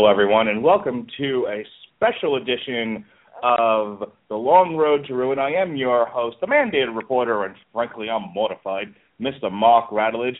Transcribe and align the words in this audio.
Hello, 0.00 0.08
everyone, 0.08 0.46
and 0.46 0.62
welcome 0.62 1.08
to 1.18 1.48
a 1.50 1.66
special 1.96 2.36
edition 2.36 3.04
of 3.42 4.04
The 4.28 4.36
Long 4.36 4.76
Road 4.76 5.04
to 5.08 5.14
Ruin. 5.14 5.40
I 5.40 5.50
am 5.50 5.74
your 5.74 6.06
host, 6.06 6.36
the 6.40 6.46
mandated 6.46 6.96
reporter, 6.96 7.42
and 7.42 7.56
frankly, 7.72 8.08
I'm 8.08 8.32
mortified, 8.32 8.94
Mr. 9.20 9.50
Mark 9.50 9.90
Radulich. 9.90 10.36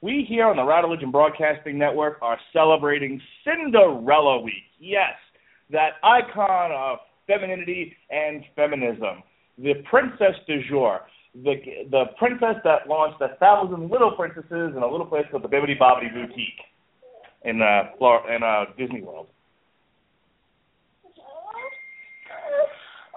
We 0.00 0.24
here 0.26 0.46
on 0.46 0.56
the 0.56 0.62
Radulich 0.62 1.02
and 1.02 1.12
Broadcasting 1.12 1.76
Network 1.76 2.20
are 2.22 2.38
celebrating 2.54 3.20
Cinderella 3.44 4.40
Week. 4.40 4.64
Yes, 4.80 5.12
that 5.70 6.00
icon 6.02 6.72
of 6.72 7.00
femininity 7.26 7.94
and 8.08 8.42
feminism, 8.56 9.22
the 9.58 9.74
princess 9.90 10.40
du 10.46 10.66
jour, 10.70 11.02
the 11.34 11.56
the 11.90 12.04
princess 12.16 12.56
that 12.64 12.88
launched 12.88 13.20
a 13.20 13.36
thousand 13.36 13.90
little 13.90 14.12
princesses 14.12 14.72
in 14.74 14.82
a 14.82 14.90
little 14.90 15.04
place 15.04 15.26
called 15.30 15.44
the 15.44 15.48
Bibbidi 15.48 15.78
Bobbidi 15.78 16.14
Boutique 16.14 16.64
in 17.44 17.60
uh, 17.62 17.90
Florida, 17.98 18.34
in 18.34 18.42
uh, 18.42 18.64
Disney 18.76 19.02
World. 19.02 19.28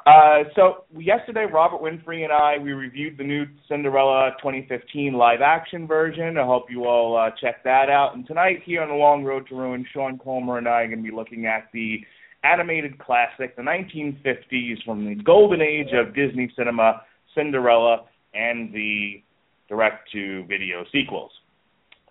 Uh, 0.06 0.44
so 0.56 0.84
yesterday, 0.96 1.48
Robert 1.52 1.82
Winfree 1.82 2.24
and 2.24 2.32
I 2.32 2.60
we 2.60 2.74
reviewed 2.74 3.18
the 3.18 3.24
new 3.24 3.46
Cinderella 3.68 4.32
2015 4.40 5.14
live 5.14 5.42
action 5.42 5.88
version. 5.88 6.38
I 6.38 6.46
hope 6.46 6.66
you 6.70 6.86
all 6.86 7.18
uh, 7.18 7.32
check 7.42 7.64
that 7.64 7.90
out. 7.90 8.14
And 8.14 8.26
tonight, 8.28 8.62
here 8.64 8.84
on 8.84 8.90
the 8.90 8.96
Long 8.96 9.24
Road 9.24 9.48
to 9.50 9.56
Ruin, 9.56 9.84
Sean 9.92 10.20
Comer 10.20 10.60
and 10.60 10.68
I 10.68 10.82
are 10.82 10.88
going 10.88 11.04
to 11.04 11.10
be 11.10 11.16
looking 11.16 11.48
at 11.48 11.70
the 11.74 12.02
animated 12.44 13.00
classic, 13.00 13.56
the 13.56 13.64
1950s, 13.64 14.84
from 14.86 15.06
the 15.06 15.16
golden 15.24 15.62
age 15.62 15.90
of 15.94 16.14
Disney 16.14 16.52
cinema, 16.56 17.02
Cinderella, 17.34 18.06
and 18.36 18.72
the 18.72 19.24
direct-to-video 19.70 20.86
sequels. 20.92 21.32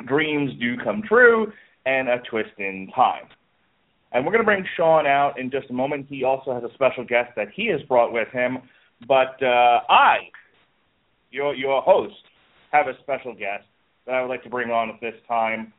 Dreams 0.08 0.50
do 0.58 0.76
come 0.82 1.03
true, 1.06 1.53
and 1.87 2.09
a 2.09 2.19
twist 2.31 2.50
in 2.59 2.89
time. 2.95 3.25
And 4.12 4.25
we're 4.25 4.33
going 4.33 4.43
to 4.43 4.47
bring 4.47 4.65
Sean 4.77 5.06
out 5.06 5.39
in 5.39 5.50
just 5.50 5.71
a 5.71 5.72
moment. 5.72 6.06
He 6.09 6.22
also 6.25 6.55
has 6.55 6.62
a 6.62 6.72
special 6.75 7.05
guest 7.05 7.31
that 7.37 7.49
he 7.55 7.67
has 7.69 7.81
brought 7.83 8.12
with 8.12 8.28
him. 8.28 8.59
But 9.09 9.43
uh, 9.43 9.81
I, 9.89 10.19
your 11.31 11.55
your 11.55 11.83
host, 11.83 12.15
have 12.71 12.87
a 12.87 12.93
special 13.03 13.33
guest 13.33 13.65
that 14.06 14.15
I 14.15 14.22
would 14.22 14.28
like 14.28 14.43
to 14.45 14.50
bring 14.50 14.71
on 14.71 14.89
at 14.89 15.00
this 15.00 15.15
time. 15.27 15.72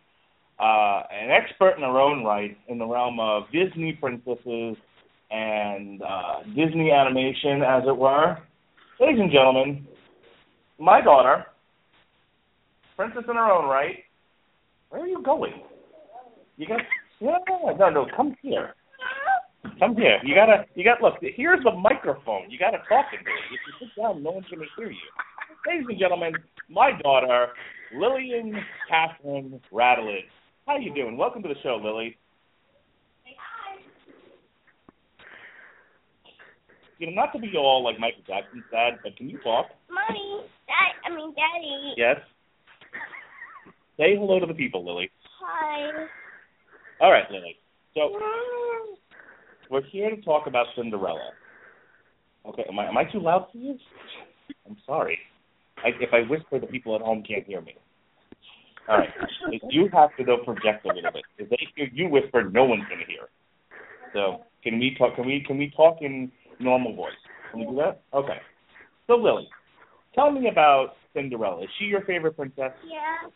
Uh, 0.60 1.04
an 1.12 1.32
expert 1.32 1.76
in 1.76 1.82
her 1.82 2.00
own 2.00 2.24
right 2.24 2.58
in 2.68 2.78
the 2.78 2.86
realm 2.86 3.20
of 3.20 3.44
Disney 3.52 3.98
princesses 4.00 4.78
and 5.32 6.02
uh, 6.02 6.44
Disney 6.56 6.92
animation, 6.92 7.62
as 7.62 7.84
it 7.88 7.98
were. 7.98 8.38
Ladies 9.00 9.20
and 9.20 9.32
gentlemen, 9.32 9.86
my 10.80 11.02
daughter, 11.02 11.46
princess 12.96 13.24
in 13.28 13.36
her 13.36 13.52
own 13.52 13.70
right. 13.70 13.98
Where 14.90 15.02
are 15.02 15.08
you 15.08 15.22
going? 15.24 15.62
You 16.58 16.68
got 16.68 16.80
yeah, 17.20 17.38
no, 17.80 17.90
no, 17.90 18.06
come 18.16 18.36
here. 18.42 18.76
Come 19.80 19.96
here. 19.96 20.20
You 20.24 20.36
gotta, 20.36 20.66
you 20.76 20.84
got. 20.84 21.02
Look, 21.02 21.16
here's 21.22 21.64
the 21.64 21.72
microphone. 21.72 22.50
You 22.50 22.60
gotta 22.60 22.80
talk 22.90 23.08
into 23.18 23.30
it. 23.30 23.46
If 23.52 23.60
you 23.66 23.88
sit 23.88 24.02
down, 24.02 24.22
no 24.22 24.32
one's 24.32 24.46
gonna 24.50 24.66
hear 24.78 24.90
you. 24.90 24.98
Ladies 25.68 25.88
and 25.90 26.00
gentlemen, 26.00 26.34
my 26.70 26.92
daughter, 27.02 27.48
Lillian 27.96 28.54
Catherine 28.90 29.60
Radulich. 29.74 30.28
How 30.68 30.78
you 30.78 30.94
doing? 30.94 31.18
Welcome 31.18 31.42
to 31.44 31.50
the 31.50 31.56
show, 31.64 31.80
Lily. 31.82 32.18
Hi. 33.26 33.82
You 37.00 37.08
know, 37.08 37.14
not 37.14 37.34
to 37.34 37.40
be 37.40 37.52
all 37.58 37.84
like 37.84 38.00
Michael 38.00 38.24
Jackson 38.28 38.64
sad, 38.72 39.00
but 39.04 39.18
can 39.18 39.30
you 39.30 39.40
talk? 39.40 39.68
Mommy, 39.90 40.46
Dad, 40.68 41.10
I 41.10 41.16
mean 41.16 41.34
Daddy. 41.34 41.94
Yes. 41.98 42.18
Say 43.98 44.16
hello 44.16 44.40
to 44.40 44.46
the 44.46 44.54
people, 44.54 44.86
Lily. 44.86 45.10
Hi. 45.42 46.08
All 47.02 47.12
right, 47.12 47.30
Lily. 47.30 47.56
So 47.94 48.12
we're 49.70 49.84
here 49.92 50.10
to 50.10 50.22
talk 50.22 50.48
about 50.48 50.68
Cinderella. 50.76 51.32
Okay, 52.48 52.64
am 52.70 52.80
I 52.80 52.88
am 52.88 52.98
I 52.98 53.04
too 53.06 53.20
loud 53.20 53.48
for 53.52 53.58
you? 53.58 53.78
I'm 54.66 54.78
sorry. 54.86 55.18
I, 55.78 55.90
if 56.00 56.14
I 56.14 56.30
whisper, 56.30 56.60
the 56.60 56.68
people 56.68 56.96
at 56.96 57.02
home 57.02 57.24
can't 57.28 57.46
hear 57.46 57.62
me. 57.62 57.76
All 58.88 58.98
right, 58.98 59.10
you 59.70 59.90
have 59.94 60.16
to 60.18 60.24
though 60.24 60.38
project 60.44 60.86
a 60.86 60.90
little 60.90 61.12
bit. 61.12 61.24
If 61.38 61.50
they 61.50 61.58
hear 61.76 61.90
you 61.92 62.08
whisper, 62.08 62.50
no 62.50 62.66
one's 62.66 62.84
gonna 62.90 63.06
hear. 63.08 63.28
So 64.14 64.44
can 64.64 64.80
we 64.80 64.96
talk? 64.98 65.16
Can 65.16 65.26
we 65.26 65.44
can 65.46 65.58
we 65.58 65.74
talk 65.76 65.98
in 66.02 66.32
normal 66.60 66.96
voice? 66.96 67.14
Can 67.52 67.62
we 67.62 67.66
do 67.66 67.76
that? 67.78 68.02
Okay. 68.14 68.38
So 69.08 69.16
Lily, 69.16 69.50
tell 70.14 70.32
me 70.32 70.48
about 70.50 70.94
Cinderella. 71.14 71.64
Is 71.64 71.70
she 71.80 71.86
your 71.86 72.02
favorite 72.02 72.38
princess? 72.38 72.72
Yeah. 72.86 73.30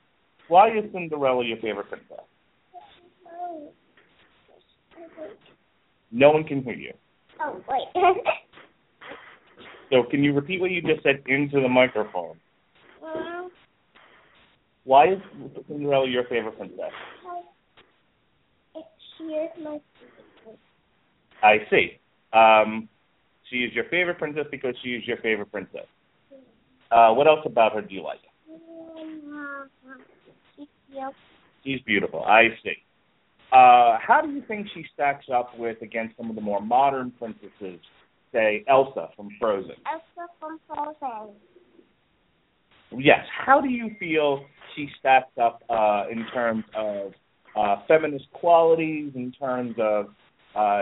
Why 0.48 0.70
is 0.70 0.86
Cinderella 0.94 1.44
your 1.44 1.58
favorite 1.58 1.90
princess? 1.90 2.26
No 6.12 6.32
one 6.32 6.44
can 6.44 6.64
hear 6.64 6.74
you. 6.74 6.94
Oh 7.42 7.62
wait. 7.68 7.88
So 9.92 10.04
can 10.04 10.24
you 10.24 10.34
repeat 10.34 10.62
what 10.62 10.70
you 10.70 10.82
just 10.82 11.02
said 11.02 11.24
into 11.28 11.62
the 11.62 11.68
microphone? 11.68 12.38
um, 13.04 13.50
Why 14.84 15.14
is 15.14 15.20
Cinderella 15.68 16.08
your 16.08 16.26
favorite 16.26 16.58
princess? 16.58 16.92
she 19.18 19.24
is 19.26 19.50
my 19.64 19.80
I 21.42 21.58
see. 21.70 22.00
Um, 22.34 22.88
she 23.50 23.58
is 23.58 23.74
your 23.74 23.86
favorite 23.86 24.20
princess 24.20 24.46
because 24.52 24.76
she 24.84 24.90
is 24.90 25.08
your 25.08 25.18
favorite 25.18 25.52
princess. 25.52 25.88
Uh, 26.92 27.14
what 27.14 27.28
else 27.28 27.40
about 27.46 27.74
her 27.74 27.82
do 27.82 27.94
you 27.94 28.04
like? 28.04 28.20
She's 30.56 30.68
cute. 30.92 31.14
She's 31.64 31.82
beautiful. 31.82 32.24
I 32.24 32.50
see. 32.64 32.74
Uh, 33.52 33.98
how 34.06 34.22
do 34.24 34.32
you 34.32 34.44
think 34.48 34.68
she 34.74 34.86
stacks 34.94 35.26
up 35.34 35.58
with 35.58 35.82
against 35.82 36.16
some 36.18 36.30
of 36.30 36.36
the 36.36 36.42
more 36.42 36.62
modern 36.62 37.12
princesses, 37.18 37.80
say 38.32 38.64
Elsa 38.68 39.10
from 39.16 39.30
Frozen? 39.40 39.76
Elsa 39.92 40.30
from 40.40 40.60
Frozen. 40.68 41.34
Yes. 42.92 43.26
How 43.46 43.60
do 43.62 43.70
you 43.70 43.92
feel 44.00 44.46
she 44.76 44.88
stacks 45.00 45.32
up 45.42 45.64
uh, 45.70 46.06
in 46.12 46.26
terms 46.34 46.64
of 46.76 47.14
uh, 47.56 47.78
feminist 47.88 48.26
qualities? 48.34 49.12
In 49.16 49.32
terms 49.32 49.76
of, 49.80 50.08
uh, 50.56 50.82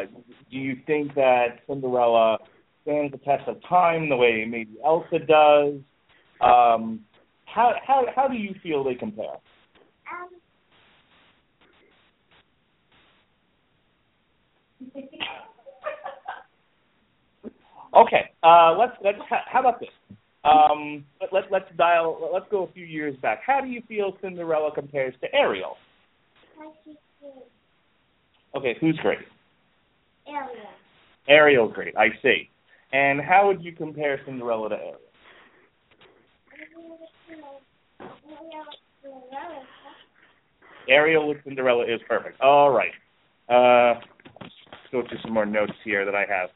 do 0.52 0.58
you 0.58 0.76
think 0.86 1.16
that 1.16 1.60
Cinderella 1.68 2.38
stands 2.84 3.12
the 3.12 3.18
test 3.20 3.48
of 3.48 3.58
time 3.68 4.10
the 4.10 4.16
way 4.16 4.46
maybe 4.48 4.78
Elsa 4.84 5.20
does? 5.20 5.76
Um, 6.42 7.02
how 7.46 7.74
how 7.86 8.06
how 8.16 8.28
do 8.28 8.36
you 8.36 8.54
feel 8.62 8.84
they 8.84 8.96
compare? 8.96 9.26
Um, 9.26 10.30
Okay, 17.96 18.32
uh, 18.44 18.76
let's 18.78 18.94
let's 19.04 19.18
how, 19.30 19.60
about 19.60 19.80
this? 19.80 19.90
Um, 20.44 21.04
let, 21.20 21.34
let 21.34 21.52
let's 21.52 21.78
dial. 21.78 22.30
Let's 22.32 22.46
go 22.52 22.66
a 22.66 22.72
few 22.72 22.86
years 22.86 23.16
back. 23.22 23.42
How 23.46 23.60
do 23.62 23.68
you 23.68 23.82
feel 23.88 24.18
Cinderella 24.22 24.72
compares 24.74 25.14
to 25.22 25.34
Ariel? 25.34 25.78
how 26.58 26.74
she's 26.84 26.96
cute. 27.20 27.34
Okay, 28.56 28.76
who's 28.80 28.98
great? 29.02 29.20
Ariel. 30.28 30.68
Ariel's 31.28 31.74
great. 31.74 31.96
I 31.98 32.10
see. 32.22 32.50
And 32.94 33.22
how 33.22 33.48
would 33.48 33.64
you 33.64 33.72
compare 33.72 34.20
Cinderella 34.26 34.70
to 34.70 34.76
Ariel? 34.76 35.00
Ariel 40.90 41.28
with 41.28 41.38
Cinderella 41.44 41.84
is 41.84 42.00
perfect. 42.08 42.40
All 42.42 42.72
right. 42.72 42.92
Uh, 43.50 44.00
go 44.92 45.04
through 45.08 45.20
some 45.22 45.34
more 45.34 45.46
notes 45.46 45.74
here 45.84 46.06
that 46.06 46.16
I 46.16 46.26
have. 46.28 46.50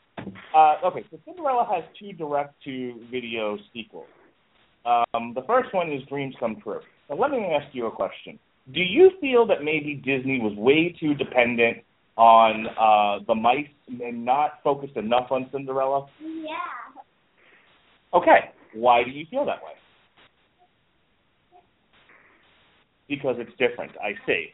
Uh, 0.55 0.87
okay, 0.87 1.03
so 1.09 1.17
Cinderella 1.25 1.67
has 1.73 1.83
two 1.99 2.13
direct-to-video 2.13 3.57
sequels. 3.73 4.07
Um, 4.85 5.33
the 5.35 5.43
first 5.47 5.73
one 5.73 5.91
is 5.91 6.01
Dreams 6.09 6.35
Come 6.39 6.57
True. 6.61 6.81
Now, 7.09 7.17
let 7.17 7.31
me 7.31 7.39
ask 7.39 7.73
you 7.73 7.87
a 7.87 7.91
question. 7.91 8.39
Do 8.73 8.79
you 8.79 9.11
feel 9.19 9.45
that 9.47 9.63
maybe 9.63 9.95
Disney 9.95 10.39
was 10.39 10.55
way 10.55 10.95
too 10.99 11.13
dependent 11.15 11.77
on 12.17 12.67
uh, 12.79 13.23
the 13.27 13.35
mice 13.35 13.67
and 13.87 14.25
not 14.25 14.59
focused 14.63 14.95
enough 14.95 15.31
on 15.31 15.49
Cinderella? 15.51 16.07
Yeah. 16.21 16.53
Okay, 18.13 18.51
why 18.73 19.03
do 19.03 19.11
you 19.11 19.25
feel 19.29 19.45
that 19.45 19.63
way? 19.63 19.71
Because 23.07 23.35
it's 23.39 23.51
different. 23.57 23.91
I 24.01 24.13
see. 24.25 24.47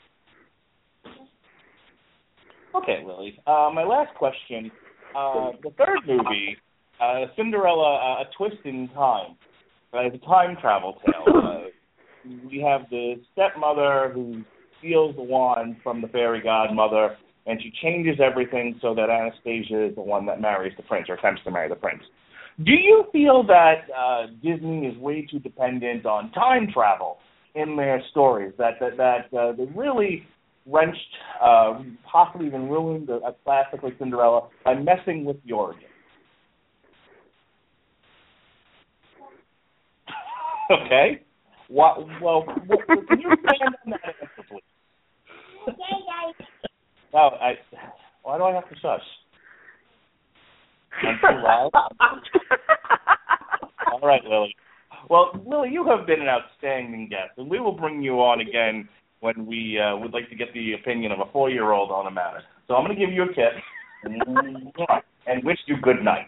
Okay, 2.78 3.04
Lily. 3.06 3.40
Uh, 3.48 3.70
my 3.74 3.84
last 3.84 4.14
question. 4.16 4.72
Uh, 5.16 5.52
the 5.64 5.72
third 5.78 6.00
movie, 6.06 6.58
uh, 7.02 7.26
Cinderella: 7.36 7.96
uh, 7.96 8.24
A 8.24 8.26
Twist 8.38 8.62
in 8.66 8.90
Time, 8.90 9.36
uh, 9.94 10.06
is 10.06 10.14
a 10.14 10.26
time 10.26 10.58
travel 10.62 10.98
tale. 11.06 11.26
Uh, 11.36 11.60
we 12.50 12.60
have 12.60 12.82
the 12.90 13.16
stepmother 13.34 14.12
who 14.14 14.44
steals 14.80 15.16
the 15.16 15.24
wand 15.24 15.78
from 15.84 16.02
the 16.02 16.08
fairy 16.10 16.42
godmother, 16.42 17.18
and 17.46 17.62
she 17.62 17.72
changes 17.82 18.20
everything 18.24 18.78
so 18.82 18.94
that 18.94 19.10
Anastasia 19.10 19.88
is 19.88 19.96
the 19.96 20.02
one 20.02 20.26
that 20.26 20.42
marries 20.42 20.74
the 20.78 20.84
prince 20.84 21.08
or 21.10 21.16
attempts 21.16 21.44
to 21.46 21.52
marry 21.52 21.70
the 21.70 21.76
prince. 21.76 22.04
Do 22.64 22.74
you 22.74 23.06
feel 23.12 23.44
that 23.48 23.86
uh, 23.96 24.28
Disney 24.44 24.88
is 24.88 24.98
way 24.98 25.28
too 25.30 25.40
dependent 25.40 26.06
on 26.06 26.32
time 26.32 26.68
travel 26.74 27.18
in 27.56 27.76
their 27.76 28.02
stories? 28.12 28.54
That 28.58 28.74
that 28.80 28.98
that 28.98 29.38
uh, 29.38 29.54
they 29.54 29.66
really 29.76 30.28
wrenched, 30.68 31.00
uh, 31.42 31.82
possibly 32.10 32.48
even 32.48 32.70
ruined 32.70 33.10
a, 33.10 33.16
a 33.16 33.36
classic 33.44 33.84
like 33.84 33.98
Cinderella 33.98 34.48
by 34.64 34.76
messing 34.76 35.26
with 35.26 35.38
the 35.46 35.52
origin. 35.54 35.84
okay. 40.72 41.22
What? 41.70 41.98
Well, 42.22 42.44
what, 42.68 42.88
can 42.88 43.20
you 43.20 43.32
expand 43.32 43.76
on 43.86 43.92
that 43.92 44.02
answer, 44.06 44.44
please? 44.50 44.62
No, 47.14 47.20
I. 47.20 47.54
Why 48.24 48.38
do 48.38 48.44
I 48.44 48.54
have 48.54 48.70
to 48.70 48.76
shush? 48.76 49.02
I'm 51.04 51.20
too 51.22 51.42
loud. 51.44 51.72
All 53.92 54.00
right, 54.02 54.24
Lily. 54.24 54.56
Well, 55.10 55.32
Lily, 55.46 55.70
you 55.72 55.86
have 55.86 56.06
been 56.06 56.22
an 56.22 56.28
outstanding 56.28 57.08
guest, 57.10 57.32
and 57.38 57.50
we 57.50 57.60
will 57.60 57.74
bring 57.74 58.02
you 58.02 58.22
on 58.22 58.42
again 58.42 58.88
when 59.20 59.46
we 59.46 59.80
uh, 59.80 59.98
would 59.98 60.14
like 60.14 60.30
to 60.30 60.36
get 60.36 60.54
the 60.54 60.74
opinion 60.74 61.12
of 61.12 61.20
a 61.20 61.32
four-year-old 61.32 61.92
on 61.92 62.08
a 62.08 62.12
matter. 62.12 62.42
So 62.68 62.76
I'm 62.76 62.86
going 62.86 62.98
to 62.98 63.06
give 63.06 63.14
you 63.14 63.24
a 63.24 63.28
kiss 63.28 63.62
and 65.28 65.44
wish 65.44 65.58
you 65.66 65.76
good 65.82 66.04
night. 66.04 66.28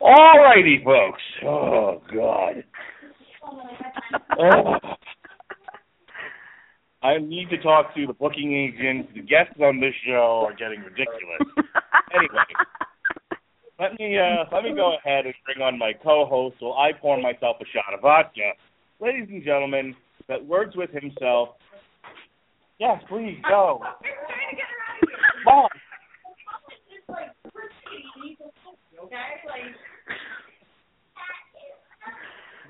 All 0.00 0.38
righty, 0.38 0.82
folks. 0.84 1.22
Oh 1.44 2.00
God. 2.12 2.64
I 7.02 7.18
need 7.18 7.50
to 7.50 7.58
talk 7.58 7.94
to 7.94 8.06
the 8.06 8.14
booking 8.14 8.54
agent. 8.54 9.14
The 9.14 9.20
guests 9.20 9.60
on 9.60 9.78
this 9.78 9.92
show 10.06 10.46
are 10.48 10.54
getting 10.54 10.80
ridiculous. 10.80 11.42
anyway, 12.14 12.48
let 13.78 13.92
me 13.98 14.16
uh, 14.16 14.44
let 14.50 14.64
me 14.64 14.74
go 14.74 14.96
ahead 14.96 15.26
and 15.26 15.34
bring 15.44 15.60
on 15.60 15.78
my 15.78 15.92
co-host 16.02 16.56
while 16.60 16.78
I 16.78 16.92
pour 16.98 17.20
myself 17.20 17.56
a 17.60 17.64
shot 17.74 17.92
of 17.92 18.00
vodka. 18.00 18.52
Ladies 19.00 19.28
and 19.28 19.44
gentlemen, 19.44 19.94
that 20.28 20.46
words 20.46 20.76
with 20.76 20.90
himself. 20.90 21.50
Yes, 22.78 23.02
please 23.08 23.38
go. 23.48 23.80
Mom. 25.44 25.68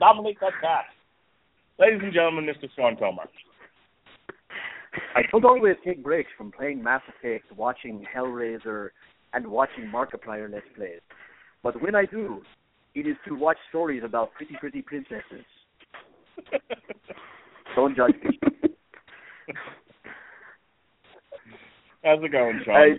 Nominate 0.01 0.39
that 0.41 0.53
cat. 0.61 0.85
Ladies 1.79 2.01
and 2.03 2.13
gentlemen, 2.13 2.45
Mr. 2.45 2.69
Sean 2.77 2.97
Comer. 2.97 3.25
I 5.17 5.23
don't 5.31 5.45
always 5.45 5.77
take 5.85 6.03
breaks 6.03 6.31
from 6.37 6.53
playing 6.53 6.83
Mass 6.83 7.03
Effect, 7.09 7.51
watching 7.57 8.05
Hellraiser, 8.15 8.91
and 9.33 9.47
watching 9.47 9.85
Markiplier 9.93 10.53
Let's 10.53 10.67
Plays. 10.77 11.01
But 11.63 11.81
when 11.81 11.95
I 11.95 12.05
do, 12.05 12.43
it 12.95 13.07
is 13.07 13.17
to 13.27 13.35
watch 13.35 13.57
stories 13.71 14.03
about 14.05 14.33
pretty, 14.35 14.55
pretty 14.61 14.83
princesses. 14.83 15.45
don't 17.77 17.97
judge 17.97 18.15
me. 18.23 18.39
How's 22.05 22.23
it 22.23 22.33
going, 22.33 22.61
Sean? 22.65 22.99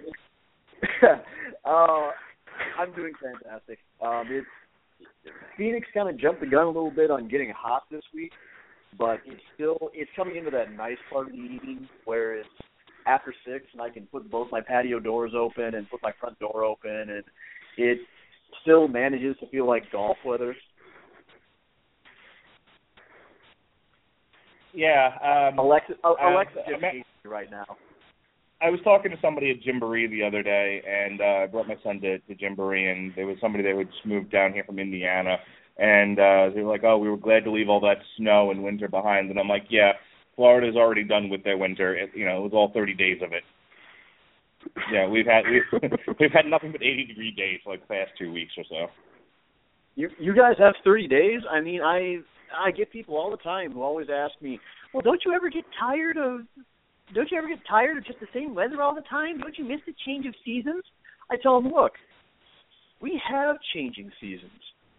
Uh, 1.66 2.12
I'm 2.80 2.94
doing 2.96 3.14
fantastic. 3.20 3.80
Um, 4.00 4.28
it's 4.30 4.46
Phoenix 5.58 5.88
kind 5.96 6.08
of 6.08 6.20
jumped 6.20 6.42
the 6.42 6.46
gun 6.46 6.66
a 6.66 6.68
little 6.68 6.92
bit 6.92 7.10
on 7.10 7.28
getting 7.28 7.52
hot 7.58 7.84
this 7.90 8.04
week, 8.14 8.32
but 9.00 9.20
it's 9.26 9.42
still 9.56 9.90
it's 9.94 10.12
coming 10.16 10.36
into 10.36 10.52
that 10.52 10.72
nice 10.72 11.00
part 11.12 11.26
of 11.26 11.32
the 11.32 11.40
evening 11.40 11.90
where 12.06 12.38
it's 12.38 12.48
after 13.08 13.34
six 13.44 13.66
and 13.74 13.82
I 13.82 13.90
can 13.90 14.06
put 14.06 14.30
both 14.30 14.50
my 14.52 14.62
patio 14.62 15.00
doors 15.00 15.32
open 15.36 15.74
and 15.74 15.90
put 15.90 16.04
my 16.04 16.12
front 16.20 16.38
door 16.38 16.64
open 16.64 16.92
and 16.92 17.24
it 17.78 17.98
still 18.62 18.88
manages 18.88 19.36
to 19.40 19.50
feel 19.50 19.68
like 19.68 19.92
golf 19.92 20.18
weather. 20.24 20.56
Yeah, 24.72 25.50
um, 25.52 25.58
Alexa, 25.58 25.94
Alexa 26.04 26.60
uh, 26.60 26.70
just 26.70 27.06
right 27.26 27.50
now. 27.50 27.66
I 28.62 28.70
was 28.70 28.80
talking 28.84 29.12
to 29.12 29.18
somebody 29.22 29.52
at 29.52 29.62
Gymboree 29.62 30.10
the 30.10 30.24
other 30.24 30.42
day, 30.42 30.82
and 30.88 31.20
uh, 31.20 31.44
I 31.44 31.48
brought 31.48 31.68
my 31.68 31.76
son 31.84 32.00
to, 32.02 32.20
to 32.20 32.36
Gymboree, 32.36 32.92
and 32.92 33.14
there 33.16 33.28
was 33.28 33.38
somebody 33.42 33.64
that 33.64 33.78
had 33.78 33.92
just 33.92 34.06
moved 34.06 34.32
down 34.32 34.54
here 34.54 34.64
from 34.64 34.80
Indiana, 34.80 35.38
and 35.78 36.18
uh, 36.18 36.50
they 36.54 36.62
were 36.62 36.72
like, 36.72 36.84
"Oh, 36.84 36.98
we 36.98 37.10
were 37.10 37.18
glad 37.18 37.44
to 37.44 37.52
leave 37.52 37.68
all 37.68 37.82
that 37.82 37.98
snow 38.18 38.52
and 38.52 38.64
winter 38.64 38.88
behind." 38.88 39.30
And 39.30 39.40
I'm 39.40 39.50
like, 39.50 39.66
"Yeah, 39.70 39.92
Florida's 40.36 40.76
already 40.76 41.04
done 41.04 41.30
with 41.30 41.44
their 41.44 41.58
winter. 41.58 41.96
It, 41.96 42.12
you 42.14 42.26
know, 42.26 42.38
it 42.38 42.44
was 42.44 42.54
all 42.54 42.72
30 42.74 42.94
days 42.94 43.22
of 43.22 43.34
it. 43.34 43.44
Yeah, 44.92 45.08
we've 45.08 45.26
had 45.26 45.44
we've 45.46 45.92
we've 46.20 46.32
had 46.32 46.46
nothing 46.46 46.72
but 46.72 46.82
80 46.82 47.06
degree 47.06 47.32
days 47.32 47.60
for 47.64 47.74
like 47.74 47.82
the 47.82 47.94
past 47.94 48.12
two 48.18 48.32
weeks 48.32 48.54
or 48.58 48.64
so. 48.70 48.88
You 49.96 50.10
you 50.20 50.36
guys 50.36 50.56
have 50.60 50.76
30 50.84 51.08
days? 51.08 51.42
I 51.50 51.62
mean, 51.62 51.82
I 51.82 52.18
I 52.58 52.72
get 52.72 52.92
people 52.92 53.16
all 53.18 53.32
the 53.32 53.38
time 53.38 53.74
who 53.74 53.84
always 53.84 54.08
ask 54.10 54.34
me, 54.42 54.60
"Well, 54.94 55.02
don't 55.02 55.22
you 55.26 55.34
ever 55.34 55.50
get 55.50 55.66
tired 55.80 56.18
of 56.18 56.42
don't 57.14 57.30
you 57.32 57.38
ever 57.38 57.48
get 57.48 57.60
tired 57.68 57.98
of 57.98 58.06
just 58.06 58.20
the 58.20 58.28
same 58.34 58.56
weather 58.56 58.82
all 58.82 58.96
the 58.96 59.02
time? 59.02 59.38
Don't 59.38 59.58
you 59.58 59.66
miss 59.66 59.82
the 59.86 59.94
change 60.06 60.26
of 60.26 60.34
seasons?" 60.44 60.84
I 61.30 61.38
tell 61.38 61.62
them, 61.62 61.72
"Look, 61.72 61.94
we 63.00 63.22
have 63.30 63.58
changing 63.74 64.12
seasons. 64.20 64.52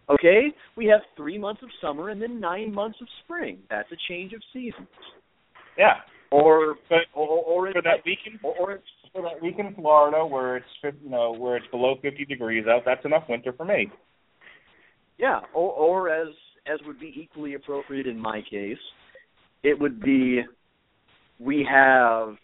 Okay? 0.09 0.53
We 0.75 0.85
have 0.85 1.01
3 1.17 1.37
months 1.37 1.61
of 1.63 1.69
summer 1.81 2.09
and 2.09 2.21
then 2.21 2.39
9 2.39 2.73
months 2.73 3.01
of 3.01 3.07
spring. 3.23 3.61
That's 3.69 3.91
a 3.91 3.97
change 4.07 4.33
of 4.33 4.41
seasons." 4.53 4.87
Yeah, 5.77 6.01
Or 6.31 6.75
but 6.89 7.05
or 7.13 7.27
or, 7.27 7.71
for 7.71 7.81
that 7.81 8.03
week 8.05 8.19
in 8.25 8.39
or, 8.43 8.55
or 8.57 8.79
for 9.13 9.21
that 9.21 9.41
week 9.41 9.55
in 9.59 9.73
Florida 9.75 10.25
where 10.25 10.57
it's 10.57 10.65
you 10.83 11.09
know 11.09 11.31
where 11.31 11.55
it's 11.55 11.67
below 11.67 11.95
50 12.01 12.25
degrees 12.25 12.65
out, 12.67 12.83
that's 12.85 13.05
enough 13.05 13.23
winter 13.29 13.53
for 13.53 13.65
me. 13.65 13.89
Yeah, 15.17 15.39
or 15.53 15.71
or 15.71 16.09
as 16.09 16.27
as 16.65 16.79
would 16.85 16.99
be 16.99 17.13
equally 17.15 17.53
appropriate 17.53 18.07
in 18.07 18.19
my 18.19 18.41
case, 18.41 18.77
it 19.63 19.79
would 19.79 20.01
be 20.01 20.41
we 21.39 21.67
have 21.69 22.35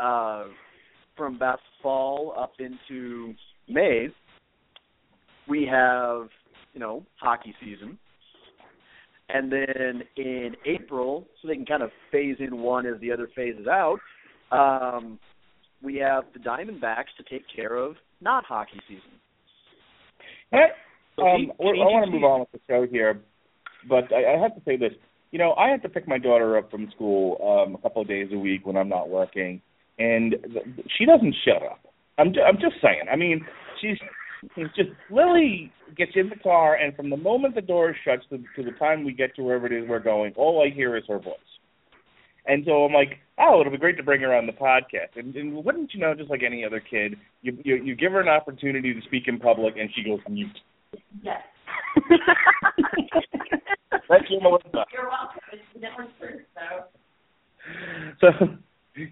uh 0.00 0.44
from 1.16 1.36
about 1.36 1.60
fall 1.82 2.34
up 2.38 2.52
into 2.58 3.34
May 3.68 4.08
we 5.48 5.66
have, 5.70 6.28
you 6.72 6.80
know, 6.80 7.04
hockey 7.16 7.54
season. 7.60 7.98
And 9.28 9.50
then 9.50 10.02
in 10.16 10.54
April, 10.66 11.26
so 11.40 11.48
they 11.48 11.54
can 11.54 11.64
kind 11.64 11.82
of 11.82 11.90
phase 12.10 12.36
in 12.38 12.58
one 12.58 12.86
as 12.86 13.00
the 13.00 13.10
other 13.10 13.28
phases 13.34 13.66
out, 13.66 13.98
um, 14.50 15.18
we 15.82 15.96
have 15.96 16.24
the 16.34 16.38
Diamondbacks 16.38 17.12
to 17.16 17.24
take 17.28 17.44
care 17.54 17.76
of 17.76 17.96
not 18.20 18.44
hockey 18.44 18.80
season. 18.88 19.10
So 21.16 21.26
um, 21.26 21.36
change- 21.38 21.50
I 21.60 21.64
want 21.64 22.04
to 22.06 22.10
move 22.12 22.24
on 22.24 22.40
with 22.40 22.52
the 22.52 22.60
show 22.68 22.86
here, 22.86 23.20
but 23.88 24.12
I, 24.12 24.34
I 24.34 24.38
have 24.38 24.54
to 24.54 24.62
say 24.64 24.76
this. 24.76 24.92
You 25.32 25.38
know, 25.38 25.54
I 25.54 25.70
have 25.70 25.82
to 25.82 25.88
pick 25.88 26.06
my 26.06 26.18
daughter 26.18 26.58
up 26.58 26.70
from 26.70 26.90
school 26.94 27.38
um, 27.66 27.74
a 27.74 27.78
couple 27.78 28.02
of 28.02 28.08
days 28.08 28.28
a 28.32 28.38
week 28.38 28.66
when 28.66 28.76
I'm 28.76 28.90
not 28.90 29.08
working, 29.08 29.62
and 29.98 30.32
th- 30.32 30.86
she 30.96 31.06
doesn't 31.06 31.34
shut 31.44 31.62
up. 31.62 31.80
I'm 32.18 32.34
ju- 32.34 32.42
I'm 32.42 32.56
just 32.56 32.76
saying. 32.82 33.04
I 33.10 33.16
mean, 33.16 33.44
she's 33.80 33.96
she's 34.54 34.66
just 34.76 34.90
Lily 35.10 35.72
gets 35.96 36.12
in 36.14 36.28
the 36.28 36.36
car, 36.36 36.74
and 36.74 36.94
from 36.94 37.08
the 37.08 37.16
moment 37.16 37.54
the 37.54 37.62
door 37.62 37.96
shuts 38.04 38.24
to, 38.28 38.38
to 38.56 38.70
the 38.70 38.76
time 38.78 39.04
we 39.04 39.12
get 39.12 39.34
to 39.36 39.42
wherever 39.42 39.66
it 39.66 39.72
is 39.72 39.88
we're 39.88 40.00
going, 40.00 40.34
all 40.36 40.62
I 40.62 40.74
hear 40.74 40.96
is 40.98 41.04
her 41.08 41.18
voice. 41.18 41.38
And 42.44 42.64
so 42.66 42.84
I'm 42.84 42.92
like, 42.92 43.18
oh, 43.38 43.60
it'll 43.60 43.72
be 43.72 43.78
great 43.78 43.96
to 43.96 44.02
bring 44.02 44.20
her 44.20 44.34
on 44.34 44.46
the 44.46 44.52
podcast. 44.52 45.16
And, 45.16 45.34
and 45.36 45.64
wouldn't 45.64 45.94
you 45.94 46.00
know, 46.00 46.12
just 46.14 46.28
like 46.28 46.42
any 46.44 46.64
other 46.64 46.80
kid, 46.80 47.14
you, 47.40 47.56
you 47.64 47.76
you 47.76 47.94
give 47.94 48.12
her 48.12 48.20
an 48.20 48.28
opportunity 48.28 48.92
to 48.92 49.00
speak 49.02 49.24
in 49.28 49.38
public, 49.38 49.74
and 49.78 49.88
she 49.94 50.04
goes 50.04 50.20
mute. 50.28 50.58
Yes. 51.22 51.40
Thank 54.12 54.28
you, 54.28 54.40
Melissa. 54.42 54.84
You're 54.92 55.08
welcome. 55.08 55.40
It's 55.52 55.62
the 55.72 55.80
different 55.80 56.10
so. 56.54 56.84
So 58.20 58.28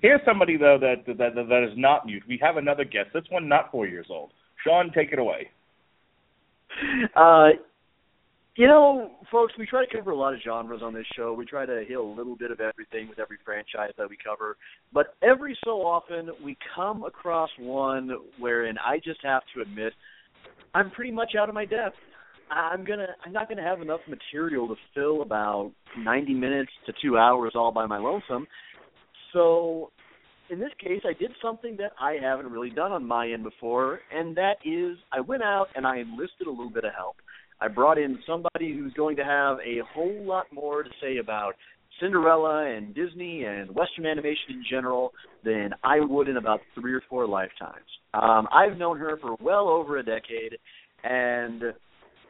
here's 0.02 0.20
somebody 0.26 0.58
though 0.58 0.76
that, 0.78 1.06
that 1.06 1.16
that 1.34 1.48
that 1.48 1.64
is 1.64 1.72
not 1.78 2.04
mute. 2.04 2.22
We 2.28 2.38
have 2.42 2.58
another 2.58 2.84
guest. 2.84 3.08
This 3.14 3.22
one 3.30 3.48
not 3.48 3.70
four 3.70 3.86
years 3.86 4.06
old. 4.10 4.32
Sean, 4.62 4.92
take 4.94 5.12
it 5.12 5.18
away. 5.18 5.48
Uh, 7.16 7.48
you 8.56 8.66
know, 8.66 9.12
folks, 9.32 9.54
we 9.58 9.64
try 9.64 9.86
to 9.86 9.96
cover 9.96 10.10
a 10.10 10.16
lot 10.16 10.34
of 10.34 10.40
genres 10.44 10.82
on 10.82 10.92
this 10.92 11.06
show. 11.16 11.32
We 11.32 11.46
try 11.46 11.64
to 11.64 11.82
hit 11.88 11.96
a 11.96 12.02
little 12.02 12.36
bit 12.36 12.50
of 12.50 12.60
everything 12.60 13.08
with 13.08 13.18
every 13.18 13.38
franchise 13.42 13.92
that 13.96 14.10
we 14.10 14.18
cover. 14.22 14.58
But 14.92 15.14
every 15.22 15.56
so 15.64 15.80
often, 15.80 16.28
we 16.44 16.58
come 16.74 17.04
across 17.04 17.48
one 17.58 18.10
wherein 18.38 18.76
I 18.78 18.98
just 18.98 19.20
have 19.22 19.42
to 19.54 19.62
admit 19.62 19.94
I'm 20.74 20.90
pretty 20.90 21.10
much 21.10 21.32
out 21.40 21.48
of 21.48 21.54
my 21.54 21.64
depth. 21.64 21.96
I'm 22.50 22.84
gonna 22.84 23.06
I'm 23.24 23.32
not 23.32 23.48
gonna 23.48 23.62
have 23.62 23.80
enough 23.80 24.00
material 24.08 24.68
to 24.68 24.74
fill 24.94 25.22
about 25.22 25.72
90 25.96 26.34
minutes 26.34 26.72
to 26.86 26.92
two 27.02 27.16
hours 27.16 27.52
all 27.54 27.72
by 27.72 27.86
my 27.86 27.98
lonesome. 27.98 28.46
So 29.32 29.90
in 30.50 30.58
this 30.58 30.72
case, 30.80 31.02
I 31.04 31.12
did 31.12 31.30
something 31.40 31.76
that 31.76 31.92
I 32.00 32.16
haven't 32.20 32.50
really 32.50 32.70
done 32.70 32.90
on 32.90 33.06
my 33.06 33.30
end 33.30 33.44
before, 33.44 34.00
and 34.12 34.36
that 34.36 34.56
is 34.64 34.98
I 35.12 35.20
went 35.20 35.42
out 35.42 35.68
and 35.76 35.86
I 35.86 35.98
enlisted 35.98 36.48
a 36.48 36.50
little 36.50 36.70
bit 36.70 36.84
of 36.84 36.92
help. 36.96 37.16
I 37.60 37.68
brought 37.68 37.98
in 37.98 38.18
somebody 38.26 38.74
who's 38.76 38.92
going 38.94 39.16
to 39.16 39.24
have 39.24 39.58
a 39.58 39.82
whole 39.94 40.24
lot 40.24 40.46
more 40.52 40.82
to 40.82 40.90
say 41.00 41.18
about 41.18 41.54
Cinderella 42.00 42.64
and 42.74 42.94
Disney 42.94 43.44
and 43.44 43.70
Western 43.74 44.06
animation 44.06 44.50
in 44.50 44.64
general 44.68 45.12
than 45.44 45.70
I 45.84 46.00
would 46.00 46.28
in 46.28 46.36
about 46.36 46.60
three 46.74 46.94
or 46.94 47.02
four 47.08 47.28
lifetimes. 47.28 47.84
Um, 48.14 48.48
I've 48.52 48.78
known 48.78 48.98
her 48.98 49.18
for 49.20 49.36
well 49.40 49.68
over 49.68 49.98
a 49.98 50.02
decade, 50.02 50.58
and 51.04 51.62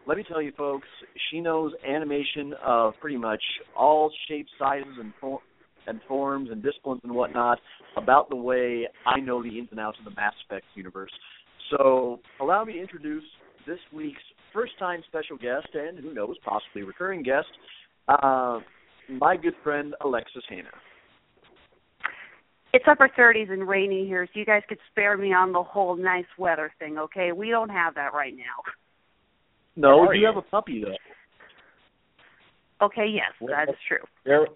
let 0.06 0.16
me 0.16 0.24
tell 0.26 0.40
you, 0.40 0.52
folks, 0.56 0.88
she 1.30 1.40
knows 1.40 1.72
animation 1.86 2.54
of 2.64 2.94
pretty 3.00 3.16
much 3.16 3.42
all 3.76 4.10
shapes, 4.28 4.50
sizes, 4.58 4.94
and 4.98 5.12
form, 5.20 5.40
and 5.86 6.00
forms 6.08 6.50
and 6.50 6.62
disciplines 6.62 7.00
and 7.04 7.12
whatnot 7.12 7.58
about 7.96 8.28
the 8.30 8.36
way 8.36 8.86
I 9.06 9.20
know 9.20 9.42
the 9.42 9.58
ins 9.58 9.68
and 9.70 9.80
outs 9.80 9.98
of 9.98 10.04
the 10.04 10.10
Mass 10.12 10.34
Effect 10.46 10.64
universe. 10.74 11.10
So 11.70 12.20
allow 12.40 12.64
me 12.64 12.74
to 12.74 12.80
introduce 12.80 13.24
this 13.66 13.78
week's 13.92 14.22
first 14.52 14.72
time 14.78 15.02
special 15.08 15.36
guest 15.36 15.68
and 15.74 15.98
who 15.98 16.12
knows, 16.12 16.36
possibly 16.44 16.82
recurring 16.82 17.22
guest, 17.22 17.48
uh, 18.08 18.60
my 19.08 19.36
good 19.36 19.54
friend 19.62 19.94
Alexis 20.04 20.42
Hana. 20.48 20.70
It's 22.72 22.84
upper 22.88 23.08
30s 23.18 23.50
and 23.50 23.66
rainy 23.66 24.06
here, 24.06 24.26
so 24.26 24.38
you 24.38 24.46
guys 24.46 24.62
could 24.68 24.78
spare 24.90 25.16
me 25.16 25.32
on 25.32 25.52
the 25.52 25.62
whole 25.62 25.96
nice 25.96 26.24
weather 26.38 26.72
thing, 26.78 26.98
okay? 26.98 27.32
We 27.32 27.50
don't 27.50 27.68
have 27.68 27.96
that 27.96 28.12
right 28.14 28.34
now. 28.36 28.72
No, 29.76 29.98
Where 29.98 30.14
you 30.14 30.26
have 30.26 30.36
a 30.36 30.42
puppy 30.42 30.84
though. 30.84 30.96
Okay, 32.84 33.06
yes, 33.08 33.32
Where- 33.38 33.54
that 33.54 33.68
is 33.72 33.78
true. 33.86 34.04
Where 34.24 34.46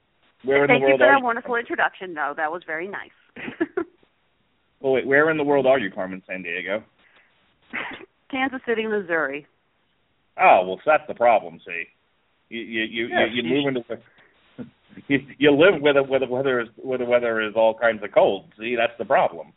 where 0.44 0.66
Thank 0.66 0.82
the 0.82 0.88
you 0.88 0.94
for 0.94 1.06
that 1.06 1.22
wonderful 1.22 1.56
introduction, 1.56 2.12
though. 2.12 2.34
That 2.36 2.52
was 2.52 2.62
very 2.66 2.86
nice. 2.86 3.10
well, 4.80 4.92
wait, 4.92 5.06
where 5.06 5.30
in 5.30 5.38
the 5.38 5.44
world 5.44 5.66
are 5.66 5.78
you, 5.78 5.90
Carmen 5.90 6.22
Sandiego? 6.28 6.82
Kansas 8.30 8.60
City, 8.66 8.86
Missouri. 8.86 9.46
Oh 10.38 10.64
well, 10.66 10.80
so 10.84 10.90
that's 10.90 11.06
the 11.08 11.14
problem. 11.14 11.60
See, 11.64 11.84
you 12.48 12.60
you 12.60 12.82
you, 12.82 13.06
Yes, 13.06 13.28
you, 13.32 13.42
you 13.42 13.48
you- 13.48 13.64
move 13.64 13.76
into 13.76 14.02
you, 15.08 15.18
you 15.38 15.50
live 15.50 15.80
with 15.80 15.94
the 15.94 16.02
where 16.02 16.20
the 16.20 16.26
weather 16.26 16.60
is 16.60 16.68
where 16.76 16.98
the 16.98 17.04
weather 17.04 17.40
is 17.40 17.54
all 17.56 17.74
kinds 17.78 18.02
of 18.02 18.12
cold. 18.12 18.52
See, 18.58 18.74
that's 18.76 18.96
the 18.98 19.04
problem. 19.04 19.52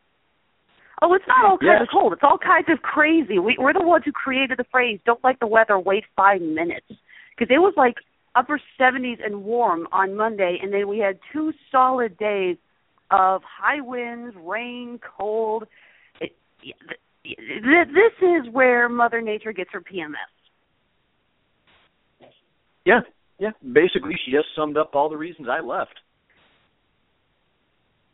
Oh, 1.02 1.14
it's 1.14 1.26
not 1.28 1.46
all 1.46 1.58
kinds 1.58 1.80
Yes. 1.80 1.82
of 1.84 1.88
cold. 1.92 2.14
It's 2.14 2.24
all 2.24 2.40
kinds 2.40 2.68
of 2.70 2.82
crazy. 2.82 3.38
We, 3.38 3.56
we're 3.60 3.74
the 3.74 3.84
ones 3.84 4.04
who 4.06 4.12
created 4.12 4.58
the 4.58 4.66
phrase 4.72 5.00
"Don't 5.06 5.24
like 5.24 5.40
the 5.40 5.48
weather, 5.48 5.78
wait 5.78 6.04
five 6.16 6.42
minutes," 6.42 6.88
because 6.88 7.54
it 7.54 7.60
was 7.60 7.74
like 7.78 7.96
upper 8.36 8.60
70s 8.80 9.24
and 9.24 9.44
warm 9.44 9.88
on 9.92 10.16
Monday, 10.16 10.58
and 10.62 10.72
then 10.74 10.88
we 10.88 11.00
had 11.00 11.20
two 11.34 11.52
solid 11.72 12.18
days 12.18 12.58
of 13.12 13.42
high 13.44 13.82
winds, 13.82 14.36
rain, 14.44 15.00
cold. 15.18 15.66
It, 16.20 16.36
th- 16.62 16.76
th- 17.24 17.88
this 17.88 18.14
is 18.22 18.52
where 18.52 18.90
Mother 18.90 19.22
Nature 19.22 19.54
gets 19.54 19.70
her 19.74 19.82
PMS. 19.82 20.14
Yeah, 22.86 23.02
yeah. 23.40 23.52
Basically, 23.62 24.16
she 24.26 24.32
just 24.32 24.48
summed 24.56 24.78
up 24.78 24.92
all 24.94 25.10
the 25.10 25.18
reasons 25.18 25.48
I 25.50 25.60
left. 25.62 25.94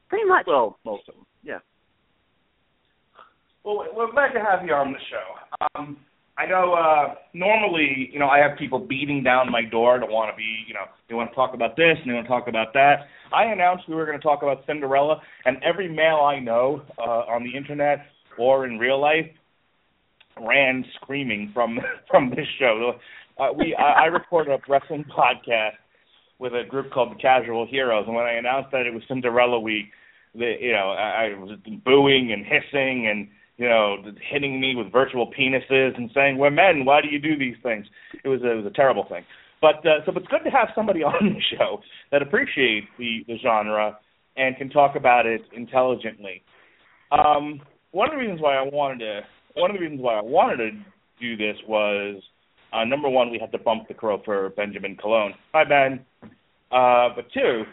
Pretty 0.09 0.25
much. 0.25 0.45
Well, 0.47 0.77
most 0.85 1.07
of 1.09 1.15
them. 1.15 1.25
Yeah. 1.43 1.59
Well, 3.63 3.85
we're 3.95 4.11
glad 4.11 4.33
to 4.33 4.41
have 4.41 4.65
you 4.65 4.73
on 4.73 4.91
the 4.91 4.99
show. 5.09 5.75
Um, 5.75 5.97
I 6.37 6.45
know 6.45 6.73
uh, 6.73 7.15
normally, 7.33 8.09
you 8.11 8.19
know, 8.19 8.27
I 8.27 8.39
have 8.39 8.57
people 8.57 8.79
beating 8.79 9.23
down 9.23 9.49
my 9.49 9.61
door 9.63 9.99
to 9.99 10.05
want 10.05 10.33
to 10.33 10.35
be, 10.35 10.65
you 10.67 10.73
know, 10.73 10.85
they 11.07 11.15
want 11.15 11.29
to 11.29 11.35
talk 11.35 11.53
about 11.53 11.77
this 11.77 11.95
and 12.01 12.09
they 12.09 12.13
want 12.13 12.25
to 12.25 12.29
talk 12.29 12.47
about 12.49 12.73
that. 12.73 13.05
I 13.33 13.45
announced 13.45 13.87
we 13.87 13.95
were 13.95 14.05
going 14.05 14.17
to 14.17 14.23
talk 14.23 14.41
about 14.41 14.65
Cinderella, 14.67 15.21
and 15.45 15.57
every 15.63 15.87
male 15.87 16.21
I 16.25 16.39
know 16.39 16.81
uh, 16.97 17.31
on 17.31 17.43
the 17.43 17.55
internet 17.55 17.99
or 18.37 18.65
in 18.65 18.79
real 18.79 18.99
life 18.99 19.27
ran 20.41 20.83
screaming 21.01 21.51
from 21.53 21.79
from 22.11 22.31
this 22.31 22.47
show. 22.59 22.93
Uh, 23.39 23.53
we 23.55 23.75
I, 23.75 24.03
I 24.03 24.05
recorded 24.05 24.51
a 24.51 24.59
wrestling 24.69 25.05
podcast 25.05 25.77
with 26.39 26.53
a 26.53 26.67
group 26.67 26.91
called 26.91 27.11
the 27.11 27.21
Casual 27.21 27.65
Heroes, 27.65 28.05
and 28.07 28.15
when 28.15 28.25
I 28.25 28.33
announced 28.33 28.71
that 28.71 28.85
it 28.85 28.93
was 28.93 29.03
Cinderella 29.07 29.59
week, 29.59 29.85
the 30.35 30.55
you 30.59 30.73
know 30.73 30.89
I, 30.89 31.31
I 31.31 31.39
was 31.39 31.57
booing 31.85 32.33
and 32.33 32.43
hissing 32.43 33.07
and 33.07 33.29
you 33.57 33.67
know 33.67 33.97
hitting 34.29 34.59
me 34.59 34.75
with 34.75 34.91
virtual 34.91 35.31
penises 35.31 35.97
and 35.97 36.09
saying 36.13 36.37
we're 36.37 36.49
men, 36.49 36.85
why 36.85 37.01
do 37.01 37.07
you 37.07 37.19
do 37.19 37.37
these 37.37 37.55
things? 37.63 37.85
It 38.23 38.27
was 38.27 38.41
a, 38.41 38.51
it 38.51 38.55
was 38.55 38.65
a 38.65 38.75
terrible 38.75 39.05
thing. 39.09 39.23
But 39.61 39.77
uh, 39.87 40.05
so 40.05 40.11
it's 40.15 40.27
good 40.27 40.43
to 40.43 40.49
have 40.49 40.69
somebody 40.75 41.03
on 41.03 41.33
the 41.33 41.57
show 41.57 41.81
that 42.11 42.21
appreciates 42.21 42.87
the 42.97 43.23
the 43.27 43.37
genre 43.41 43.97
and 44.35 44.57
can 44.57 44.69
talk 44.69 44.95
about 44.95 45.25
it 45.25 45.41
intelligently. 45.55 46.43
Um, 47.11 47.61
one 47.91 48.09
of 48.09 48.15
the 48.15 48.17
reasons 48.17 48.41
why 48.41 48.55
I 48.55 48.63
wanted 48.63 48.99
to 48.99 49.21
one 49.55 49.69
of 49.69 49.77
the 49.77 49.81
reasons 49.81 50.01
why 50.01 50.15
I 50.15 50.21
wanted 50.21 50.57
to 50.57 50.71
do 51.19 51.37
this 51.37 51.55
was 51.67 52.21
uh, 52.73 52.83
number 52.85 53.07
one, 53.07 53.29
we 53.29 53.37
had 53.39 53.51
to 53.51 53.59
bump 53.59 53.87
the 53.87 53.93
crow 53.93 54.19
for 54.25 54.49
Benjamin 54.49 54.97
Colon. 54.99 55.33
Hi 55.53 55.63
Ben. 55.63 56.03
Uh, 56.71 57.09
but 57.15 57.31
two, 57.31 57.63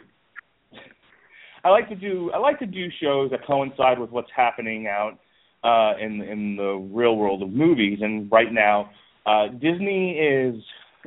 I 1.65 1.71
like 1.71 1.89
to 1.89 1.97
do 1.97 2.31
I 2.35 2.39
like 2.39 2.59
to 2.59 2.67
do 2.67 2.89
shows 3.03 3.31
that 3.31 3.47
coincide 3.47 3.99
with 3.99 4.11
what's 4.11 4.31
happening 4.37 4.87
out 4.87 5.19
uh, 5.63 5.93
in 6.01 6.23
in 6.23 6.57
the 6.57 6.75
real 6.93 7.17
world 7.17 7.43
of 7.43 7.51
movies. 7.51 7.99
And 8.03 8.31
right 8.31 8.53
now, 8.53 8.91
uh, 9.27 9.49
Disney 9.49 10.13
is 10.13 10.63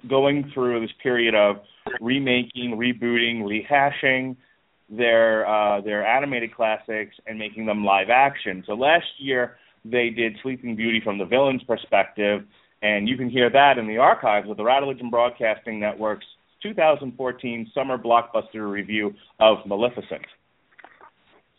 going 0.09 0.51
through 0.53 0.81
this 0.81 0.91
period 1.01 1.35
of 1.35 1.57
remaking, 1.99 2.77
rebooting, 2.77 3.41
rehashing 3.43 4.35
their 4.89 5.47
uh, 5.47 5.81
their 5.81 6.05
animated 6.05 6.53
classics 6.55 7.15
and 7.25 7.37
making 7.39 7.65
them 7.65 7.83
live 7.83 8.09
action. 8.09 8.63
So 8.67 8.73
last 8.73 9.05
year 9.17 9.57
they 9.85 10.09
did 10.09 10.37
Sleeping 10.41 10.75
Beauty 10.75 11.01
from 11.03 11.17
the 11.17 11.25
villain's 11.25 11.63
perspective, 11.63 12.43
and 12.81 13.07
you 13.07 13.17
can 13.17 13.29
hear 13.29 13.49
that 13.49 13.77
in 13.77 13.87
the 13.87 13.97
archives 13.97 14.49
of 14.49 14.57
the 14.57 14.63
Radulich 14.63 14.99
and 14.99 15.11
Broadcasting 15.11 15.79
Network's 15.79 16.25
2014 16.61 17.71
summer 17.73 17.97
blockbuster 17.97 18.69
review 18.71 19.13
of 19.39 19.57
Maleficent. 19.65 20.25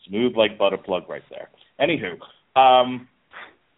Smooth 0.07 0.35
like 0.35 0.57
butter 0.57 0.77
plug 0.77 1.03
right 1.09 1.23
there. 1.29 1.49
Anywho, 1.79 2.17
um, 2.55 3.07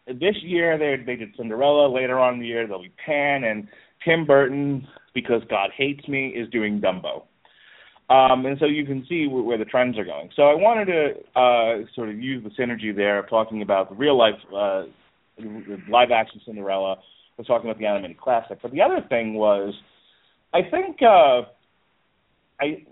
this 0.08 0.36
year 0.42 0.78
they 0.78 1.04
they 1.04 1.16
did 1.16 1.30
Cinderella. 1.38 1.88
Later 1.94 2.20
on 2.20 2.36
in 2.36 2.40
the 2.40 2.48
year 2.48 2.68
they'll 2.68 2.82
be 2.82 2.94
Pan 3.06 3.44
and 3.44 3.68
Tim 4.06 4.26
Burton, 4.26 4.88
because 5.14 5.42
God 5.50 5.72
hates 5.76 6.08
me, 6.08 6.28
is 6.30 6.50
doing 6.50 6.80
Dumbo. 6.80 7.24
Um, 8.10 8.46
and 8.46 8.58
so 8.60 8.66
you 8.66 8.86
can 8.86 9.06
see 9.10 9.28
where, 9.28 9.44
where 9.44 9.58
the 9.58 9.66
trends 9.66 9.98
are 9.98 10.06
going. 10.06 10.30
So 10.36 10.44
I 10.44 10.54
wanted 10.54 10.86
to 10.86 11.40
uh, 11.40 11.86
sort 11.94 12.10
of 12.10 12.18
use 12.18 12.42
the 12.44 12.52
synergy 12.52 12.96
there 12.96 13.20
of 13.20 13.30
talking 13.30 13.62
about 13.62 13.90
the 13.90 13.96
real 13.96 14.18
life 14.18 14.36
uh, 14.56 14.84
live 15.90 16.12
action 16.12 16.40
Cinderella. 16.46 16.98
We're 17.38 17.44
talking 17.44 17.70
about 17.70 17.80
the 17.80 17.86
animated 17.86 18.18
classic. 18.18 18.60
But 18.62 18.72
the 18.72 18.82
other 18.82 19.06
thing 19.10 19.34
was, 19.34 19.74
I 20.54 20.62
think 20.72 20.98
uh, 21.02 21.42
I 22.62 22.86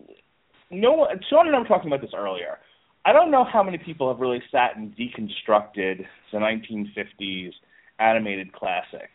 no 0.70 1.08
Sean 1.30 1.48
and 1.48 1.56
I 1.56 1.60
were 1.60 1.66
talking 1.66 1.88
about 1.88 2.02
this 2.02 2.12
earlier. 2.16 2.58
I 3.06 3.14
don't 3.14 3.30
know 3.30 3.44
how 3.46 3.62
many 3.62 3.78
people 3.78 4.12
have 4.12 4.20
really 4.20 4.42
sat 4.52 4.76
and 4.76 4.96
deconstructed 4.96 6.06
the 6.32 6.38
1950s 6.40 7.52
animated 8.00 8.52
classic, 8.52 9.10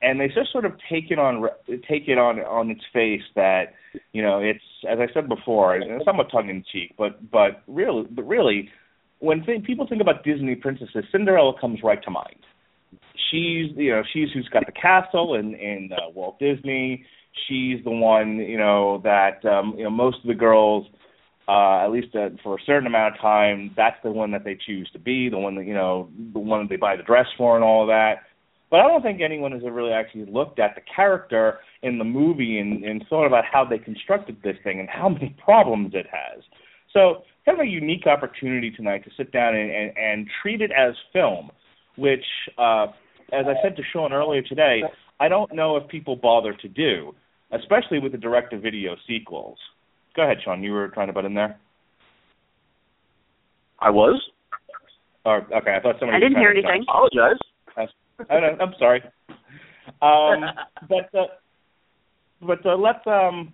and 0.00 0.20
they 0.20 0.28
just 0.28 0.52
sort 0.52 0.64
of 0.64 0.72
take 0.88 1.10
it 1.10 1.18
on 1.18 1.42
take 1.88 2.06
it 2.06 2.18
on 2.18 2.38
on 2.38 2.70
its 2.70 2.82
face 2.92 3.22
that 3.34 3.74
you 4.12 4.22
know 4.22 4.38
it's 4.38 4.62
as 4.88 4.98
I 5.00 5.12
said 5.12 5.28
before, 5.28 5.74
and 5.74 5.90
it's 5.90 6.04
somewhat 6.04 6.28
tongue 6.30 6.48
in 6.48 6.64
cheek, 6.72 6.94
but 6.96 7.30
but 7.30 7.62
really 7.66 8.06
but 8.10 8.26
really 8.26 8.70
when 9.18 9.44
th- 9.44 9.64
people 9.64 9.86
think 9.88 10.00
about 10.00 10.24
Disney 10.24 10.54
princesses, 10.54 11.04
Cinderella 11.10 11.52
comes 11.60 11.80
right 11.82 12.02
to 12.04 12.10
mind. 12.10 12.38
She's 13.30 13.70
you 13.76 13.90
know 13.90 14.02
she's 14.12 14.28
who's 14.32 14.48
got 14.52 14.66
the 14.66 14.72
castle 14.72 15.34
in 15.34 15.54
in 15.56 15.90
uh, 15.92 16.10
Walt 16.14 16.38
Disney. 16.38 17.04
She's 17.48 17.82
the 17.82 17.90
one 17.90 18.36
you 18.36 18.58
know 18.58 19.00
that 19.02 19.44
um, 19.44 19.74
you 19.76 19.82
know 19.82 19.90
most 19.90 20.18
of 20.18 20.28
the 20.28 20.34
girls 20.34 20.86
uh, 21.48 21.84
at 21.84 21.88
least 21.90 22.14
uh, 22.14 22.30
for 22.42 22.56
a 22.56 22.62
certain 22.64 22.86
amount 22.86 23.14
of 23.14 23.20
time, 23.20 23.72
that's 23.76 23.96
the 24.04 24.10
one 24.10 24.30
that 24.30 24.44
they 24.44 24.56
choose 24.66 24.88
to 24.92 24.98
be, 24.98 25.28
the 25.28 25.38
one 25.38 25.56
that 25.56 25.66
you 25.66 25.74
know, 25.74 26.08
the 26.32 26.38
one 26.38 26.60
that 26.60 26.68
they 26.68 26.76
buy 26.76 26.96
the 26.96 27.02
dress 27.02 27.26
for, 27.36 27.56
and 27.56 27.64
all 27.64 27.82
of 27.82 27.88
that. 27.88 28.22
But 28.70 28.80
I 28.80 28.88
don't 28.88 29.02
think 29.02 29.20
anyone 29.20 29.52
has 29.52 29.62
really 29.64 29.92
actually 29.92 30.24
looked 30.24 30.58
at 30.58 30.74
the 30.74 30.80
character 30.80 31.58
in 31.82 31.98
the 31.98 32.04
movie 32.04 32.58
and, 32.58 32.82
and 32.84 33.04
thought 33.06 33.26
about 33.26 33.44
how 33.44 33.66
they 33.66 33.78
constructed 33.78 34.38
this 34.42 34.56
thing 34.64 34.80
and 34.80 34.88
how 34.88 35.08
many 35.10 35.36
problems 35.44 35.92
it 35.94 36.06
has. 36.10 36.42
So, 36.92 37.22
kind 37.44 37.60
of 37.60 37.66
a 37.66 37.68
unique 37.68 38.06
opportunity 38.06 38.70
tonight 38.70 39.04
to 39.04 39.10
sit 39.16 39.32
down 39.32 39.54
and, 39.54 39.70
and, 39.70 39.98
and 39.98 40.26
treat 40.40 40.60
it 40.62 40.70
as 40.70 40.94
film, 41.12 41.50
which, 41.96 42.24
uh, 42.56 42.86
as 43.32 43.46
I 43.46 43.54
said 43.62 43.76
to 43.76 43.82
Sean 43.92 44.12
earlier 44.12 44.42
today, 44.42 44.82
I 45.20 45.28
don't 45.28 45.52
know 45.54 45.76
if 45.76 45.88
people 45.88 46.16
bother 46.16 46.54
to 46.54 46.68
do, 46.68 47.14
especially 47.50 47.98
with 47.98 48.12
the 48.12 48.18
direct-to-video 48.18 48.96
sequels. 49.06 49.58
Go 50.14 50.22
ahead, 50.22 50.38
Sean. 50.44 50.62
You 50.62 50.72
were 50.72 50.88
trying 50.88 51.06
to 51.08 51.12
butt 51.12 51.24
in 51.24 51.34
there. 51.34 51.58
I 53.80 53.90
was. 53.90 54.20
Or 55.24 55.38
okay, 55.38 55.74
I 55.76 55.80
thought 55.80 55.96
somebody. 55.98 56.16
I 56.16 56.20
didn't 56.20 56.38
hear 56.38 56.52
trying 56.52 56.62
to 56.62 56.68
anything. 56.68 56.84
Apologize. 56.88 57.38
jump. 57.76 57.90
I 58.30 58.40
know, 58.40 58.56
I'm 58.60 58.74
sorry. 58.78 59.02
Um, 60.02 60.50
but 60.88 61.18
uh, 61.18 61.26
but 62.46 62.64
uh, 62.66 62.76
let's. 62.76 63.06
Um, 63.06 63.52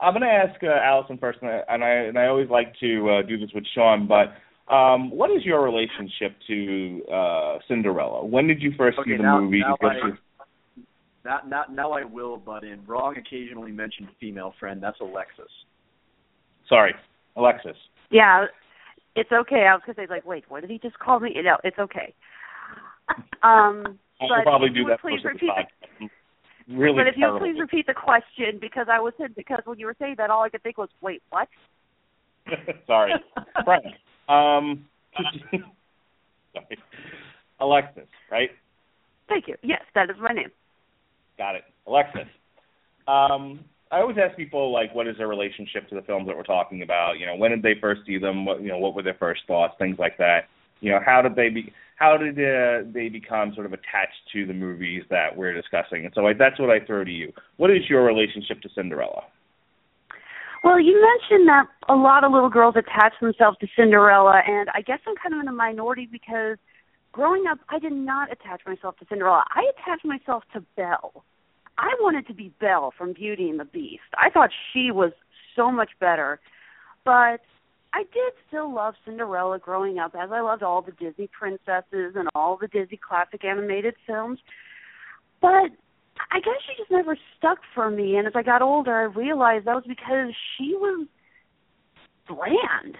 I'm 0.00 0.12
going 0.12 0.22
to 0.22 0.28
ask 0.28 0.62
uh, 0.62 0.66
Allison 0.84 1.16
first, 1.18 1.38
and 1.42 1.50
I 1.50 1.60
and 1.68 1.84
I, 1.84 1.90
and 1.90 2.18
I 2.18 2.26
always 2.26 2.50
like 2.50 2.74
to 2.80 3.10
uh, 3.10 3.22
do 3.22 3.38
this 3.38 3.50
with 3.54 3.64
Sean. 3.74 4.06
But 4.08 4.34
um, 4.74 5.10
what 5.10 5.30
is 5.30 5.44
your 5.44 5.62
relationship 5.62 6.36
to 6.48 7.02
uh, 7.12 7.58
Cinderella? 7.68 8.24
When 8.24 8.46
did 8.46 8.60
you 8.62 8.72
first 8.76 8.98
Okay, 8.98 9.12
see 9.12 9.16
the 9.16 9.22
now- 9.22 9.40
movie? 9.40 9.60
now 9.60 9.76
I- 9.82 10.10
you- 11.26 11.30
Now, 11.30 11.40
now, 11.46 11.64
now 11.70 11.92
I 11.92 12.04
will 12.04 12.36
butt 12.36 12.64
in. 12.64 12.84
Wrong 12.86 13.16
occasionally 13.16 13.72
mentioned 13.72 14.08
female 14.20 14.54
friend. 14.58 14.82
That's 14.82 15.00
Alexis. 15.00 15.50
sorry, 16.68 16.94
Alexis. 17.36 17.76
Yeah, 18.10 18.46
it's 19.14 19.32
okay. 19.32 19.66
I 19.66 19.74
was 19.74 19.82
gonna 19.86 19.96
say 19.96 20.06
like, 20.08 20.26
wait, 20.26 20.44
what 20.48 20.60
did 20.60 20.70
he 20.70 20.78
just 20.78 20.98
call 20.98 21.20
me? 21.20 21.34
No, 21.42 21.56
it's 21.64 21.78
okay. 21.78 22.14
Um, 23.42 23.98
I 24.20 24.26
but 24.28 24.36
should 24.36 24.42
probably 24.44 24.70
do 24.70 24.84
that 24.86 25.00
please 25.00 25.22
most 25.22 25.26
of 25.26 25.40
the 25.40 25.46
repeat 25.46 25.50
the 26.00 26.08
time. 26.08 26.10
Really 26.68 26.96
but 26.96 27.06
if 27.06 27.16
you 27.16 27.36
please 27.38 27.60
repeat 27.60 27.86
the 27.86 27.94
question 27.94 28.58
because 28.60 28.88
I 28.90 28.98
was 28.98 29.12
in 29.20 29.32
because 29.36 29.60
when 29.64 29.78
you 29.78 29.86
were 29.86 29.94
saying 30.00 30.16
that 30.18 30.30
all 30.30 30.42
I 30.42 30.48
could 30.48 30.62
think 30.62 30.78
was 30.78 30.88
wait 31.00 31.22
what? 31.30 31.48
Sorry, 32.86 33.12
Frank. 33.64 33.84
Um, 34.28 34.86
sorry. 36.52 36.78
Alexis, 37.60 38.08
right? 38.30 38.50
Thank 39.28 39.46
you. 39.46 39.56
Yes, 39.62 39.82
that 39.94 40.10
is 40.10 40.16
my 40.20 40.32
name. 40.32 40.50
Got 41.38 41.56
it. 41.56 41.64
Alexis. 41.86 42.28
Um, 43.06 43.60
I 43.90 44.00
always 44.00 44.16
ask 44.18 44.36
people 44.36 44.72
like, 44.72 44.94
what 44.94 45.06
is 45.06 45.16
their 45.16 45.28
relationship 45.28 45.88
to 45.88 45.94
the 45.94 46.02
films 46.02 46.26
that 46.26 46.36
we're 46.36 46.42
talking 46.42 46.82
about? 46.82 47.18
You 47.18 47.26
know, 47.26 47.36
when 47.36 47.52
did 47.52 47.62
they 47.62 47.74
first 47.80 48.00
see 48.06 48.18
them? 48.18 48.44
What 48.44 48.60
you 48.60 48.68
know, 48.68 48.78
what 48.78 48.94
were 48.94 49.02
their 49.02 49.16
first 49.18 49.42
thoughts? 49.46 49.74
Things 49.78 49.96
like 49.98 50.18
that. 50.18 50.48
You 50.80 50.92
know, 50.92 50.98
how 51.04 51.22
did 51.22 51.36
they 51.36 51.48
be? 51.48 51.72
How 51.96 52.16
did 52.16 52.34
uh, 52.34 52.90
they 52.92 53.08
become 53.08 53.52
sort 53.54 53.64
of 53.64 53.72
attached 53.72 54.20
to 54.32 54.44
the 54.44 54.52
movies 54.52 55.04
that 55.08 55.34
we're 55.34 55.54
discussing? 55.54 56.04
And 56.04 56.12
so 56.14 56.20
like, 56.20 56.36
that's 56.36 56.58
what 56.58 56.68
I 56.68 56.84
throw 56.84 57.04
to 57.04 57.10
you. 57.10 57.32
What 57.56 57.70
is 57.70 57.88
your 57.88 58.04
relationship 58.04 58.60
to 58.62 58.68
Cinderella? 58.74 59.22
Well, 60.62 60.80
you 60.80 61.00
mentioned 61.00 61.48
that 61.48 61.66
a 61.88 61.94
lot 61.94 62.24
of 62.24 62.32
little 62.32 62.50
girls 62.50 62.74
attach 62.76 63.12
themselves 63.20 63.56
to 63.60 63.68
Cinderella, 63.76 64.42
and 64.46 64.68
I 64.74 64.80
guess 64.80 64.98
I'm 65.06 65.14
kind 65.14 65.34
of 65.34 65.40
in 65.40 65.48
a 65.48 65.52
minority 65.52 66.08
because 66.10 66.58
growing 67.16 67.44
up, 67.50 67.58
I 67.70 67.78
did 67.78 67.94
not 67.94 68.30
attach 68.30 68.60
myself 68.66 68.98
to 68.98 69.06
Cinderella. 69.08 69.42
I 69.48 69.64
attached 69.72 70.04
myself 70.04 70.44
to 70.52 70.60
Belle. 70.76 71.24
I 71.78 71.88
wanted 72.00 72.26
to 72.26 72.34
be 72.34 72.52
Belle 72.60 72.92
from 72.96 73.14
Beauty 73.14 73.48
and 73.48 73.58
the 73.58 73.64
Beast. 73.64 74.02
I 74.18 74.28
thought 74.28 74.50
she 74.72 74.90
was 74.90 75.12
so 75.56 75.72
much 75.72 75.90
better. 75.98 76.38
But 77.06 77.40
I 77.94 78.02
did 78.12 78.34
still 78.46 78.72
love 78.72 78.94
Cinderella 79.06 79.58
growing 79.58 79.98
up, 79.98 80.14
as 80.14 80.30
I 80.30 80.40
loved 80.42 80.62
all 80.62 80.82
the 80.82 80.92
Disney 80.92 81.28
princesses 81.28 82.16
and 82.16 82.28
all 82.34 82.58
the 82.60 82.68
Disney 82.68 82.98
classic 82.98 83.46
animated 83.46 83.94
films. 84.06 84.38
But 85.40 85.72
I 86.30 86.40
guess 86.40 86.60
she 86.66 86.76
just 86.76 86.90
never 86.90 87.16
stuck 87.38 87.58
for 87.74 87.90
me. 87.90 88.16
And 88.16 88.26
as 88.26 88.34
I 88.36 88.42
got 88.42 88.60
older, 88.60 88.94
I 88.94 89.04
realized 89.04 89.64
that 89.64 89.74
was 89.74 89.84
because 89.88 90.34
she 90.58 90.74
was 90.74 91.06
bland, 92.28 92.96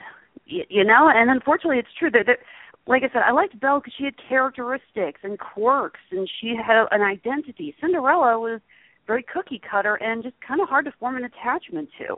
you, 0.46 0.64
you 0.70 0.84
know. 0.84 1.10
And 1.14 1.30
unfortunately, 1.30 1.78
it's 1.78 1.88
true 1.98 2.10
that, 2.12 2.24
that 2.26 2.38
like 2.86 3.02
I 3.02 3.12
said, 3.12 3.22
I 3.26 3.32
liked 3.32 3.58
Belle 3.58 3.80
because 3.80 3.94
she 3.98 4.04
had 4.04 4.14
characteristics 4.28 5.20
and 5.22 5.38
quirks, 5.38 6.00
and 6.10 6.28
she 6.40 6.54
had 6.56 6.86
an 6.90 7.02
identity. 7.02 7.74
Cinderella 7.80 8.38
was 8.38 8.60
very 9.06 9.24
cookie 9.24 9.60
cutter 9.68 9.96
and 9.96 10.22
just 10.22 10.36
kind 10.46 10.60
of 10.60 10.68
hard 10.68 10.84
to 10.84 10.92
form 10.98 11.16
an 11.16 11.24
attachment 11.24 11.88
to. 11.98 12.16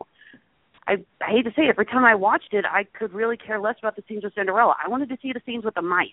I, 0.87 0.93
I 1.21 1.31
hate 1.31 1.45
to 1.45 1.51
say 1.51 1.65
it, 1.65 1.71
every 1.71 1.85
time 1.85 2.05
I 2.05 2.15
watched 2.15 2.53
it, 2.53 2.65
I 2.65 2.85
could 2.85 3.13
really 3.13 3.37
care 3.37 3.61
less 3.61 3.77
about 3.79 3.97
the 3.97 4.03
scenes 4.09 4.25
with 4.25 4.35
Cinderella. 4.35 4.75
I 4.83 4.89
wanted 4.89 5.11
to 5.11 5.19
see 5.21 5.33
the 5.33 5.41
scenes 5.45 5.65
with 5.65 5.75
the 5.75 5.83
mice. 5.83 6.09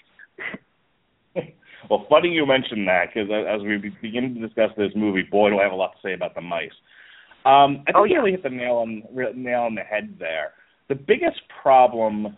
well, 1.89 2.05
funny 2.09 2.29
you 2.29 2.45
mentioned 2.45 2.87
that 2.87 3.07
because 3.13 3.29
as 3.31 3.61
we 3.61 3.77
begin 4.01 4.35
to 4.35 4.47
discuss 4.47 4.71
this 4.77 4.91
movie, 4.95 5.23
boy, 5.23 5.49
do 5.49 5.59
I 5.59 5.63
have 5.63 5.71
a 5.71 5.75
lot 5.75 5.93
to 5.93 6.07
say 6.07 6.13
about 6.13 6.35
the 6.35 6.41
mice. 6.41 6.75
Um, 7.45 7.83
I 7.87 7.91
think 7.91 7.95
oh, 7.95 8.03
yeah. 8.03 8.15
you 8.15 8.19
really 8.19 8.31
hit 8.31 8.43
the 8.43 8.49
nail 8.49 8.75
on 8.75 9.03
nail 9.35 9.61
on 9.61 9.75
the 9.75 9.81
head 9.81 10.15
there. 10.19 10.53
The 10.89 10.95
biggest 10.95 11.41
problem 11.61 12.35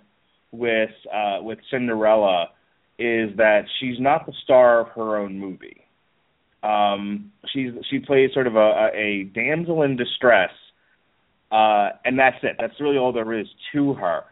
with 0.51 0.89
uh, 1.13 1.39
with 1.41 1.59
Cinderella 1.71 2.47
is 2.99 3.35
that 3.37 3.61
she's 3.79 3.99
not 3.99 4.25
the 4.25 4.33
star 4.43 4.81
of 4.81 4.87
her 4.89 5.17
own 5.17 5.39
movie. 5.39 5.81
Um, 6.63 7.31
she's 7.53 7.71
she 7.89 7.99
plays 7.99 8.31
sort 8.33 8.47
of 8.47 8.55
a, 8.55 8.89
a 8.93 9.23
damsel 9.33 9.83
in 9.83 9.95
distress, 9.95 10.49
uh, 11.51 11.89
and 12.03 12.17
that's 12.17 12.37
it. 12.43 12.55
That's 12.59 12.73
really 12.79 12.97
all 12.97 13.13
there 13.13 13.39
is 13.39 13.47
to 13.73 13.93
her. 13.93 14.23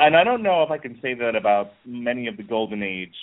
And 0.00 0.16
I 0.16 0.24
don't 0.24 0.42
know 0.42 0.62
if 0.62 0.70
I 0.70 0.78
can 0.78 0.98
say 1.02 1.14
that 1.14 1.34
about 1.36 1.72
many 1.84 2.26
of 2.28 2.36
the 2.36 2.42
Golden 2.42 2.82
Age 2.82 3.14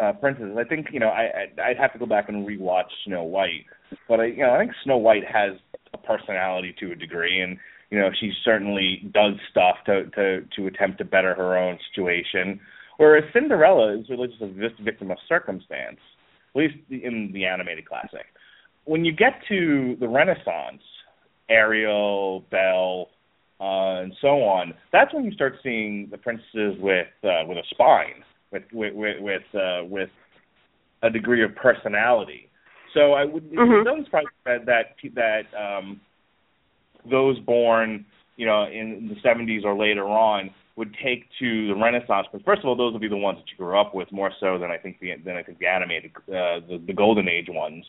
uh, 0.00 0.12
princesses. 0.12 0.56
I 0.58 0.64
think 0.64 0.88
you 0.92 1.00
know 1.00 1.08
I 1.08 1.46
I'd 1.62 1.78
have 1.78 1.92
to 1.92 1.98
go 1.98 2.06
back 2.06 2.28
and 2.28 2.46
rewatch 2.46 2.90
Snow 3.06 3.22
White, 3.22 3.66
but 4.08 4.20
I 4.20 4.26
you 4.26 4.38
know 4.38 4.54
I 4.54 4.58
think 4.58 4.72
Snow 4.82 4.96
White 4.96 5.24
has 5.24 5.52
a 5.92 5.98
personality 5.98 6.74
to 6.80 6.92
a 6.92 6.96
degree, 6.96 7.40
and 7.40 7.58
you 7.90 7.98
know 7.98 8.10
she 8.18 8.32
certainly 8.44 9.10
does 9.12 9.34
stuff 9.50 9.76
to 9.86 10.04
to 10.10 10.46
to 10.56 10.66
attempt 10.66 10.98
to 10.98 11.04
better 11.04 11.34
her 11.34 11.56
own 11.56 11.78
situation. 11.90 12.60
Whereas 12.96 13.24
Cinderella 13.32 13.98
is 13.98 14.08
really 14.08 14.28
just 14.28 14.42
a 14.42 14.82
victim 14.82 15.10
of 15.10 15.18
circumstance, 15.28 15.98
at 16.54 16.58
least 16.58 16.76
in 16.90 17.30
the 17.32 17.44
animated 17.44 17.86
classic. 17.86 18.26
When 18.84 19.04
you 19.04 19.12
get 19.12 19.40
to 19.48 19.96
the 19.98 20.06
Renaissance, 20.06 20.82
Ariel, 21.48 22.44
Belle, 22.50 23.08
uh, 23.60 24.02
and 24.02 24.12
so 24.20 24.42
on, 24.42 24.74
that's 24.92 25.12
when 25.12 25.24
you 25.24 25.32
start 25.32 25.54
seeing 25.62 26.08
the 26.10 26.18
princesses 26.18 26.76
with 26.78 27.08
uh, 27.24 27.44
with 27.46 27.58
a 27.58 27.64
spine, 27.70 28.22
with 28.52 28.62
with 28.72 28.94
with 28.94 29.16
with, 29.20 29.42
uh, 29.54 29.84
with 29.84 30.10
a 31.02 31.10
degree 31.10 31.42
of 31.44 31.54
personality. 31.56 32.48
So 32.94 33.12
I 33.12 33.24
would 33.24 33.50
mm-hmm. 33.50 33.80
it 33.80 33.84
doesn't 33.84 34.04
surprise 34.06 34.24
that 34.44 34.66
that 34.66 34.96
that 35.14 35.42
um, 35.58 36.00
those 37.10 37.38
born, 37.40 38.04
you 38.36 38.46
know, 38.46 38.64
in 38.64 39.08
the 39.08 39.28
70s 39.28 39.64
or 39.64 39.76
later 39.76 40.04
on 40.04 40.50
would 40.76 40.94
take 41.04 41.26
to 41.38 41.68
the 41.68 41.74
Renaissance. 41.74 42.26
But 42.32 42.44
first 42.44 42.60
of 42.60 42.66
all, 42.66 42.76
those 42.76 42.92
will 42.92 43.00
be 43.00 43.08
the 43.08 43.16
ones 43.16 43.38
that 43.38 43.50
you 43.50 43.56
grew 43.56 43.78
up 43.78 43.94
with 43.94 44.10
more 44.10 44.32
so 44.40 44.58
than 44.58 44.70
I 44.70 44.76
think 44.76 44.98
the 45.00 45.12
than 45.24 45.36
I 45.36 45.42
think 45.42 45.58
the 45.58 45.66
animated 45.66 46.12
uh, 46.16 46.60
the, 46.66 46.82
the 46.86 46.92
Golden 46.92 47.28
Age 47.28 47.46
ones. 47.48 47.84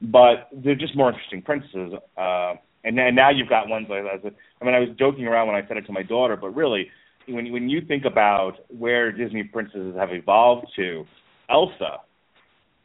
But 0.00 0.48
they're 0.52 0.74
just 0.74 0.96
more 0.96 1.10
interesting 1.10 1.42
princesses. 1.42 1.94
Uh, 2.16 2.54
and, 2.84 2.98
and 2.98 3.16
now 3.16 3.30
you've 3.30 3.48
got 3.48 3.68
ones 3.68 3.86
like 3.90 4.02
that. 4.04 4.32
I 4.60 4.64
mean, 4.64 4.74
I 4.74 4.80
was 4.80 4.90
joking 4.98 5.26
around 5.26 5.48
when 5.48 5.56
I 5.56 5.66
said 5.66 5.76
it 5.76 5.86
to 5.86 5.92
my 5.92 6.02
daughter, 6.02 6.36
but 6.36 6.54
really, 6.54 6.88
when 7.26 7.50
when 7.52 7.68
you 7.68 7.80
think 7.80 8.04
about 8.04 8.54
where 8.68 9.10
Disney 9.10 9.44
princesses 9.44 9.96
have 9.96 10.10
evolved 10.12 10.66
to, 10.76 11.04
Elsa 11.50 11.98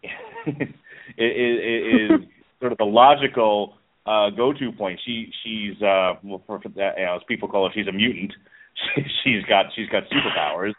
is, 0.47 0.69
is 1.17 2.12
sort 2.59 2.71
of 2.71 2.77
the 2.77 2.86
logical 2.86 3.75
uh, 4.05 4.29
go-to 4.29 4.71
point. 4.71 4.99
She 5.05 5.31
she's 5.43 5.81
uh, 5.81 6.13
well, 6.23 6.43
for, 6.45 6.59
for, 6.59 6.69
you 6.69 7.05
know, 7.05 7.15
as 7.15 7.21
people 7.27 7.47
call 7.47 7.67
her, 7.67 7.73
she's 7.73 7.87
a 7.87 7.91
mutant. 7.91 8.33
she's 9.23 9.43
got 9.47 9.67
she's 9.75 9.89
got 9.89 10.03
superpowers. 10.11 10.73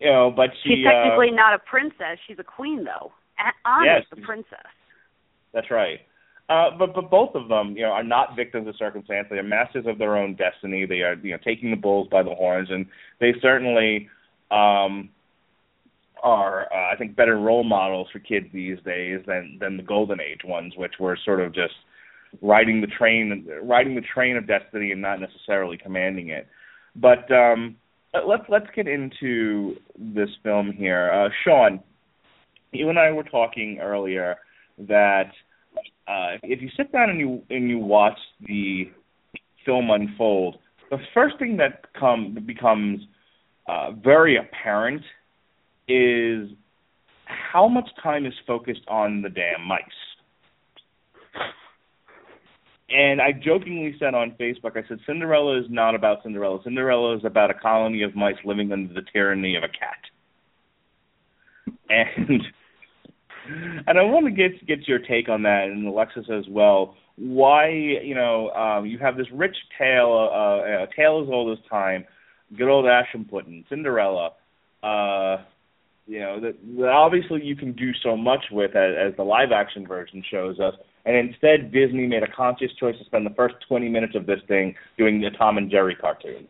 You 0.00 0.12
know, 0.12 0.32
but 0.34 0.50
she, 0.62 0.76
she's 0.76 0.84
technically 0.84 1.30
uh, 1.32 1.36
not 1.36 1.54
a 1.54 1.58
princess. 1.58 2.18
She's 2.26 2.38
a 2.38 2.44
queen, 2.44 2.84
though. 2.84 3.12
Anna's 3.64 3.86
yes, 3.86 4.02
the 4.10 4.22
princess. 4.24 4.66
That's 5.52 5.70
right. 5.70 6.00
Uh, 6.48 6.70
but 6.78 6.94
but 6.94 7.10
both 7.10 7.34
of 7.34 7.48
them, 7.48 7.74
you 7.76 7.82
know, 7.82 7.90
are 7.90 8.04
not 8.04 8.36
victims 8.36 8.68
of 8.68 8.76
circumstance. 8.76 9.26
They 9.30 9.38
are 9.38 9.42
masters 9.42 9.86
of 9.88 9.98
their 9.98 10.16
own 10.16 10.36
destiny. 10.36 10.86
They 10.86 11.00
are, 11.00 11.14
you 11.14 11.32
know, 11.32 11.38
taking 11.44 11.70
the 11.70 11.76
bulls 11.76 12.08
by 12.10 12.22
the 12.22 12.34
horns, 12.34 12.68
and 12.70 12.86
they 13.20 13.32
certainly 13.42 14.08
um, 14.52 15.08
are, 16.22 16.72
uh, 16.72 16.92
I 16.92 16.96
think, 16.96 17.16
better 17.16 17.38
role 17.38 17.64
models 17.64 18.08
for 18.12 18.20
kids 18.20 18.46
these 18.52 18.78
days 18.84 19.20
than 19.26 19.58
than 19.60 19.76
the 19.76 19.82
golden 19.82 20.20
age 20.20 20.42
ones, 20.44 20.74
which 20.76 20.94
were 21.00 21.18
sort 21.24 21.40
of 21.40 21.52
just 21.52 21.74
riding 22.42 22.80
the 22.80 22.86
train, 22.86 23.46
riding 23.62 23.94
the 23.94 24.02
train 24.02 24.36
of 24.36 24.46
destiny, 24.46 24.92
and 24.92 25.00
not 25.00 25.20
necessarily 25.20 25.76
commanding 25.76 26.30
it. 26.30 26.46
But 26.94 27.30
um, 27.32 27.76
let's 28.26 28.44
let's 28.48 28.66
get 28.74 28.88
into 28.88 29.76
this 29.98 30.30
film 30.42 30.72
here. 30.72 31.10
Uh, 31.12 31.28
Sean, 31.44 31.80
you 32.72 32.88
and 32.88 32.98
I 32.98 33.10
were 33.12 33.24
talking 33.24 33.78
earlier 33.80 34.36
that 34.78 35.30
uh, 36.08 36.38
if 36.42 36.60
you 36.62 36.68
sit 36.76 36.92
down 36.92 37.10
and 37.10 37.20
you 37.20 37.42
and 37.50 37.68
you 37.68 37.78
watch 37.78 38.18
the 38.46 38.90
film 39.64 39.90
unfold, 39.90 40.56
the 40.90 40.98
first 41.12 41.38
thing 41.38 41.56
that 41.56 41.92
come 41.98 42.36
becomes 42.46 43.00
uh, 43.68 43.90
very 43.92 44.36
apparent 44.36 45.02
is 45.88 46.48
how 47.26 47.68
much 47.68 47.88
time 48.02 48.26
is 48.26 48.32
focused 48.46 48.86
on 48.88 49.22
the 49.22 49.28
damn 49.28 49.66
mice. 49.66 49.82
And 52.88 53.20
I 53.20 53.32
jokingly 53.32 53.96
said 53.98 54.14
on 54.14 54.36
Facebook, 54.38 54.76
I 54.76 54.86
said 54.86 55.00
Cinderella 55.06 55.58
is 55.58 55.66
not 55.68 55.96
about 55.96 56.22
Cinderella. 56.22 56.60
Cinderella 56.62 57.16
is 57.16 57.24
about 57.24 57.50
a 57.50 57.54
colony 57.54 58.02
of 58.02 58.14
mice 58.14 58.36
living 58.44 58.70
under 58.70 58.94
the 58.94 59.02
tyranny 59.12 59.56
of 59.56 59.64
a 59.64 59.68
cat. 59.68 59.98
And 61.88 62.42
and 63.86 63.98
I 63.98 64.02
want 64.02 64.26
to 64.26 64.32
get 64.32 64.64
get 64.66 64.86
your 64.86 65.00
take 65.00 65.28
on 65.28 65.42
that, 65.42 65.64
and 65.64 65.86
Alexis 65.86 66.26
as 66.32 66.44
well. 66.48 66.94
Why 67.16 67.70
you 67.70 68.14
know 68.14 68.50
um, 68.50 68.86
you 68.86 68.98
have 68.98 69.16
this 69.16 69.26
rich 69.32 69.56
tale, 69.76 70.30
uh, 70.32 70.84
a 70.84 70.86
tale 70.94 71.22
as 71.24 71.28
old 71.28 71.58
as 71.58 71.64
time, 71.68 72.04
good 72.56 72.68
old 72.68 72.84
Aschenputtel, 72.84 73.68
Cinderella. 73.68 74.32
Uh, 74.82 75.38
you 76.06 76.20
know 76.20 76.38
that, 76.40 76.54
that 76.78 76.88
obviously 76.88 77.42
you 77.42 77.56
can 77.56 77.72
do 77.72 77.90
so 78.02 78.16
much 78.16 78.44
with 78.52 78.76
as, 78.76 78.94
as 79.10 79.16
the 79.16 79.24
live 79.24 79.50
action 79.52 79.86
version 79.88 80.22
shows 80.30 80.60
us 80.60 80.74
and 81.06 81.16
instead 81.16 81.72
Disney 81.72 82.06
made 82.06 82.24
a 82.24 82.30
conscious 82.36 82.70
choice 82.78 82.98
to 82.98 83.04
spend 83.04 83.24
the 83.24 83.34
first 83.34 83.54
20 83.68 83.88
minutes 83.88 84.14
of 84.16 84.26
this 84.26 84.40
thing 84.48 84.74
doing 84.98 85.20
the 85.20 85.30
Tom 85.38 85.56
and 85.56 85.70
Jerry 85.70 85.94
cartoon. 85.94 86.48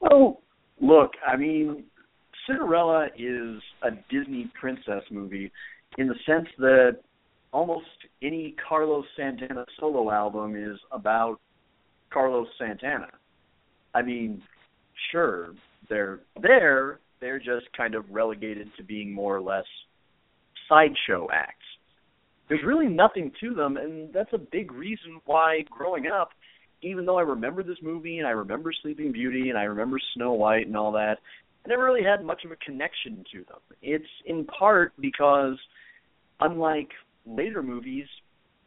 Well, 0.00 0.42
look, 0.80 1.12
I 1.26 1.36
mean, 1.36 1.84
Cinderella 2.46 3.06
is 3.16 3.62
a 3.82 3.90
Disney 4.10 4.50
princess 4.60 5.02
movie 5.10 5.50
in 5.96 6.08
the 6.08 6.16
sense 6.26 6.48
that 6.58 6.98
almost 7.52 7.86
any 8.20 8.56
Carlos 8.68 9.04
Santana 9.16 9.64
solo 9.78 10.10
album 10.10 10.56
is 10.56 10.78
about 10.90 11.38
Carlos 12.12 12.48
Santana. 12.58 13.08
I 13.94 14.02
mean, 14.02 14.42
sure, 15.12 15.54
they're 15.88 16.18
there, 16.42 16.98
they're 17.20 17.38
just 17.38 17.66
kind 17.76 17.94
of 17.94 18.04
relegated 18.10 18.70
to 18.76 18.82
being 18.82 19.12
more 19.12 19.36
or 19.36 19.40
less 19.40 19.64
sideshow 20.68 21.28
acts 21.32 21.63
there's 22.48 22.64
really 22.64 22.86
nothing 22.86 23.32
to 23.40 23.54
them, 23.54 23.76
and 23.76 24.12
that's 24.12 24.32
a 24.32 24.38
big 24.38 24.72
reason 24.72 25.20
why 25.24 25.64
growing 25.70 26.06
up, 26.06 26.30
even 26.82 27.06
though 27.06 27.18
I 27.18 27.22
remember 27.22 27.62
this 27.62 27.78
movie 27.82 28.18
and 28.18 28.26
I 28.26 28.32
remember 28.32 28.72
Sleeping 28.82 29.12
Beauty 29.12 29.48
and 29.48 29.58
I 29.58 29.62
remember 29.62 29.98
Snow 30.14 30.32
White 30.32 30.66
and 30.66 30.76
all 30.76 30.92
that, 30.92 31.18
I 31.64 31.68
never 31.68 31.84
really 31.84 32.04
had 32.04 32.24
much 32.24 32.44
of 32.44 32.50
a 32.50 32.56
connection 32.56 33.24
to 33.32 33.38
them. 33.44 33.60
It's 33.80 34.04
in 34.26 34.44
part 34.44 34.92
because, 35.00 35.56
unlike 36.40 36.90
later 37.24 37.62
movies, 37.62 38.06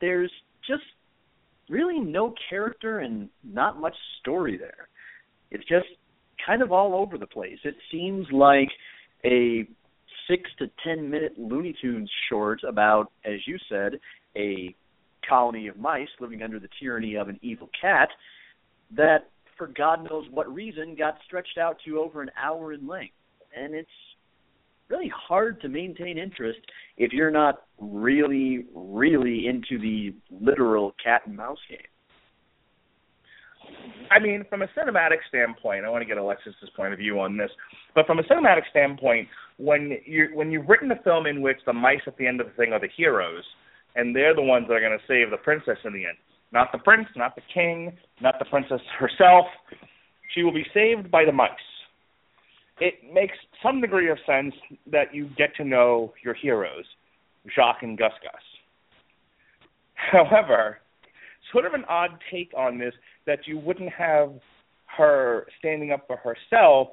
there's 0.01 0.31
just 0.67 0.83
really 1.69 1.99
no 1.99 2.33
character 2.49 2.99
and 2.99 3.29
not 3.43 3.79
much 3.79 3.95
story 4.19 4.57
there. 4.57 4.87
It's 5.51 5.65
just 5.65 5.85
kind 6.45 6.61
of 6.61 6.71
all 6.71 6.95
over 6.95 7.17
the 7.17 7.27
place. 7.27 7.59
It 7.63 7.75
seems 7.91 8.25
like 8.31 8.69
a 9.25 9.67
six 10.27 10.49
to 10.59 10.69
ten 10.83 11.09
minute 11.09 11.33
Looney 11.37 11.75
Tunes 11.81 12.09
short 12.29 12.61
about, 12.67 13.11
as 13.25 13.39
you 13.45 13.57
said, 13.69 13.99
a 14.35 14.75
colony 15.27 15.67
of 15.67 15.77
mice 15.77 16.07
living 16.19 16.41
under 16.41 16.59
the 16.59 16.69
tyranny 16.79 17.15
of 17.15 17.29
an 17.29 17.39
evil 17.41 17.69
cat 17.79 18.09
that, 18.95 19.29
for 19.57 19.67
God 19.67 20.07
knows 20.09 20.25
what 20.31 20.53
reason, 20.53 20.95
got 20.95 21.17
stretched 21.25 21.57
out 21.57 21.77
to 21.85 21.99
over 21.99 22.21
an 22.21 22.31
hour 22.41 22.73
in 22.73 22.87
length. 22.87 23.13
And 23.55 23.73
it's 23.73 23.89
really 24.89 25.11
hard 25.13 25.59
to 25.61 25.69
maintain 25.69 26.17
interest 26.17 26.59
if 26.97 27.11
you're 27.11 27.31
not 27.31 27.63
really, 27.79 28.65
really 28.73 29.47
into 29.47 29.79
the 29.81 30.13
literal 30.31 30.95
cat 31.03 31.23
and 31.25 31.35
mouse 31.35 31.57
game. 31.69 31.79
I 34.09 34.19
mean, 34.19 34.45
from 34.49 34.61
a 34.61 34.67
cinematic 34.67 35.17
standpoint, 35.27 35.85
I 35.85 35.89
want 35.89 36.01
to 36.01 36.07
get 36.07 36.17
Alexis's 36.17 36.69
point 36.75 36.93
of 36.93 36.99
view 36.99 37.19
on 37.19 37.37
this. 37.37 37.51
But 37.93 38.05
from 38.05 38.19
a 38.19 38.23
cinematic 38.23 38.63
standpoint, 38.69 39.27
when 39.57 39.97
you 40.05 40.29
when 40.33 40.51
you've 40.51 40.67
written 40.67 40.91
a 40.91 41.01
film 41.03 41.25
in 41.25 41.41
which 41.41 41.57
the 41.65 41.73
mice 41.73 42.01
at 42.07 42.17
the 42.17 42.27
end 42.27 42.39
of 42.39 42.47
the 42.47 42.53
thing 42.53 42.73
are 42.73 42.79
the 42.79 42.89
heroes, 42.95 43.43
and 43.95 44.15
they're 44.15 44.35
the 44.35 44.41
ones 44.41 44.65
that 44.67 44.75
are 44.75 44.79
going 44.79 44.97
to 44.97 45.05
save 45.07 45.31
the 45.31 45.37
princess 45.37 45.77
in 45.83 45.93
the 45.93 46.05
end, 46.05 46.17
not 46.51 46.71
the 46.71 46.77
prince, 46.77 47.07
not 47.15 47.35
the 47.35 47.41
king, 47.53 47.97
not 48.21 48.35
the 48.39 48.45
princess 48.45 48.81
herself, 48.97 49.45
she 50.33 50.43
will 50.43 50.53
be 50.53 50.65
saved 50.73 51.11
by 51.11 51.25
the 51.25 51.31
mice. 51.31 51.49
It 52.79 52.95
makes 53.11 53.33
some 53.63 53.81
degree 53.81 54.09
of 54.09 54.17
sense 54.25 54.53
that 54.91 55.13
you 55.13 55.29
get 55.35 55.55
to 55.57 55.63
know 55.63 56.13
your 56.23 56.35
heroes, 56.35 56.85
Jaq 57.57 57.77
and 57.81 57.97
Gus 57.97 58.13
Gus. 58.21 58.41
However, 59.95 60.77
sort 61.51 61.65
of 61.65 61.73
an 61.73 61.83
odd 61.89 62.11
take 62.31 62.51
on 62.55 62.77
this 62.77 62.93
that 63.25 63.39
you 63.45 63.57
wouldn't 63.57 63.91
have 63.91 64.31
her 64.97 65.47
standing 65.59 65.91
up 65.91 66.07
for 66.07 66.17
herself 66.17 66.89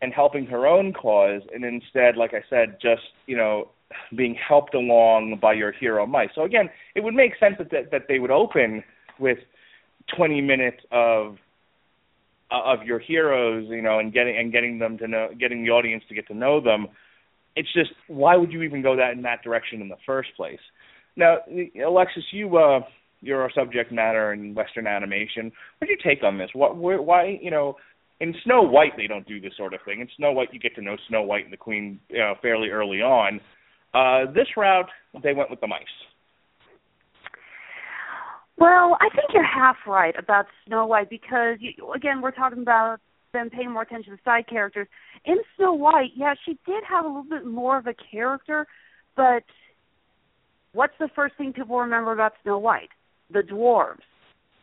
and 0.00 0.12
helping 0.12 0.46
her 0.46 0.66
own 0.66 0.92
cause 0.92 1.42
and 1.52 1.64
instead 1.64 2.16
like 2.16 2.32
i 2.32 2.42
said 2.48 2.76
just 2.80 3.02
you 3.26 3.36
know 3.36 3.68
being 4.16 4.36
helped 4.36 4.74
along 4.74 5.38
by 5.40 5.52
your 5.52 5.72
hero 5.72 6.06
mice 6.06 6.28
so 6.34 6.42
again 6.42 6.68
it 6.94 7.02
would 7.02 7.14
make 7.14 7.32
sense 7.40 7.56
that 7.58 7.90
that, 7.90 8.02
they 8.08 8.18
would 8.18 8.30
open 8.30 8.82
with 9.18 9.38
20 10.16 10.40
minutes 10.40 10.78
of 10.92 11.36
of 12.50 12.82
your 12.84 12.98
heroes 12.98 13.66
you 13.68 13.82
know 13.82 13.98
and 13.98 14.12
getting 14.12 14.36
and 14.36 14.52
getting 14.52 14.78
them 14.78 14.96
to 14.98 15.06
know 15.06 15.28
getting 15.38 15.64
the 15.64 15.70
audience 15.70 16.02
to 16.08 16.14
get 16.14 16.26
to 16.28 16.34
know 16.34 16.60
them. 16.60 16.86
It's 17.56 17.72
just 17.72 17.90
why 18.06 18.36
would 18.36 18.52
you 18.52 18.62
even 18.62 18.82
go 18.82 18.96
that 18.96 19.12
in 19.12 19.22
that 19.22 19.42
direction 19.42 19.82
in 19.82 19.88
the 19.88 19.96
first 20.06 20.30
place? 20.36 20.60
Now 21.16 21.38
alexis 21.84 22.24
you 22.32 22.56
uh 22.56 22.80
you're 23.20 23.46
a 23.46 23.52
subject 23.52 23.92
matter 23.92 24.32
in 24.32 24.54
Western 24.54 24.86
animation. 24.86 25.50
What's 25.78 25.90
your 25.90 25.98
take 25.98 26.22
on 26.22 26.38
this? 26.38 26.50
What, 26.52 26.76
why, 26.76 27.38
you 27.40 27.50
know, 27.50 27.76
in 28.20 28.34
Snow 28.44 28.62
White 28.62 28.92
they 28.96 29.06
don't 29.06 29.26
do 29.26 29.40
this 29.40 29.52
sort 29.56 29.74
of 29.74 29.80
thing. 29.84 30.00
In 30.00 30.08
Snow 30.16 30.32
White 30.32 30.48
you 30.52 30.60
get 30.60 30.74
to 30.76 30.82
know 30.82 30.96
Snow 31.08 31.22
White 31.22 31.44
and 31.44 31.52
the 31.52 31.58
Queen 31.58 32.00
you 32.08 32.18
know, 32.18 32.34
fairly 32.42 32.68
early 32.68 32.98
on. 32.98 33.40
Uh, 33.94 34.30
this 34.32 34.48
route 34.56 34.88
they 35.22 35.32
went 35.32 35.50
with 35.50 35.60
the 35.60 35.66
mice. 35.66 35.82
Well, 38.58 38.96
I 39.00 39.08
think 39.14 39.30
you're 39.32 39.46
half 39.46 39.76
right 39.86 40.14
about 40.18 40.46
Snow 40.66 40.86
White 40.86 41.10
because 41.10 41.58
you, 41.60 41.92
again 41.92 42.20
we're 42.20 42.32
talking 42.32 42.62
about 42.62 42.98
them 43.32 43.50
paying 43.50 43.72
more 43.72 43.82
attention 43.82 44.16
to 44.16 44.22
side 44.24 44.46
characters. 44.48 44.88
In 45.24 45.36
Snow 45.56 45.74
White, 45.74 46.10
yeah, 46.16 46.34
she 46.44 46.58
did 46.66 46.82
have 46.88 47.04
a 47.04 47.08
little 47.08 47.22
bit 47.22 47.46
more 47.46 47.78
of 47.78 47.86
a 47.86 47.94
character, 48.10 48.66
but 49.16 49.44
what's 50.72 50.94
the 50.98 51.08
first 51.14 51.36
thing 51.36 51.52
people 51.52 51.78
remember 51.78 52.12
about 52.12 52.32
Snow 52.42 52.58
White? 52.58 52.88
The 53.30 53.40
dwarves. 53.40 54.02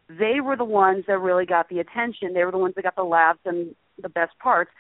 They 0.07 0.39
were 0.41 0.55
the 0.55 0.65
ones 0.65 1.05
that 1.07 1.19
really 1.19 1.45
got 1.45 1.69
the 1.69 1.79
attention. 1.79 2.33
They 2.33 2.43
were 2.43 2.51
the 2.51 2.57
ones 2.57 2.75
that 2.75 2.83
got 2.83 2.95
the 2.95 3.03
laughs 3.03 3.39
and 3.45 3.75
the 4.01 4.09
best 4.09 4.37
parts. 4.39 4.71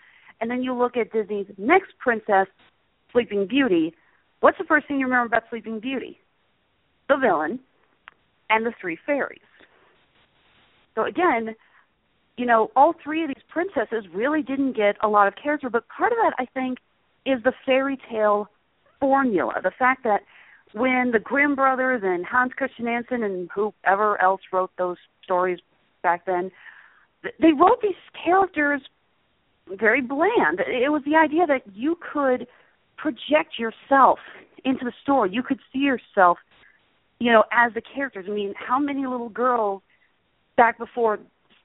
And 0.41 0.51
then 0.51 0.61
you 0.61 0.73
look 0.73 0.97
at 0.97 1.11
Disney's 1.11 1.47
next 1.57 1.97
princess, 1.99 2.47
Sleeping 3.11 3.47
Beauty. 3.47 3.93
What's 4.41 4.57
the 4.57 4.65
first 4.65 4.87
thing 4.87 4.99
you 4.99 5.05
remember 5.05 5.27
about 5.27 5.43
Sleeping 5.49 5.79
Beauty? 5.79 6.19
The 7.09 7.17
villain 7.17 7.59
and 8.49 8.65
the 8.65 8.73
three 8.79 8.97
fairies. 9.05 9.39
So 10.93 11.05
again, 11.05 11.55
you 12.37 12.45
know, 12.45 12.69
all 12.75 12.93
three 13.03 13.23
of 13.23 13.29
these 13.29 13.43
princesses 13.49 14.05
really 14.13 14.41
didn't 14.41 14.75
get 14.75 14.97
a 15.01 15.07
lot 15.07 15.27
of 15.27 15.35
character, 15.41 15.69
but 15.69 15.87
part 15.87 16.11
of 16.11 16.17
that 16.21 16.33
I 16.37 16.45
think 16.53 16.79
is 17.25 17.41
the 17.43 17.53
fairy 17.65 17.97
tale 18.09 18.49
formula. 18.99 19.53
The 19.63 19.71
fact 19.77 20.03
that 20.03 20.21
when 20.75 21.11
the 21.13 21.19
Grimm 21.19 21.55
brothers 21.55 22.01
and 22.03 22.25
Hans 22.25 22.51
Christian 22.53 22.85
Andersen 22.85 23.23
and 23.23 23.49
whoever 23.55 24.21
else 24.21 24.41
wrote 24.51 24.71
those 24.77 24.97
stories 25.23 25.59
back 26.03 26.25
then, 26.25 26.51
they 27.23 27.53
wrote 27.57 27.81
these 27.81 27.93
characters 28.23 28.81
very 29.69 30.01
bland. 30.01 30.59
It 30.59 30.91
was 30.91 31.01
the 31.05 31.15
idea 31.15 31.47
that 31.47 31.61
you 31.73 31.97
could 32.11 32.45
project 32.97 33.57
yourself 33.57 34.19
into 34.65 34.83
the 34.83 34.91
story. 35.01 35.31
You 35.31 35.43
could 35.43 35.59
see 35.71 35.79
yourself, 35.79 36.39
you 37.19 37.31
know, 37.31 37.45
as 37.53 37.73
the 37.73 37.81
characters. 37.81 38.25
I 38.27 38.33
mean, 38.33 38.53
how 38.57 38.77
many 38.77 39.07
little 39.07 39.29
girls 39.29 39.81
back 40.57 40.77
before, 40.77 41.19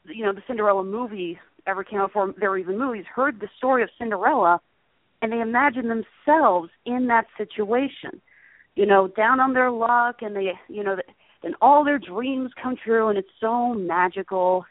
you 0.04 0.24
know, 0.24 0.32
the 0.32 0.42
Cinderella 0.46 0.84
movie 0.84 1.36
ever 1.66 1.82
came 1.82 1.98
out, 1.98 2.10
before 2.10 2.32
there 2.38 2.50
were 2.50 2.58
even 2.58 2.78
movies, 2.78 3.06
heard 3.12 3.40
the 3.40 3.48
story 3.58 3.82
of 3.82 3.88
Cinderella, 3.98 4.60
and 5.20 5.32
they 5.32 5.40
imagined 5.40 5.90
themselves 5.90 6.70
in 6.86 7.08
that 7.08 7.26
situation 7.36 8.20
you 8.76 8.86
know, 8.86 9.08
down 9.08 9.40
on 9.40 9.52
their 9.52 9.70
luck 9.70 10.16
and 10.22 10.34
they, 10.34 10.52
you 10.68 10.84
know, 10.84 10.96
and 11.42 11.54
all 11.60 11.84
their 11.84 11.98
dreams 11.98 12.50
come 12.62 12.76
true 12.76 13.08
and 13.08 13.18
it's 13.18 13.28
so 13.40 13.74
magical. 13.74 14.64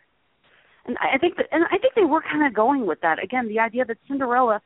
And 0.86 0.98
I 1.00 1.18
think 1.18 1.38
that, 1.38 1.48
and 1.52 1.66
I 1.66 1.78
think 1.78 1.94
they 1.96 2.04
were 2.04 2.22
kind 2.22 2.46
of 2.46 2.54
going 2.54 2.88
with 2.88 3.02
that. 3.02 3.22
Again, 3.22 3.48
the 3.48 3.60
idea 3.60 3.86
that 3.86 3.98
Cinderella 4.08 4.62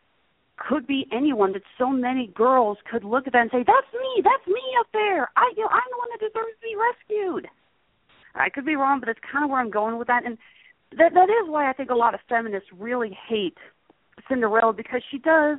could 0.58 0.86
be 0.86 1.08
anyone, 1.12 1.54
that 1.54 1.63
so 1.78 1.89
many 1.89 2.28
girls 2.36 2.78
could 2.89 3.04
look 3.04 3.26
at 3.28 3.34
that 3.34 3.41
and 3.41 3.52
say, 3.52 3.63
"That's 3.65 3.91
me, 3.91 4.22
that's 4.24 4.48
me 4.48 4.62
up 4.80 4.88
there. 4.93 5.30
I, 5.36 5.52
you 5.58 5.63
know, 5.63 5.69
I'm 5.69 5.89
the 5.89 5.98
one 5.98 6.10
that 6.12 6.19
deserves 6.19 6.54
to 6.54 6.62
be 6.62 6.76
rescued." 6.78 7.50
I 8.36 8.50
could 8.50 8.65
be 8.65 8.76
wrong, 8.76 9.00
but 9.00 9.08
that's 9.08 9.19
kind 9.32 9.43
of 9.43 9.50
where 9.50 9.60
I'm 9.60 9.72
going 9.72 9.98
with 9.98 10.08
that, 10.08 10.26
and 10.26 10.38
that 10.98 11.13
that 11.13 11.30
is 11.30 11.50
why 11.50 11.69
I 11.69 11.74
think 11.74 11.89
a 11.89 11.96
lot 11.96 12.13
of 12.13 12.19
feminists 12.30 12.69
really 12.72 13.17
hate 13.28 13.58
Cinderella 14.30 14.74
because 14.74 15.02
she 15.10 15.17
does 15.17 15.58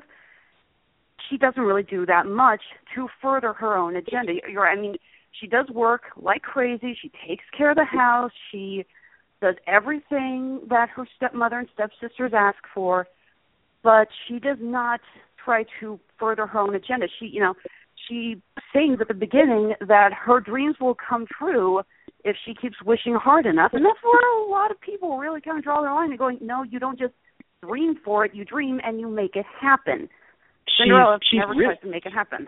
she 1.29 1.37
doesn't 1.37 1.63
really 1.63 1.83
do 1.83 2.07
that 2.07 2.27
much 2.27 2.61
to 2.95 3.09
further 3.21 3.53
her 3.53 3.77
own 3.77 3.97
agenda. 3.97 4.33
You're, 4.51 4.67
I 4.67 4.77
mean, 4.77 4.97
she 5.41 5.47
does 5.47 5.69
work 5.71 6.03
like 6.17 6.43
crazy. 6.43 6.97
She 7.01 7.11
takes 7.27 7.45
care 7.57 7.71
of 7.71 7.77
the 7.77 7.85
house. 7.85 8.33
She 8.51 8.85
does 9.41 9.57
everything 9.67 10.61
that 10.69 10.89
her 10.91 11.07
stepmother 11.17 11.59
and 11.59 11.69
stepsisters 11.75 12.33
ask 12.35 12.59
for, 12.73 13.07
but 13.83 14.09
she 14.27 14.39
does 14.39 14.59
not 14.61 15.01
try 15.45 15.65
to 15.81 16.01
further 16.19 16.47
her 16.47 16.59
own 16.59 16.75
agenda. 16.75 17.07
She, 17.19 17.27
you 17.27 17.41
know, 17.41 17.55
she 18.09 18.41
sings 18.73 18.99
at 19.01 19.09
the 19.09 19.15
beginning 19.15 19.75
that 19.87 20.13
her 20.13 20.41
dreams 20.41 20.77
will 20.81 20.97
come 20.97 21.27
true 21.39 21.83
if 22.25 22.37
she 22.45 22.55
keeps 22.55 22.77
wishing 22.85 23.15
hard 23.15 23.45
enough, 23.45 23.73
and 23.75 23.85
that's 23.85 23.99
where 24.03 24.47
a 24.47 24.51
lot 24.51 24.71
of 24.71 24.81
people 24.81 25.19
really 25.19 25.41
kind 25.41 25.59
of 25.59 25.65
draw 25.65 25.83
their 25.83 25.93
line 25.93 26.11
and 26.11 26.19
going, 26.19 26.39
no, 26.41 26.63
you 26.63 26.79
don't 26.79 26.99
just 26.99 27.13
dream 27.63 27.97
for 28.03 28.25
it. 28.25 28.35
You 28.35 28.45
dream 28.45 28.81
and 28.83 28.99
you 28.99 29.09
make 29.09 29.37
it 29.37 29.45
happen. 29.61 30.09
Cinderella 30.79 31.19
she's, 31.23 31.29
she's 31.31 31.39
never 31.41 31.53
really, 31.53 31.75
tries 31.75 31.81
to 31.81 31.91
make 31.91 32.07
it 32.07 32.13
happen. 32.13 32.47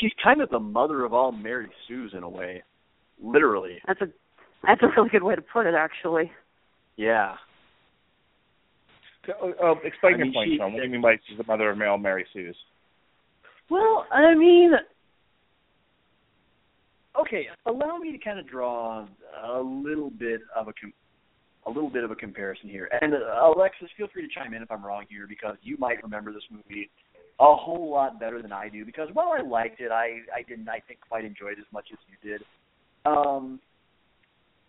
She's 0.00 0.12
kind 0.22 0.40
of 0.40 0.50
the 0.50 0.60
mother 0.60 1.04
of 1.04 1.12
all 1.12 1.32
Mary 1.32 1.68
Sue's 1.88 2.12
in 2.16 2.22
a 2.22 2.28
way, 2.28 2.62
literally. 3.22 3.78
That's 3.86 4.00
a 4.00 4.06
that's 4.66 4.82
a 4.82 4.88
really 4.96 5.10
good 5.10 5.22
way 5.22 5.34
to 5.34 5.42
put 5.42 5.66
it, 5.66 5.74
actually. 5.74 6.30
Yeah. 6.96 7.34
So, 9.26 9.32
uh, 9.62 9.74
explain 9.84 10.14
I 10.14 10.18
your 10.18 10.26
mean, 10.26 10.34
point, 10.34 10.50
Sean. 10.58 10.72
What 10.72 10.80
do 10.80 10.86
you 10.86 10.92
mean 10.92 11.02
by 11.02 11.16
she's 11.28 11.38
the 11.38 11.44
mother 11.44 11.70
of 11.70 11.78
male 11.78 11.98
Mary 11.98 12.26
Sue's? 12.32 12.56
Well, 13.70 14.06
I 14.12 14.34
mean, 14.34 14.72
okay. 17.20 17.46
Allow 17.66 17.98
me 17.98 18.12
to 18.12 18.18
kind 18.18 18.38
of 18.38 18.48
draw 18.48 19.06
a 19.44 19.60
little 19.60 20.10
bit 20.10 20.40
of 20.54 20.68
a 20.68 20.72
com- 20.80 20.92
a 21.66 21.70
little 21.70 21.90
bit 21.90 22.04
of 22.04 22.10
a 22.10 22.14
comparison 22.14 22.68
here. 22.68 22.88
And 23.00 23.12
uh, 23.14 23.52
Alexis, 23.54 23.88
feel 23.96 24.06
free 24.12 24.22
to 24.22 24.32
chime 24.32 24.54
in 24.54 24.62
if 24.62 24.70
I'm 24.70 24.84
wrong 24.84 25.04
here 25.08 25.26
because 25.28 25.56
you 25.62 25.76
might 25.78 26.02
remember 26.02 26.32
this 26.32 26.44
movie 26.50 26.88
a 27.38 27.54
whole 27.54 27.90
lot 27.90 28.18
better 28.18 28.40
than 28.40 28.52
I 28.52 28.68
do 28.68 28.84
because 28.84 29.08
while 29.12 29.32
I 29.36 29.42
liked 29.42 29.80
it, 29.80 29.90
I 29.90 30.20
I 30.34 30.42
didn't 30.48 30.68
I 30.68 30.80
think 30.86 31.00
quite 31.06 31.24
enjoy 31.24 31.48
it 31.48 31.58
as 31.58 31.66
much 31.72 31.86
as 31.92 31.98
you 32.08 32.30
did. 32.30 32.42
Um, 33.04 33.60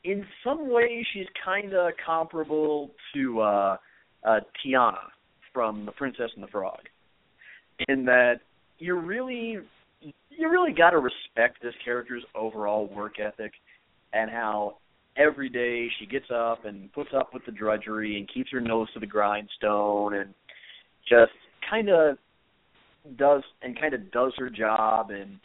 in 0.03 0.25
some 0.43 0.71
ways, 0.71 1.05
she's 1.13 1.25
kind 1.43 1.73
of 1.73 1.91
comparable 2.05 2.91
to 3.13 3.41
uh, 3.41 3.77
uh, 4.23 4.39
Tiana 4.63 4.97
from 5.53 5.85
The 5.85 5.91
Princess 5.91 6.31
and 6.35 6.43
the 6.43 6.47
Frog, 6.47 6.79
in 7.87 8.05
that 8.05 8.35
you 8.79 8.95
really 8.95 9.59
you 10.01 10.49
really 10.49 10.73
got 10.73 10.91
to 10.91 10.99
respect 10.99 11.61
this 11.61 11.73
character's 11.83 12.23
overall 12.35 12.87
work 12.87 13.19
ethic 13.19 13.53
and 14.13 14.29
how 14.29 14.77
every 15.17 15.49
day 15.49 15.87
she 15.99 16.05
gets 16.05 16.27
up 16.33 16.65
and 16.65 16.93
puts 16.93 17.09
up 17.15 17.33
with 17.33 17.43
the 17.45 17.51
drudgery 17.51 18.17
and 18.17 18.31
keeps 18.31 18.51
her 18.51 18.61
nose 18.61 18.87
to 18.93 18.99
the 18.99 19.07
grindstone 19.07 20.13
and 20.13 20.33
just 21.09 21.31
kind 21.69 21.89
of 21.89 22.17
does 23.15 23.43
and 23.61 23.79
kind 23.79 23.93
of 23.93 24.11
does 24.11 24.33
her 24.37 24.49
job 24.49 25.11
and 25.11 25.39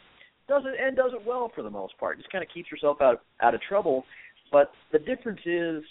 does 0.47 0.63
it 0.65 0.79
and 0.79 0.95
does 0.95 1.11
it 1.13 1.25
well 1.25 1.51
for 1.53 1.63
the 1.63 1.69
most 1.69 1.97
part. 1.97 2.17
Just 2.17 2.31
kind 2.31 2.43
of 2.43 2.49
keeps 2.53 2.69
herself 2.69 2.97
out 3.01 3.21
out 3.41 3.55
of 3.55 3.61
trouble. 3.61 4.03
But 4.51 4.71
the 4.91 4.99
difference 4.99 5.39
is 5.45 5.83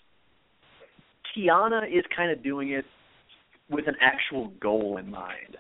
Tiana 1.35 1.87
is 1.87 2.05
kind 2.15 2.31
of 2.31 2.43
doing 2.43 2.71
it 2.71 2.85
with 3.71 3.89
an 3.89 3.97
actual 4.01 4.53
goal 4.61 4.99
in 4.99 5.11
mind. 5.11 5.57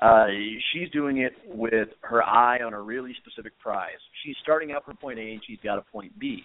Uh, 0.00 0.26
she's 0.72 0.88
doing 0.90 1.18
it 1.18 1.32
with 1.46 1.88
her 2.02 2.22
eye 2.22 2.60
on 2.64 2.72
a 2.72 2.80
really 2.80 3.14
specific 3.20 3.52
prize. 3.58 3.98
She's 4.24 4.36
starting 4.42 4.70
out 4.70 4.84
from 4.84 4.96
point 4.96 5.18
A 5.18 5.32
and 5.32 5.40
she's 5.44 5.58
got 5.62 5.78
a 5.78 5.82
point 5.82 6.16
B. 6.18 6.44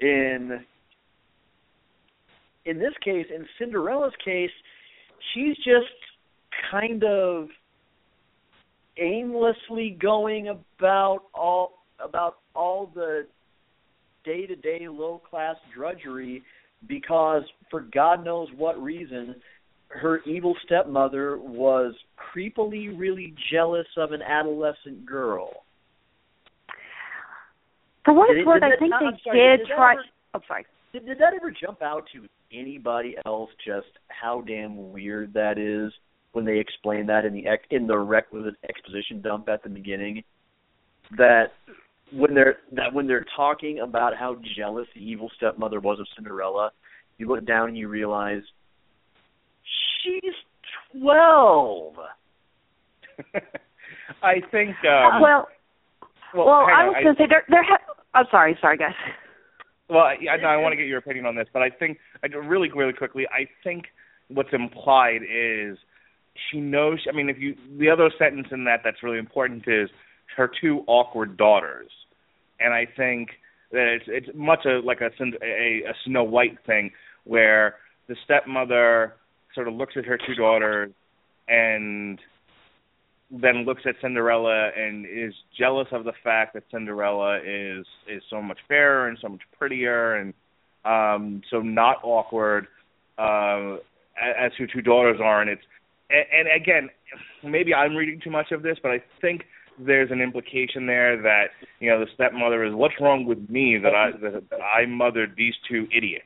In 0.00 0.64
in 2.66 2.78
this 2.78 2.92
case, 3.02 3.26
in 3.34 3.46
Cinderella's 3.58 4.12
case, 4.22 4.50
she's 5.32 5.56
just 5.56 5.88
kind 6.70 7.02
of 7.02 7.48
aimlessly 8.98 9.96
going 10.00 10.48
about 10.48 11.20
all 11.34 11.78
about 12.04 12.38
all 12.54 12.90
the 12.94 13.26
day 14.24 14.46
to 14.46 14.56
day 14.56 14.88
low 14.88 15.20
class 15.28 15.56
drudgery 15.74 16.42
because 16.86 17.42
for 17.70 17.80
God 17.80 18.24
knows 18.24 18.48
what 18.56 18.80
reason 18.80 19.34
her 19.88 20.20
evil 20.24 20.54
stepmother 20.64 21.38
was 21.38 21.94
creepily 22.16 22.96
really 22.98 23.34
jealous 23.50 23.86
of 23.96 24.12
an 24.12 24.22
adolescent 24.22 25.04
girl. 25.06 25.50
For 28.04 28.14
what 28.14 28.34
it's 28.36 28.46
worth, 28.46 28.62
I 28.62 28.76
think 28.78 28.92
they 29.00 29.22
sorry, 29.24 29.38
did 29.38 29.56
did 29.58 29.68
try. 29.74 29.92
ever- 29.94 30.02
I'm 30.34 30.42
sorry. 30.46 30.66
Did, 30.92 31.06
did 31.06 31.18
that 31.18 31.34
ever 31.34 31.50
jump 31.50 31.82
out 31.82 32.04
to 32.14 32.26
anybody 32.52 33.16
else? 33.26 33.50
Just 33.66 33.88
how 34.08 34.42
damn 34.42 34.92
weird 34.92 35.32
that 35.34 35.58
is 35.58 35.92
when 36.32 36.44
they 36.44 36.58
explain 36.58 37.06
that 37.06 37.24
in 37.24 37.32
the 37.32 37.46
ex, 37.46 37.64
in 37.70 37.86
the 37.86 37.98
requisite 37.98 38.54
exposition 38.68 39.20
dump 39.20 39.48
at 39.48 39.62
the 39.62 39.68
beginning. 39.68 40.22
That 41.16 41.46
when 42.12 42.34
they're 42.34 42.58
that 42.72 42.92
when 42.92 43.06
they're 43.06 43.26
talking 43.36 43.80
about 43.80 44.16
how 44.16 44.36
jealous 44.56 44.86
the 44.94 45.00
evil 45.00 45.30
stepmother 45.36 45.80
was 45.80 45.98
of 46.00 46.06
Cinderella, 46.14 46.70
you 47.18 47.26
look 47.28 47.46
down 47.46 47.68
and 47.68 47.76
you 47.76 47.88
realize 47.88 48.42
she's 50.02 50.34
twelve. 50.92 51.94
I 54.22 54.34
think. 54.50 54.70
Um, 54.84 55.20
well, 55.20 55.48
well, 56.34 56.46
well, 56.46 56.66
I 56.66 56.84
was 56.86 56.96
going 57.02 57.16
to 57.16 57.22
say 57.22 57.26
there. 57.28 57.44
There. 57.48 57.64
Ha- 57.64 57.94
I'm 58.14 58.26
sorry. 58.30 58.56
Sorry, 58.60 58.76
guys. 58.76 58.94
Well, 59.88 60.00
I, 60.00 60.16
I, 60.30 60.36
I 60.44 60.56
want 60.56 60.72
to 60.72 60.76
get 60.76 60.86
your 60.86 60.98
opinion 60.98 61.24
on 61.26 61.34
this, 61.34 61.48
but 61.52 61.62
I 61.62 61.70
think 61.70 61.98
I 62.22 62.28
do- 62.28 62.40
really, 62.40 62.70
really 62.74 62.92
quickly. 62.92 63.26
I 63.28 63.48
think 63.64 63.84
what's 64.28 64.52
implied 64.52 65.22
is 65.22 65.78
she 66.50 66.60
knows. 66.60 66.98
I 67.08 67.14
mean, 67.14 67.28
if 67.28 67.38
you 67.38 67.54
the 67.78 67.90
other 67.90 68.10
sentence 68.18 68.48
in 68.50 68.64
that 68.64 68.80
that's 68.84 69.02
really 69.02 69.18
important 69.18 69.64
is 69.66 69.88
her 70.36 70.50
two 70.60 70.84
awkward 70.86 71.36
daughters, 71.36 71.90
and 72.60 72.72
I 72.72 72.86
think 72.96 73.30
that 73.72 73.86
it's 73.86 74.04
it's 74.08 74.36
much 74.36 74.64
a, 74.64 74.80
like 74.80 75.00
a, 75.00 75.10
a 75.42 75.82
a 75.88 75.94
Snow 76.04 76.24
White 76.24 76.58
thing 76.66 76.90
where 77.24 77.76
the 78.08 78.16
stepmother 78.24 79.14
sort 79.54 79.68
of 79.68 79.74
looks 79.74 79.94
at 79.96 80.04
her 80.04 80.18
two 80.18 80.34
daughters 80.34 80.90
and 81.48 82.18
then 83.30 83.64
looks 83.64 83.82
at 83.86 83.94
Cinderella 84.00 84.70
and 84.76 85.04
is 85.04 85.34
jealous 85.58 85.88
of 85.92 86.04
the 86.04 86.12
fact 86.24 86.54
that 86.54 86.62
Cinderella 86.70 87.38
is 87.38 87.86
is 88.08 88.22
so 88.30 88.40
much 88.40 88.58
fairer 88.68 89.08
and 89.08 89.18
so 89.20 89.28
much 89.28 89.42
prettier 89.58 90.14
and 90.14 90.32
um 90.84 91.42
so 91.50 91.60
not 91.60 91.96
awkward 92.02 92.66
uh 93.18 93.76
as 94.20 94.52
her 94.58 94.66
two 94.72 94.80
daughters 94.80 95.20
are 95.22 95.42
and 95.42 95.50
it's 95.50 95.62
and, 96.10 96.48
and 96.48 96.62
again 96.62 96.90
maybe 97.42 97.74
I'm 97.74 97.94
reading 97.94 98.20
too 98.22 98.30
much 98.30 98.52
of 98.52 98.62
this 98.62 98.78
but 98.82 98.90
I 98.90 99.02
think 99.20 99.42
there's 99.78 100.10
an 100.10 100.20
implication 100.20 100.86
there 100.86 101.20
that 101.22 101.46
you 101.80 101.90
know 101.90 102.00
the 102.00 102.06
stepmother 102.14 102.64
is 102.64 102.74
what's 102.74 102.94
wrong 103.00 103.24
with 103.24 103.48
me 103.48 103.78
that 103.82 103.94
I 103.94 104.10
that, 104.22 104.50
that 104.50 104.60
I 104.60 104.86
mothered 104.86 105.34
these 105.36 105.54
two 105.68 105.86
idiots? 105.94 106.24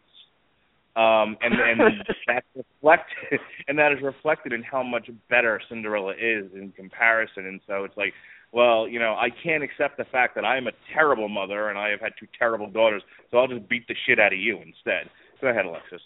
Um 0.97 1.37
and 1.41 1.55
and 1.55 1.81
that's 2.27 2.47
reflected 2.55 3.41
and 3.69 3.79
that 3.79 3.93
is 3.93 3.99
reflected 4.03 4.53
in 4.53 4.63
how 4.63 4.83
much 4.83 5.11
better 5.29 5.61
Cinderella 5.69 6.13
is 6.13 6.51
in 6.55 6.73
comparison. 6.77 7.47
And 7.47 7.61
so 7.67 7.85
it's 7.85 7.97
like 7.97 8.13
well 8.53 8.89
you 8.89 8.99
know 8.99 9.15
I 9.15 9.29
can't 9.43 9.63
accept 9.63 9.99
the 9.99 10.05
fact 10.05 10.35
that 10.37 10.45
I'm 10.45 10.67
a 10.67 10.73
terrible 10.93 11.29
mother 11.29 11.69
and 11.69 11.79
I 11.79 11.91
have 11.91 12.01
had 12.01 12.13
two 12.19 12.27
terrible 12.39 12.71
daughters 12.71 13.03
so 13.31 13.39
I'll 13.39 13.49
just 13.49 13.69
beat 13.69 13.87
the 13.89 13.95
shit 14.07 14.19
out 14.19 14.33
of 14.33 14.39
you 14.39 14.57
instead. 14.57 15.11
Go 15.41 15.49
ahead 15.49 15.67
Alexis 15.67 16.01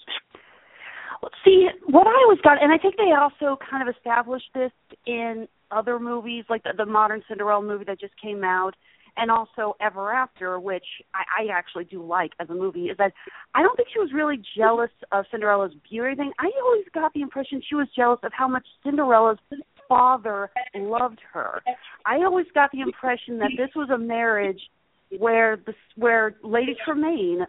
See, 1.45 1.69
what 1.87 2.07
I 2.07 2.15
always 2.25 2.41
got, 2.43 2.63
and 2.63 2.73
I 2.73 2.79
think 2.79 2.97
they 2.97 3.13
also 3.13 3.59
kind 3.71 3.89
of 3.89 3.95
established 3.95 4.51
this 4.55 4.73
in 5.07 5.49
other 5.71 5.99
movies, 5.99 6.45
like 6.49 6.63
the, 6.63 6.73
the 6.77 6.87
modern 6.87 7.23
Cinderella 7.29 7.63
movie 7.63 7.85
that 7.85 8.01
just 8.01 8.15
came 8.21 8.45
out, 8.45 8.73
and 9.17 9.31
also 9.31 9.77
Ever 9.81 10.13
After, 10.13 10.61
which 10.61 10.85
I, 11.15 11.45
I 11.45 11.53
actually 11.53 11.85
do 11.85 12.05
like 12.05 12.33
as 12.39 12.51
a 12.51 12.55
movie, 12.55 12.87
is 12.87 12.97
that 12.99 13.13
I 13.55 13.63
don't 13.63 13.77
think 13.77 13.89
she 13.93 13.99
was 13.99 14.11
really 14.13 14.43
jealous 14.57 14.91
of 15.13 15.25
Cinderella's 15.31 15.73
beauty 15.89 15.99
or 16.01 16.07
anything. 16.09 16.33
I 16.39 16.51
always 16.63 16.85
got 16.93 17.13
the 17.15 17.23
impression 17.23 17.63
she 17.67 17.75
was 17.75 17.89
jealous 17.97 18.21
of 18.23 18.33
how 18.37 18.49
much 18.49 18.67
Cinderella's 18.85 19.39
father 19.89 20.51
loved 20.75 21.21
her. 21.33 21.61
I 22.05 22.17
always 22.17 22.47
got 22.55 22.71
the 22.73 22.81
impression 22.81 23.39
that 23.39 23.51
this 23.57 23.71
was 23.75 23.89
a 23.91 23.99
marriage 23.99 24.61
where 25.19 25.57
the 25.65 25.73
where 25.95 26.35
Lady 26.43 26.77
Tremaine 26.85 27.47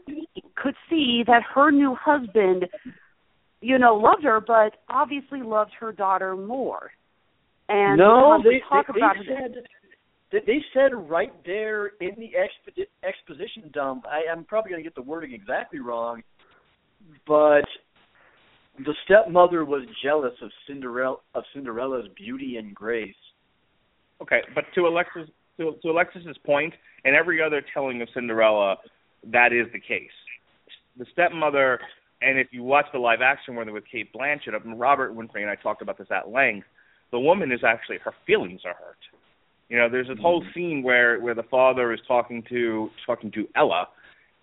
could 0.55 0.75
see 0.89 1.23
that 1.25 1.41
her 1.55 1.71
new 1.71 1.95
husband 1.99 2.67
you 3.61 3.77
know, 3.79 3.95
loved 3.95 4.23
her, 4.23 4.39
but 4.39 4.77
obviously 4.89 5.41
loved 5.41 5.71
her 5.79 5.91
daughter 5.91 6.35
more. 6.35 6.91
And 7.69 7.97
no, 7.97 8.39
they 8.43 8.61
talk 8.69 8.87
they, 8.87 8.99
about 8.99 9.15
they 9.19 9.25
said 9.33 9.63
they, 10.31 10.39
they 10.45 10.59
said 10.73 10.93
right 10.93 11.33
there 11.45 11.87
in 11.99 12.11
the 12.17 12.31
expedi- 12.37 12.87
exposition 13.03 13.69
dump. 13.73 14.05
I, 14.05 14.31
I'm 14.31 14.45
probably 14.45 14.71
going 14.71 14.83
to 14.83 14.87
get 14.87 14.95
the 14.95 15.01
wording 15.01 15.33
exactly 15.33 15.79
wrong, 15.79 16.21
but 17.25 17.65
the 18.77 18.93
stepmother 19.05 19.65
was 19.65 19.83
jealous 20.03 20.33
of 20.41 20.49
Cinderella 20.67 21.17
of 21.35 21.43
Cinderella's 21.53 22.07
beauty 22.15 22.57
and 22.57 22.73
grace. 22.73 23.15
Okay, 24.21 24.41
but 24.55 24.63
to 24.75 24.81
Alexis 24.81 25.29
to, 25.57 25.73
to 25.81 25.89
Alexis's 25.89 26.37
point, 26.45 26.73
and 27.03 27.15
every 27.15 27.41
other 27.41 27.63
telling 27.73 28.01
of 28.01 28.07
Cinderella, 28.13 28.77
that 29.31 29.51
is 29.51 29.71
the 29.73 29.79
case. 29.79 30.09
The 30.97 31.05
stepmother, 31.13 31.79
and 32.21 32.39
if 32.39 32.47
you 32.51 32.63
watch 32.63 32.85
the 32.91 32.99
live 32.99 33.21
action 33.21 33.55
one 33.55 33.71
with 33.71 33.83
Cate 33.91 34.11
Blanchett, 34.13 34.55
and 34.63 34.79
Robert 34.79 35.15
Winfrey 35.15 35.41
and 35.41 35.49
I 35.49 35.55
talked 35.55 35.81
about 35.81 35.97
this 35.97 36.07
at 36.11 36.29
length, 36.29 36.67
the 37.11 37.19
woman 37.19 37.51
is 37.51 37.63
actually 37.63 37.97
her 37.99 38.13
feelings 38.25 38.61
are 38.65 38.73
hurt. 38.73 38.97
You 39.69 39.77
know, 39.77 39.89
there's 39.89 40.09
a 40.09 40.15
whole 40.21 40.43
scene 40.53 40.81
where 40.81 41.19
where 41.19 41.35
the 41.35 41.43
father 41.43 41.93
is 41.93 41.99
talking 42.07 42.43
to 42.49 42.89
talking 43.05 43.31
to 43.31 43.47
Ella, 43.55 43.87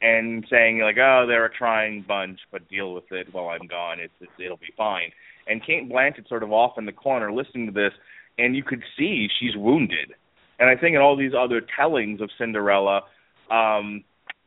and 0.02 0.46
saying 0.50 0.80
like, 0.80 0.98
"Oh, 0.98 1.24
they're 1.26 1.46
a 1.46 1.52
trying 1.52 2.04
bunch, 2.06 2.40
but 2.52 2.68
deal 2.68 2.94
with 2.94 3.10
it 3.10 3.32
while 3.32 3.48
I'm 3.48 3.66
gone. 3.66 4.00
It's, 4.00 4.12
it's 4.20 4.32
it'll 4.38 4.58
be 4.58 4.72
fine." 4.76 5.10
And 5.46 5.64
Cate 5.64 5.90
Blanchett 5.90 6.28
sort 6.28 6.42
of 6.42 6.52
off 6.52 6.78
in 6.78 6.87
the 6.87 6.92
corner 6.92 7.32
listening 7.32 7.66
to 7.66 7.72
this, 7.72 7.92
and 8.38 8.54
you 8.54 8.62
could 8.62 8.82
see 8.96 9.28
she's 9.40 9.56
wounded. 9.56 10.14
And 10.58 10.70
I 10.70 10.76
think 10.76 10.94
in 10.94 11.02
all 11.02 11.16
these 11.16 11.32
other 11.37 11.60
tellings 11.76 12.20
of 12.20 12.30
Cinderella, 12.38 13.02
um, 13.50 14.04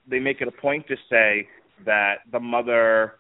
they 0.09 0.19
make 0.19 0.41
it 0.41 0.47
a 0.47 0.51
point 0.51 0.87
to 0.87 0.95
say 1.09 1.47
that 1.85 2.15
the 2.31 2.39
mother 2.39 3.13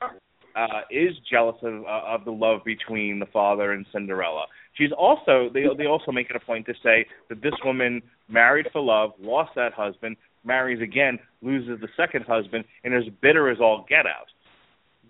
uh, 0.55 0.81
is 0.89 1.13
jealous 1.29 1.55
of 1.61 1.83
uh, 1.83 2.01
of 2.07 2.25
the 2.25 2.31
love 2.31 2.61
between 2.65 3.19
the 3.19 3.27
father 3.27 3.73
and 3.73 3.85
Cinderella. 3.93 4.45
She's 4.73 4.91
also 4.97 5.49
they 5.53 5.65
they 5.77 5.85
also 5.85 6.11
make 6.11 6.29
it 6.29 6.35
a 6.35 6.39
point 6.39 6.65
to 6.65 6.73
say 6.83 7.05
that 7.29 7.41
this 7.41 7.53
woman 7.63 8.01
married 8.27 8.67
for 8.73 8.81
love, 8.81 9.11
lost 9.19 9.51
that 9.55 9.73
husband, 9.73 10.17
marries 10.43 10.81
again, 10.81 11.19
loses 11.41 11.79
the 11.79 11.87
second 11.95 12.25
husband, 12.27 12.65
and 12.83 12.93
is 12.93 13.03
bitter 13.21 13.49
as 13.49 13.59
all 13.59 13.85
get 13.87 14.05
out. 14.05 14.27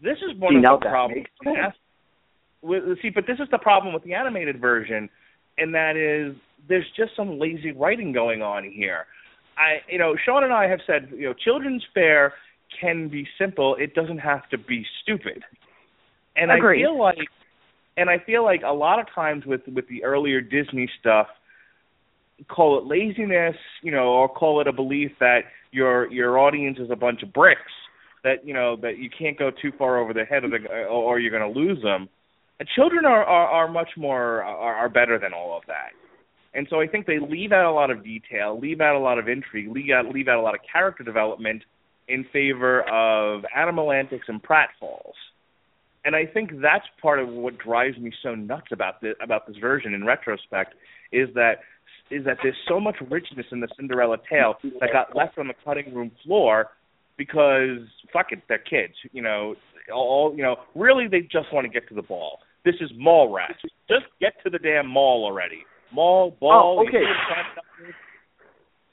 This 0.03 0.17
is 0.17 0.37
one 0.37 0.53
See, 0.53 0.67
of 0.69 0.79
the 0.81 0.89
problems. 0.89 1.25
with, 2.61 2.83
see, 3.01 3.09
but 3.09 3.25
this 3.25 3.39
is 3.39 3.47
the 3.51 3.57
problem 3.57 3.93
with 3.93 4.03
the 4.03 4.13
animated 4.13 4.59
version, 4.59 5.09
and 5.57 5.73
that 5.73 5.95
is 5.95 6.35
there's 6.67 6.85
just 6.95 7.15
some 7.15 7.39
lazy 7.39 7.71
writing 7.71 8.11
going 8.11 8.41
on 8.41 8.69
here. 8.69 9.05
I, 9.57 9.81
you 9.91 9.97
know, 9.97 10.15
Sean 10.23 10.43
and 10.43 10.53
I 10.53 10.67
have 10.67 10.79
said, 10.85 11.09
you 11.15 11.23
know, 11.23 11.33
children's 11.33 11.83
fare 11.93 12.33
can 12.79 13.09
be 13.09 13.27
simple. 13.39 13.75
It 13.75 13.93
doesn't 13.93 14.19
have 14.19 14.47
to 14.49 14.57
be 14.57 14.85
stupid. 15.03 15.43
And 16.35 16.51
Agreed. 16.51 16.83
I 16.83 16.87
feel 16.87 16.99
like, 16.99 17.17
and 17.97 18.09
I 18.09 18.19
feel 18.19 18.43
like 18.43 18.61
a 18.65 18.73
lot 18.73 18.99
of 18.99 19.07
times 19.13 19.45
with 19.45 19.61
with 19.67 19.87
the 19.87 20.03
earlier 20.03 20.41
Disney 20.41 20.89
stuff, 20.99 21.27
call 22.47 22.77
it 22.77 22.85
laziness, 22.85 23.55
you 23.81 23.91
know, 23.91 24.09
or 24.09 24.29
call 24.29 24.61
it 24.61 24.67
a 24.67 24.73
belief 24.73 25.11
that 25.19 25.41
your 25.71 26.11
your 26.11 26.37
audience 26.37 26.77
is 26.79 26.89
a 26.91 26.95
bunch 26.95 27.23
of 27.23 27.33
bricks 27.33 27.61
that 28.23 28.45
you 28.45 28.53
know 28.53 28.75
that 28.81 28.97
you 28.97 29.09
can't 29.09 29.37
go 29.37 29.49
too 29.49 29.71
far 29.77 29.99
over 29.99 30.13
the 30.13 30.25
head 30.25 30.43
of 30.43 30.51
the 30.51 30.85
or 30.85 31.19
you're 31.19 31.37
going 31.37 31.53
to 31.53 31.59
lose 31.59 31.81
them. 31.81 32.07
And 32.59 32.67
children 32.75 33.05
are, 33.05 33.23
are 33.23 33.47
are 33.47 33.67
much 33.67 33.89
more 33.97 34.43
are, 34.43 34.75
are 34.75 34.89
better 34.89 35.17
than 35.19 35.33
all 35.33 35.57
of 35.57 35.63
that. 35.67 35.89
And 36.53 36.67
so 36.69 36.79
I 36.79 36.87
think 36.87 37.05
they 37.05 37.19
leave 37.19 37.51
out 37.51 37.69
a 37.69 37.71
lot 37.71 37.91
of 37.91 38.03
detail, 38.03 38.59
leave 38.59 38.81
out 38.81 38.95
a 38.95 38.99
lot 38.99 39.19
of 39.19 39.27
intrigue, 39.27 39.69
leave 39.69 39.91
out 39.91 40.13
leave 40.13 40.27
out 40.27 40.37
a 40.37 40.41
lot 40.41 40.55
of 40.55 40.61
character 40.71 41.03
development 41.03 41.63
in 42.07 42.25
favor 42.31 42.81
of 42.83 43.43
Animal 43.55 43.91
Antics 43.91 44.25
and 44.27 44.41
Pratfalls. 44.41 45.13
And 46.05 46.15
I 46.15 46.25
think 46.25 46.51
that's 46.61 46.85
part 47.01 47.19
of 47.19 47.27
what 47.27 47.57
drives 47.57 47.97
me 47.97 48.11
so 48.23 48.33
nuts 48.33 48.67
about 48.71 49.01
this 49.01 49.15
about 49.21 49.45
this 49.47 49.57
version 49.57 49.93
in 49.93 50.05
retrospect 50.05 50.73
is 51.11 51.27
that 51.33 51.59
is 52.09 52.23
that 52.25 52.37
there's 52.41 52.55
so 52.67 52.79
much 52.79 52.95
richness 53.09 53.45
in 53.51 53.59
the 53.59 53.67
Cinderella 53.75 54.17
tale 54.29 54.55
that 54.79 54.89
got 54.93 55.15
left 55.15 55.37
on 55.37 55.47
the 55.47 55.53
cutting 55.65 55.93
room 55.93 56.11
floor 56.23 56.67
because 57.17 57.79
fuck 58.13 58.27
it, 58.31 58.39
they're 58.47 58.59
kids, 58.59 58.93
you 59.11 59.21
know. 59.21 59.55
All 59.93 60.33
you 60.35 60.43
know, 60.43 60.57
really 60.75 61.07
they 61.07 61.21
just 61.21 61.53
want 61.53 61.65
to 61.65 61.69
get 61.69 61.87
to 61.87 61.95
the 61.95 62.01
ball. 62.01 62.39
This 62.65 62.75
is 62.81 62.91
Mallrats. 62.99 63.55
Just 63.87 64.05
get 64.19 64.33
to 64.43 64.49
the 64.49 64.59
damn 64.59 64.87
mall 64.87 65.23
already. 65.23 65.63
Mall, 65.93 66.35
ball. 66.39 66.79
Oh, 66.79 66.87
okay. 66.87 67.03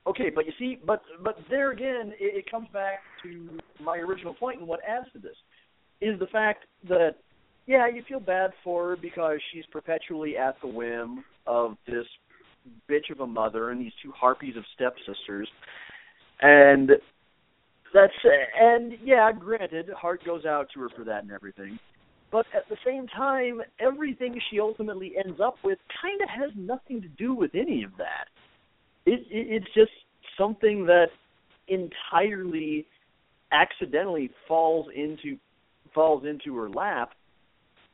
Okay, 0.07 0.31
but 0.35 0.45
you 0.45 0.53
see, 0.59 0.79
but 0.87 1.03
but 1.23 1.37
there 1.49 1.71
again, 1.71 2.13
it, 2.21 2.37
it 2.39 2.51
comes 2.51 2.69
back 2.73 3.01
to 3.23 3.49
my 3.83 3.97
original 3.97 4.35
point 4.35 4.59
and 4.59 4.69
what 4.69 4.81
adds 4.87 5.07
to 5.15 5.19
this 5.19 5.37
is 6.01 6.19
the 6.19 6.27
fact 6.27 6.65
that 6.89 7.17
yeah, 7.67 7.89
you 7.89 8.03
feel 8.07 8.21
bad 8.21 8.51
for 8.63 8.91
her 8.91 8.97
because 8.97 9.39
she's 9.53 9.65
perpetually 9.73 10.37
at 10.37 10.57
the 10.61 10.69
whim 10.69 11.25
of 11.47 11.77
this 11.87 12.05
bitch 12.91 13.11
of 13.11 13.21
a 13.21 13.27
mother 13.27 13.71
and 13.71 13.81
these 13.81 13.93
two 14.03 14.13
harpies 14.13 14.57
of 14.57 14.65
stepsisters, 14.75 15.49
and 16.43 16.91
that's 17.95 18.13
and 18.61 18.95
yeah, 19.03 19.31
granted, 19.33 19.89
heart 19.91 20.23
goes 20.25 20.45
out 20.45 20.69
to 20.75 20.81
her 20.81 20.89
for 20.95 21.05
that 21.05 21.23
and 21.23 21.33
everything. 21.33 21.79
But 22.31 22.47
at 22.55 22.69
the 22.69 22.77
same 22.85 23.07
time, 23.07 23.61
everything 23.79 24.39
she 24.51 24.59
ultimately 24.59 25.13
ends 25.25 25.39
up 25.41 25.55
with 25.63 25.79
kind 26.03 26.21
of 26.21 26.29
has 26.29 26.51
nothing 26.57 27.01
to 27.01 27.09
do 27.09 27.33
with 27.33 27.53
any 27.55 27.85
of 27.85 27.93
that. 27.99 28.27
It, 29.07 29.21
it 29.31 29.63
it's 29.63 29.75
just 29.75 29.93
something 30.39 30.87
that 30.87 31.07
entirely 31.69 32.87
accidentally 33.53 34.31
falls 34.49 34.87
into 34.95 35.39
falls 35.95 36.25
into 36.25 36.57
her 36.57 36.69
lap 36.69 37.13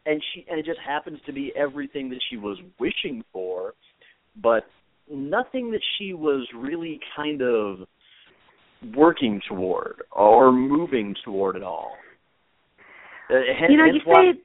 and 0.06 0.22
she 0.32 0.44
and 0.48 0.58
it 0.58 0.64
just 0.64 0.80
happens 0.86 1.18
to 1.26 1.32
be 1.32 1.52
everything 1.54 2.08
that 2.10 2.20
she 2.30 2.36
was 2.36 2.58
wishing 2.78 3.22
for 3.32 3.74
but 4.42 4.64
nothing 5.10 5.70
that 5.70 5.82
she 5.98 6.14
was 6.14 6.48
really 6.56 6.98
kind 7.14 7.42
of 7.42 7.80
working 8.96 9.40
toward 9.46 10.02
or 10.12 10.50
moving 10.50 11.14
toward 11.24 11.56
at 11.56 11.62
all 11.62 11.92
uh, 13.30 13.34
you 13.68 13.76
know, 13.76 13.84
you 13.84 14.00
say 14.04 14.40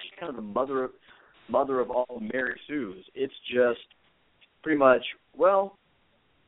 she's 0.00 0.12
kind 0.18 0.30
of 0.30 0.36
the 0.36 0.42
mother 0.42 0.84
of 0.84 0.90
mother 1.48 1.80
of 1.80 1.90
all 1.90 2.22
Mary 2.32 2.58
Sue's. 2.66 3.04
It's 3.14 3.34
just 3.52 3.80
pretty 4.62 4.78
much 4.78 5.02
well, 5.36 5.76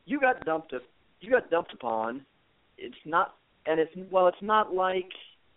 you 0.05 0.19
got 0.19 0.43
dumped 0.45 0.73
you 1.21 1.31
got 1.31 1.49
dumped 1.49 1.73
upon. 1.73 2.25
It's 2.77 2.95
not 3.05 3.35
and 3.65 3.79
it's 3.79 3.91
well, 4.11 4.27
it's 4.27 4.37
not 4.41 4.73
like 4.73 5.09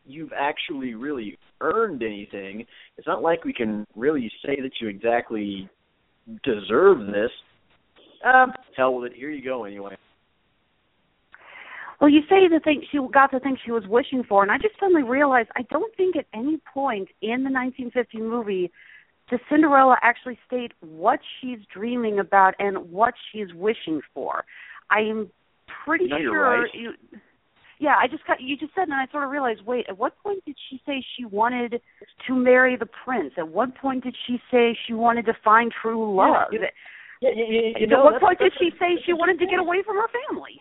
you've 0.05 0.33
actually 0.37 0.95
really 0.95 1.37
earned 1.61 2.03
anything. 2.03 2.65
It's 2.97 3.07
not 3.07 3.23
like 3.23 3.45
we 3.45 3.53
can 3.53 3.87
really 3.97 4.31
say 4.45 4.61
that 4.61 4.73
you 4.81 4.89
exactly 4.89 5.69
deserve 6.45 7.07
this. 7.07 7.31
Um, 8.25 8.53
hell 8.77 8.95
with 8.95 9.13
it. 9.13 9.17
Here 9.17 9.31
you 9.31 9.45
go 9.45 9.65
anyway. 9.65 9.97
Well, 12.01 12.11
you 12.11 12.21
say 12.29 12.47
the 12.49 12.61
thing 12.61 12.85
she 12.93 12.99
got 13.13 13.31
the 13.33 13.41
thing 13.41 13.57
she 13.65 13.71
was 13.71 13.85
wishing 13.89 14.23
for, 14.29 14.43
and 14.43 14.53
I 14.53 14.59
just 14.59 14.75
suddenly 14.79 15.03
realized 15.03 15.49
I 15.57 15.63
don't 15.71 15.95
think 15.97 16.17
at 16.17 16.27
any 16.35 16.61
point 16.73 17.09
in 17.23 17.43
the 17.43 17.51
1950 17.51 18.19
movie 18.19 18.71
does 19.31 19.41
Cinderella 19.51 19.97
actually 20.03 20.39
state 20.47 20.73
what 20.81 21.21
she's 21.41 21.59
dreaming 21.73 22.19
about 22.19 22.55
and 22.59 22.91
what 22.91 23.15
she's 23.33 23.53
wishing 23.55 24.01
for. 24.15 24.45
I 24.91 25.01
am 25.01 25.31
pretty 25.85 26.07
No, 26.07 26.19
sure 26.19 26.61
right. 26.63 26.71
you. 26.75 26.93
Yeah, 27.79 27.97
I 28.01 28.07
just 28.07 28.27
got 28.27 28.41
you 28.41 28.57
just 28.57 28.75
said, 28.75 28.85
and 28.85 28.95
I 28.95 29.07
sort 29.13 29.25
of 29.25 29.31
realized. 29.31 29.61
Wait, 29.67 29.87
at 29.89 29.99
what 29.99 30.15
point 30.23 30.45
did 30.47 30.57
she 30.71 30.81
say 30.87 31.05
she 31.17 31.25
wanted 31.27 31.81
to 32.27 32.35
marry 32.35 32.77
the 32.77 32.87
prince? 33.05 33.33
At 33.37 33.49
what 33.49 33.75
point 33.77 34.05
did 34.05 34.17
she 34.27 34.41
say 34.51 34.77
she 34.87 34.95
wanted 34.95 35.27
to 35.27 35.35
find 35.45 35.73
true 35.83 36.15
love? 36.15 36.53
you- 36.53 36.61
Yeah, 37.21 37.31
you, 37.35 37.45
you, 37.45 37.61
you 37.79 37.83
at 37.85 37.89
know, 37.89 38.05
what 38.05 38.13
that's- 38.13 38.21
point 38.21 38.39
did 38.39 38.53
that's 38.53 38.59
she 38.63 38.69
a- 38.69 38.79
say 38.79 39.03
she 39.05 39.13
wanted 39.13 39.39
to 39.41 39.47
get 39.47 39.59
away 39.59 39.83
from 39.83 39.97
her 39.97 40.09
family? 40.29 40.61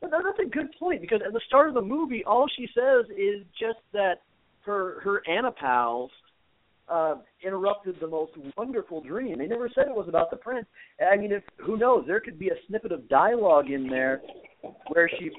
Well, 0.00 0.10
that's 0.10 0.38
a 0.40 0.44
good 0.48 0.68
point 0.78 1.00
because 1.00 1.20
at 1.26 1.32
the 1.32 1.40
start 1.46 1.68
of 1.68 1.74
the 1.74 1.82
movie, 1.82 2.24
all 2.24 2.46
she 2.48 2.66
says 2.74 3.06
is 3.16 3.44
just 3.58 3.78
that 3.92 4.22
her 4.64 5.00
her 5.00 5.22
Anna 5.28 5.50
pals 5.52 6.10
uh, 6.90 7.16
interrupted 7.44 7.96
the 8.00 8.06
most 8.06 8.32
wonderful 8.56 9.02
dream. 9.02 9.38
They 9.38 9.46
never 9.46 9.68
said 9.74 9.86
it 9.88 9.94
was 9.94 10.08
about 10.08 10.30
the 10.30 10.36
prince. 10.36 10.66
I 11.00 11.16
mean, 11.16 11.32
if 11.32 11.42
who 11.56 11.76
knows, 11.76 12.04
there 12.06 12.20
could 12.20 12.38
be 12.38 12.48
a 12.48 12.56
snippet 12.66 12.92
of 12.92 13.08
dialogue 13.08 13.70
in 13.70 13.88
there 13.88 14.20
where 14.88 15.08
she 15.18 15.30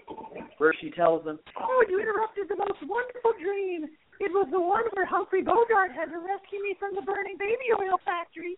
where 0.58 0.74
she 0.80 0.92
tells 0.92 1.24
them, 1.26 1.40
"Oh, 1.60 1.84
you 1.90 2.00
interrupted 2.00 2.48
the 2.50 2.56
most 2.56 2.80
wonderful 2.88 3.34
dream. 3.42 3.86
It 4.20 4.32
was 4.32 4.48
the 4.52 4.60
one 4.60 4.84
where 4.94 5.06
Humphrey 5.06 5.42
Bogart 5.42 5.92
had 5.92 6.12
to 6.12 6.20
rescue 6.20 6.62
me 6.62 6.76
from 6.80 6.96
the 6.96 7.02
burning 7.02 7.38
baby 7.38 7.74
oil 7.74 8.00
factory." 8.06 8.56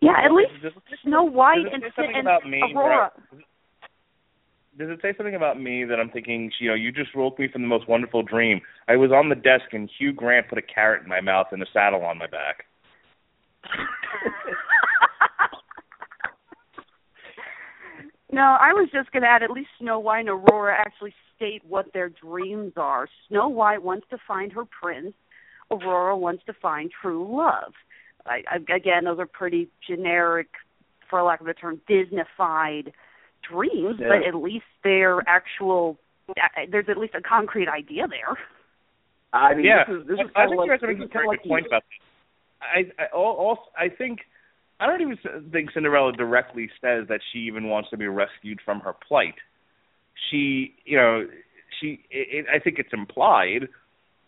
Yeah, 0.00 0.18
at 0.18 0.32
least 0.32 0.50
Does 0.62 0.72
Snow 1.04 1.22
White 1.22 1.62
does 1.62 1.66
it 1.66 1.74
and, 1.74 1.82
say 1.84 1.90
something 1.94 2.16
and 2.16 2.26
about 2.26 2.48
me 2.48 2.60
where 2.74 2.92
I- 2.92 2.96
Aurora. 2.96 3.12
Does 4.78 4.88
it 4.90 5.00
say 5.02 5.12
something 5.16 5.34
about 5.34 5.60
me 5.60 5.84
that 5.84 6.00
I'm 6.00 6.08
thinking, 6.08 6.50
you 6.58 6.68
know, 6.68 6.74
you 6.74 6.90
just 6.92 7.14
woke 7.14 7.38
me 7.38 7.46
from 7.48 7.60
the 7.62 7.68
most 7.68 7.86
wonderful 7.88 8.22
dream? 8.22 8.60
I 8.88 8.96
was 8.96 9.12
on 9.12 9.28
the 9.28 9.34
desk 9.34 9.66
and 9.72 9.90
Hugh 9.98 10.12
Grant 10.12 10.48
put 10.48 10.56
a 10.58 10.62
carrot 10.62 11.02
in 11.02 11.08
my 11.08 11.20
mouth 11.20 11.48
and 11.52 11.62
a 11.62 11.66
saddle 11.72 12.02
on 12.02 12.16
my 12.18 12.26
back. 12.26 12.64
no, 18.32 18.56
I 18.60 18.72
was 18.72 18.88
just 18.92 19.12
going 19.12 19.22
to 19.24 19.28
add 19.28 19.42
at 19.42 19.50
least 19.50 19.68
Snow 19.78 19.98
White 19.98 20.20
and 20.20 20.30
Aurora 20.30 20.74
actually 20.78 21.12
state 21.36 21.62
what 21.68 21.92
their 21.92 22.08
dreams 22.08 22.72
are. 22.76 23.06
Snow 23.28 23.48
White 23.48 23.82
wants 23.82 24.06
to 24.10 24.16
find 24.26 24.50
her 24.52 24.64
prince. 24.64 25.12
Aurora 25.70 26.16
wants 26.16 26.42
to 26.46 26.54
find 26.54 26.90
true 26.90 27.36
love. 27.36 27.74
I, 28.24 28.42
I, 28.50 28.56
again, 28.74 29.04
those 29.04 29.18
are 29.18 29.26
pretty 29.26 29.68
generic, 29.86 30.48
for 31.10 31.22
lack 31.22 31.42
of 31.42 31.46
a 31.46 31.54
term, 31.54 31.80
Disneyfied 31.88 32.92
dreams, 33.48 33.96
Yeah. 33.98 34.08
but 34.08 34.26
at 34.26 34.34
least 34.34 34.64
they're 34.84 35.20
actual. 35.26 35.98
uh, 36.30 36.32
There's 36.70 36.88
at 36.88 36.96
least 36.98 37.14
a 37.14 37.20
concrete 37.20 37.68
idea 37.68 38.06
there. 38.08 38.36
I 39.32 39.54
mean, 39.54 39.64
yeah, 39.64 39.84
this 39.88 39.96
is 39.96 40.06
this 40.06 40.14
is 40.20 40.30
I 40.36 40.46
kind 40.46 40.50
think 40.50 40.60
of 40.60 40.66
you 40.66 40.72
guys 40.72 40.82
are 40.82 40.86
making 40.88 41.04
a 41.04 41.08
very 41.08 41.24
of 41.24 41.28
like 41.28 41.42
good 41.42 41.48
point 41.48 41.66
about 41.66 41.82
this. 41.88 42.06
I, 42.62 43.02
I, 43.02 43.06
also, 43.16 43.62
I 43.76 43.88
think 43.88 44.20
I 44.78 44.86
don't 44.86 45.00
even 45.00 45.18
think 45.50 45.70
Cinderella 45.72 46.12
directly 46.12 46.68
says 46.80 47.08
that 47.08 47.20
she 47.32 47.40
even 47.40 47.68
wants 47.68 47.90
to 47.90 47.96
be 47.96 48.06
rescued 48.06 48.60
from 48.64 48.80
her 48.80 48.92
plight. 48.92 49.34
She, 50.30 50.74
you 50.84 50.96
know, 50.96 51.26
she. 51.80 52.00
It, 52.10 52.44
it, 52.44 52.46
I 52.54 52.58
think 52.58 52.78
it's 52.78 52.92
implied. 52.92 53.68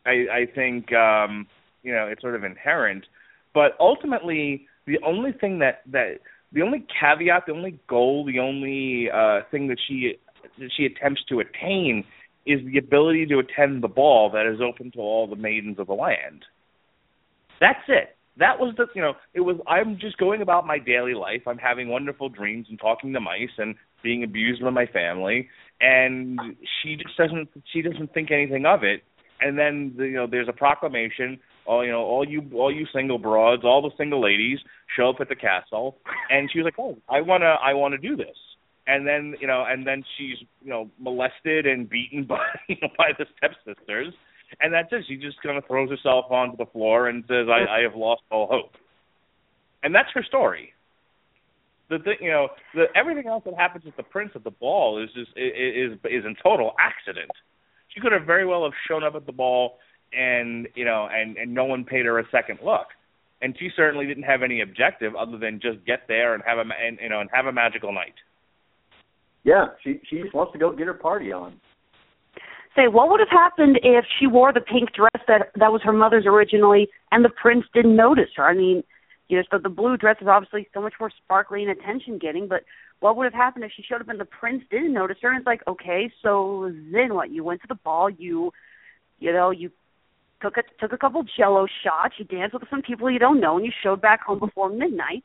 I, 0.07 0.27
I 0.33 0.47
think, 0.55 0.93
um, 0.93 1.47
you 1.83 1.93
know, 1.93 2.07
it's 2.07 2.21
sort 2.21 2.35
of 2.35 2.45
inherent. 2.45 3.07
But 3.55 3.73
ultimately, 3.81 4.67
the 4.87 4.99
only 5.07 5.33
thing 5.33 5.59
that 5.61 5.83
that 5.93 6.21
the 6.55 6.63
only 6.63 6.87
caveat, 7.01 7.45
the 7.47 7.53
only 7.53 7.79
goal, 7.89 8.25
the 8.25 8.39
only 8.39 9.11
uh, 9.11 9.41
thing 9.51 9.69
that 9.69 9.79
she 9.87 10.15
that 10.59 10.71
she 10.77 10.85
attempts 10.87 11.23
to 11.29 11.41
attain 11.41 12.05
is 12.47 12.61
the 12.71 12.79
ability 12.79 13.27
to 13.27 13.39
attend 13.39 13.83
the 13.83 13.89
ball 13.89 14.31
that 14.31 14.47
is 14.47 14.61
open 14.61 14.91
to 14.93 14.99
all 14.99 15.27
the 15.27 15.37
maidens 15.37 15.79
of 15.79 15.87
the 15.87 15.95
land. 15.95 16.45
That's 17.61 17.81
it. 17.89 18.17
That 18.37 18.59
was 18.59 18.75
the 18.77 18.87
you 18.95 19.03
know, 19.03 19.15
it 19.35 19.41
was 19.41 19.57
I'm 19.67 19.99
just 19.99 20.17
going 20.19 20.43
about 20.43 20.67
my 20.67 20.79
daily 20.79 21.15
life. 21.15 21.43
I'm 21.47 21.59
having 21.59 21.89
wonderful 21.89 22.29
dreams 22.29 22.67
and 22.71 22.79
talking 22.79 23.13
to 23.13 23.21
mice 23.21 23.57
and 23.59 23.75
being 24.03 24.23
abused 24.23 24.63
by 24.63 24.71
my 24.71 24.87
family 24.87 25.49
and 25.81 26.39
she 26.83 26.97
just 26.97 27.17
doesn't 27.17 27.49
she 27.73 27.83
doesn't 27.83 28.13
think 28.15 28.31
anything 28.31 28.67
of 28.67 28.83
it. 28.83 29.03
And 29.41 29.59
then 29.59 29.95
the, 29.97 30.05
you 30.05 30.15
know, 30.15 30.27
there's 30.31 30.49
a 30.49 30.53
proclamation, 30.53 31.39
all 31.67 31.85
you 31.85 31.93
know, 31.93 32.03
all 32.03 32.27
you 32.29 32.43
all 32.55 32.73
you 32.73 32.87
single 32.95 33.19
broads, 33.19 33.63
all 33.65 33.83
the 33.83 33.91
single 33.97 34.23
ladies 34.23 34.59
show 34.97 35.11
up 35.11 35.17
at 35.21 35.29
the 35.29 35.37
castle 35.37 35.97
and 36.31 36.51
she 36.51 36.59
was 36.59 36.65
like, 36.65 36.79
"Oh, 36.79 36.97
I 37.09 37.21
want 37.21 37.43
to 37.43 37.57
I 37.63 37.75
want 37.75 37.93
to 37.93 37.99
do 37.99 38.17
this." 38.17 38.37
and 38.87 39.07
then 39.07 39.35
you 39.41 39.47
know, 39.47 39.65
and 39.67 39.87
then 39.87 40.05
she's 40.17 40.37
you 40.63 40.71
know 40.71 40.91
molested 40.99 41.67
and 41.67 41.89
beaten 41.89 42.25
by 42.29 42.45
you 42.69 42.77
know, 42.83 42.89
by 42.97 43.11
the 43.19 43.27
stepsisters, 43.37 44.13
and 44.61 44.73
that's 44.73 44.89
it. 44.93 45.05
She 45.09 45.17
just 45.17 45.43
kind 45.43 45.57
of 45.57 45.67
throws 45.67 45.91
herself 45.91 46.27
onto 46.31 46.57
the 46.57 46.67
floor 46.67 47.09
and 47.09 47.25
says, 47.29 47.47
"I, 47.49 47.79
I 47.79 47.83
have 47.83 47.97
lost 47.97 48.23
all 48.31 48.47
hope," 48.47 48.73
and 49.83 49.95
that's 49.95 50.09
her 50.15 50.23
story. 50.23 50.73
The 51.91 51.99
thing, 51.99 52.17
you 52.21 52.31
know, 52.31 52.49
the 52.75 52.85
everything 52.97 53.27
else 53.27 53.45
that 53.45 53.55
happens 53.55 53.85
with 53.85 53.97
the 53.97 54.03
prince 54.03 54.33
at 54.35 54.45
the 54.45 54.51
ball 54.51 55.03
is 55.03 55.11
just 55.15 55.31
is 55.37 55.93
is, 55.93 55.99
is 56.05 56.25
in 56.25 56.35
total 56.43 56.73
accident. 56.81 57.31
She 57.95 58.01
could 58.01 58.13
have 58.13 58.27
very 58.27 58.47
well 58.47 58.65
have 58.65 58.73
shown 58.89 59.05
up 59.05 59.15
at 59.15 59.25
the 59.25 59.33
ball, 59.33 59.79
and 60.13 60.69
you 60.75 60.85
know, 60.85 61.09
and 61.13 61.37
and 61.37 61.55
no 61.55 61.65
one 61.65 61.85
paid 61.85 62.07
her 62.07 62.19
a 62.19 62.25
second 62.31 62.59
look. 62.65 62.87
And 63.43 63.55
she 63.59 63.69
certainly 63.77 64.07
didn't 64.07 64.23
have 64.23 64.43
any 64.43 64.63
objective 64.63 65.15
other 65.15 65.37
than 65.37 65.61
just 65.61 65.85
get 65.85 66.09
there 66.09 66.35
and 66.35 66.43
have 66.47 66.59
a 66.59 66.63
and 66.63 66.99
you 67.03 67.09
know 67.09 67.21
and 67.21 67.31
have 67.33 67.47
a 67.47 67.53
magical 67.53 67.93
night. 67.93 68.15
Yeah, 69.45 69.67
she 69.83 70.01
she 70.09 70.21
just 70.23 70.35
wants 70.35 70.53
to 70.53 70.59
go 70.59 70.73
get 70.73 70.87
her 70.87 70.95
party 70.95 71.33
on. 71.33 71.61
Say, 72.77 72.89
what 72.89 73.09
would 73.11 73.21
have 73.21 73.29
happened 73.31 73.79
if 73.85 74.05
she 74.19 74.27
wore 74.27 74.53
the 74.53 74.61
pink 74.61 74.93
dress 74.95 75.25
that 75.29 75.53
that 75.57 75.71
was 75.73 75.83
her 75.85 75.93
mother's 75.93 76.27
originally, 76.27 76.89
and 77.13 77.25
the 77.25 77.29
prince 77.29 77.65
didn't 77.73 77.95
notice 77.95 78.31
her? 78.37 78.45
I 78.45 78.55
mean, 78.55 78.83
you 79.29 79.37
know, 79.37 79.45
so 79.51 79.59
the 79.59 79.69
blue 79.69 79.97
dress 79.97 80.17
is 80.21 80.29
obviously 80.29 80.69
so 80.75 80.81
much 80.81 80.95
more 80.99 81.11
sparkly 81.11 81.63
and 81.63 81.71
attention 81.71 82.19
getting, 82.19 82.49
but 82.49 82.65
what 83.01 83.17
would 83.17 83.25
have 83.25 83.35
happened 83.35 83.65
if 83.65 83.73
she 83.77 83.83
showed 83.83 84.01
up 84.01 84.09
and 84.09 84.21
the 84.21 84.25
prince 84.25 84.63
didn't 84.71 84.93
notice 84.93 85.19
her? 85.23 85.31
And 85.31 85.39
it's 85.39 85.47
like, 85.47 85.63
okay, 85.67 86.11
so 86.23 86.73
then 86.93 87.15
what? 87.15 87.31
You 87.31 87.45
went 87.45 87.61
to 87.63 87.69
the 87.69 87.75
ball, 87.75 88.11
you, 88.11 88.53
you 89.19 89.33
know, 89.33 89.51
you 89.51 89.71
took 90.45 90.59
a 90.59 90.63
took 90.79 90.93
a 90.93 90.99
couple 90.99 91.25
Jello 91.37 91.67
shots, 91.83 92.15
you 92.19 92.25
danced 92.25 92.55
with 92.55 92.69
some 92.69 92.83
people 92.83 93.11
you 93.11 93.19
don't 93.19 93.41
know, 93.41 93.57
and 93.57 93.65
you 93.65 93.73
showed 93.83 94.03
back 94.03 94.23
home 94.23 94.39
before 94.39 94.69
midnight, 94.69 95.25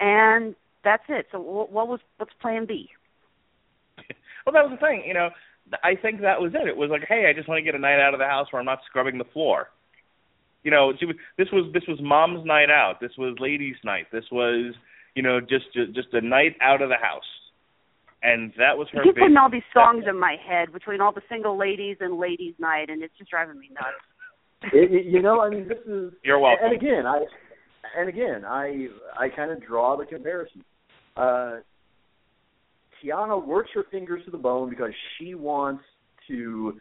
and 0.00 0.54
that's 0.82 1.02
it. 1.08 1.26
So 1.30 1.40
what, 1.40 1.70
was 1.70 2.00
what's 2.16 2.32
Plan 2.40 2.64
B? 2.66 2.88
well, 4.46 4.54
that 4.54 4.64
was 4.64 4.78
the 4.80 4.86
thing. 4.86 5.04
You 5.06 5.14
know, 5.14 5.28
I 5.84 5.94
think 6.00 6.22
that 6.22 6.40
was 6.40 6.52
it. 6.54 6.66
It 6.66 6.76
was 6.76 6.90
like, 6.90 7.04
hey, 7.06 7.26
I 7.28 7.36
just 7.36 7.48
want 7.48 7.58
to 7.58 7.62
get 7.62 7.74
a 7.74 7.78
night 7.78 8.00
out 8.00 8.14
of 8.14 8.20
the 8.20 8.26
house 8.26 8.46
where 8.50 8.60
I'm 8.60 8.66
not 8.66 8.80
scrubbing 8.86 9.18
the 9.18 9.24
floor. 9.24 9.68
You 10.62 10.70
know, 10.70 10.92
she 10.98 11.04
was, 11.04 11.16
this 11.36 11.48
was 11.52 11.70
this 11.74 11.84
was 11.86 11.98
mom's 12.00 12.46
night 12.46 12.70
out. 12.70 13.00
This 13.00 13.12
was 13.18 13.36
ladies' 13.38 13.76
night. 13.84 14.06
This 14.10 14.24
was 14.32 14.74
you 15.14 15.22
know 15.22 15.40
just 15.40 15.66
just 15.74 16.08
a 16.12 16.22
night 16.22 16.56
out 16.62 16.80
of 16.80 16.88
the 16.88 16.96
house, 16.96 17.28
and 18.22 18.52
that 18.58 18.76
was 18.76 18.88
her. 18.92 19.04
You 19.04 19.12
keep 19.12 19.16
putting 19.16 19.36
all 19.36 19.50
these 19.50 19.66
songs 19.72 20.04
in 20.08 20.18
my 20.18 20.36
head 20.46 20.72
between 20.72 21.00
all 21.00 21.12
the 21.12 21.22
single 21.28 21.58
ladies 21.58 21.96
and 22.00 22.18
ladies' 22.18 22.54
night, 22.58 22.90
and 22.90 23.02
it's 23.02 23.16
just 23.18 23.30
driving 23.30 23.58
me 23.58 23.70
nuts. 23.72 24.72
it, 24.74 24.92
it, 24.92 25.06
you 25.06 25.22
know, 25.22 25.40
I 25.40 25.50
mean, 25.50 25.68
this 25.68 25.78
is. 25.86 26.12
You're 26.24 26.38
welcome. 26.38 26.66
And 26.66 26.74
again, 26.74 27.06
I 27.06 27.20
and 27.96 28.08
again, 28.08 28.44
I 28.44 28.86
I 29.18 29.28
kind 29.28 29.50
of 29.50 29.64
draw 29.64 29.96
the 29.96 30.06
comparison. 30.06 30.64
Uh, 31.16 31.56
Tiana 33.02 33.44
works 33.44 33.70
her 33.74 33.84
fingers 33.90 34.24
to 34.24 34.30
the 34.30 34.38
bone 34.38 34.70
because 34.70 34.90
she 35.18 35.34
wants 35.34 35.82
to 36.28 36.80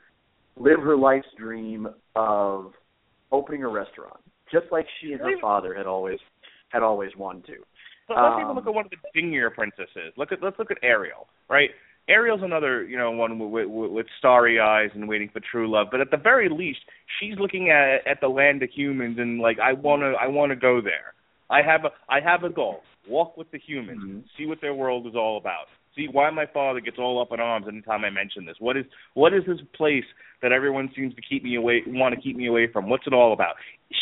live 0.58 0.80
her 0.80 0.96
life's 0.96 1.28
dream 1.38 1.88
of 2.16 2.72
opening 3.32 3.64
a 3.64 3.68
restaurant, 3.68 4.20
just 4.52 4.66
like 4.72 4.86
she 5.02 5.12
and 5.12 5.22
her 5.22 5.40
father 5.42 5.74
had 5.74 5.86
always 5.86 6.20
had 6.70 6.84
always 6.84 7.12
wanted 7.18 7.46
to. 7.46 7.56
But 8.08 8.22
let's 8.22 8.36
even 8.40 8.50
Um, 8.52 8.56
look 8.56 8.68
at 8.68 8.74
one 8.74 8.86
of 8.86 8.92
the 8.92 8.98
dingier 9.14 9.50
princesses. 9.50 10.14
Look 10.18 10.32
at 10.32 10.42
let's 10.44 10.60
look 10.60 10.72
at 10.72 10.78
Ariel, 10.84 11.28
right? 11.50 11.72
Ariel's 12.08 12.44
another, 12.44 12.84
you 12.84 12.98
know, 12.98 13.10
one 13.10 13.40
with, 13.40 13.68
with, 13.68 13.92
with 13.92 14.06
starry 14.20 14.60
eyes 14.60 14.92
and 14.94 15.08
waiting 15.10 15.28
for 15.30 15.40
true 15.40 15.68
love. 15.68 15.88
But 15.90 16.02
at 16.02 16.12
the 16.12 16.18
very 16.18 16.50
least, 16.50 16.82
she's 17.20 17.34
looking 17.40 17.72
at 17.72 18.06
at 18.06 18.22
the 18.22 18.28
land 18.28 18.62
of 18.62 18.70
humans 18.70 19.18
and 19.18 19.40
like, 19.40 19.58
I 19.60 19.74
wanna, 19.74 20.12
I 20.12 20.28
wanna 20.28 20.56
go 20.56 20.82
there. 20.82 21.16
I 21.50 21.64
have 21.64 21.86
a, 21.86 21.90
I 22.08 22.20
have 22.20 22.44
a 22.44 22.50
goal. 22.50 22.82
Walk 23.08 23.38
with 23.38 23.50
the 23.52 23.58
humans, 23.60 24.02
Mhm. 24.04 24.24
see 24.38 24.46
what 24.46 24.62
their 24.62 24.74
world 24.76 25.08
is 25.08 25.16
all 25.16 25.38
about. 25.38 25.68
See 25.96 26.08
why 26.08 26.30
my 26.30 26.46
father 26.46 26.80
gets 26.82 26.98
all 27.00 27.22
up 27.22 27.32
in 27.32 27.40
arms 27.40 27.68
anytime 27.68 28.04
I 28.04 28.10
mention 28.10 28.46
this. 28.46 28.58
What 28.60 28.78
is, 28.78 28.86
what 29.14 29.34
is 29.34 29.44
this 29.48 29.62
place 29.74 30.04
that 30.42 30.52
everyone 30.52 30.92
seems 30.96 31.16
to 31.16 31.22
keep 31.22 31.44
me 31.44 31.56
away, 31.56 31.84
want 31.88 32.14
to 32.14 32.22
keep 32.22 32.36
me 32.36 32.48
away 32.48 32.68
from? 32.68 32.90
What's 32.90 33.08
it 33.08 33.14
all 33.14 33.32
about? 33.34 33.56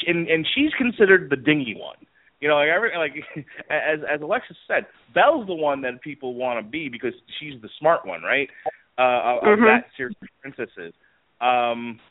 And 0.08 0.28
and 0.28 0.46
she's 0.56 0.74
considered 0.74 1.30
the 1.30 1.36
dingy 1.36 1.76
one. 1.78 1.98
You 2.44 2.50
know, 2.50 2.56
like 2.56 2.68
every 2.68 2.92
like 2.98 3.14
as 3.70 4.00
as 4.14 4.20
Alexis 4.22 4.58
said, 4.68 4.86
Belle's 5.14 5.48
the 5.48 5.54
one 5.54 5.80
that 5.84 6.02
people 6.02 6.36
want 6.36 6.60
to 6.64 6.70
be 6.70 6.90
because 6.90 7.14
she's 7.40 7.54
the 7.62 7.70
smart 7.80 8.06
one, 8.06 8.22
right? 8.22 8.50
Uh, 8.98 9.02
of, 9.02 9.38
of 9.38 9.60
Mhm. 9.60 9.66
that 9.66 9.86
series 9.96 10.18
of 10.22 10.28
princesses. 10.42 10.94
Um, 11.40 12.02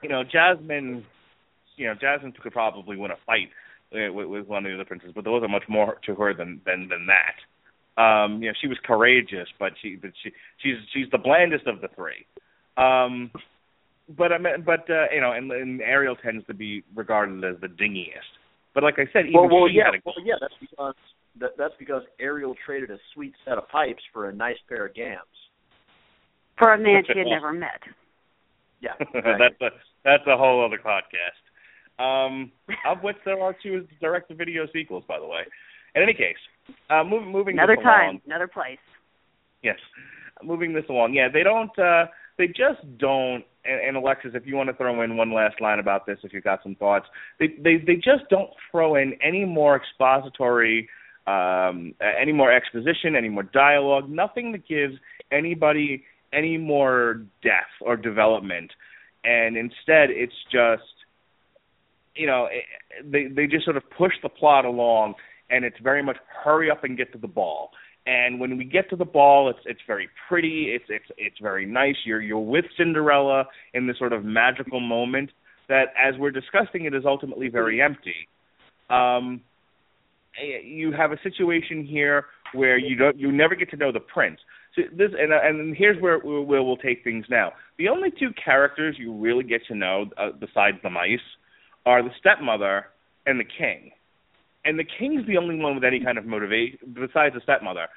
you 0.00 0.08
know, 0.08 0.22
Jasmine. 0.22 1.04
You 1.76 1.88
know, 1.88 1.94
Jasmine 2.00 2.32
could 2.40 2.52
probably 2.52 2.96
win 2.96 3.10
a 3.10 3.16
fight 3.26 3.48
uh, 3.92 4.12
with, 4.12 4.28
with 4.28 4.46
one 4.46 4.64
of 4.64 4.70
the 4.70 4.76
other 4.76 4.84
princesses, 4.84 5.12
but 5.12 5.24
there 5.24 5.32
wasn't 5.32 5.50
much 5.50 5.68
more 5.68 5.98
to 6.06 6.14
her 6.14 6.32
than 6.32 6.60
than 6.64 6.88
than 6.88 7.08
that. 7.08 8.00
Um, 8.00 8.40
you 8.44 8.48
know, 8.48 8.54
she 8.60 8.68
was 8.68 8.78
courageous, 8.84 9.48
but 9.58 9.72
she 9.82 9.96
but 9.96 10.12
she 10.22 10.30
she's 10.62 10.76
she's 10.94 11.10
the 11.10 11.18
blandest 11.18 11.66
of 11.66 11.80
the 11.80 11.88
three. 11.96 12.26
Um, 12.76 13.32
but 14.16 14.30
I 14.30 14.38
mean, 14.38 14.62
but 14.64 14.88
uh, 14.88 15.06
you 15.12 15.20
know, 15.20 15.32
and, 15.32 15.50
and 15.50 15.80
Ariel 15.80 16.14
tends 16.14 16.46
to 16.46 16.54
be 16.54 16.84
regarded 16.94 17.42
as 17.42 17.60
the 17.60 17.66
dingiest. 17.66 18.38
But 18.74 18.82
like 18.82 18.94
I 18.98 19.04
said, 19.12 19.26
even 19.26 19.34
well, 19.34 19.48
well, 19.48 19.68
she 19.68 19.76
yeah, 19.76 19.84
had 19.86 19.94
a 19.94 20.02
well, 20.04 20.14
yeah. 20.24 20.34
That's 20.40 20.54
because 20.60 20.94
that, 21.40 21.50
that's 21.58 21.74
because 21.78 22.02
Ariel 22.20 22.54
traded 22.64 22.90
a 22.90 22.98
sweet 23.14 23.34
set 23.44 23.58
of 23.58 23.68
pipes 23.68 24.02
for 24.12 24.28
a 24.28 24.32
nice 24.32 24.56
pair 24.68 24.86
of 24.86 24.94
gams. 24.94 25.20
For 26.58 26.72
a 26.72 26.78
man 26.78 27.02
she 27.10 27.18
had 27.18 27.26
never 27.28 27.52
met. 27.52 27.80
Yeah, 28.80 28.92
that's 29.14 29.60
a 29.60 29.68
that's 30.04 30.24
a 30.26 30.36
whole 30.36 30.64
other 30.64 30.78
podcast. 30.78 31.40
Um, 31.98 32.50
of 32.88 33.02
which 33.02 33.16
there 33.24 33.40
are 33.40 33.54
two 33.62 33.86
direct-to-video 34.00 34.66
sequels, 34.72 35.04
by 35.06 35.20
the 35.20 35.26
way. 35.26 35.42
In 35.94 36.02
any 36.02 36.14
case, 36.14 36.36
uh, 36.88 37.04
move, 37.04 37.26
moving 37.26 37.58
Another 37.58 37.76
this 37.76 37.84
time, 37.84 38.08
along. 38.08 38.20
another 38.26 38.48
place. 38.48 38.78
Yes, 39.62 39.76
moving 40.42 40.72
this 40.72 40.84
along. 40.88 41.14
Yeah, 41.14 41.28
they 41.32 41.42
don't. 41.42 41.76
uh 41.78 42.06
They 42.38 42.48
just 42.48 42.80
don't. 42.98 43.44
And, 43.64 43.80
and 43.80 43.96
Alexis, 43.96 44.32
if 44.34 44.46
you 44.46 44.56
want 44.56 44.68
to 44.70 44.74
throw 44.74 45.02
in 45.02 45.16
one 45.16 45.32
last 45.32 45.60
line 45.60 45.78
about 45.78 46.06
this, 46.06 46.18
if 46.22 46.32
you've 46.32 46.44
got 46.44 46.62
some 46.62 46.74
thoughts, 46.74 47.06
they 47.38 47.48
they 47.62 47.76
they 47.86 47.96
just 47.96 48.28
don't 48.30 48.50
throw 48.70 48.96
in 48.96 49.14
any 49.22 49.44
more 49.44 49.76
expository, 49.76 50.88
um, 51.26 51.94
any 52.20 52.32
more 52.32 52.52
exposition, 52.52 53.16
any 53.16 53.28
more 53.28 53.44
dialogue, 53.44 54.08
nothing 54.08 54.52
that 54.52 54.66
gives 54.66 54.94
anybody 55.30 56.04
any 56.32 56.56
more 56.56 57.22
depth 57.42 57.72
or 57.80 57.96
development. 57.96 58.70
And 59.24 59.56
instead, 59.56 60.10
it's 60.10 60.34
just 60.50 60.82
you 62.14 62.26
know, 62.26 62.48
it, 62.50 62.64
they 63.10 63.26
they 63.26 63.46
just 63.46 63.64
sort 63.64 63.76
of 63.76 63.84
push 63.96 64.12
the 64.22 64.28
plot 64.28 64.64
along, 64.64 65.14
and 65.50 65.64
it's 65.64 65.78
very 65.82 66.02
much 66.02 66.16
hurry 66.44 66.70
up 66.70 66.84
and 66.84 66.96
get 66.96 67.12
to 67.12 67.18
the 67.18 67.28
ball. 67.28 67.70
And 68.04 68.40
when 68.40 68.58
we 68.58 68.64
get 68.64 68.90
to 68.90 68.96
the 68.96 69.04
ball, 69.04 69.48
it's 69.48 69.60
it's 69.64 69.80
very 69.86 70.08
pretty. 70.28 70.74
It's 70.74 70.84
it's 70.88 71.04
it's 71.18 71.38
very 71.40 71.66
nice. 71.66 71.94
You're 72.04 72.20
you're 72.20 72.40
with 72.40 72.64
Cinderella 72.76 73.46
in 73.74 73.86
this 73.86 73.96
sort 73.98 74.12
of 74.12 74.24
magical 74.24 74.80
moment 74.80 75.30
that, 75.68 75.86
as 75.96 76.18
we're 76.18 76.32
discussing, 76.32 76.84
it 76.84 76.94
is 76.94 77.04
ultimately 77.06 77.48
very 77.48 77.80
empty. 77.80 78.28
Um, 78.90 79.40
eh, 80.36 80.64
you 80.64 80.92
have 80.92 81.12
a 81.12 81.18
situation 81.22 81.86
here 81.86 82.26
where 82.54 82.76
you 82.76 82.96
don't 82.96 83.16
you 83.16 83.30
never 83.30 83.54
get 83.54 83.70
to 83.70 83.76
know 83.76 83.92
the 83.92 84.00
prince. 84.00 84.40
So 84.74 84.82
this 84.96 85.10
and 85.16 85.32
and 85.32 85.76
here's 85.76 86.00
where 86.02 86.18
we'll 86.18 86.76
take 86.78 87.04
things 87.04 87.26
now. 87.30 87.52
The 87.78 87.88
only 87.88 88.10
two 88.10 88.30
characters 88.44 88.96
you 88.98 89.14
really 89.14 89.44
get 89.44 89.60
to 89.68 89.76
know 89.76 90.06
uh, 90.18 90.30
besides 90.38 90.78
the 90.82 90.90
mice 90.90 91.20
are 91.86 92.02
the 92.02 92.10
stepmother 92.18 92.86
and 93.26 93.38
the 93.38 93.44
king. 93.44 93.92
And 94.64 94.78
the 94.78 94.84
king's 94.84 95.26
the 95.26 95.36
only 95.36 95.56
one 95.56 95.74
with 95.74 95.84
any 95.84 96.02
kind 96.02 96.18
of 96.18 96.24
motivation 96.24 96.78
besides 96.94 97.34
the 97.34 97.40
stepmother. 97.42 97.88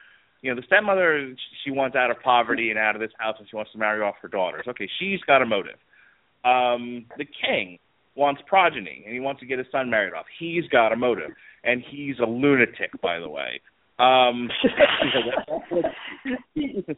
You 0.41 0.53
know, 0.53 0.59
the 0.59 0.65
stepmother 0.65 1.35
she 1.63 1.71
wants 1.71 1.95
out 1.95 2.11
of 2.11 2.21
poverty 2.21 2.69
and 2.69 2.79
out 2.79 2.95
of 2.95 3.01
this 3.01 3.11
house 3.17 3.35
and 3.39 3.47
she 3.49 3.55
wants 3.55 3.71
to 3.71 3.77
marry 3.77 4.01
off 4.01 4.15
her 4.21 4.27
daughters. 4.27 4.65
Okay, 4.67 4.89
she's 4.99 5.19
got 5.27 5.41
a 5.41 5.45
motive. 5.45 5.77
Um 6.43 7.05
the 7.17 7.25
king 7.25 7.79
wants 8.15 8.41
progeny 8.47 9.03
and 9.05 9.13
he 9.13 9.19
wants 9.19 9.39
to 9.41 9.45
get 9.45 9.59
his 9.59 9.67
son 9.71 9.89
married 9.89 10.13
off. 10.13 10.25
He's 10.39 10.67
got 10.71 10.91
a 10.91 10.95
motive. 10.95 11.31
And 11.63 11.83
he's 11.89 12.15
a 12.19 12.25
lunatic, 12.25 12.91
by 13.01 13.19
the 13.19 13.29
way. 13.29 13.61
Um 13.97 14.49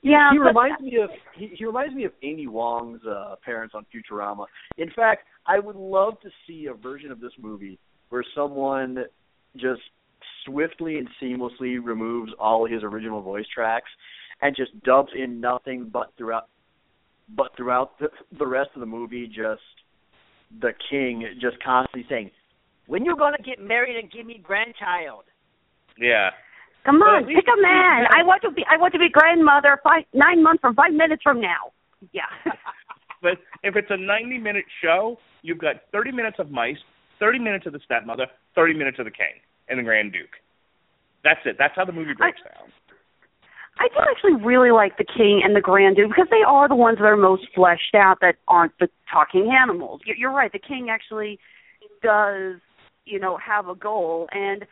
Yeah, 0.02 0.32
he 0.32 0.40
reminds 0.40 0.82
me 0.82 0.98
of 1.02 1.10
he, 1.36 1.52
he 1.58 1.66
reminds 1.66 1.94
me 1.94 2.06
of 2.06 2.12
Amy 2.24 2.48
Wong's 2.48 3.02
uh, 3.06 3.36
parents 3.44 3.76
on 3.76 3.86
Futurama. 3.94 4.46
In 4.78 4.90
fact, 4.96 5.24
I 5.46 5.60
would 5.60 5.76
love 5.76 6.20
to 6.22 6.30
see 6.48 6.68
a 6.68 6.74
version 6.74 7.12
of 7.12 7.20
this 7.20 7.32
movie 7.40 7.80
where 8.10 8.24
someone 8.36 9.06
just 9.60 9.82
swiftly 10.46 10.98
and 10.98 11.08
seamlessly 11.22 11.78
removes 11.84 12.32
all 12.40 12.66
his 12.66 12.84
original 12.84 13.22
voice 13.22 13.46
tracks 13.54 13.90
and 14.42 14.56
just 14.56 14.72
dubs 14.84 15.10
in 15.16 15.42
nothing 15.42 15.90
but 15.92 16.14
throughout 16.18 16.48
but 17.36 17.52
throughout 17.58 18.00
the, 18.00 18.08
the 18.40 18.48
rest 18.48 18.70
of 18.76 18.80
the 18.80 18.86
movie 18.86 19.28
just 19.28 19.62
the 20.62 20.72
king 20.90 21.26
just 21.42 21.62
constantly 21.62 22.06
saying 22.10 22.32
when 22.88 23.04
you 23.04 23.18
gonna 23.18 23.38
get 23.44 23.60
married 23.60 23.98
and 23.98 24.10
give 24.12 24.26
me 24.26 24.40
grandchild 24.42 25.26
yeah. 26.00 26.30
Come 26.86 27.02
on, 27.02 27.24
at 27.24 27.28
least 27.28 27.44
pick 27.44 27.48
a 27.52 27.62
man. 27.62 28.08
you 28.08 28.08
I 28.16 28.24
want 28.24 28.42
to 28.44 28.52
be. 28.52 28.64
I 28.70 28.78
want 28.78 28.94
to 28.94 29.00
be 29.00 29.10
grandmother 29.10 29.80
five 29.84 30.04
nine 30.14 30.42
months 30.42 30.62
from 30.62 30.76
five 30.76 30.94
minutes 30.94 31.22
from 31.24 31.42
now. 31.42 31.74
Yeah. 32.14 32.30
But 33.20 33.40
if 33.64 33.76
it's 33.76 33.90
a 33.90 33.98
90 33.98 34.38
minute 34.38 34.66
show, 34.80 35.18
you've 35.42 35.58
got 35.58 35.78
30 35.92 36.12
minutes 36.12 36.38
of 36.38 36.52
mice, 36.52 36.78
30 37.18 37.40
minutes 37.40 37.66
of 37.66 37.74
the 37.74 37.80
stepmother, 37.84 38.28
30 38.54 38.76
minutes 38.76 39.00
of 39.00 39.06
the 39.06 39.12
king 39.12 39.42
and 39.70 39.80
the 39.80 39.84
Grand 39.84 40.14
Duke. 40.14 40.36
That's 41.24 41.40
it. 41.46 41.56
That's 41.58 41.74
how 41.76 41.86
the 41.86 41.92
movie 41.92 42.14
breaks 42.14 42.40
down. 42.42 42.72
I 43.80 43.88
do 43.90 44.00
actually 44.10 44.44
really 44.44 44.72
like 44.72 44.98
the 44.98 45.06
king 45.06 45.42
and 45.44 45.56
the 45.56 45.62
grand 45.62 45.98
duke 45.98 46.10
because 46.10 46.28
they 46.32 46.44
are 46.46 46.68
the 46.68 46.76
ones 46.76 46.98
that 46.98 47.06
are 47.06 47.18
most 47.18 47.44
fleshed 47.54 47.94
out 47.96 48.20
that 48.22 48.36
aren't 48.48 48.74
the 48.80 48.88
talking 49.12 49.52
animals. 49.52 50.02
You're, 50.06 50.16
you're 50.16 50.32
right. 50.32 50.52
The 50.52 50.60
king 50.60 50.88
actually 50.90 51.40
does, 52.02 52.60
you 53.06 53.20
know, 53.20 53.38
have 53.38 53.68
a 53.68 53.76
goal, 53.76 54.28
and 54.32 54.66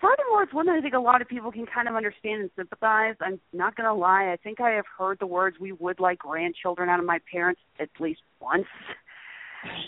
furthermore, 0.00 0.44
it's 0.44 0.54
one 0.54 0.66
that 0.66 0.76
I 0.76 0.80
think 0.80 0.94
a 0.94 1.00
lot 1.00 1.20
of 1.20 1.28
people 1.28 1.50
can 1.50 1.66
kind 1.66 1.88
of 1.88 1.96
understand 1.96 2.42
and 2.42 2.50
sympathize. 2.56 3.16
I'm 3.20 3.40
not 3.52 3.74
going 3.74 3.88
to 3.88 3.94
lie. 3.94 4.30
I 4.32 4.36
think 4.36 4.60
I 4.60 4.70
have 4.70 4.84
heard 4.98 5.18
the 5.18 5.26
words 5.26 5.56
"we 5.58 5.72
would 5.72 5.98
like 5.98 6.18
grandchildren" 6.18 6.88
out 6.88 7.00
of 7.00 7.06
my 7.06 7.18
parents 7.30 7.60
at 7.80 7.88
least 7.98 8.20
once. 8.40 8.66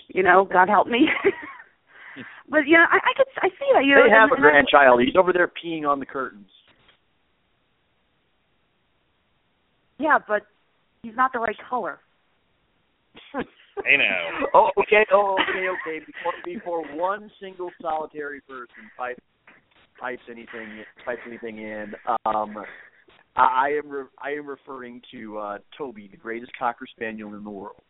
You 0.08 0.22
know, 0.22 0.44
God 0.44 0.68
help 0.68 0.88
me. 0.88 1.08
but 2.48 2.66
you 2.66 2.76
know, 2.76 2.84
I, 2.90 2.96
I 2.96 3.12
could 3.16 3.26
I 3.42 3.48
see 3.48 3.68
that. 3.74 3.84
You 3.84 3.94
know, 3.96 4.04
they 4.04 4.10
have 4.10 4.30
and- 4.30 4.32
a 4.32 4.36
and 4.36 4.46
I- 4.46 4.50
grandchild. 4.50 5.00
He's 5.02 5.16
over 5.16 5.32
there 5.32 5.48
peeing 5.50 5.86
on 5.88 6.00
the 6.00 6.06
curtains. 6.06 6.48
Yeah, 9.98 10.18
but 10.26 10.42
he's 11.02 11.14
not 11.16 11.32
the 11.32 11.38
right 11.38 11.56
color. 11.68 12.00
I 13.34 13.96
know. 13.96 14.46
oh, 14.54 14.70
okay. 14.80 15.04
Oh, 15.12 15.36
okay, 15.48 15.66
okay. 15.68 16.04
Before 16.04 16.32
before 16.84 16.96
one 16.98 17.30
single 17.40 17.70
solitary 17.80 18.40
person 18.42 18.90
fights 18.96 19.20
types 20.00 20.22
anything 20.30 20.84
types 21.04 21.20
anything 21.26 21.58
in. 21.58 21.92
Um, 22.26 22.56
I, 23.36 23.40
I 23.42 23.68
am 23.82 23.88
re- 23.90 24.04
I 24.22 24.30
am 24.32 24.46
referring 24.46 25.00
to 25.12 25.38
uh, 25.38 25.58
Toby, 25.78 26.08
the 26.10 26.16
greatest 26.18 26.52
cocker 26.58 26.86
spaniel 26.90 27.34
in 27.34 27.44
the 27.44 27.50
world. 27.50 27.80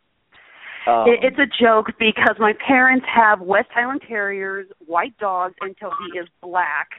Um, 0.87 1.07
It, 1.07 1.19
it's 1.23 1.39
a 1.39 1.63
joke 1.63 1.87
because 1.99 2.35
my 2.39 2.53
parents 2.65 3.05
have 3.13 3.41
West 3.41 3.69
Highland 3.73 4.01
Terriers, 4.07 4.67
white 4.85 5.17
dogs, 5.17 5.55
and 5.61 5.75
Toby 5.77 6.17
is 6.19 6.27
black, 6.41 6.89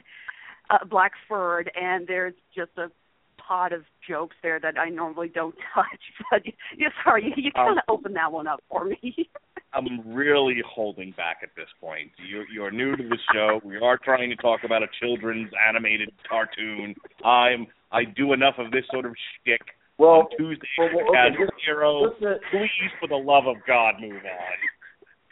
uh, 0.69 0.83
black 0.85 1.11
furred, 1.27 1.71
and 1.79 2.07
there's 2.07 2.33
just 2.55 2.71
a 2.77 2.89
pot 3.37 3.73
of 3.73 3.83
jokes 4.07 4.35
there 4.41 4.59
that 4.59 4.77
I 4.77 4.89
normally 4.89 5.27
don't 5.27 5.55
touch. 5.75 6.01
But 6.31 6.41
yeah, 6.77 6.89
sorry, 7.03 7.25
you, 7.25 7.43
you 7.43 7.51
kind 7.51 7.77
of 7.77 7.83
opened 7.87 8.15
that 8.15 8.31
one 8.31 8.47
up 8.47 8.63
for 8.69 8.85
me. 8.85 9.29
I'm 9.73 10.15
really 10.15 10.61
holding 10.65 11.11
back 11.11 11.39
at 11.43 11.49
this 11.57 11.67
point. 11.81 12.09
You're 12.25 12.47
you're 12.49 12.71
new 12.71 12.95
to 12.95 13.03
the 13.03 13.17
show. 13.33 13.59
We 13.63 13.77
are 13.77 13.97
trying 13.97 14.29
to 14.29 14.35
talk 14.37 14.61
about 14.63 14.83
a 14.83 14.87
children's 15.01 15.51
animated 15.67 16.11
cartoon. 16.29 16.95
I'm 17.25 17.67
I 17.91 18.05
do 18.05 18.31
enough 18.31 18.55
of 18.57 18.71
this 18.71 18.85
sort 18.89 19.05
of 19.05 19.13
shtick 19.41 19.61
well, 19.97 20.09
on 20.11 20.27
Tuesday. 20.37 20.67
well, 20.77 20.89
well, 20.93 21.09
okay, 21.09 21.35
just- 21.37 21.53
hero. 21.65 22.09
just 22.09 22.41
Please, 22.51 22.91
for 22.99 23.07
the 23.07 23.15
love 23.15 23.47
of 23.47 23.57
God, 23.67 23.95
move 23.99 24.13
on. 24.13 24.57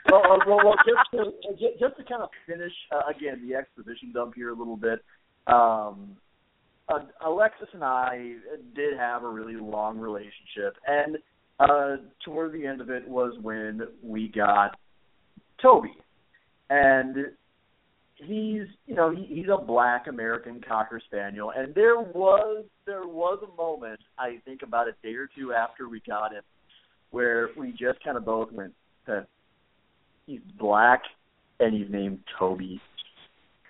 well, 0.11 0.21
uh, 0.31 0.37
well, 0.47 0.59
well, 0.63 0.75
just 0.85 1.11
to 1.11 1.53
ju- 1.59 1.75
just 1.79 1.97
to 1.97 2.03
kind 2.03 2.23
of 2.23 2.29
finish 2.47 2.73
uh, 2.91 3.09
again 3.09 3.47
the 3.47 3.55
exposition 3.55 4.11
dump 4.13 4.33
here 4.35 4.49
a 4.49 4.55
little 4.55 4.77
bit. 4.77 5.03
Um, 5.47 6.17
uh, 6.89 6.99
Alexis 7.25 7.69
and 7.73 7.83
I 7.83 8.35
did 8.75 8.97
have 8.97 9.23
a 9.23 9.29
really 9.29 9.55
long 9.55 9.97
relationship, 9.97 10.75
and 10.87 11.17
uh, 11.59 11.95
toward 12.25 12.53
the 12.53 12.65
end 12.65 12.81
of 12.81 12.89
it 12.89 13.07
was 13.07 13.33
when 13.41 13.81
we 14.01 14.27
got 14.27 14.77
Toby, 15.61 15.93
and 16.69 17.15
he's 18.23 18.67
you 18.85 18.95
know 18.95 19.11
he, 19.11 19.25
he's 19.25 19.47
a 19.51 19.57
black 19.57 20.07
American 20.07 20.61
cocker 20.67 21.01
spaniel, 21.05 21.51
and 21.55 21.73
there 21.75 21.99
was 21.99 22.65
there 22.85 23.07
was 23.07 23.39
a 23.43 23.55
moment 23.55 23.99
I 24.17 24.39
think 24.45 24.61
about 24.63 24.87
a 24.87 24.93
day 25.03 25.15
or 25.15 25.29
two 25.35 25.53
after 25.53 25.87
we 25.89 26.01
got 26.07 26.33
him 26.33 26.43
where 27.11 27.49
we 27.57 27.71
just 27.71 28.03
kind 28.03 28.17
of 28.17 28.25
both 28.25 28.51
went, 28.51 28.73
"Huh, 29.05 29.21
he's 30.25 30.41
black 30.57 31.01
and 31.59 31.73
he's 31.73 31.91
named 31.91 32.19
Toby. 32.37 32.81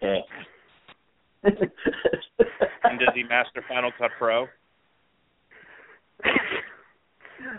Eh. 0.02 0.22
And 2.84 3.00
does 3.00 3.16
he 3.16 3.24
master 3.24 3.64
Final 3.68 3.92
Cut 3.98 4.12
Pro? 4.20 4.46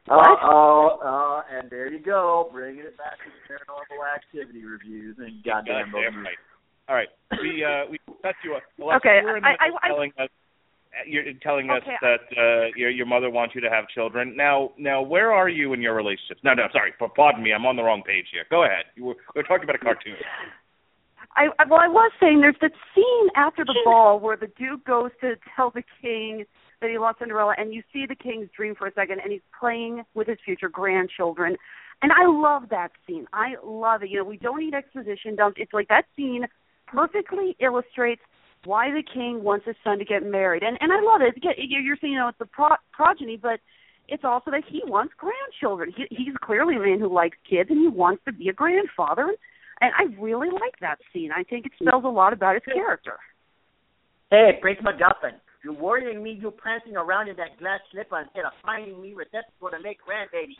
Oh, 0.09 0.37
oh, 0.43 0.99
oh, 1.03 1.43
and 1.51 1.71
there 1.71 1.91
you 1.91 1.99
go, 1.99 2.49
bringing 2.53 2.85
it 2.85 2.97
back 2.99 3.17
to 3.19 3.25
the 3.25 3.53
paranormal 3.53 4.15
activity 4.15 4.65
reviews 4.65 5.17
and 5.19 5.43
goddamn 5.43 5.95
right. 5.95 6.37
All 6.89 6.95
right, 6.95 7.09
we 7.41 7.65
uh 7.65 7.91
we 7.91 7.99
cut 8.23 8.35
you 8.45 8.55
off. 8.55 8.63
Alexa, 8.81 8.97
Okay, 8.97 9.19
you 9.21 9.27
were 9.27 9.37
in 9.39 9.43
the 9.43 9.49
I- 9.49 9.53
middle 9.53 9.77
of 9.77 9.83
I- 9.83 9.87
I- 9.87 9.89
telling 9.89 10.13
us 10.19 10.29
you're 11.07 11.25
telling 11.43 11.71
us 11.71 11.83
that 12.03 12.21
uh 12.37 12.67
your 12.77 12.91
your 12.91 13.07
mother 13.07 13.31
wants 13.31 13.55
you 13.55 13.61
to 13.63 13.71
have 13.71 13.89
children. 13.89 14.37
Now 14.37 14.73
now 14.79 15.03
where 15.03 15.33
are 15.33 15.49
you 15.49 15.73
in 15.73 15.81
your 15.81 15.95
relationships? 15.95 16.41
No, 16.45 16.55
no, 16.55 16.69
sorry. 16.73 16.93
Pardon 17.17 17.43
me. 17.43 17.53
I'm 17.53 17.67
on 17.67 17.77
the 17.77 17.83
wrong 17.83 18.03
page 18.07 18.27
here. 18.33 18.45
Go 18.51 18.65
ahead. 18.65 18.85
You 18.97 19.05
were, 19.07 19.17
we're 19.35 19.43
talking 19.43 19.65
about 19.65 19.77
a 19.77 19.79
cartoon. 19.79 20.15
I, 21.37 21.47
I 21.59 21.65
well, 21.69 21.81
I 21.81 21.89
was 21.89 22.13
saying 22.21 22.41
there's 22.43 22.55
that 22.61 22.73
scene 22.95 23.29
after 23.35 23.65
the 23.65 23.77
ball 23.85 24.21
where 24.21 24.37
the 24.37 24.47
Duke 24.59 24.85
goes 24.85 25.11
to 25.21 25.35
tell 25.57 25.71
the 25.71 25.83
king 26.01 26.45
that 26.81 26.91
he 26.91 26.99
lost 26.99 27.19
Cinderella, 27.19 27.55
and 27.57 27.73
you 27.75 27.83
see 27.93 28.05
the 28.07 28.15
king's 28.15 28.49
dream 28.57 28.75
for 28.77 28.87
a 28.87 28.93
second, 28.93 29.21
and 29.23 29.33
he's 29.33 29.41
playing 29.59 30.03
with 30.15 30.29
his 30.29 30.39
future 30.45 30.69
grandchildren, 30.69 31.57
and 32.03 32.13
I 32.13 32.27
love 32.27 32.69
that 32.71 32.93
scene. 33.07 33.27
I 33.33 33.55
love 33.65 34.03
it. 34.03 34.11
You 34.11 34.19
know, 34.19 34.25
we 34.25 34.37
don't 34.37 34.61
need 34.61 34.75
exposition 34.75 35.35
dumps. 35.35 35.57
It's 35.61 35.73
like 35.73 35.89
that 35.89 36.05
scene 36.15 36.47
perfectly 36.95 37.57
illustrates 37.61 38.23
why 38.65 38.91
the 38.91 39.03
king 39.03 39.43
wants 39.43 39.67
his 39.67 39.77
son 39.85 39.99
to 39.99 40.05
get 40.05 40.23
married, 40.25 40.63
and 40.63 40.79
and 40.81 40.93
I 40.93 41.01
love 41.01 41.21
it. 41.21 41.35
You- 41.43 41.81
You're 41.81 41.97
saying 42.01 42.13
you 42.15 42.19
know 42.19 42.29
it's 42.29 42.39
the 42.39 42.47
pro- 42.47 42.81
progeny, 42.93 43.37
but 43.37 43.61
it's 44.09 44.25
also 44.25 44.51
that 44.51 44.63
he 44.69 44.83
wants 44.87 45.15
grandchildren. 45.17 45.93
He, 45.97 46.07
he's 46.11 46.35
clearly 46.43 46.77
a 46.77 46.79
man 46.79 47.01
who 47.01 47.13
likes 47.13 47.37
kids, 47.49 47.71
and 47.71 47.79
he 47.79 47.89
wants 47.89 48.23
to 48.27 48.33
be 48.33 48.49
a 48.49 48.53
grandfather. 48.53 49.35
And 49.81 49.93
I 49.99 50.05
really 50.21 50.49
like 50.51 50.79
that 50.81 50.99
scene. 51.13 51.31
I 51.33 51.43
think 51.43 51.67
it 51.67 51.73
spells 51.81 52.05
a 52.05 52.09
lot 52.09 52.33
about 52.33 52.55
his 52.55 52.63
character. 52.73 53.17
Hey, 54.31 54.59
Prince 54.61 54.81
MacGuffin, 54.81 55.35
you're 55.63 55.75
worrying 55.75 56.23
me 56.23 56.39
you 56.41 56.51
prancing 56.51 56.97
around 56.97 57.29
in 57.29 57.37
that 57.37 57.59
glass 57.59 57.81
slipper 57.93 58.21
instead 58.21 58.45
of 58.45 58.53
finding 58.65 59.01
me 59.03 59.15
receptacle 59.15 59.53
for 59.61 59.71
the 59.71 59.79
late 59.83 59.99
grandbaby. 60.07 60.55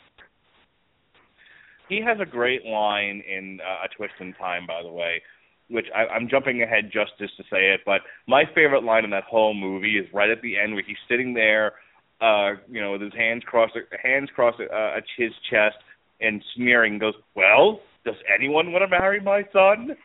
He 1.89 2.01
has 2.01 2.17
a 2.19 2.25
great 2.25 2.65
line 2.65 3.21
in 3.27 3.59
uh, 3.61 3.85
A 3.85 3.87
Twist 3.95 4.13
in 4.19 4.33
Time, 4.33 4.65
by 4.67 4.81
the 4.81 4.91
way, 4.91 5.21
which 5.69 5.87
I, 5.95 6.05
I'm 6.13 6.29
jumping 6.29 6.61
ahead 6.61 6.91
just 6.91 7.11
just 7.19 7.37
to 7.37 7.43
say 7.43 7.73
it, 7.73 7.81
but 7.85 8.01
my 8.27 8.43
favorite 8.53 8.83
line 8.83 9.03
in 9.03 9.09
that 9.11 9.23
whole 9.23 9.53
movie 9.53 9.97
is 9.97 10.05
right 10.13 10.29
at 10.29 10.41
the 10.41 10.57
end 10.57 10.73
where 10.73 10.83
he's 10.85 10.97
sitting 11.09 11.33
there, 11.33 11.73
uh, 12.21 12.51
you 12.69 12.81
know, 12.81 12.93
with 12.93 13.01
his 13.01 13.13
hands 13.13 13.43
crossed, 13.45 13.73
hands 14.03 14.29
crossed 14.35 14.59
uh, 14.59 14.97
at 14.97 15.03
his 15.17 15.31
chest, 15.49 15.77
and 16.21 16.43
sneering. 16.55 16.99
Goes, 16.99 17.15
"Well, 17.35 17.79
does 18.05 18.15
anyone 18.33 18.71
want 18.71 18.83
to 18.83 18.87
marry 18.87 19.19
my 19.19 19.43
son?" 19.51 19.95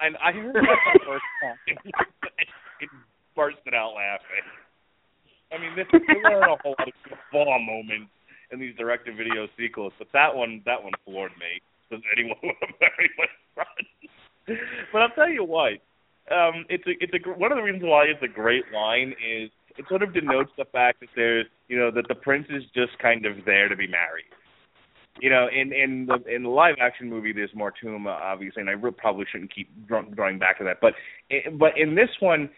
And 0.00 0.16
I 0.16 0.32
heard 0.32 0.54
that 0.54 0.78
the 0.94 1.00
first 1.06 1.24
time, 1.42 1.56
it 2.80 2.88
bursted 3.36 3.74
out 3.74 3.92
laughing. 3.94 4.46
I 5.52 5.58
mean, 5.58 5.74
this, 5.76 5.86
there 5.90 6.00
weren't 6.22 6.52
a 6.52 6.56
whole 6.62 6.74
lot 6.78 6.88
of 6.88 7.18
bomb 7.32 7.66
moments 7.66 8.10
in 8.52 8.58
these 8.58 8.74
direct-to-video 8.76 9.48
sequels, 9.58 9.92
but 9.98 10.08
that 10.12 10.34
one, 10.34 10.62
that 10.64 10.82
one 10.82 10.92
floored 11.04 11.32
me. 11.38 11.60
Does 11.90 12.00
anyone 12.16 12.38
want 12.42 12.56
to 12.62 12.68
marry 12.80 13.10
my 13.18 13.26
son? 13.56 13.84
but 14.92 15.02
I'll 15.02 15.10
tell 15.10 15.28
you 15.28 15.44
what, 15.44 15.72
um, 16.30 16.64
it's 16.68 16.84
a, 16.86 16.92
it's 17.00 17.12
a 17.14 17.30
one 17.30 17.52
of 17.52 17.56
the 17.56 17.62
reasons 17.62 17.84
why 17.84 18.04
it's 18.04 18.22
a 18.22 18.32
great 18.32 18.64
line 18.72 19.10
is 19.10 19.50
it 19.76 19.84
sort 19.88 20.02
of 20.02 20.12
denotes 20.12 20.50
the 20.58 20.64
fact 20.64 21.00
that 21.00 21.08
there's, 21.16 21.46
you 21.68 21.78
know, 21.78 21.90
that 21.90 22.06
the 22.08 22.14
prince 22.14 22.46
is 22.50 22.62
just 22.74 22.98
kind 23.00 23.24
of 23.26 23.44
there 23.46 23.68
to 23.68 23.76
be 23.76 23.86
married. 23.86 24.26
You 25.20 25.30
know, 25.30 25.48
in 25.48 25.72
in 25.72 26.06
the 26.06 26.18
in 26.32 26.44
the 26.44 26.48
live 26.48 26.76
action 26.80 27.08
movie, 27.08 27.32
there's 27.32 27.54
more 27.54 27.72
to 27.82 27.88
him, 27.88 28.06
obviously, 28.06 28.60
and 28.60 28.70
I 28.70 28.74
re- 28.74 28.92
probably 28.96 29.26
shouldn't 29.30 29.54
keep 29.54 29.68
draw- 29.86 30.02
drawing 30.02 30.38
back 30.38 30.58
to 30.58 30.64
that. 30.64 30.80
But 30.80 30.94
but 31.58 31.76
in 31.76 31.94
this 31.94 32.08
one, 32.20 32.48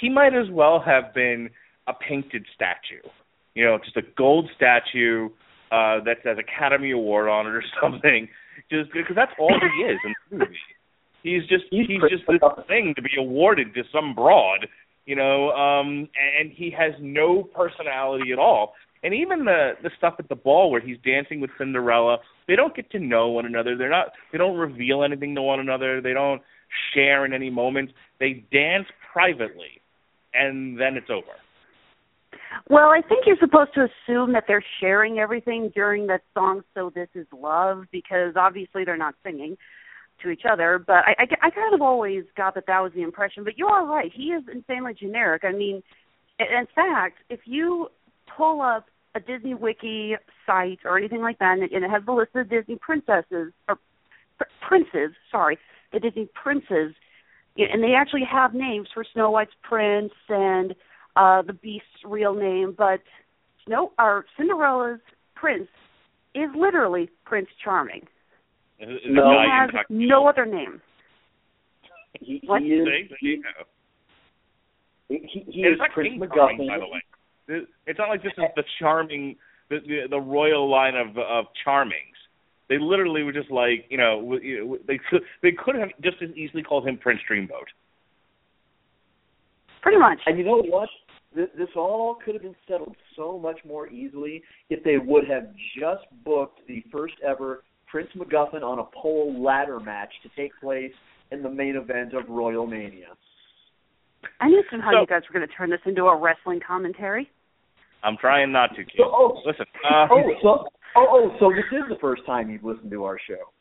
he 0.00 0.08
might 0.08 0.34
as 0.34 0.50
well 0.50 0.82
have 0.84 1.14
been 1.14 1.50
a 1.86 1.92
painted 1.94 2.46
statue. 2.54 3.06
You 3.54 3.64
know, 3.64 3.78
just 3.82 3.96
a 3.96 4.02
gold 4.16 4.50
statue 4.56 5.28
uh, 5.70 6.02
that 6.04 6.18
says 6.24 6.36
Academy 6.38 6.90
Award 6.90 7.28
on 7.28 7.46
it 7.46 7.50
or 7.50 7.64
something. 7.82 8.28
Just 8.70 8.92
because 8.92 9.16
that's 9.16 9.32
all 9.38 9.54
he 9.58 9.82
is 9.84 9.98
in 10.04 10.14
the 10.30 10.44
movie. 10.44 10.56
He's 11.22 11.42
just 11.42 11.64
He's 11.70 11.86
he's 11.86 12.00
just 12.02 12.24
this 12.26 12.40
thing 12.66 12.94
to 12.96 13.02
be 13.02 13.10
awarded 13.18 13.74
to 13.74 13.82
some 13.92 14.14
broad, 14.14 14.66
you 15.06 15.16
know, 15.16 15.50
um 15.50 16.08
and 16.38 16.50
he 16.50 16.70
has 16.70 16.92
no 17.00 17.42
personality 17.42 18.32
at 18.32 18.38
all. 18.38 18.74
And 19.02 19.14
even 19.14 19.44
the 19.44 19.72
the 19.82 19.90
stuff 19.98 20.14
at 20.18 20.28
the 20.28 20.34
ball 20.34 20.70
where 20.70 20.80
he's 20.80 20.98
dancing 21.04 21.40
with 21.40 21.50
Cinderella, 21.58 22.18
they 22.48 22.56
don't 22.56 22.74
get 22.74 22.90
to 22.92 22.98
know 22.98 23.28
one 23.28 23.46
another. 23.46 23.76
They're 23.76 23.90
not 23.90 24.08
they 24.32 24.38
don't 24.38 24.56
reveal 24.56 25.02
anything 25.02 25.34
to 25.34 25.42
one 25.42 25.60
another. 25.60 26.00
They 26.00 26.12
don't 26.12 26.42
share 26.94 27.24
in 27.24 27.32
any 27.32 27.50
moments. 27.50 27.92
They 28.18 28.44
dance 28.52 28.86
privately 29.12 29.80
and 30.32 30.78
then 30.78 30.96
it's 30.96 31.10
over. 31.10 31.36
Well, 32.68 32.90
I 32.90 33.00
think 33.00 33.26
you're 33.26 33.36
supposed 33.40 33.74
to 33.74 33.88
assume 33.88 34.32
that 34.32 34.44
they're 34.46 34.64
sharing 34.80 35.18
everything 35.18 35.70
during 35.74 36.06
that 36.08 36.22
song 36.34 36.62
"So 36.74 36.90
This 36.94 37.08
Is 37.14 37.26
Love" 37.32 37.84
because 37.90 38.34
obviously 38.36 38.84
they're 38.84 38.96
not 38.96 39.14
singing 39.22 39.56
to 40.22 40.30
each 40.30 40.42
other. 40.50 40.82
But 40.84 41.04
I, 41.06 41.14
I, 41.18 41.46
I 41.46 41.50
kind 41.50 41.74
of 41.74 41.82
always 41.82 42.24
got 42.36 42.54
that 42.54 42.66
that 42.66 42.80
was 42.80 42.92
the 42.94 43.02
impression. 43.02 43.44
But 43.44 43.58
you 43.58 43.66
are 43.66 43.86
right; 43.86 44.10
he 44.14 44.28
is 44.28 44.42
insanely 44.52 44.94
generic. 44.94 45.42
I 45.44 45.52
mean, 45.52 45.82
in 46.38 46.66
fact, 46.74 47.18
if 47.28 47.40
you 47.44 47.88
pull 48.36 48.60
up 48.60 48.86
a 49.14 49.20
Disney 49.20 49.54
Wiki 49.54 50.14
site 50.46 50.80
or 50.84 50.96
anything 50.96 51.20
like 51.20 51.38
that, 51.38 51.54
and 51.54 51.62
it, 51.64 51.72
and 51.72 51.84
it 51.84 51.90
has 51.90 52.02
the 52.06 52.12
list 52.12 52.30
of 52.34 52.48
Disney 52.48 52.76
princesses 52.76 53.52
or 53.68 53.78
pr- 54.38 54.44
princes, 54.66 55.14
sorry, 55.30 55.58
the 55.92 56.00
Disney 56.00 56.28
princes, 56.34 56.94
and 57.56 57.82
they 57.82 57.94
actually 57.94 58.24
have 58.30 58.54
names 58.54 58.88
for 58.94 59.04
Snow 59.12 59.30
White's 59.30 59.52
prince 59.62 60.12
and 60.28 60.74
uh 61.16 61.42
the 61.42 61.52
beast's 61.52 62.04
real 62.04 62.34
name, 62.34 62.74
but 62.76 63.00
Snow 63.66 63.92
or 63.98 64.24
Cinderella's 64.36 65.00
prince 65.34 65.68
is 66.34 66.48
literally 66.56 67.10
Prince 67.24 67.48
Charming. 67.62 68.06
Is, 68.80 68.88
is 68.88 68.96
No. 69.06 69.30
He 69.30 69.46
has 69.50 69.70
no 69.90 70.26
other 70.28 70.46
name. 70.46 70.80
He, 72.20 72.40
What? 72.46 72.62
he 72.62 72.68
is 72.68 72.86
you 73.20 73.42
go. 73.42 73.48
he, 75.08 75.18
he, 75.32 75.40
he 75.50 75.62
And 75.62 75.68
is 75.68 75.72
it's 75.74 75.78
not 75.78 75.90
Prince 75.92 76.08
King 76.10 76.28
Charming, 76.34 76.58
MacGuffin. 76.58 76.68
by 76.68 76.78
the 76.78 76.86
way. 77.58 77.66
It's 77.86 77.98
not 77.98 78.08
like 78.08 78.22
this 78.22 78.32
is 78.38 78.44
the 78.56 78.64
charming, 78.78 79.36
the 79.68 79.78
the, 79.86 80.00
the 80.10 80.20
royal 80.20 80.68
line 80.70 80.94
of 80.94 81.16
of 81.18 81.46
charmings. 81.66 82.16
They 82.68 82.78
literally 82.78 83.24
were 83.24 83.32
just 83.32 83.50
like, 83.50 83.86
you 83.90 83.98
know, 83.98 84.20
w- 84.20 84.40
you 84.42 84.64
know, 84.64 84.78
they 84.86 84.98
could 85.10 85.22
they 85.42 85.50
could 85.52 85.74
have 85.74 85.88
just 86.02 86.22
as 86.22 86.30
easily 86.36 86.62
called 86.62 86.86
him 86.86 86.96
Prince 86.98 87.20
Dreamboat. 87.30 87.66
Pretty 89.82 89.98
much. 89.98 90.18
And 90.26 90.38
you 90.38 90.44
know 90.44 90.62
what? 90.62 90.88
This, 91.34 91.48
this 91.56 91.68
all 91.76 92.16
could 92.24 92.34
have 92.34 92.42
been 92.42 92.56
settled 92.68 92.96
so 93.16 93.38
much 93.38 93.58
more 93.66 93.88
easily 93.88 94.42
if 94.68 94.82
they 94.84 94.98
would 94.98 95.28
have 95.28 95.48
just 95.78 96.04
booked 96.24 96.60
the 96.66 96.84
first 96.92 97.14
ever 97.26 97.62
Prince 97.90 98.10
MacGuffin 98.16 98.62
on 98.62 98.78
a 98.78 98.84
pole 98.84 99.42
ladder 99.42 99.80
match 99.80 100.12
to 100.22 100.30
take 100.36 100.52
place 100.60 100.92
in 101.32 101.42
the 101.42 101.50
main 101.50 101.76
event 101.76 102.14
of 102.14 102.28
Royal 102.28 102.66
Mania. 102.66 103.08
I 104.40 104.48
knew 104.48 104.62
somehow 104.70 104.90
So- 104.92 105.00
you 105.00 105.06
guys 105.06 105.22
were 105.28 105.38
going 105.38 105.48
to 105.48 105.54
turn 105.54 105.70
this 105.70 105.80
into 105.84 106.04
a 106.06 106.16
wrestling 106.16 106.60
commentary. 106.60 107.30
I'm 108.02 108.16
trying 108.16 108.50
not 108.50 108.70
to, 108.76 108.84
Keith. 108.84 108.94
So, 108.96 109.04
oh, 109.04 109.42
Listen, 109.44 109.66
uh, 109.84 110.06
oh, 110.10 110.22
so 110.42 110.48
oh, 110.96 111.06
oh, 111.10 111.36
so 111.38 111.50
this 111.50 111.66
is 111.70 111.86
the 111.90 111.98
first 112.00 112.24
time 112.24 112.48
you've 112.48 112.64
listened 112.64 112.90
to 112.90 113.04
our 113.04 113.18
show. 113.28 113.52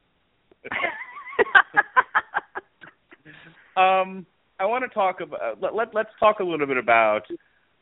um, 3.82 4.26
I 4.60 4.66
want 4.66 4.86
to 4.86 4.94
talk 4.94 5.20
about 5.20 5.62
let, 5.62 5.76
let 5.76 5.94
let's 5.94 6.10
talk 6.22 6.40
a 6.40 6.44
little 6.44 6.68
bit 6.68 6.78
about 6.78 7.24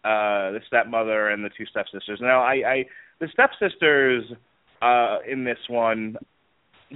uh 0.03 0.51
the 0.51 0.59
stepmother 0.67 1.29
and 1.29 1.43
the 1.45 1.49
two 1.55 1.65
stepsisters. 1.67 2.19
Now, 2.21 2.41
I, 2.41 2.53
I 2.53 2.85
the 3.19 3.27
stepsisters 3.31 4.23
uh 4.81 5.17
in 5.29 5.43
this 5.43 5.59
one 5.69 6.17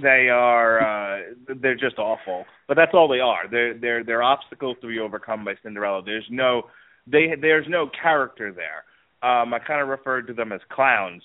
they 0.00 0.28
are 0.30 0.80
uh 0.80 1.22
they're 1.60 1.76
just 1.76 1.98
awful. 1.98 2.44
But 2.68 2.76
that's 2.76 2.92
all 2.94 3.08
they 3.08 3.20
are. 3.20 3.48
They're 3.50 3.78
they're 3.78 4.04
they're 4.04 4.22
obstacles 4.22 4.76
to 4.80 4.88
be 4.88 4.98
overcome 4.98 5.44
by 5.44 5.54
Cinderella. 5.62 6.02
There's 6.04 6.26
no 6.30 6.62
they 7.06 7.34
there's 7.40 7.66
no 7.68 7.90
character 8.00 8.52
there. 8.52 8.84
Um 9.28 9.52
I 9.52 9.58
kind 9.58 9.82
of 9.82 9.88
referred 9.88 10.26
to 10.28 10.32
them 10.32 10.52
as 10.52 10.60
clowns. 10.70 11.22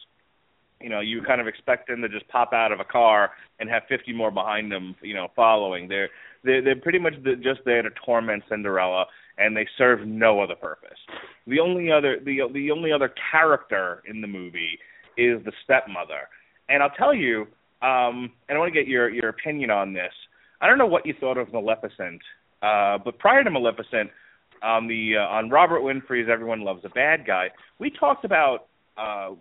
You 0.82 0.90
know, 0.90 1.00
you 1.00 1.22
kind 1.24 1.42
of 1.42 1.48
expect 1.48 1.88
them 1.88 2.02
to 2.02 2.10
just 2.10 2.28
pop 2.28 2.54
out 2.54 2.72
of 2.72 2.80
a 2.80 2.84
car 2.86 3.32
and 3.60 3.70
have 3.70 3.84
50 3.90 4.14
more 4.14 4.30
behind 4.30 4.72
them, 4.72 4.96
you 5.02 5.16
know, 5.16 5.30
following. 5.36 5.88
They're 5.88 6.10
they're, 6.44 6.62
they're 6.62 6.76
pretty 6.76 7.00
much 7.00 7.14
just 7.42 7.62
there 7.66 7.82
to 7.82 7.90
torment 8.06 8.44
Cinderella, 8.50 9.06
and 9.38 9.56
they 9.56 9.68
serve 9.78 10.06
no 10.06 10.42
other 10.42 10.56
purpose. 10.56 10.98
The 11.48 11.60
only 11.60 11.92
other 11.92 12.20
the 12.24 12.42
the 12.54 12.72
only 12.72 12.92
other 12.92 13.14
character 13.32 14.04
in 14.08 14.22
the 14.22 14.28
movie 14.28 14.78
is 15.18 15.44
the 15.46 15.52
stepmother, 15.64 16.30
and 16.70 16.84
I'll 16.84 16.92
tell 16.92 17.14
you, 17.14 17.48
um, 17.82 18.32
and 18.50 18.56
I 18.56 18.58
want 18.58 18.74
to 18.74 18.80
get 18.80 18.88
your 18.88 19.10
your 19.10 19.30
opinion 19.30 19.70
on 19.70 19.94
this. 19.94 20.14
I 20.62 20.68
don't 20.68 20.78
know 20.78 20.88
what 20.88 21.06
you 21.06 21.14
thought 21.20 21.38
of 21.38 21.54
Maleficent, 21.54 22.22
uh, 22.62 22.98
but 23.04 23.20
prior 23.20 23.44
to 23.44 23.52
Maleficent, 23.52 24.10
on 24.64 24.88
the 24.88 25.14
uh, 25.18 25.28
on 25.28 25.50
Robert 25.50 25.82
Winfrey's 25.82 26.30
Everyone 26.32 26.62
Loves 26.62 26.84
a 26.86 26.90
Bad 26.90 27.26
Guy, 27.26 27.50
we 27.80 27.90
talked 27.90 28.26
about. 28.26 28.68
Uh, 28.98 29.36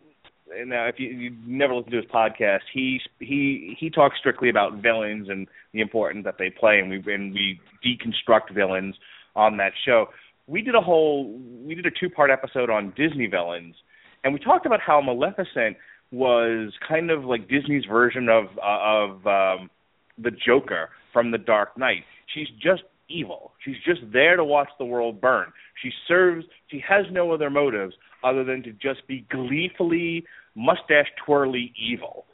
and 0.55 0.73
uh, 0.73 0.85
if 0.87 0.95
you, 0.99 1.09
you 1.09 1.37
never 1.45 1.75
listened 1.75 1.91
to 1.91 1.97
his 1.97 2.07
podcast, 2.07 2.61
he 2.73 3.01
he 3.19 3.77
he 3.81 3.91
talks 3.91 4.17
strictly 4.19 4.49
about 4.49 4.81
villains 4.81 5.29
and 5.29 5.49
the 5.73 5.81
importance 5.81 6.25
that 6.25 6.37
they 6.39 6.51
play, 6.51 6.79
and 6.79 6.89
we 6.89 7.03
and 7.13 7.33
we 7.33 7.59
deconstruct 7.85 8.55
villains 8.55 8.95
on 9.35 9.57
that 9.57 9.73
show. 9.85 10.07
We 10.47 10.63
did 10.63 10.77
a 10.77 10.81
whole 10.81 11.37
we 11.65 11.75
did 11.75 11.87
a 11.87 11.91
two 11.91 12.09
part 12.09 12.31
episode 12.31 12.71
on 12.71 12.93
Disney 12.97 13.27
villains, 13.27 13.75
and 14.23 14.33
we 14.33 14.39
talked 14.39 14.67
about 14.67 14.81
how 14.81 15.01
Maleficent 15.01 15.77
was 16.13 16.73
kind 16.89 17.11
of 17.11 17.25
like 17.25 17.49
Disney's 17.49 17.85
version 17.85 18.29
of 18.29 18.45
of 18.63 19.27
um, 19.27 19.71
the 20.19 20.31
Joker 20.31 20.91
from 21.13 21.31
The 21.31 21.39
Dark 21.39 21.77
Knight. 21.79 22.05
She's 22.35 22.49
just 22.63 22.83
evil. 23.09 23.53
She's 23.65 23.77
just 23.85 24.01
there 24.13 24.37
to 24.37 24.45
watch 24.45 24.69
the 24.79 24.85
world 24.85 25.21
burn. 25.21 25.53
She 25.83 25.91
serves. 26.09 26.45
She 26.71 26.83
has 26.89 27.07
no 27.11 27.33
other 27.33 27.51
motives 27.51 27.95
other 28.25 28.45
than 28.45 28.63
to 28.65 28.73
just 28.73 29.07
be 29.07 29.27
gleefully 29.31 30.25
mustache 30.55 31.09
twirly 31.25 31.73
evil. 31.79 32.27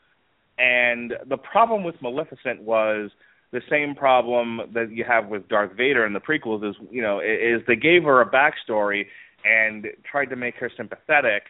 And 0.59 1.14
the 1.29 1.37
problem 1.37 1.83
with 1.85 1.97
Maleficent 2.01 2.62
was 2.62 3.11
the 3.53 3.61
same 3.68 3.95
problem 3.95 4.61
that 4.73 4.91
you 4.93 5.05
have 5.07 5.29
with 5.29 5.49
Darth 5.49 5.73
Vader 5.77 6.07
in 6.07 6.12
the 6.12 6.20
prequels 6.20 6.68
is 6.68 6.77
you 6.91 7.03
know 7.03 7.20
is 7.20 7.62
they 7.66 7.77
gave 7.77 8.05
her 8.05 8.20
a 8.20 8.31
backstory 8.31 9.05
and 9.45 9.87
tried 10.11 10.27
to 10.27 10.37
make 10.37 10.55
her 10.57 10.70
sympathetic, 10.77 11.45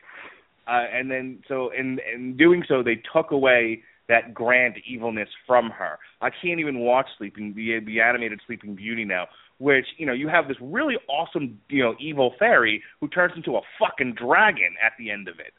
uh, 0.67 0.85
and 0.93 1.11
then 1.11 1.43
so 1.49 1.71
in 1.71 1.99
in 2.15 2.37
doing 2.37 2.65
so 2.69 2.83
they 2.83 3.01
took 3.13 3.31
away 3.31 3.83
that 4.09 4.35
grand 4.35 4.77
evilness 4.87 5.29
from 5.47 5.71
her. 5.71 5.99
I 6.21 6.31
can't 6.31 6.61
even 6.61 6.81
watch 6.81 7.07
Sleeping 7.19 7.55
the 7.55 7.81
the 7.85 8.01
animated 8.01 8.41
Sleeping 8.47 8.75
Beauty 8.75 9.05
now, 9.05 9.27
which 9.59 9.87
you 9.97 10.07
know 10.07 10.13
you 10.13 10.29
have 10.29 10.49
this 10.49 10.57
really 10.61 10.97
awesome 11.09 11.61
you 11.69 11.83
know 11.83 11.95
evil 11.99 12.35
fairy 12.39 12.83
who 13.01 13.09
turns 13.09 13.33
into 13.37 13.57
a 13.57 13.61
fucking 13.79 14.15
dragon 14.15 14.75
at 14.85 14.93
the 14.99 15.11
end 15.11 15.29
of 15.29 15.41
it. 15.41 15.53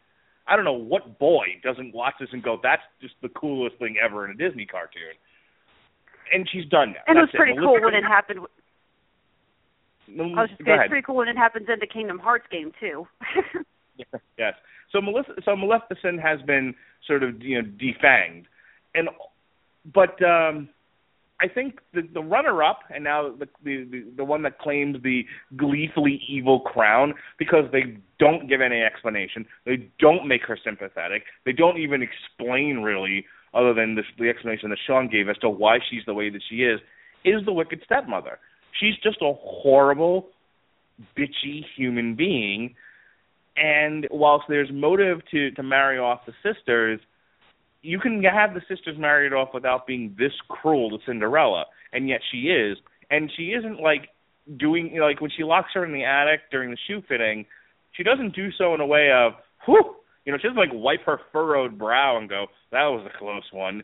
I 0.47 0.55
don't 0.55 0.65
know 0.65 0.73
what 0.73 1.19
boy 1.19 1.45
doesn't 1.63 1.93
watch 1.93 2.15
this 2.19 2.29
and 2.31 2.43
go, 2.43 2.59
"That's 2.61 2.83
just 3.01 3.15
the 3.21 3.29
coolest 3.29 3.77
thing 3.77 3.95
ever 4.03 4.25
in 4.25 4.31
a 4.31 4.35
Disney 4.35 4.65
cartoon." 4.65 5.15
And 6.33 6.47
she's 6.51 6.65
done 6.65 6.93
that. 6.93 7.03
and 7.07 7.17
it 7.17 7.21
was 7.21 7.29
That's 7.33 7.43
pretty 7.43 7.59
cool 7.59 7.79
when 7.81 7.93
it 7.93 8.03
happened. 8.03 8.39
No, 10.07 10.23
I 10.35 10.41
was 10.41 10.49
just 10.49 10.59
go 10.59 10.65
saying, 10.65 10.81
it's 10.81 10.89
pretty 10.89 11.05
cool 11.05 11.15
when 11.15 11.27
it 11.27 11.37
happens 11.37 11.67
in 11.71 11.79
the 11.79 11.87
Kingdom 11.87 12.19
Hearts 12.19 12.45
game 12.51 12.71
too. 12.79 13.07
yes. 14.37 14.53
So 14.93 15.01
Malefic- 15.01 15.43
so 15.43 15.55
Maleficent 15.55 16.21
has 16.21 16.41
been 16.43 16.73
sort 17.05 17.23
of 17.23 17.41
you 17.41 17.61
know 17.61 17.67
defanged, 17.67 18.45
and 18.95 19.09
but 19.93 20.21
um, 20.23 20.69
I 21.41 21.47
think 21.47 21.79
the 21.93 22.03
the 22.13 22.21
runner 22.21 22.63
up 22.63 22.79
and 22.93 23.03
now 23.03 23.35
the, 23.35 23.47
the 23.65 23.83
the 23.91 24.03
the 24.17 24.23
one 24.23 24.43
that 24.43 24.59
claims 24.59 24.97
the 25.03 25.25
gleefully 25.57 26.21
evil 26.29 26.61
crown 26.61 27.15
because 27.37 27.65
they 27.71 27.97
don't 28.19 28.47
give 28.47 28.61
any 28.61 28.81
explanation, 28.81 29.45
they 29.65 29.89
don't 29.99 30.27
make 30.27 30.43
her 30.43 30.57
sympathetic, 30.63 31.23
they 31.45 31.51
don't 31.51 31.79
even 31.79 32.01
explain 32.01 32.77
really 32.77 33.25
other 33.53 33.73
than 33.73 33.95
this, 33.95 34.05
the 34.17 34.29
explanation 34.29 34.69
that 34.69 34.79
Sean 34.85 35.07
gave 35.07 35.29
as 35.29 35.37
to 35.37 35.49
why 35.49 35.77
she's 35.89 36.01
the 36.05 36.13
way 36.13 36.29
that 36.29 36.41
she 36.49 36.63
is, 36.63 36.79
is 37.23 37.45
the 37.45 37.53
wicked 37.53 37.81
stepmother. 37.85 38.39
She's 38.79 38.95
just 39.03 39.17
a 39.21 39.33
horrible, 39.33 40.29
bitchy 41.17 41.61
human 41.75 42.15
being 42.15 42.75
and 43.55 44.07
whilst 44.09 44.45
there's 44.47 44.69
motive 44.71 45.19
to 45.31 45.51
to 45.51 45.63
marry 45.63 45.99
off 45.99 46.21
the 46.25 46.33
sisters, 46.43 46.99
you 47.81 47.99
can 47.99 48.23
have 48.23 48.53
the 48.53 48.61
sisters 48.61 48.97
married 48.97 49.33
off 49.33 49.49
without 49.53 49.85
being 49.85 50.15
this 50.17 50.31
cruel 50.47 50.89
to 50.89 50.97
Cinderella, 51.05 51.65
and 51.91 52.09
yet 52.09 52.21
she 52.31 52.47
is, 52.47 52.77
and 53.09 53.31
she 53.35 53.49
isn't 53.49 53.79
like 53.79 54.09
doing 54.57 54.89
you 54.93 54.99
know, 54.99 55.05
like 55.05 55.21
when 55.21 55.31
she 55.35 55.43
locks 55.43 55.69
her 55.73 55.85
in 55.85 55.93
the 55.93 56.03
attic 56.03 56.41
during 56.51 56.71
the 56.71 56.77
shoe 56.87 57.01
fitting, 57.07 57.45
she 57.91 58.03
doesn't 58.03 58.35
do 58.35 58.49
so 58.57 58.73
in 58.73 58.81
a 58.81 58.87
way 58.87 59.11
of 59.13 59.33
whew, 59.65 59.95
you 60.25 60.31
know, 60.31 60.37
she 60.37 60.47
doesn't 60.47 60.57
like 60.59 60.73
wipe 60.73 61.05
her 61.05 61.19
furrowed 61.31 61.77
brow 61.77 62.17
and 62.17 62.29
go 62.29 62.47
that 62.71 62.85
was 62.87 63.05
a 63.05 63.17
close 63.17 63.43
one. 63.51 63.83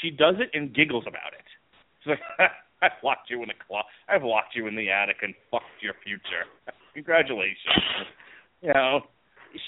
She 0.00 0.10
does 0.10 0.36
it 0.38 0.50
and 0.54 0.72
giggles 0.72 1.04
about 1.08 1.34
it. 1.34 1.44
She's 2.04 2.10
like, 2.10 2.50
I've 2.82 3.02
locked 3.02 3.30
you 3.30 3.42
in 3.42 3.50
a 3.50 3.58
closet. 3.66 3.90
I've 4.08 4.22
locked 4.22 4.54
you 4.54 4.68
in 4.68 4.76
the 4.76 4.90
attic 4.90 5.16
and 5.22 5.34
fucked 5.50 5.82
your 5.82 5.94
future. 6.04 6.46
Congratulations 6.94 8.06
you 8.62 8.72
know 8.72 9.00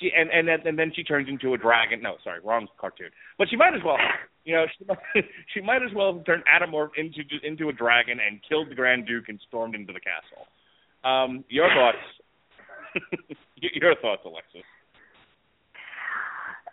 she 0.01 0.11
and 0.17 0.31
and 0.31 0.49
then, 0.49 0.67
and 0.67 0.79
then 0.79 0.93
she 0.95 1.03
turns 1.03 1.29
into 1.29 1.55
a 1.55 1.59
dragon 1.59 2.01
no 2.03 2.17
sorry 2.23 2.41
wrong 2.45 2.67
cartoon 2.79 3.11
but 3.39 3.49
she 3.49 3.57
might 3.57 3.75
as 3.75 3.81
well 3.85 3.97
you 4.45 4.55
know 4.55 4.67
she 4.79 4.85
might, 4.85 4.99
she 5.55 5.61
might 5.61 5.83
as 5.83 5.95
well 5.95 6.15
have 6.15 6.25
turned 6.25 6.43
Atomorph 6.45 6.91
into 6.97 7.21
into 7.43 7.69
a 7.69 7.73
dragon 7.73 8.19
and 8.21 8.41
killed 8.49 8.71
the 8.71 8.75
grand 8.75 9.07
duke 9.07 9.29
and 9.29 9.41
stormed 9.49 9.75
into 9.75 9.93
the 9.93 10.01
castle 10.01 10.47
um 11.05 11.45
your 11.49 11.69
thoughts 11.69 11.99
your 13.57 13.95
thoughts 13.97 14.23
alexis 14.25 14.63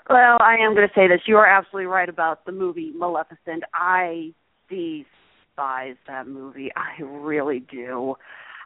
Well, 0.09 0.37
I 0.39 0.55
am 0.61 0.73
going 0.73 0.87
to 0.87 0.93
say 0.95 1.07
this. 1.07 1.21
You 1.27 1.35
are 1.35 1.45
absolutely 1.45 1.87
right 1.87 2.07
about 2.07 2.45
the 2.45 2.53
movie 2.53 2.93
Maleficent. 2.95 3.63
I 3.73 4.33
despise 4.69 5.95
that 6.07 6.27
movie. 6.27 6.71
I 6.75 7.01
really 7.03 7.59
do. 7.59 8.15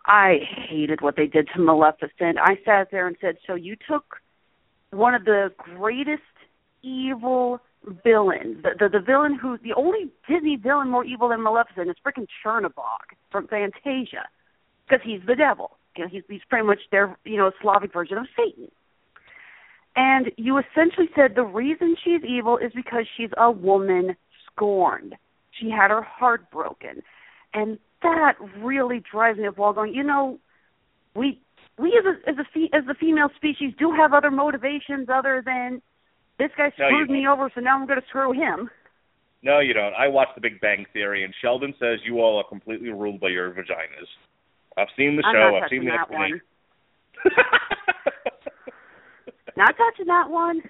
I 0.06 0.40
hated 0.68 1.02
what 1.02 1.16
they 1.16 1.28
did 1.28 1.48
to 1.54 1.62
Maleficent. 1.62 2.38
I 2.40 2.58
sat 2.66 2.90
there 2.92 3.08
and 3.08 3.16
said, 3.22 3.38
"So 3.46 3.56
you 3.56 3.76
took 3.76 4.18
one 4.92 5.14
of 5.14 5.26
the 5.26 5.54
greatest 5.58 6.22
evil 6.82 7.62
villains, 8.04 8.64
the 8.64 8.72
the, 8.80 8.90
the 8.90 9.00
villain 9.00 9.36
who 9.36 9.58
the 9.58 9.74
only 9.74 10.10
Disney 10.28 10.56
villain 10.56 10.90
more 10.90 11.06
evil 11.06 11.30
than 11.30 11.44
Maleficent 11.44 11.90
is 11.90 11.96
freaking 12.06 12.28
Chernabog 12.44 13.16
from 13.32 13.48
Fantasia, 13.48 14.28
because 14.88 15.04
he's 15.04 15.22
the 15.26 15.36
devil. 15.36 15.78
You 15.96 16.04
know, 16.04 16.10
he's 16.10 16.24
he's 16.28 16.42
pretty 16.50 16.66
much 16.66 16.80
their 16.92 17.18
you 17.24 17.38
know 17.38 17.52
Slavic 17.62 17.94
version 17.94 18.18
of 18.18 18.28
Satan." 18.36 18.72
And 19.96 20.32
you 20.38 20.58
essentially 20.58 21.10
said 21.16 21.36
the 21.36 21.44
reason 21.44 21.96
she's 22.02 22.24
evil 22.24 22.58
is 22.58 22.72
because 22.74 23.06
she's 23.18 23.30
a 23.38 23.52
woman 23.52 24.16
scorned. 24.46 25.16
She 25.52 25.70
had 25.70 25.92
her 25.92 26.02
heart 26.02 26.50
broken. 26.50 27.04
And 27.54 27.78
that 28.02 28.34
really 28.60 29.02
drives 29.12 29.38
me 29.40 29.48
up 29.48 29.58
wall 29.58 29.74
going, 29.74 29.94
you 29.94 30.04
know, 30.04 30.40
we 31.16 31.40
we 31.78 31.98
as 32.00 32.06
a 32.06 32.30
as 32.30 32.38
a 32.38 32.46
fe- 32.54 32.70
as 32.74 32.86
the 32.88 32.94
female 33.00 33.30
species 33.36 33.74
do 33.80 33.92
have 33.92 34.14
other 34.14 34.32
motivations 34.32 35.08
other 35.14 35.42
than 35.46 35.82
this 36.38 36.50
guy 36.58 36.72
No, 36.78 36.88
screwed 36.88 37.10
me 37.10 37.28
over 37.28 37.50
so 37.54 37.62
now 37.62 37.78
I'm 37.80 37.86
going 37.88 38.00
to 38.00 38.06
screw 38.08 38.32
him. 38.34 38.70
no 39.44 39.60
you 39.60 39.74
don't 39.74 39.94
i 39.96 40.08
watched 40.08 40.36
the 40.36 40.42
big 40.42 40.60
bang 40.62 40.86
theory 40.94 41.24
and 41.24 41.34
sheldon 41.42 41.74
says 41.80 42.00
you 42.06 42.20
all 42.20 42.38
are 42.38 42.48
completely 42.48 42.90
ruled 42.90 43.20
by 43.20 43.30
your 43.30 43.52
vaginas 43.52 44.08
i've 44.78 44.88
seen 44.98 45.16
the 45.18 45.24
I'm 45.26 45.34
show 45.36 45.60
i've 45.62 45.70
seen 45.70 45.86
the 45.86 45.92
that 45.92 46.10
one. 46.12 46.42
Not 49.58 49.76
touching 49.78 50.06
that 50.08 50.30
one. 50.30 50.62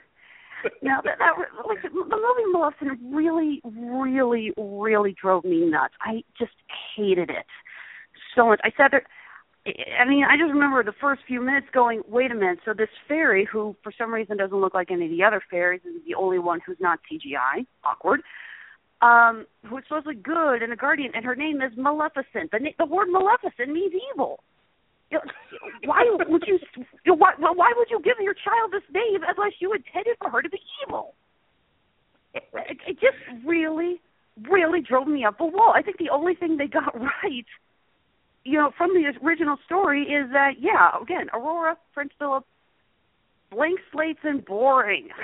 No, 0.82 0.98
that, 1.04 1.18
that 1.20 1.34
like 1.68 1.82
the 1.82 1.90
movie 1.90 2.52
Maleficent 2.52 3.00
really, 3.14 3.62
really, 3.64 4.52
really 4.58 5.16
drove 5.20 5.44
me 5.44 5.66
nuts. 5.70 5.94
I 6.02 6.24
just 6.38 6.52
hated 6.96 7.30
it 7.30 7.46
so 8.36 8.48
much. 8.48 8.60
I 8.64 8.72
sat 8.78 8.92
there. 8.92 9.04
I 9.66 10.10
mean, 10.10 10.24
I 10.24 10.38
just 10.38 10.52
remember 10.52 10.84
the 10.84 10.94
first 11.00 11.22
few 11.28 11.40
minutes 11.40 11.68
going, 11.72 12.02
"Wait 12.08 12.32
a 12.32 12.36
minute!" 12.36 12.60
So 12.66 12.74
this 12.74 12.90
fairy, 13.08 13.46
who 13.46 13.76
for 13.84 13.92
some 13.96 14.12
reason 14.14 14.38
doesn't 14.38 14.58
look 14.58 14.74
like 14.74 14.90
any 14.90 15.06
of 15.06 15.12
the 15.12 15.24
other 15.24 15.42
fairies, 15.52 15.82
is 15.86 16.04
the 16.06 16.16
only 16.16 16.40
one 16.40 16.60
who's 16.66 16.80
not 16.80 17.00
CGI. 17.10 17.66
Awkward. 17.84 18.22
Um, 19.02 19.46
who's 19.68 19.84
supposedly 19.88 20.16
good 20.16 20.62
and 20.62 20.72
a 20.72 20.76
guardian, 20.76 21.12
and 21.16 21.26
her 21.26 21.36
name 21.36 21.62
is 21.62 21.72
Maleficent. 21.76 22.52
The 22.52 22.60
na- 22.60 22.78
the 22.78 22.86
word 22.86 23.10
Maleficent 23.10 23.70
means 23.70 23.94
evil. 24.14 24.44
Why 25.86 26.06
would 26.28 26.44
you? 26.48 26.58
why, 27.06 27.34
why 27.38 27.74
would 27.76 27.90
you 27.90 28.00
give 28.04 28.16
your 28.22 28.34
child 28.34 28.72
this 28.72 28.88
name 28.94 29.22
unless 29.28 29.54
you 29.60 29.74
intended 29.74 30.16
for 30.22 30.30
her 30.30 30.42
to 30.42 30.50
be 30.50 30.60
evil? 30.88 31.16
It, 32.34 32.44
it 32.88 32.94
just 33.00 33.18
really, 33.46 34.02
really 34.50 34.82
drove 34.82 35.08
me 35.08 35.26
up 35.26 35.38
the 35.38 35.46
wall. 35.46 35.74
I 35.76 35.82
think 35.82 35.98
the 35.98 36.10
only 36.10 36.36
thing 36.36 36.58
they 36.58 36.68
got 36.68 36.94
right, 37.24 37.46
you 38.44 38.58
know, 38.58 38.72
from 38.78 38.92
the 38.94 39.12
original 39.26 39.58
story 39.66 40.04
is 40.04 40.32
that 40.32 40.54
yeah, 40.60 40.92
again, 41.02 41.28
Aurora, 41.34 41.78
Prince 41.94 42.12
Philip, 42.18 42.46
blank 43.52 43.80
slates 43.92 44.20
and 44.24 44.44
boring. 44.46 45.10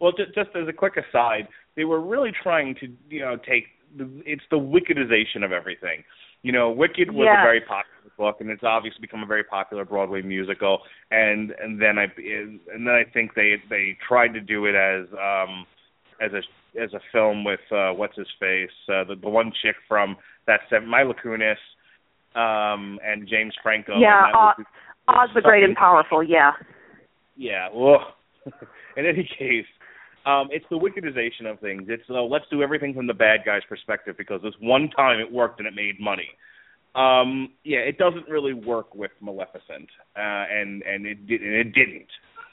Well, 0.00 0.12
just, 0.12 0.32
just 0.32 0.50
as 0.54 0.68
a 0.68 0.72
quick 0.72 0.94
aside, 0.96 1.48
they 1.74 1.84
were 1.84 2.00
really 2.00 2.30
trying 2.42 2.76
to, 2.76 2.86
you 3.10 3.20
know, 3.20 3.36
take 3.36 3.64
the, 3.96 4.08
it's 4.24 4.44
the 4.48 4.56
wickedization 4.56 5.44
of 5.44 5.50
everything. 5.50 6.04
You 6.42 6.52
know, 6.52 6.70
Wicked 6.70 7.10
was 7.10 7.26
Yes. 7.26 7.38
a 7.40 7.42
very 7.42 7.60
popular 7.60 8.12
book, 8.16 8.36
and 8.40 8.48
it's 8.48 8.62
obviously 8.62 9.00
become 9.00 9.24
a 9.24 9.26
very 9.26 9.42
popular 9.42 9.84
Broadway 9.84 10.22
musical. 10.22 10.82
And 11.10 11.50
and 11.60 11.82
then 11.82 11.98
I 11.98 12.04
and 12.16 12.60
then 12.86 12.94
I 12.94 13.02
think 13.12 13.34
they 13.34 13.56
they 13.68 13.98
tried 14.06 14.34
to 14.34 14.40
do 14.40 14.66
it 14.66 14.76
as 14.76 15.08
um 15.14 15.66
as 16.20 16.32
a 16.32 16.42
as 16.80 16.92
a 16.94 17.00
film 17.12 17.44
with 17.44 17.60
uh 17.70 17.90
what's 17.92 18.16
his 18.16 18.28
face 18.40 18.70
uh, 18.88 19.04
the 19.04 19.14
the 19.20 19.28
one 19.28 19.52
chick 19.62 19.76
from 19.86 20.16
that 20.46 20.60
seven 20.70 20.88
Mila 20.88 21.14
Kunis 21.14 21.56
um 22.34 22.98
and 23.04 23.26
James 23.28 23.54
Franco. 23.62 23.98
Yeah, 23.98 24.30
was- 24.32 24.64
Oz 25.08 25.30
the 25.34 25.40
Great 25.40 25.64
and 25.64 25.74
Powerful, 25.74 26.22
yeah. 26.22 26.52
yeah. 27.36 27.68
Well, 27.74 28.14
in 28.96 29.06
any 29.06 29.28
case, 29.38 29.64
um, 30.26 30.48
it's 30.50 30.66
the 30.70 30.76
wickedization 30.76 31.50
of 31.50 31.58
things. 31.60 31.84
It's 31.88 32.02
uh, 32.10 32.22
let's 32.22 32.44
do 32.50 32.62
everything 32.62 32.94
from 32.94 33.06
the 33.06 33.14
bad 33.14 33.40
guy's 33.46 33.62
perspective 33.68 34.16
because 34.18 34.42
this 34.42 34.52
one 34.60 34.90
time 34.90 35.18
it 35.18 35.32
worked 35.32 35.60
and 35.60 35.66
it 35.66 35.74
made 35.74 35.98
money. 35.98 36.28
Um, 36.94 37.50
yeah, 37.64 37.78
it 37.78 37.96
doesn't 37.96 38.28
really 38.28 38.52
work 38.52 38.94
with 38.94 39.12
Maleficent, 39.20 39.88
uh, 40.16 40.44
and 40.50 40.82
and 40.82 41.06
it 41.06 41.26
did, 41.26 41.42
and 41.42 41.54
it 41.54 41.72
didn't. 41.72 42.08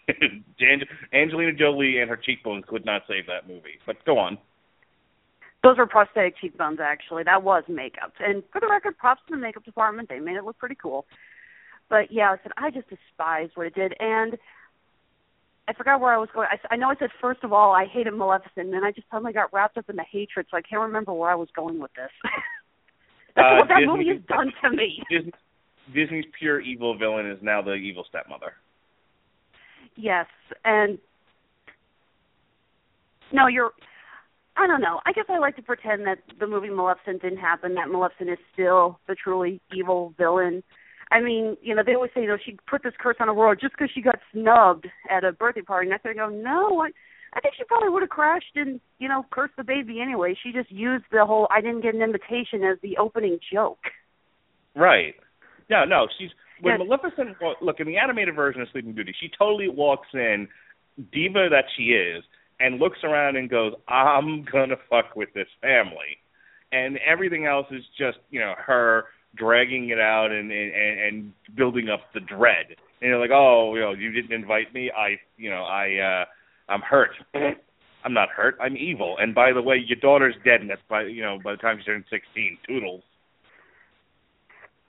Ange- 0.61 0.87
Angelina 1.13 1.53
Jolie 1.53 1.99
and 1.99 2.09
her 2.09 2.17
cheekbones 2.17 2.63
could 2.67 2.85
not 2.85 3.03
save 3.07 3.25
that 3.27 3.47
movie. 3.47 3.79
But 3.85 4.03
go 4.05 4.17
on. 4.17 4.37
Those 5.63 5.77
were 5.77 5.87
prosthetic 5.87 6.37
cheekbones, 6.39 6.79
actually. 6.79 7.23
That 7.23 7.41
was 7.41 7.63
makeup. 7.67 8.13
And 8.19 8.43
for 8.51 8.61
the 8.61 8.67
record, 8.67 8.97
props 8.97 9.21
to 9.27 9.35
the 9.35 9.41
makeup 9.41 9.65
department. 9.65 10.09
They 10.09 10.19
made 10.19 10.35
it 10.35 10.43
look 10.43 10.57
pretty 10.59 10.75
cool. 10.81 11.05
But 11.89 12.11
yeah, 12.11 12.31
I 12.31 12.37
said 12.43 12.51
I 12.57 12.69
just 12.71 12.87
despised 12.89 13.51
what 13.55 13.67
it 13.67 13.73
did, 13.75 13.93
and 13.99 14.37
I 15.67 15.73
forgot 15.73 15.99
where 16.01 16.13
I 16.13 16.17
was 16.17 16.29
going. 16.33 16.47
I, 16.51 16.73
I 16.73 16.77
know 16.77 16.89
I 16.89 16.95
said 16.97 17.09
first 17.21 17.43
of 17.43 17.51
all 17.53 17.71
I 17.73 17.85
hated 17.85 18.13
Maleficent, 18.13 18.57
and 18.57 18.73
then 18.73 18.83
I 18.83 18.91
just 18.91 19.07
suddenly 19.11 19.33
got 19.33 19.51
wrapped 19.53 19.77
up 19.77 19.89
in 19.89 19.95
the 19.95 20.05
hatred, 20.11 20.45
so 20.51 20.57
I 20.57 20.61
can't 20.61 20.81
remember 20.81 21.13
where 21.13 21.29
I 21.29 21.35
was 21.35 21.49
going 21.55 21.79
with 21.79 21.93
this. 21.93 22.09
That's 22.23 22.35
Uh, 23.37 23.55
what 23.57 23.67
that 23.67 23.79
Disney- 23.79 23.87
movie 23.91 24.07
has 24.09 24.21
done 24.29 24.51
to 24.63 24.69
me. 24.71 25.03
Disney, 25.11 25.31
Disney's 25.93 26.25
pure 26.39 26.61
evil 26.61 26.97
villain 26.97 27.29
is 27.29 27.37
now 27.41 27.61
the 27.61 27.73
evil 27.73 28.05
stepmother. 28.07 28.53
Yes, 29.95 30.27
and 30.63 30.97
no, 33.31 33.47
you're. 33.47 33.71
I 34.57 34.67
don't 34.67 34.81
know. 34.81 35.01
I 35.05 35.11
guess 35.11 35.25
I 35.27 35.37
like 35.37 35.57
to 35.57 35.61
pretend 35.61 36.07
that 36.07 36.19
the 36.39 36.47
movie 36.47 36.69
Maleficent 36.69 37.21
didn't 37.21 37.39
happen. 37.39 37.75
That 37.75 37.89
Maleficent 37.89 38.29
is 38.29 38.37
still 38.53 38.99
the 39.07 39.15
truly 39.15 39.61
evil 39.75 40.13
villain. 40.17 40.63
I 41.11 41.19
mean, 41.19 41.57
you 41.61 41.75
know, 41.75 41.83
they 41.85 41.93
always 41.93 42.11
say, 42.15 42.21
you 42.21 42.27
know, 42.27 42.37
she 42.43 42.57
put 42.69 42.81
this 42.81 42.93
curse 42.99 43.17
on 43.19 43.27
the 43.27 43.33
world 43.33 43.57
just 43.61 43.73
because 43.73 43.91
she 43.93 44.01
got 44.01 44.17
snubbed 44.31 44.87
at 45.11 45.23
a 45.23 45.33
birthday 45.33 45.61
party. 45.61 45.87
And 45.87 45.93
I 45.93 45.97
think, 45.97 46.17
go, 46.17 46.29
no, 46.29 46.81
I, 46.81 46.89
I 47.33 47.41
think 47.41 47.55
she 47.57 47.63
probably 47.65 47.89
would 47.89 48.01
have 48.01 48.09
crashed 48.09 48.55
and, 48.55 48.79
you 48.97 49.09
know, 49.09 49.25
cursed 49.29 49.55
the 49.57 49.63
baby 49.63 50.01
anyway. 50.01 50.35
She 50.41 50.51
just 50.51 50.71
used 50.71 51.03
the 51.11 51.25
whole 51.25 51.47
"I 51.51 51.61
didn't 51.61 51.81
get 51.81 51.93
an 51.93 52.01
invitation" 52.01 52.63
as 52.63 52.77
the 52.81 52.97
opening 52.97 53.39
joke. 53.51 53.79
Right. 54.75 55.15
No, 55.69 55.83
no, 55.83 56.07
she's 56.17 56.31
when 56.61 56.79
Yes. 56.79 56.87
Maleficent 56.87 57.37
look 57.61 57.79
in 57.79 57.87
the 57.87 57.97
animated 57.97 58.35
version 58.35 58.61
of 58.61 58.69
Sleeping 58.69 58.93
Beauty, 58.93 59.13
she 59.19 59.29
totally 59.29 59.67
walks 59.69 60.07
in, 60.13 60.47
diva 61.11 61.49
that 61.49 61.65
she 61.75 61.93
is, 61.93 62.23
and 62.59 62.79
looks 62.79 63.03
around 63.03 63.35
and 63.35 63.49
goes, 63.49 63.73
"I'm 63.87 64.43
gonna 64.43 64.77
fuck 64.89 65.15
with 65.15 65.33
this 65.33 65.49
family," 65.61 66.17
and 66.71 66.97
everything 66.99 67.45
else 67.45 67.67
is 67.71 67.85
just 67.97 68.19
you 68.31 68.39
know 68.39 68.55
her 68.57 69.05
dragging 69.35 69.89
it 69.89 69.99
out 69.99 70.31
and 70.31 70.51
and, 70.51 70.99
and 70.99 71.33
building 71.55 71.89
up 71.89 72.11
the 72.13 72.21
dread. 72.21 72.75
And 73.01 73.09
you're 73.09 73.19
like, 73.19 73.31
oh, 73.31 73.75
you 73.75 73.81
know, 73.81 73.91
you 73.91 74.11
didn't 74.11 74.31
invite 74.31 74.73
me. 74.73 74.89
I, 74.89 75.19
you 75.37 75.49
know, 75.49 75.63
I, 75.63 75.97
uh, 75.97 76.71
I'm 76.71 76.81
hurt. 76.81 77.11
I'm 77.35 78.13
not 78.13 78.29
hurt. 78.29 78.57
I'm 78.61 78.77
evil. 78.77 79.17
And 79.19 79.35
by 79.35 79.51
the 79.51 79.61
way, 79.61 79.83
your 79.85 79.99
daughter's 79.99 80.35
dead. 80.45 80.61
And 80.61 80.69
that's 80.69 80.81
by, 80.89 81.03
you 81.03 81.21
know, 81.21 81.37
by 81.43 81.51
the 81.51 81.57
time 81.57 81.77
she 81.79 81.85
turned 81.85 82.05
16, 82.09 82.57
toodles. 82.67 83.03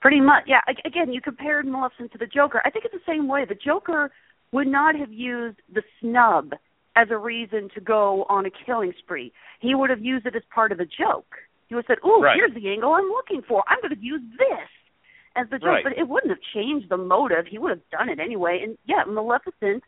Pretty 0.01 0.21
much, 0.21 0.43
yeah. 0.47 0.61
Again, 0.85 1.11
you 1.11 1.21
compared 1.21 1.65
Maleficent 1.65 2.11
to 2.11 2.17
the 2.17 2.27
Joker. 2.27 2.61
I 2.65 2.69
think 2.69 2.85
it's 2.85 2.93
the 2.93 3.11
same 3.11 3.27
way. 3.27 3.45
The 3.45 3.55
Joker 3.55 4.11
would 4.51 4.67
not 4.67 4.95
have 4.95 5.11
used 5.11 5.57
the 5.73 5.81
snub 5.99 6.53
as 6.95 7.07
a 7.11 7.17
reason 7.17 7.69
to 7.75 7.81
go 7.81 8.25
on 8.29 8.45
a 8.45 8.49
killing 8.65 8.93
spree. 8.99 9.31
He 9.59 9.75
would 9.75 9.89
have 9.89 10.03
used 10.03 10.25
it 10.25 10.35
as 10.35 10.43
part 10.53 10.71
of 10.71 10.77
the 10.77 10.85
joke. 10.85 11.35
He 11.67 11.75
would 11.75 11.85
have 11.87 11.97
said, 11.97 12.07
"Ooh, 12.07 12.21
Right. 12.21 12.35
here's 12.35 12.53
the 12.53 12.69
angle 12.69 12.93
I'm 12.93 13.07
looking 13.09 13.41
for. 13.41 13.63
I'm 13.67 13.79
going 13.81 13.93
to 13.93 13.99
use 14.01 14.21
this 14.37 14.69
as 15.35 15.49
the 15.49 15.59
joke." 15.59 15.67
Right. 15.67 15.83
But 15.83 15.97
it 15.97 16.07
wouldn't 16.07 16.31
have 16.31 16.41
changed 16.53 16.89
the 16.89 16.97
motive. 16.97 17.45
He 17.47 17.57
would 17.57 17.69
have 17.71 17.89
done 17.89 18.09
it 18.09 18.19
anyway. 18.19 18.61
And 18.63 18.77
yeah, 18.85 19.03
Maleficent 19.05 19.83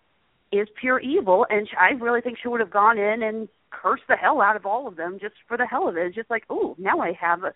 is 0.51 0.67
pure 0.79 0.99
evil, 0.99 1.45
and 1.49 1.67
I 1.79 1.91
really 1.91 2.21
think 2.21 2.37
she 2.41 2.47
would 2.47 2.59
have 2.59 2.71
gone 2.71 2.97
in 2.97 3.23
and 3.23 3.47
cursed 3.71 4.07
the 4.07 4.15
hell 4.15 4.41
out 4.41 4.55
of 4.55 4.65
all 4.65 4.87
of 4.87 4.95
them 4.95 5.19
just 5.19 5.35
for 5.47 5.55
the 5.57 5.65
hell 5.65 5.87
of 5.87 5.95
it. 5.95 6.05
It's 6.07 6.15
just 6.15 6.29
like, 6.29 6.49
"Ooh, 6.51 6.75
now 6.77 6.99
I 6.99 7.13
have 7.13 7.43
a, 7.43 7.53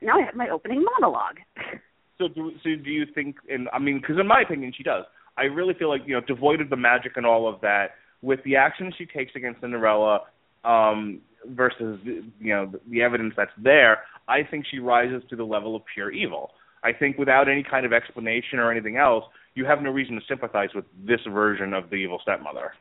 now 0.00 0.18
I 0.18 0.22
have 0.22 0.34
my 0.36 0.48
opening 0.48 0.84
monologue." 0.84 1.40
So 2.18 2.28
do 2.28 2.52
so 2.62 2.70
do 2.82 2.90
you 2.90 3.04
think? 3.14 3.36
And 3.48 3.68
I 3.72 3.78
mean, 3.78 4.00
because 4.00 4.18
in 4.18 4.26
my 4.26 4.40
opinion, 4.40 4.72
she 4.76 4.82
does. 4.82 5.04
I 5.36 5.44
really 5.44 5.74
feel 5.74 5.88
like 5.88 6.02
you 6.06 6.14
know, 6.14 6.20
devoid 6.26 6.60
of 6.60 6.70
the 6.70 6.76
magic 6.76 7.12
and 7.16 7.26
all 7.26 7.48
of 7.48 7.60
that, 7.60 7.90
with 8.22 8.40
the 8.44 8.56
action 8.56 8.92
she 8.96 9.04
takes 9.04 9.32
against 9.36 9.60
Cinderella, 9.60 10.20
um, 10.64 11.20
versus 11.48 11.98
you 12.04 12.54
know 12.54 12.66
the, 12.66 12.80
the 12.90 13.02
evidence 13.02 13.34
that's 13.36 13.50
there, 13.62 13.98
I 14.28 14.38
think 14.48 14.64
she 14.70 14.78
rises 14.78 15.22
to 15.30 15.36
the 15.36 15.44
level 15.44 15.76
of 15.76 15.82
pure 15.92 16.10
evil. 16.10 16.50
I 16.82 16.92
think 16.92 17.18
without 17.18 17.48
any 17.48 17.64
kind 17.68 17.84
of 17.84 17.92
explanation 17.92 18.58
or 18.58 18.70
anything 18.70 18.96
else, 18.96 19.24
you 19.54 19.64
have 19.64 19.82
no 19.82 19.90
reason 19.90 20.14
to 20.16 20.20
sympathize 20.28 20.70
with 20.74 20.84
this 21.06 21.20
version 21.28 21.72
of 21.72 21.90
the 21.90 21.96
evil 21.96 22.18
stepmother. 22.22 22.72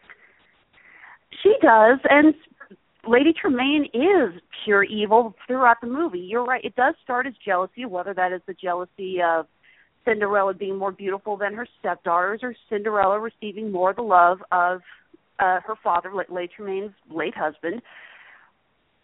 She 1.42 1.54
does, 1.62 2.00
and 2.10 2.34
Lady 3.08 3.34
Tremaine 3.39 3.86
is 3.93 4.41
pure 4.64 4.84
evil 4.84 5.36
throughout 5.47 5.78
the 5.82 5.88
movie. 5.88 6.20
You're 6.20 6.45
right. 6.45 6.64
It 6.64 6.76
does 6.76 6.95
start 7.03 7.28
as 7.28 7.34
jealousy, 7.43 7.86
whether 7.86 8.14
that 8.14 8.32
is 8.32 8.41
the 8.47 8.53
jealousy 8.53 9.18
of 9.22 9.47
Cinderella 10.06 10.53
being 10.53 10.78
more 10.78 10.91
beautiful 10.91 11.38
than 11.38 11.53
her 11.53 11.68
stepdaughters, 11.80 12.39
or 12.43 12.56
Cinderella 12.70 13.20
receiving 13.20 13.72
more 13.72 13.93
the 13.93 14.01
love 14.01 14.39
of 14.51 14.82
uh, 15.39 15.60
her 15.66 15.76
father, 15.84 16.12
Lady 16.30 16.51
Tremaine's 16.56 16.93
late 17.12 17.36
husband. 17.36 17.82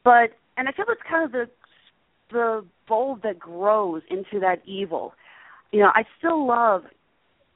But 0.04 0.32
and 0.58 0.68
I 0.68 0.72
feel 0.72 0.86
it's 0.89 1.02
kind 1.10 1.26
of 1.26 1.32
the 1.32 1.49
the 2.32 2.66
bulb 2.88 3.24
that 3.24 3.39
grows 3.39 4.02
into 4.10 4.39
that 4.39 4.62
evil. 4.66 5.14
You 5.72 5.82
know, 5.82 5.91
I 5.93 6.04
still 6.18 6.47
love 6.47 6.84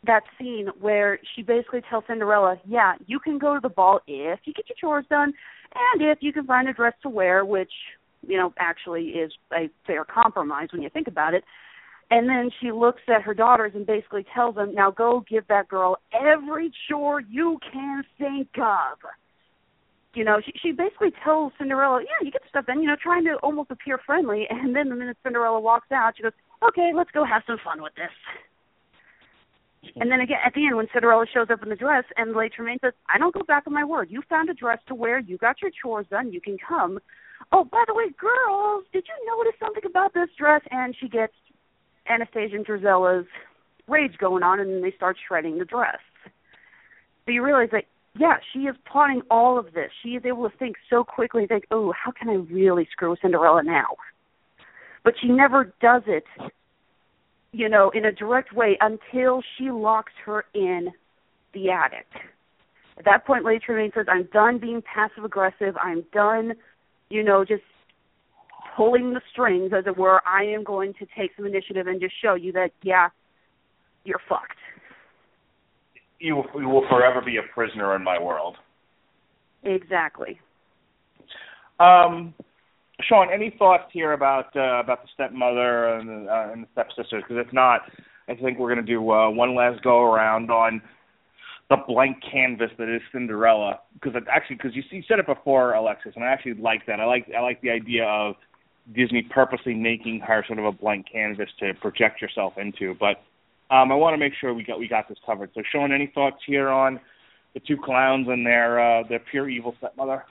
that 0.05 0.23
scene 0.37 0.67
where 0.79 1.19
she 1.33 1.41
basically 1.41 1.81
tells 1.89 2.03
Cinderella, 2.07 2.59
"Yeah, 2.65 2.95
you 3.05 3.19
can 3.19 3.37
go 3.37 3.53
to 3.53 3.59
the 3.59 3.69
ball 3.69 4.01
if 4.07 4.39
you 4.45 4.53
get 4.53 4.69
your 4.69 4.75
chores 4.75 5.05
done, 5.07 5.33
and 5.75 6.01
if 6.01 6.19
you 6.21 6.31
can 6.33 6.45
find 6.45 6.67
a 6.67 6.73
dress 6.73 6.93
to 7.01 7.09
wear," 7.09 7.45
which 7.45 7.71
you 8.27 8.37
know 8.37 8.53
actually 8.57 9.09
is 9.09 9.31
a 9.53 9.69
fair 9.85 10.05
compromise 10.05 10.71
when 10.71 10.81
you 10.81 10.89
think 10.89 11.07
about 11.07 11.33
it. 11.33 11.43
And 12.11 12.29
then 12.29 12.51
she 12.59 12.71
looks 12.71 13.01
at 13.07 13.23
her 13.23 13.33
daughters 13.33 13.73
and 13.73 13.85
basically 13.85 14.23
tells 14.25 14.55
them, 14.55 14.75
"Now 14.75 14.91
go 14.91 15.21
give 15.21 15.47
that 15.47 15.67
girl 15.67 15.97
every 16.13 16.71
chore 16.87 17.21
you 17.21 17.59
can 17.71 18.03
think 18.17 18.49
of." 18.57 18.99
You 20.13 20.23
know, 20.23 20.39
she 20.39 20.53
she 20.61 20.71
basically 20.71 21.11
tells 21.23 21.51
Cinderella, 21.57 22.01
"Yeah, 22.03 22.19
you 22.21 22.31
get 22.31 22.43
the 22.43 22.49
stuff 22.49 22.67
done." 22.67 22.81
You 22.81 22.87
know, 22.87 22.95
trying 22.95 23.25
to 23.25 23.35
almost 23.37 23.71
appear 23.71 23.97
friendly. 23.97 24.47
And 24.49 24.75
then 24.75 24.89
the 24.89 24.95
minute 24.95 25.17
Cinderella 25.23 25.59
walks 25.59 25.91
out, 25.91 26.15
she 26.15 26.23
goes, 26.23 26.33
"Okay, 26.61 26.93
let's 26.93 27.11
go 27.11 27.23
have 27.23 27.43
some 27.45 27.57
fun 27.57 27.81
with 27.81 27.95
this." 27.95 28.11
And 29.95 30.11
then 30.11 30.21
again, 30.21 30.39
at 30.45 30.53
the 30.53 30.65
end, 30.65 30.75
when 30.75 30.87
Cinderella 30.93 31.25
shows 31.33 31.47
up 31.49 31.63
in 31.63 31.69
the 31.69 31.75
dress, 31.75 32.03
and 32.17 32.35
Lady 32.35 32.53
Tremaine 32.55 32.79
says, 32.79 32.93
"I 33.13 33.17
don't 33.17 33.33
go 33.33 33.43
back 33.43 33.63
on 33.67 33.73
my 33.73 33.83
word. 33.83 34.09
You 34.09 34.21
found 34.29 34.49
a 34.49 34.53
dress 34.53 34.79
to 34.87 34.95
wear. 34.95 35.19
You 35.19 35.37
got 35.37 35.61
your 35.61 35.71
chores 35.71 36.07
done. 36.07 36.31
You 36.33 36.41
can 36.41 36.57
come." 36.57 36.99
Oh, 37.51 37.63
by 37.63 37.83
the 37.87 37.93
way, 37.93 38.09
girls, 38.17 38.85
did 38.91 39.05
you 39.07 39.25
notice 39.27 39.57
something 39.59 39.85
about 39.85 40.13
this 40.13 40.29
dress? 40.37 40.61
And 40.71 40.95
she 40.99 41.07
gets 41.07 41.33
Anastasia 42.07 42.55
and 42.55 42.65
Drizella's 42.65 43.27
rage 43.87 44.17
going 44.17 44.43
on, 44.43 44.59
and 44.59 44.69
then 44.69 44.81
they 44.81 44.91
start 44.91 45.17
shredding 45.27 45.59
the 45.59 45.65
dress. 45.65 45.99
So 47.25 47.31
you 47.31 47.43
realize 47.43 47.69
that, 47.71 47.85
yeah, 48.15 48.37
she 48.51 48.67
is 48.67 48.75
plotting 48.85 49.21
all 49.29 49.59
of 49.59 49.73
this. 49.73 49.91
She 50.01 50.15
is 50.15 50.25
able 50.25 50.49
to 50.49 50.57
think 50.57 50.77
so 50.89 51.03
quickly 51.03 51.43
and 51.43 51.49
think, 51.49 51.65
"Oh, 51.71 51.91
how 51.91 52.11
can 52.11 52.29
I 52.29 52.35
really 52.35 52.85
screw 52.91 53.15
Cinderella 53.21 53.63
now?" 53.63 53.95
But 55.03 55.17
she 55.19 55.27
never 55.27 55.73
does 55.81 56.03
it 56.07 56.25
you 57.55 57.69
know, 57.69 57.89
in 57.93 58.03
a 58.03 58.11
direct 58.11 58.53
way 58.53 58.77
until 58.81 59.41
she 59.57 59.71
locks 59.71 60.11
her 60.25 60.43
in 60.53 60.89
the 61.53 61.69
attic. 61.69 62.05
At 62.97 63.05
that 63.05 63.25
point, 63.25 63.45
Lady 63.45 63.59
Tremaine 63.65 63.91
says, 63.95 64.07
I'm 64.09 64.27
done 64.33 64.59
being 64.59 64.81
passive 64.81 65.23
aggressive. 65.23 65.75
I'm 65.81 66.03
done, 66.13 66.53
you 67.09 67.23
know, 67.23 67.45
just 67.45 67.63
pulling 68.75 69.13
the 69.13 69.21
strings, 69.31 69.71
as 69.77 69.85
it 69.87 69.97
were. 69.97 70.21
I 70.27 70.43
am 70.43 70.65
going 70.65 70.93
to 70.99 71.05
take 71.17 71.31
some 71.37 71.45
initiative 71.45 71.87
and 71.87 72.01
just 72.01 72.13
show 72.21 72.35
you 72.35 72.51
that, 72.53 72.71
yeah, 72.83 73.07
you're 74.03 74.21
fucked. 74.27 74.57
You 76.19 76.43
you 76.55 76.67
will 76.67 76.85
forever 76.89 77.21
be 77.25 77.37
a 77.37 77.53
prisoner 77.53 77.95
in 77.95 78.03
my 78.03 78.21
world. 78.21 78.57
Exactly. 79.63 80.39
Um, 81.79 82.33
Sean, 83.07 83.29
any 83.31 83.53
thoughts 83.57 83.85
here 83.91 84.13
about 84.13 84.55
uh, 84.55 84.79
about 84.79 85.03
the 85.03 85.09
stepmother 85.13 85.87
and 85.95 86.09
the, 86.09 86.31
uh, 86.31 86.51
and 86.51 86.63
the 86.63 86.67
stepsisters? 86.73 87.23
Because 87.27 87.43
if 87.45 87.53
not, 87.53 87.81
I 88.27 88.35
think 88.35 88.57
we're 88.57 88.73
going 88.73 88.85
to 88.85 88.91
do 88.91 89.11
uh, 89.11 89.29
one 89.29 89.55
last 89.55 89.83
go 89.83 90.01
around 90.01 90.49
on 90.49 90.81
the 91.69 91.77
blank 91.87 92.17
canvas 92.31 92.71
that 92.77 92.93
is 92.93 93.01
Cinderella. 93.11 93.79
Because 93.93 94.13
actually, 94.31 94.57
because 94.57 94.75
you, 94.75 94.83
you 94.91 95.03
said 95.07 95.19
it 95.19 95.25
before, 95.25 95.73
Alexis, 95.73 96.13
and 96.15 96.23
I 96.23 96.27
actually 96.27 96.55
like 96.55 96.85
that. 96.87 96.99
I 96.99 97.05
like 97.05 97.27
I 97.35 97.41
like 97.41 97.61
the 97.61 97.69
idea 97.69 98.05
of 98.05 98.35
Disney 98.95 99.23
purposely 99.23 99.73
making 99.73 100.21
her 100.21 100.43
sort 100.47 100.59
of 100.59 100.65
a 100.65 100.71
blank 100.71 101.07
canvas 101.11 101.49
to 101.59 101.73
project 101.75 102.21
yourself 102.21 102.53
into. 102.57 102.95
But 102.99 103.21
um, 103.73 103.91
I 103.91 103.95
want 103.95 104.13
to 104.13 104.17
make 104.17 104.33
sure 104.39 104.53
we 104.53 104.63
got 104.63 104.79
we 104.79 104.87
got 104.87 105.09
this 105.09 105.17
covered. 105.25 105.51
So, 105.55 105.61
Sean, 105.71 105.91
any 105.91 106.11
thoughts 106.13 106.37
here 106.45 106.69
on 106.69 106.99
the 107.53 107.59
two 107.59 107.77
clowns 107.83 108.27
and 108.27 108.45
their 108.45 108.79
uh, 108.79 109.03
their 109.07 109.19
pure 109.19 109.49
evil 109.49 109.75
stepmother? 109.77 110.23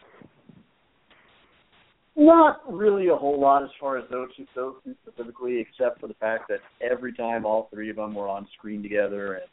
Not 2.17 2.61
really 2.73 3.09
a 3.09 3.17
whole 3.17 3.41
lot 3.41 3.65
as 3.65 3.71
far 3.81 3.99
as 3.99 4.05
those 4.09 4.29
two, 4.37 4.47
those 4.55 4.75
two 4.85 4.95
specifically, 5.03 5.59
except 5.59 6.01
for 6.01 6.07
the 6.07 6.15
fact 6.15 6.45
that 6.49 6.61
every 6.81 7.12
time 7.12 7.45
all 7.45 7.69
three 7.73 7.91
of 7.91 7.97
them 7.97 8.15
were 8.15 8.29
on 8.29 8.47
screen 8.57 8.83
together 8.83 9.35
and 9.35 9.45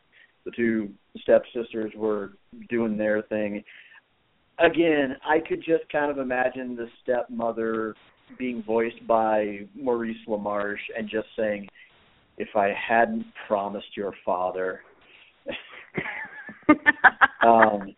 the 0.45 0.51
two 0.51 0.89
stepsisters 1.21 1.91
were 1.95 2.33
doing 2.69 2.97
their 2.97 3.23
thing. 3.23 3.63
Again, 4.59 5.15
I 5.27 5.39
could 5.39 5.63
just 5.63 5.89
kind 5.91 6.11
of 6.11 6.19
imagine 6.19 6.75
the 6.75 6.87
stepmother 7.01 7.95
being 8.37 8.63
voiced 8.63 9.05
by 9.07 9.61
Maurice 9.75 10.17
LaMarche 10.27 10.77
and 10.97 11.09
just 11.09 11.27
saying, 11.35 11.67
"If 12.37 12.55
I 12.55 12.73
hadn't 12.73 13.25
promised 13.47 13.97
your 13.97 14.13
father." 14.23 14.81
um, 17.43 17.95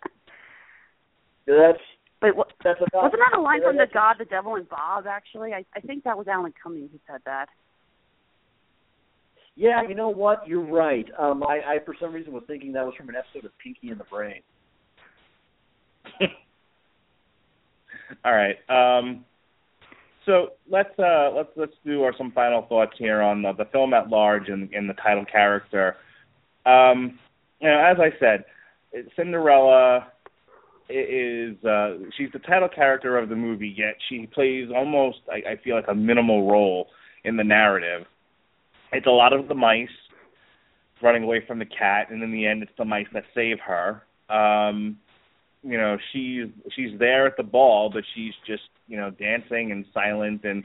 that's 1.45 1.79
Wait, 2.23 2.35
what, 2.37 2.53
wasn't 2.63 2.89
that 2.93 3.37
a 3.37 3.41
line 3.41 3.61
from 3.61 3.75
the 3.75 3.85
God, 3.93 4.15
the 4.17 4.23
Devil, 4.23 4.55
and 4.55 4.67
Bob? 4.69 5.05
Actually, 5.05 5.51
I 5.53 5.65
I 5.75 5.81
think 5.81 6.05
that 6.05 6.17
was 6.17 6.25
Alan 6.29 6.53
Cumming 6.63 6.87
who 6.89 6.97
said 7.05 7.19
that. 7.25 7.49
Yeah, 9.55 9.81
you 9.87 9.93
know 9.93 10.07
what? 10.07 10.47
You're 10.47 10.65
right. 10.65 11.05
Um, 11.19 11.43
I, 11.43 11.59
I 11.67 11.79
for 11.85 11.93
some 11.99 12.13
reason 12.13 12.31
was 12.31 12.43
thinking 12.47 12.71
that 12.73 12.85
was 12.85 12.95
from 12.95 13.09
an 13.09 13.15
episode 13.15 13.43
of 13.45 13.51
Pinky 13.61 13.89
and 13.89 13.99
the 13.99 14.05
Brain. 14.05 14.41
All 18.23 18.33
right. 18.33 18.57
Um, 18.69 19.25
so 20.25 20.53
let's 20.69 20.97
uh, 20.97 21.31
let's 21.35 21.49
let's 21.57 21.75
do 21.85 22.03
our 22.03 22.13
some 22.17 22.31
final 22.31 22.65
thoughts 22.69 22.93
here 22.97 23.21
on 23.21 23.41
the, 23.41 23.51
the 23.51 23.65
film 23.65 23.93
at 23.93 24.07
large 24.07 24.47
and, 24.47 24.73
and 24.73 24.89
the 24.89 24.93
title 24.93 25.25
character. 25.25 25.97
Um, 26.65 27.19
you 27.59 27.67
know, 27.67 27.79
as 27.79 27.97
I 27.99 28.17
said, 28.17 28.45
Cinderella 29.17 30.12
is 30.89 31.63
uh, 31.63 31.97
she's 32.17 32.29
the 32.33 32.39
title 32.39 32.69
character 32.69 33.17
of 33.17 33.29
the 33.29 33.35
movie, 33.35 33.73
yet 33.75 33.95
she 34.09 34.27
plays 34.27 34.69
almost 34.75 35.19
I, 35.31 35.51
I 35.51 35.55
feel 35.63 35.75
like 35.75 35.87
a 35.87 35.95
minimal 35.95 36.49
role 36.49 36.87
in 37.23 37.37
the 37.37 37.43
narrative. 37.43 38.05
It's 38.91 39.07
a 39.07 39.11
lot 39.11 39.33
of 39.33 39.47
the 39.47 39.55
mice 39.55 39.87
running 41.01 41.23
away 41.23 41.43
from 41.45 41.59
the 41.59 41.65
cat, 41.65 42.11
and 42.11 42.21
in 42.21 42.31
the 42.31 42.45
end, 42.45 42.63
it's 42.63 42.71
the 42.77 42.85
mice 42.85 43.07
that 43.13 43.23
save 43.33 43.57
her. 43.59 44.03
Um, 44.29 44.97
you 45.63 45.77
know 45.77 45.97
she's 46.11 46.47
she's 46.75 46.97
there 46.99 47.25
at 47.25 47.37
the 47.37 47.43
ball 47.43 47.89
but 47.91 48.03
she's 48.13 48.33
just 48.45 48.63
you 48.87 48.97
know 48.97 49.09
dancing 49.11 49.71
and 49.71 49.85
silent 49.93 50.43
and 50.43 50.63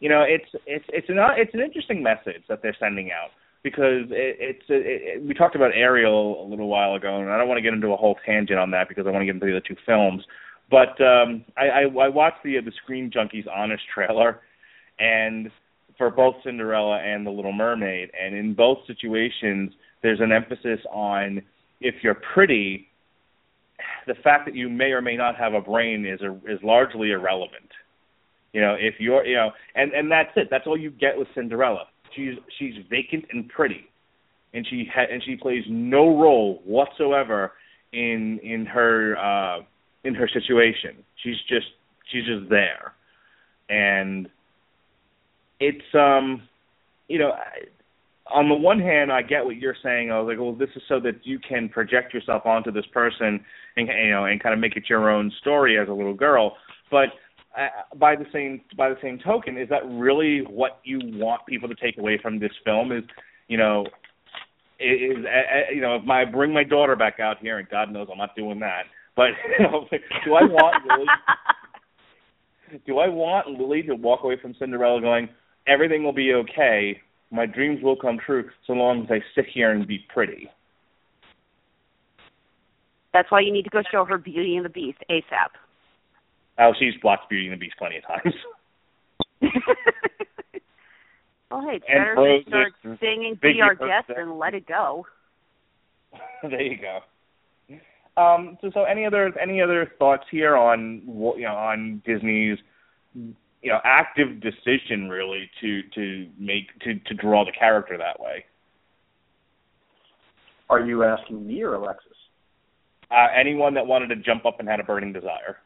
you 0.00 0.08
know 0.08 0.22
it's 0.22 0.48
it's 0.66 0.84
it's 0.88 1.08
an 1.08 1.16
it's 1.36 1.52
an 1.52 1.60
interesting 1.60 2.02
message 2.02 2.42
that 2.48 2.62
they're 2.62 2.76
sending 2.78 3.10
out 3.10 3.30
because 3.66 4.06
it, 4.10 4.36
it's 4.38 4.64
it, 4.68 4.86
it, 4.86 5.26
we 5.26 5.34
talked 5.34 5.56
about 5.56 5.72
Ariel 5.74 6.40
a 6.40 6.46
little 6.48 6.68
while 6.68 6.94
ago 6.94 7.20
and 7.20 7.28
I 7.28 7.36
don't 7.36 7.48
want 7.48 7.58
to 7.58 7.62
get 7.62 7.74
into 7.74 7.88
a 7.88 7.96
whole 7.96 8.16
tangent 8.24 8.60
on 8.60 8.70
that 8.70 8.88
because 8.88 9.08
I 9.08 9.10
want 9.10 9.22
to 9.22 9.26
get 9.26 9.34
into 9.34 9.46
the 9.46 9.56
other 9.56 9.64
two 9.66 9.74
films 9.84 10.22
but 10.70 11.00
um 11.02 11.44
I 11.56 11.66
I, 11.66 11.80
I 11.82 12.08
watched 12.08 12.44
the 12.44 12.60
the 12.64 12.70
Screen 12.84 13.10
Junkies 13.10 13.46
honest 13.52 13.82
trailer 13.92 14.40
and 15.00 15.50
for 15.98 16.10
both 16.10 16.36
Cinderella 16.44 16.98
and 16.98 17.26
the 17.26 17.30
Little 17.30 17.52
Mermaid 17.52 18.12
and 18.22 18.36
in 18.36 18.54
both 18.54 18.78
situations 18.86 19.72
there's 20.00 20.20
an 20.20 20.30
emphasis 20.30 20.78
on 20.92 21.42
if 21.80 21.96
you're 22.04 22.20
pretty 22.32 22.88
the 24.06 24.14
fact 24.22 24.46
that 24.46 24.54
you 24.54 24.68
may 24.68 24.92
or 24.92 25.02
may 25.02 25.16
not 25.16 25.36
have 25.36 25.54
a 25.54 25.60
brain 25.60 26.06
is 26.06 26.20
a, 26.22 26.32
is 26.50 26.60
largely 26.62 27.10
irrelevant. 27.10 27.70
You 28.52 28.60
know, 28.62 28.74
if 28.78 28.94
you're, 28.98 29.24
you 29.26 29.36
know, 29.36 29.50
and 29.74 29.92
and 29.92 30.10
that's 30.10 30.30
it. 30.36 30.48
That's 30.50 30.66
all 30.66 30.78
you 30.78 30.90
get 30.90 31.18
with 31.18 31.28
Cinderella. 31.34 31.88
She's 32.16 32.34
she's 32.58 32.74
vacant 32.90 33.26
and 33.30 33.48
pretty, 33.48 33.86
and 34.54 34.66
she 34.68 34.88
ha- 34.92 35.06
and 35.10 35.22
she 35.22 35.36
plays 35.36 35.64
no 35.68 36.18
role 36.18 36.62
whatsoever 36.64 37.52
in 37.92 38.40
in 38.42 38.66
her 38.66 39.16
uh 39.16 39.62
in 40.04 40.14
her 40.14 40.28
situation. 40.28 41.04
She's 41.22 41.36
just 41.48 41.66
she's 42.10 42.24
just 42.24 42.48
there, 42.48 42.94
and 43.68 44.28
it's 45.60 45.94
um, 45.94 46.42
you 47.08 47.18
know. 47.18 47.32
On 48.28 48.48
the 48.48 48.56
one 48.56 48.80
hand, 48.80 49.12
I 49.12 49.22
get 49.22 49.44
what 49.44 49.54
you're 49.54 49.76
saying. 49.84 50.10
I 50.10 50.18
was 50.18 50.26
like, 50.26 50.40
well, 50.40 50.52
this 50.52 50.70
is 50.74 50.82
so 50.88 50.98
that 50.98 51.24
you 51.24 51.38
can 51.38 51.68
project 51.68 52.12
yourself 52.12 52.44
onto 52.44 52.72
this 52.72 52.84
person 52.92 53.38
and 53.76 53.86
you 53.86 54.10
know 54.10 54.24
and 54.24 54.42
kind 54.42 54.52
of 54.52 54.58
make 54.58 54.76
it 54.76 54.90
your 54.90 55.08
own 55.08 55.30
story 55.40 55.78
as 55.78 55.88
a 55.88 55.92
little 55.92 56.12
girl. 56.12 56.56
But 56.90 57.10
uh, 57.56 57.96
by 57.96 58.16
the 58.16 58.26
same 58.32 58.60
by 58.76 58.88
the 58.88 58.96
same 59.02 59.18
token, 59.18 59.56
is 59.56 59.68
that 59.68 59.82
really 59.86 60.40
what 60.40 60.80
you 60.84 61.00
want 61.02 61.46
people 61.46 61.68
to 61.68 61.74
take 61.74 61.98
away 61.98 62.18
from 62.20 62.38
this 62.38 62.52
film? 62.64 62.92
Is 62.92 63.04
you 63.48 63.56
know 63.56 63.86
is 64.78 65.24
uh, 65.24 65.72
you 65.74 65.80
know 65.80 65.96
if 65.96 66.04
my 66.04 66.24
bring 66.24 66.52
my 66.52 66.64
daughter 66.64 66.96
back 66.96 67.20
out 67.20 67.38
here 67.40 67.58
and 67.58 67.68
God 67.68 67.90
knows 67.90 68.08
I'm 68.10 68.18
not 68.18 68.36
doing 68.36 68.60
that. 68.60 68.84
But 69.16 69.30
you 69.58 69.64
know, 69.64 69.86
do 70.24 70.34
I 70.34 70.42
want 70.42 70.86
Lily? 70.86 71.06
Do 72.84 72.98
I 72.98 73.06
want 73.06 73.46
Lily 73.60 73.84
to 73.84 73.94
walk 73.94 74.24
away 74.24 74.36
from 74.42 74.52
Cinderella 74.58 75.00
going 75.00 75.28
everything 75.66 76.02
will 76.02 76.12
be 76.12 76.32
okay? 76.32 77.00
My 77.30 77.46
dreams 77.46 77.82
will 77.82 77.96
come 77.96 78.18
true 78.24 78.48
so 78.66 78.72
long 78.72 79.04
as 79.04 79.10
I 79.10 79.20
sit 79.34 79.46
here 79.52 79.72
and 79.72 79.86
be 79.86 80.00
pretty. 80.12 80.50
That's 83.12 83.30
why 83.30 83.40
you 83.40 83.52
need 83.52 83.64
to 83.64 83.70
go 83.70 83.82
show 83.90 84.04
her 84.04 84.18
Beauty 84.18 84.56
and 84.56 84.64
the 84.64 84.70
Beast 84.70 84.98
ASAP. 85.10 85.50
Oh, 86.58 86.72
she's 86.78 86.94
watched 87.02 87.28
Beauty 87.28 87.46
and 87.46 87.52
the 87.54 87.58
Beast 87.58 87.76
plenty 87.78 87.98
of 87.98 88.04
times. 88.06 88.34
well, 91.50 91.60
hey, 91.68 91.76
it's 91.76 91.84
And 91.88 91.98
better 91.98 92.14
Frozen, 92.14 92.44
to 92.44 92.48
start 92.50 92.72
singing 93.00 93.34
Biggie 93.36 93.54
"Be 93.54 93.60
Our 93.60 93.76
Frozen. 93.76 93.88
Guest" 94.06 94.18
and 94.18 94.38
let 94.38 94.54
it 94.54 94.66
go. 94.66 95.06
there 96.42 96.62
you 96.62 96.78
go. 96.78 97.00
Um, 98.20 98.56
so, 98.62 98.70
so 98.72 98.84
any 98.84 99.04
other 99.04 99.32
any 99.38 99.60
other 99.60 99.92
thoughts 99.98 100.24
here 100.30 100.56
on 100.56 101.02
you 101.06 101.42
know 101.42 101.54
on 101.54 102.02
Disney's 102.06 102.56
you 103.14 103.34
know 103.72 103.78
active 103.84 104.40
decision 104.40 105.10
really 105.10 105.50
to 105.60 105.82
to 105.94 106.26
make 106.38 106.68
to 106.80 106.94
to 107.00 107.14
draw 107.14 107.44
the 107.44 107.52
character 107.52 107.98
that 107.98 108.18
way? 108.18 108.46
Are 110.70 110.80
you 110.80 111.04
asking 111.04 111.46
me 111.46 111.62
or 111.62 111.74
Alexis? 111.74 112.12
Uh, 113.10 113.26
anyone 113.38 113.74
that 113.74 113.86
wanted 113.86 114.08
to 114.08 114.16
jump 114.16 114.46
up 114.46 114.58
and 114.60 114.68
had 114.68 114.80
a 114.80 114.84
burning 114.84 115.12
desire. 115.12 115.58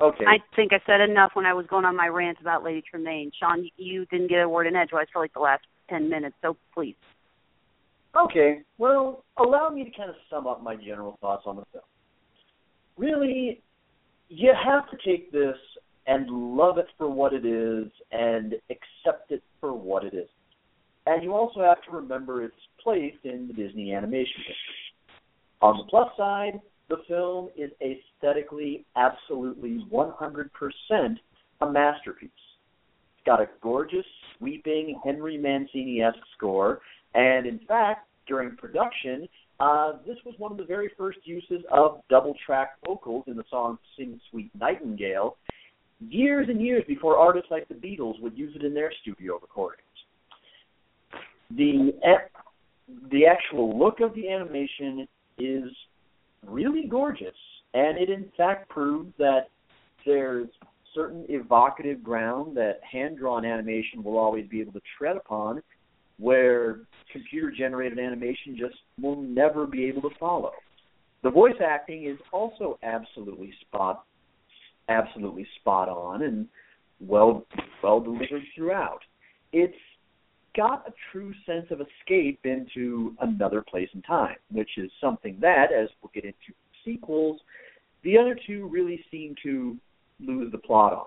Okay. 0.00 0.24
I 0.26 0.38
think 0.54 0.72
I 0.72 0.80
said 0.84 1.00
enough 1.00 1.30
when 1.34 1.46
I 1.46 1.54
was 1.54 1.66
going 1.66 1.84
on 1.86 1.96
my 1.96 2.08
rant 2.08 2.38
about 2.40 2.62
Lady 2.62 2.82
Tremaine. 2.88 3.30
Sean, 3.38 3.66
you 3.76 4.04
didn't 4.06 4.28
get 4.28 4.42
a 4.42 4.48
word 4.48 4.66
in 4.66 4.76
edgewise 4.76 5.06
for 5.12 5.22
like 5.22 5.32
the 5.32 5.40
last 5.40 5.62
ten 5.88 6.10
minutes, 6.10 6.36
so 6.42 6.56
please. 6.74 6.96
Okay. 8.14 8.60
Well, 8.78 9.24
allow 9.38 9.70
me 9.70 9.84
to 9.84 9.90
kind 9.96 10.10
of 10.10 10.16
sum 10.28 10.46
up 10.46 10.62
my 10.62 10.76
general 10.76 11.16
thoughts 11.20 11.44
on 11.46 11.56
the 11.56 11.64
film. 11.72 11.84
Really, 12.98 13.62
you 14.28 14.52
have 14.64 14.90
to 14.90 14.96
take 15.04 15.32
this 15.32 15.56
and 16.06 16.28
love 16.30 16.78
it 16.78 16.86
for 16.98 17.10
what 17.10 17.32
it 17.32 17.44
is 17.44 17.90
and 18.12 18.54
accept 18.70 19.30
it 19.30 19.42
for 19.60 19.72
what 19.72 20.04
it 20.04 20.14
is. 20.14 20.28
And 21.06 21.22
you 21.22 21.34
also 21.34 21.60
have 21.60 21.82
to 21.84 21.90
remember 21.96 22.44
its 22.44 22.54
place 22.82 23.14
in 23.24 23.48
the 23.48 23.54
Disney 23.54 23.94
animation 23.94 24.36
history. 24.38 24.76
On 25.62 25.78
the 25.78 25.84
plus 25.84 26.08
side, 26.16 26.60
the 26.88 26.98
film 27.08 27.48
is 27.56 27.70
aesthetically 27.80 28.84
absolutely 28.96 29.84
100% 29.90 30.48
a 31.60 31.70
masterpiece. 31.70 32.30
It's 32.30 33.26
got 33.26 33.40
a 33.40 33.48
gorgeous, 33.62 34.04
sweeping 34.38 35.00
Henry 35.04 35.36
Mancini-esque 35.36 36.18
score, 36.36 36.80
and 37.14 37.46
in 37.46 37.60
fact, 37.66 38.08
during 38.28 38.56
production, 38.56 39.28
uh, 39.58 39.92
this 40.06 40.16
was 40.24 40.34
one 40.38 40.52
of 40.52 40.58
the 40.58 40.64
very 40.64 40.90
first 40.98 41.18
uses 41.24 41.64
of 41.72 42.00
double-track 42.10 42.76
vocals 42.84 43.24
in 43.26 43.36
the 43.36 43.44
song 43.50 43.78
"Sing 43.96 44.20
Sweet 44.30 44.50
Nightingale," 44.58 45.36
years 46.00 46.48
and 46.48 46.60
years 46.60 46.84
before 46.86 47.16
artists 47.16 47.50
like 47.50 47.66
the 47.68 47.74
Beatles 47.74 48.20
would 48.20 48.36
use 48.36 48.54
it 48.54 48.64
in 48.64 48.74
their 48.74 48.92
studio 49.02 49.38
recordings. 49.40 49.82
The 51.50 51.92
the 53.10 53.26
actual 53.26 53.76
look 53.78 54.00
of 54.00 54.14
the 54.14 54.28
animation 54.30 55.08
is 55.38 55.70
really 56.46 56.86
gorgeous, 56.88 57.34
and 57.74 57.98
it 57.98 58.10
in 58.10 58.30
fact 58.36 58.68
proves 58.68 59.12
that 59.18 59.48
there's 60.04 60.48
certain 60.94 61.26
evocative 61.28 62.02
ground 62.02 62.56
that 62.56 62.80
hand 62.90 63.18
drawn 63.18 63.44
animation 63.44 64.02
will 64.02 64.18
always 64.18 64.46
be 64.48 64.60
able 64.60 64.72
to 64.72 64.80
tread 64.96 65.16
upon, 65.16 65.62
where 66.18 66.80
computer 67.12 67.50
generated 67.50 67.98
animation 67.98 68.56
just 68.58 68.76
will 69.00 69.20
never 69.20 69.66
be 69.66 69.84
able 69.84 70.02
to 70.02 70.16
follow. 70.18 70.52
The 71.22 71.30
voice 71.30 71.56
acting 71.64 72.04
is 72.04 72.18
also 72.32 72.78
absolutely 72.82 73.52
spot 73.62 74.04
absolutely 74.88 75.46
spot 75.60 75.88
on 75.88 76.22
and 76.22 76.46
well 77.00 77.44
well 77.82 78.00
delivered 78.00 78.42
throughout. 78.54 79.00
It's 79.52 79.74
got 80.56 80.88
a 80.88 80.92
true 81.12 81.32
sense 81.44 81.66
of 81.70 81.80
escape 81.80 82.40
into 82.44 83.14
another 83.20 83.62
place 83.62 83.88
and 83.92 84.04
time, 84.04 84.36
which 84.50 84.70
is 84.78 84.90
something 85.00 85.38
that, 85.40 85.66
as 85.72 85.88
we'll 86.00 86.10
get 86.14 86.24
into 86.24 86.36
sequels, 86.84 87.40
the 88.02 88.16
other 88.16 88.38
two 88.46 88.68
really 88.68 89.04
seem 89.10 89.34
to 89.42 89.76
lose 90.20 90.50
the 90.52 90.58
plot 90.58 90.92
on. 90.92 91.06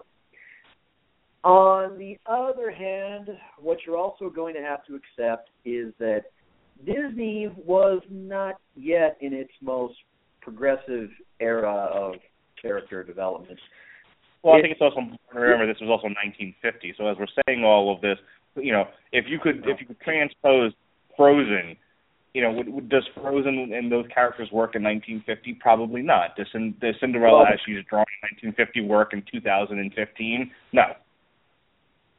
On 1.41 1.97
the 1.97 2.17
other 2.25 2.69
hand, 2.69 3.29
what 3.57 3.77
you're 3.85 3.97
also 3.97 4.29
going 4.29 4.53
to 4.55 4.61
have 4.61 4.85
to 4.85 4.95
accept 4.95 5.49
is 5.63 5.93
that 5.99 6.25
Disney 6.85 7.49
was 7.65 8.01
not 8.09 8.55
yet 8.75 9.17
in 9.21 9.33
its 9.33 9.51
most 9.61 9.95
progressive 10.41 11.09
era 11.39 11.89
of 11.93 12.15
character 12.61 13.03
development. 13.03 13.59
Well, 14.43 14.55
I 14.55 14.61
think 14.61 14.73
it's 14.73 14.81
also 14.81 14.99
important 14.99 15.19
to 15.33 15.39
remember 15.39 15.67
this 15.67 15.81
was 15.81 15.89
also 15.89 16.07
1950. 16.07 16.95
So 16.97 17.07
as 17.07 17.17
we're 17.17 17.43
saying 17.45 17.63
all 17.63 17.93
of 17.93 18.01
this, 18.01 18.17
you 18.55 18.71
know, 18.71 18.85
if 19.11 19.25
you 19.27 19.39
could 19.39 19.63
if 19.65 19.79
you 19.79 19.87
could 19.87 19.99
transpose 20.01 20.73
Frozen, 21.15 21.75
you 22.33 22.41
know, 22.41 22.51
would, 22.51 22.69
would, 22.69 22.89
does 22.89 23.07
Frozen 23.15 23.73
and 23.73 23.91
those 23.91 24.05
characters 24.13 24.49
work 24.51 24.75
in 24.75 24.83
1950? 24.83 25.53
Probably 25.59 26.01
not. 26.01 26.35
Does, 26.35 26.47
does 26.79 26.95
Cinderella, 26.99 27.39
well, 27.39 27.47
as 27.47 27.59
she's 27.65 27.83
drawn 27.89 28.05
in 28.23 28.53
1950, 28.53 28.81
work 28.81 29.13
in 29.13 29.23
2015? 29.31 30.51
No. 30.73 30.83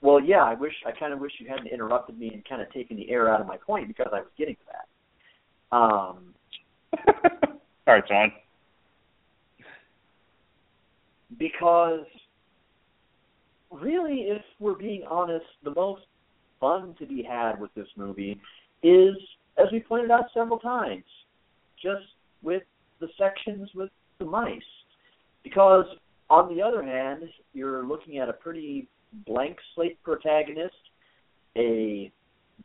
Well, 0.03 0.21
yeah, 0.21 0.43
I 0.43 0.55
wish 0.55 0.73
I 0.87 0.99
kind 0.99 1.13
of 1.13 1.21
wish 1.21 1.33
you 1.39 1.49
hadn't 1.49 1.69
interrupted 1.69 2.19
me 2.19 2.31
and 2.33 2.45
kind 2.49 2.63
of 2.63 2.73
taken 2.73 2.97
the 2.97 3.11
air 3.11 3.33
out 3.33 3.41
of 3.41 3.47
my 3.47 3.59
point 3.59 3.89
because 3.89 4.09
I 4.13 4.21
was 4.21 4.31
getting 4.37 4.57
to 4.57 4.61
that. 4.73 5.77
Um, 5.77 6.35
All 7.87 7.95
right, 7.95 8.07
John. 8.09 8.33
Because 11.39 12.07
really, 13.71 14.27
if 14.29 14.43
we're 14.59 14.75
being 14.75 15.05
honest, 15.09 15.47
the 15.63 15.75
most 15.75 16.03
fun 16.61 16.95
to 16.99 17.07
be 17.07 17.23
had 17.23 17.59
with 17.61 17.73
this 17.75 17.89
movie 17.97 18.41
is, 18.83 19.17
as 19.59 19.67
we 19.73 19.81
pointed 19.81 20.11
out 20.11 20.27
several 20.33 20.59
times, 20.59 21.05
just 21.83 22.05
with 22.43 22.63
the 23.01 23.09
sections 23.19 23.69
with 23.75 23.91
the 24.19 24.25
mice. 24.25 24.61
Because 25.43 25.87
on 26.29 26.55
the 26.55 26.63
other 26.63 26.83
hand, 26.83 27.25
you're 27.53 27.85
looking 27.85 28.19
at 28.19 28.29
a 28.29 28.35
pretty 28.35 28.89
blank 29.27 29.57
slate 29.75 30.01
protagonist, 30.03 30.75
a 31.57 32.13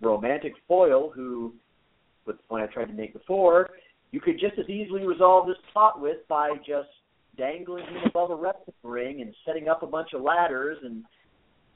romantic 0.01 0.53
foil 0.67 1.09
who, 1.09 1.53
with 2.25 2.37
the 2.37 2.43
point 2.43 2.63
I 2.63 2.73
tried 2.73 2.87
to 2.87 2.93
make 2.93 3.13
before, 3.13 3.69
you 4.11 4.19
could 4.21 4.39
just 4.39 4.59
as 4.59 4.69
easily 4.69 5.05
resolve 5.05 5.47
this 5.47 5.57
plot 5.73 5.99
with 5.99 6.17
by 6.27 6.51
just 6.65 6.89
dangling 7.37 7.85
him 7.85 8.03
above 8.05 8.31
a 8.31 8.35
wrestling 8.35 8.75
ring 8.83 9.21
and 9.21 9.33
setting 9.45 9.67
up 9.67 9.83
a 9.83 9.87
bunch 9.87 10.13
of 10.13 10.21
ladders 10.21 10.77
and 10.83 11.03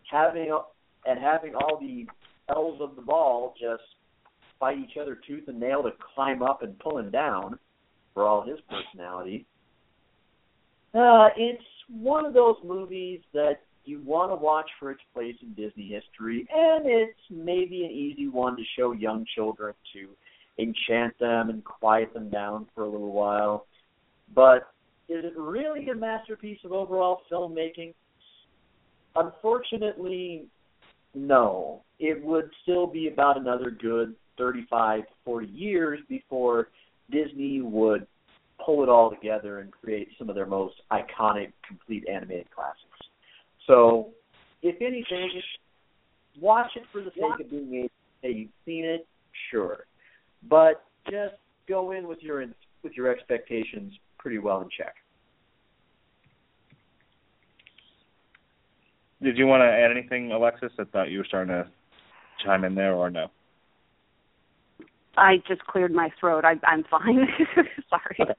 having 0.09 0.51
and 1.05 1.19
having 1.19 1.55
all 1.55 1.79
the 1.79 2.07
elves 2.49 2.81
of 2.81 2.95
the 2.95 3.01
ball 3.01 3.53
just 3.59 3.83
fight 4.59 4.77
each 4.77 4.97
other 4.99 5.17
tooth 5.27 5.47
and 5.47 5.59
nail 5.59 5.83
to 5.83 5.91
climb 6.15 6.41
up 6.41 6.61
and 6.63 6.77
pull 6.79 6.97
him 6.97 7.09
down 7.09 7.57
for 8.13 8.27
all 8.27 8.41
his 8.41 8.59
personality. 8.69 9.45
Uh, 10.93 11.29
it's 11.37 11.63
one 11.89 12.25
of 12.25 12.33
those 12.33 12.55
movies 12.63 13.21
that 13.33 13.61
you 13.85 14.01
want 14.03 14.31
to 14.31 14.35
watch 14.35 14.69
for 14.79 14.91
its 14.91 15.01
place 15.13 15.35
in 15.41 15.53
Disney 15.53 15.87
history, 15.87 16.47
and 16.53 16.85
it's 16.85 17.19
maybe 17.29 17.85
an 17.85 17.91
easy 17.91 18.27
one 18.27 18.55
to 18.55 18.63
show 18.77 18.91
young 18.91 19.25
children 19.35 19.73
to 19.93 20.09
enchant 20.61 21.17
them 21.19 21.49
and 21.49 21.63
quiet 21.63 22.13
them 22.13 22.29
down 22.29 22.67
for 22.75 22.83
a 22.83 22.89
little 22.89 23.11
while. 23.11 23.65
But 24.35 24.67
is 25.07 25.23
it 25.25 25.33
really 25.37 25.87
a 25.89 25.95
masterpiece 25.95 26.59
of 26.65 26.71
overall 26.71 27.21
filmmaking? 27.31 27.93
Unfortunately, 29.15 30.45
no. 31.13 31.81
It 31.99 32.23
would 32.23 32.49
still 32.63 32.87
be 32.87 33.07
about 33.07 33.37
another 33.37 33.71
good 33.71 34.15
35, 34.37 35.03
40 35.25 35.47
years 35.47 35.99
before 36.07 36.69
Disney 37.11 37.61
would 37.61 38.07
pull 38.63 38.83
it 38.83 38.89
all 38.89 39.09
together 39.09 39.59
and 39.59 39.71
create 39.71 40.09
some 40.17 40.29
of 40.29 40.35
their 40.35 40.45
most 40.45 40.75
iconic 40.91 41.51
complete 41.67 42.05
animated 42.11 42.47
classics. 42.51 42.83
So, 43.67 44.09
if 44.61 44.75
anything, 44.81 45.29
watch 46.39 46.71
it 46.75 46.83
for 46.91 47.01
the 47.01 47.11
sake 47.11 47.45
of 47.45 47.49
being 47.49 47.75
able 47.75 47.87
to 47.87 47.93
say 48.21 48.31
you've 48.31 48.49
seen 48.65 48.85
it, 48.85 49.07
sure, 49.51 49.85
but 50.49 50.83
just 51.05 51.35
go 51.67 51.91
in 51.91 52.07
with 52.07 52.19
your 52.21 52.43
with 52.83 52.93
your 52.93 53.11
expectations 53.11 53.93
pretty 54.17 54.37
well 54.37 54.61
in 54.61 54.69
check. 54.75 54.95
Did 59.21 59.37
you 59.37 59.47
want 59.47 59.61
to 59.61 59.65
add 59.65 59.91
anything, 59.91 60.31
Alexis? 60.31 60.71
I 60.79 60.85
thought 60.85 61.09
you 61.09 61.19
were 61.19 61.25
starting 61.25 61.53
to 61.53 61.67
chime 62.45 62.63
in 62.63 62.75
there, 62.75 62.93
or 62.93 63.09
no? 63.09 63.27
I 65.17 65.37
just 65.47 65.65
cleared 65.65 65.91
my 65.91 66.09
throat. 66.19 66.45
I, 66.45 66.53
I'm 66.65 66.83
fine. 66.89 67.27
Sorry. 67.89 68.35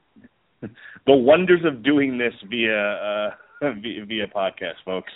the 1.07 1.14
wonders 1.14 1.61
of 1.64 1.83
doing 1.83 2.16
this 2.16 2.33
via 2.49 2.78
uh, 2.78 3.31
via, 3.61 4.05
via 4.07 4.26
podcast, 4.26 4.83
folks. 4.85 5.12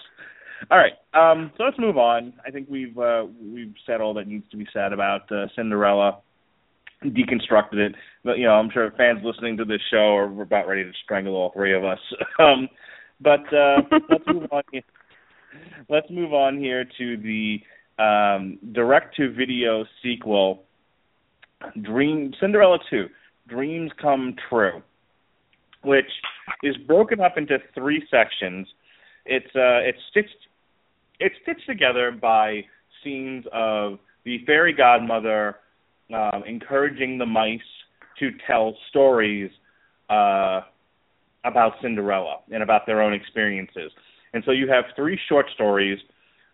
All 0.70 0.78
right, 0.78 0.92
um, 1.14 1.50
so 1.56 1.64
let's 1.64 1.78
move 1.78 1.96
on. 1.98 2.32
I 2.46 2.50
think 2.50 2.68
we've 2.70 2.96
uh, 2.96 3.24
we've 3.42 3.74
said 3.86 4.00
all 4.00 4.14
that 4.14 4.28
needs 4.28 4.48
to 4.50 4.56
be 4.56 4.66
said 4.72 4.92
about 4.92 5.30
uh, 5.32 5.46
Cinderella, 5.56 6.20
deconstructed 7.04 7.74
it. 7.74 7.94
But 8.22 8.38
you 8.38 8.44
know, 8.44 8.54
I'm 8.54 8.70
sure 8.72 8.90
fans 8.96 9.20
listening 9.22 9.56
to 9.58 9.64
this 9.64 9.80
show 9.90 10.14
are 10.16 10.42
about 10.42 10.68
ready 10.68 10.84
to 10.84 10.92
strangle 11.04 11.34
all 11.34 11.52
three 11.54 11.74
of 11.74 11.84
us. 11.84 11.98
um, 12.38 12.68
but 13.20 13.40
uh, 13.52 13.82
let's 14.10 14.24
move 14.26 14.48
on. 14.50 14.62
Let's 15.88 16.08
move 16.10 16.32
on 16.32 16.58
here 16.58 16.84
to 16.98 17.16
the 17.16 17.58
um, 17.98 18.58
direct-to-video 18.72 19.84
sequel, 20.02 20.64
Dream 21.82 22.32
Cinderella 22.40 22.78
2, 22.90 23.06
Dreams 23.48 23.90
Come 24.00 24.34
True 24.48 24.82
which 25.84 26.10
is 26.62 26.76
broken 26.86 27.20
up 27.20 27.36
into 27.36 27.58
three 27.74 28.04
sections. 28.10 28.66
It's 29.26 29.46
uh, 29.54 29.80
it's 29.84 29.98
stitched 30.10 30.36
it's 31.20 31.34
stitched 31.42 31.66
together 31.66 32.10
by 32.10 32.64
scenes 33.02 33.44
of 33.52 33.98
the 34.24 34.38
fairy 34.46 34.72
godmother 34.72 35.56
um, 36.12 36.42
encouraging 36.46 37.18
the 37.18 37.26
mice 37.26 37.60
to 38.18 38.30
tell 38.46 38.76
stories 38.90 39.50
uh, 40.10 40.62
about 41.44 41.74
Cinderella 41.82 42.38
and 42.50 42.62
about 42.62 42.86
their 42.86 43.00
own 43.00 43.12
experiences. 43.12 43.92
And 44.34 44.42
so 44.44 44.50
you 44.50 44.68
have 44.68 44.84
three 44.96 45.18
short 45.28 45.46
stories 45.54 45.98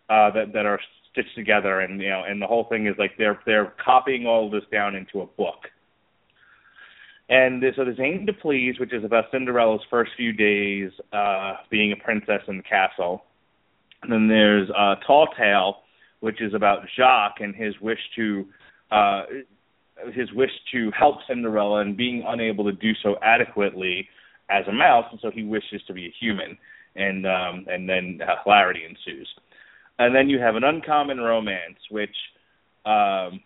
uh, 0.09 0.31
that 0.31 0.53
that 0.53 0.65
are 0.65 0.79
stitched 1.11 1.35
together, 1.35 1.81
and 1.81 1.99
you 1.99 2.09
know, 2.09 2.23
and 2.25 2.41
the 2.41 2.47
whole 2.47 2.65
thing 2.69 2.87
is 2.87 2.93
like 2.97 3.17
they're 3.17 3.39
they're 3.45 3.73
copying 3.83 4.25
all 4.25 4.49
this 4.49 4.63
down 4.71 4.95
into 4.95 5.21
a 5.21 5.25
book. 5.25 5.67
And 7.27 7.63
so 7.75 7.85
there's 7.85 7.99
Aim 7.99 8.25
to 8.27 8.33
Please, 8.33 8.75
which 8.79 8.93
is 8.93 9.03
about 9.03 9.25
Cinderella's 9.31 9.81
first 9.89 10.11
few 10.17 10.33
days 10.33 10.91
uh, 11.13 11.53
being 11.69 11.91
a 11.93 11.95
princess 11.95 12.41
in 12.47 12.57
the 12.57 12.63
castle. 12.63 13.23
And 14.03 14.11
then 14.11 14.27
there's 14.27 14.69
uh, 14.77 14.95
Tall 15.07 15.27
Tale, 15.37 15.77
which 16.19 16.41
is 16.41 16.53
about 16.53 16.79
Jaq 16.99 17.31
and 17.39 17.55
his 17.55 17.73
wish 17.81 17.99
to 18.15 18.45
uh, 18.91 19.23
his 20.13 20.31
wish 20.33 20.51
to 20.73 20.91
help 20.91 21.17
Cinderella 21.27 21.81
and 21.81 21.97
being 21.97 22.23
unable 22.27 22.65
to 22.65 22.73
do 22.73 22.91
so 23.01 23.15
adequately 23.23 24.07
as 24.49 24.65
a 24.67 24.73
mouse, 24.73 25.05
and 25.11 25.19
so 25.21 25.31
he 25.31 25.43
wishes 25.43 25.81
to 25.87 25.93
be 25.93 26.07
a 26.07 26.13
human. 26.19 26.57
And 26.95 27.25
um, 27.25 27.65
and 27.69 27.87
then 27.87 28.19
hilarity 28.43 28.81
ensues. 28.87 29.29
And 29.97 30.15
then 30.15 30.29
you 30.29 30.39
have 30.39 30.55
an 30.55 30.63
uncommon 30.63 31.19
romance, 31.19 31.77
which 31.89 32.15
um, 32.85 33.39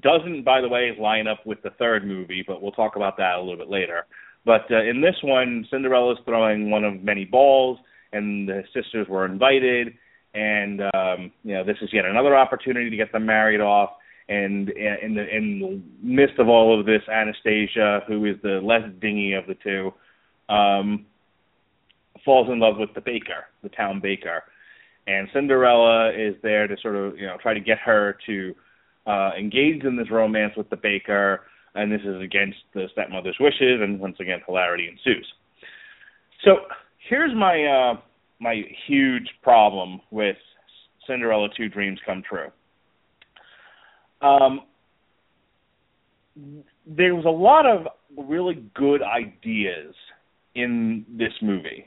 doesn't, 0.00 0.44
by 0.44 0.60
the 0.60 0.68
way, 0.68 0.92
line 0.98 1.26
up 1.26 1.46
with 1.46 1.62
the 1.62 1.70
third 1.78 2.06
movie, 2.06 2.44
but 2.46 2.60
we'll 2.60 2.72
talk 2.72 2.96
about 2.96 3.16
that 3.18 3.36
a 3.36 3.40
little 3.40 3.56
bit 3.56 3.70
later. 3.70 4.06
But 4.44 4.70
uh, 4.70 4.82
in 4.82 5.00
this 5.00 5.16
one, 5.22 5.66
Cinderella's 5.70 6.18
throwing 6.24 6.70
one 6.70 6.84
of 6.84 7.02
many 7.02 7.24
balls, 7.24 7.78
and 8.12 8.48
the 8.48 8.62
sisters 8.74 9.06
were 9.08 9.24
invited, 9.24 9.94
and 10.34 10.80
um, 10.94 11.32
you 11.42 11.54
know 11.54 11.64
this 11.64 11.76
is 11.80 11.90
yet 11.92 12.04
another 12.04 12.36
opportunity 12.36 12.90
to 12.90 12.96
get 12.96 13.12
them 13.12 13.26
married 13.26 13.60
off. 13.60 13.90
And 14.28 14.70
in 14.70 15.14
the 15.14 15.36
in 15.36 15.60
the 15.60 15.82
midst 16.02 16.38
of 16.38 16.48
all 16.48 16.78
of 16.78 16.86
this, 16.86 17.02
Anastasia, 17.10 18.00
who 18.06 18.24
is 18.24 18.36
the 18.42 18.60
less 18.62 18.82
dingy 19.00 19.34
of 19.34 19.46
the 19.46 19.54
two, 19.54 19.92
um, 20.52 21.06
falls 22.24 22.48
in 22.50 22.58
love 22.58 22.76
with 22.78 22.94
the 22.94 23.00
baker, 23.00 23.46
the 23.62 23.68
town 23.68 24.00
baker, 24.00 24.42
and 25.06 25.28
Cinderella 25.32 26.10
is 26.10 26.34
there 26.42 26.66
to 26.66 26.76
sort 26.80 26.96
of 26.96 27.18
you 27.18 27.26
know 27.26 27.36
try 27.42 27.54
to 27.54 27.60
get 27.60 27.78
her 27.78 28.16
to 28.26 28.54
uh, 29.06 29.30
engaged 29.38 29.84
in 29.84 29.96
this 29.96 30.10
romance 30.10 30.54
with 30.56 30.70
the 30.70 30.76
baker, 30.76 31.42
and 31.74 31.92
this 31.92 32.00
is 32.02 32.20
against 32.22 32.58
the 32.72 32.86
stepmother's 32.92 33.36
wishes, 33.38 33.80
and 33.82 34.00
once 34.00 34.16
again, 34.20 34.40
hilarity 34.46 34.88
ensues. 34.88 35.26
So 36.44 36.56
here's 37.08 37.34
my 37.34 37.64
uh, 37.64 38.00
my 38.40 38.62
huge 38.86 39.28
problem 39.42 40.00
with 40.10 40.36
Cinderella 41.06 41.48
Two 41.56 41.68
Dreams 41.68 41.98
Come 42.06 42.22
True. 42.28 42.50
Um, 44.22 44.60
there 46.86 47.14
was 47.14 47.24
a 47.24 47.30
lot 47.30 47.66
of 47.66 47.86
really 48.16 48.64
good 48.74 49.02
ideas 49.02 49.94
in 50.54 51.04
this 51.08 51.32
movie. 51.42 51.86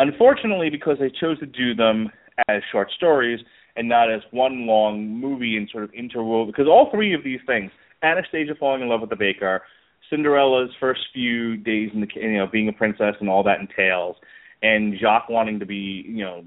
Unfortunately, 0.00 0.70
because 0.70 0.96
they 0.98 1.10
chose 1.20 1.38
to 1.40 1.46
do 1.46 1.74
them 1.74 2.08
as 2.48 2.62
short 2.72 2.90
stories 2.96 3.38
and 3.76 3.86
not 3.86 4.10
as 4.10 4.22
one 4.30 4.66
long 4.66 5.06
movie 5.06 5.58
and 5.58 5.68
sort 5.70 5.84
of 5.84 5.92
interwoven, 5.92 6.50
because 6.50 6.66
all 6.66 6.88
three 6.90 7.12
of 7.12 7.22
these 7.22 7.40
things, 7.46 7.70
Anastasia 8.02 8.54
falling 8.58 8.80
in 8.80 8.88
love 8.88 9.02
with 9.02 9.10
the 9.10 9.16
baker, 9.16 9.60
Cinderella's 10.08 10.70
first 10.80 11.00
few 11.12 11.58
days 11.58 11.90
in 11.92 12.00
the 12.00 12.06
you 12.14 12.38
know 12.38 12.46
being 12.46 12.68
a 12.68 12.72
princess 12.72 13.14
and 13.20 13.28
all 13.28 13.42
that 13.42 13.60
entails, 13.60 14.16
and 14.62 14.94
Jaq 14.94 15.28
wanting 15.28 15.58
to 15.60 15.66
be 15.66 16.06
you 16.08 16.24
know 16.24 16.44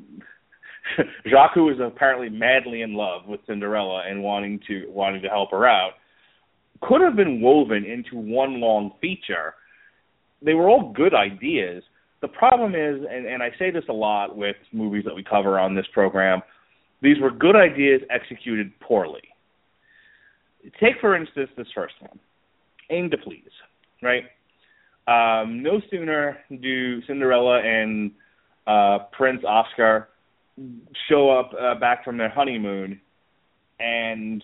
Jaq 1.27 1.49
who 1.53 1.69
is 1.69 1.77
apparently 1.79 2.29
madly 2.29 2.81
in 2.81 2.95
love 2.95 3.27
with 3.27 3.39
Cinderella 3.45 4.03
and 4.09 4.23
wanting 4.23 4.61
to 4.67 4.87
wanting 4.89 5.21
to 5.21 5.29
help 5.29 5.51
her 5.51 5.67
out 5.67 5.91
could 6.81 7.01
have 7.01 7.15
been 7.15 7.39
woven 7.39 7.85
into 7.85 8.17
one 8.17 8.59
long 8.59 8.93
feature. 8.99 9.53
They 10.41 10.55
were 10.55 10.69
all 10.69 10.91
good 10.91 11.13
ideas. 11.13 11.83
The 12.23 12.29
problem 12.29 12.73
is, 12.73 13.05
and, 13.11 13.25
and 13.25 13.43
I 13.43 13.49
say 13.59 13.69
this 13.69 13.83
a 13.89 13.93
lot 13.93 14.37
with 14.37 14.55
movies 14.71 15.03
that 15.03 15.13
we 15.13 15.25
cover 15.25 15.59
on 15.59 15.75
this 15.75 15.85
program, 15.93 16.41
these 17.01 17.19
were 17.19 17.29
good 17.29 17.57
ideas 17.57 17.99
executed 18.09 18.71
poorly. 18.79 19.23
Take, 20.79 21.01
for 21.01 21.17
instance, 21.17 21.49
this 21.57 21.67
first 21.75 21.95
one 21.99 22.17
Aim 22.91 23.09
to 23.11 23.17
Please, 23.17 23.51
right? 24.01 24.23
Um, 25.05 25.61
no 25.61 25.81
sooner 25.91 26.37
do 26.61 27.01
Cinderella 27.07 27.59
and 27.61 28.11
uh, 28.67 28.99
Prince 29.11 29.41
Oscar 29.45 30.07
show 31.09 31.29
up 31.29 31.51
uh, 31.59 31.75
back 31.77 32.05
from 32.05 32.17
their 32.17 32.29
honeymoon, 32.29 33.01
and 33.81 34.41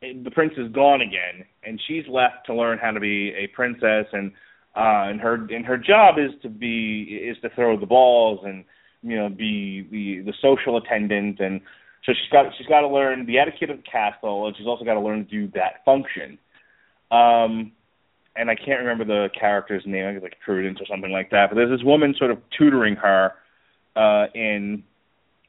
the 0.00 0.30
prince 0.30 0.52
is 0.56 0.70
gone 0.70 1.00
again, 1.00 1.44
and 1.64 1.80
she's 1.88 2.04
left 2.08 2.46
to 2.46 2.54
learn 2.54 2.78
how 2.78 2.92
to 2.92 3.00
be 3.00 3.34
a 3.36 3.48
princess, 3.48 4.06
and 4.12 4.30
uh, 4.76 5.08
and 5.08 5.20
her 5.20 5.34
and 5.34 5.66
her 5.66 5.76
job 5.76 6.16
is 6.18 6.30
to 6.42 6.48
be 6.48 7.02
is 7.02 7.36
to 7.42 7.50
throw 7.50 7.78
the 7.78 7.86
balls 7.86 8.40
and 8.44 8.64
you 9.02 9.16
know 9.16 9.28
be 9.28 9.86
the 9.90 10.30
the 10.30 10.34
social 10.40 10.76
attendant, 10.76 11.40
and 11.40 11.60
so 12.04 12.12
she's 12.12 12.30
got 12.30 12.46
she's 12.56 12.66
got 12.66 12.80
to 12.80 12.88
learn 12.88 13.26
the 13.26 13.38
etiquette 13.38 13.70
of 13.70 13.78
the 13.78 13.82
castle, 13.82 14.46
and 14.46 14.56
she's 14.56 14.66
also 14.66 14.84
got 14.84 14.94
to 14.94 15.00
learn 15.00 15.24
to 15.24 15.30
do 15.30 15.48
that 15.54 15.84
function. 15.84 16.38
Um, 17.10 17.72
and 18.34 18.48
I 18.50 18.54
can't 18.54 18.80
remember 18.80 19.04
the 19.04 19.28
character's 19.38 19.82
name, 19.84 20.06
I 20.06 20.12
think 20.12 20.22
like 20.22 20.40
Prudence 20.42 20.78
or 20.80 20.86
something 20.90 21.12
like 21.12 21.30
that. 21.30 21.50
But 21.50 21.56
there's 21.56 21.78
this 21.78 21.84
woman 21.84 22.14
sort 22.16 22.30
of 22.30 22.38
tutoring 22.56 22.96
her 22.96 23.32
uh, 23.94 24.26
in 24.34 24.84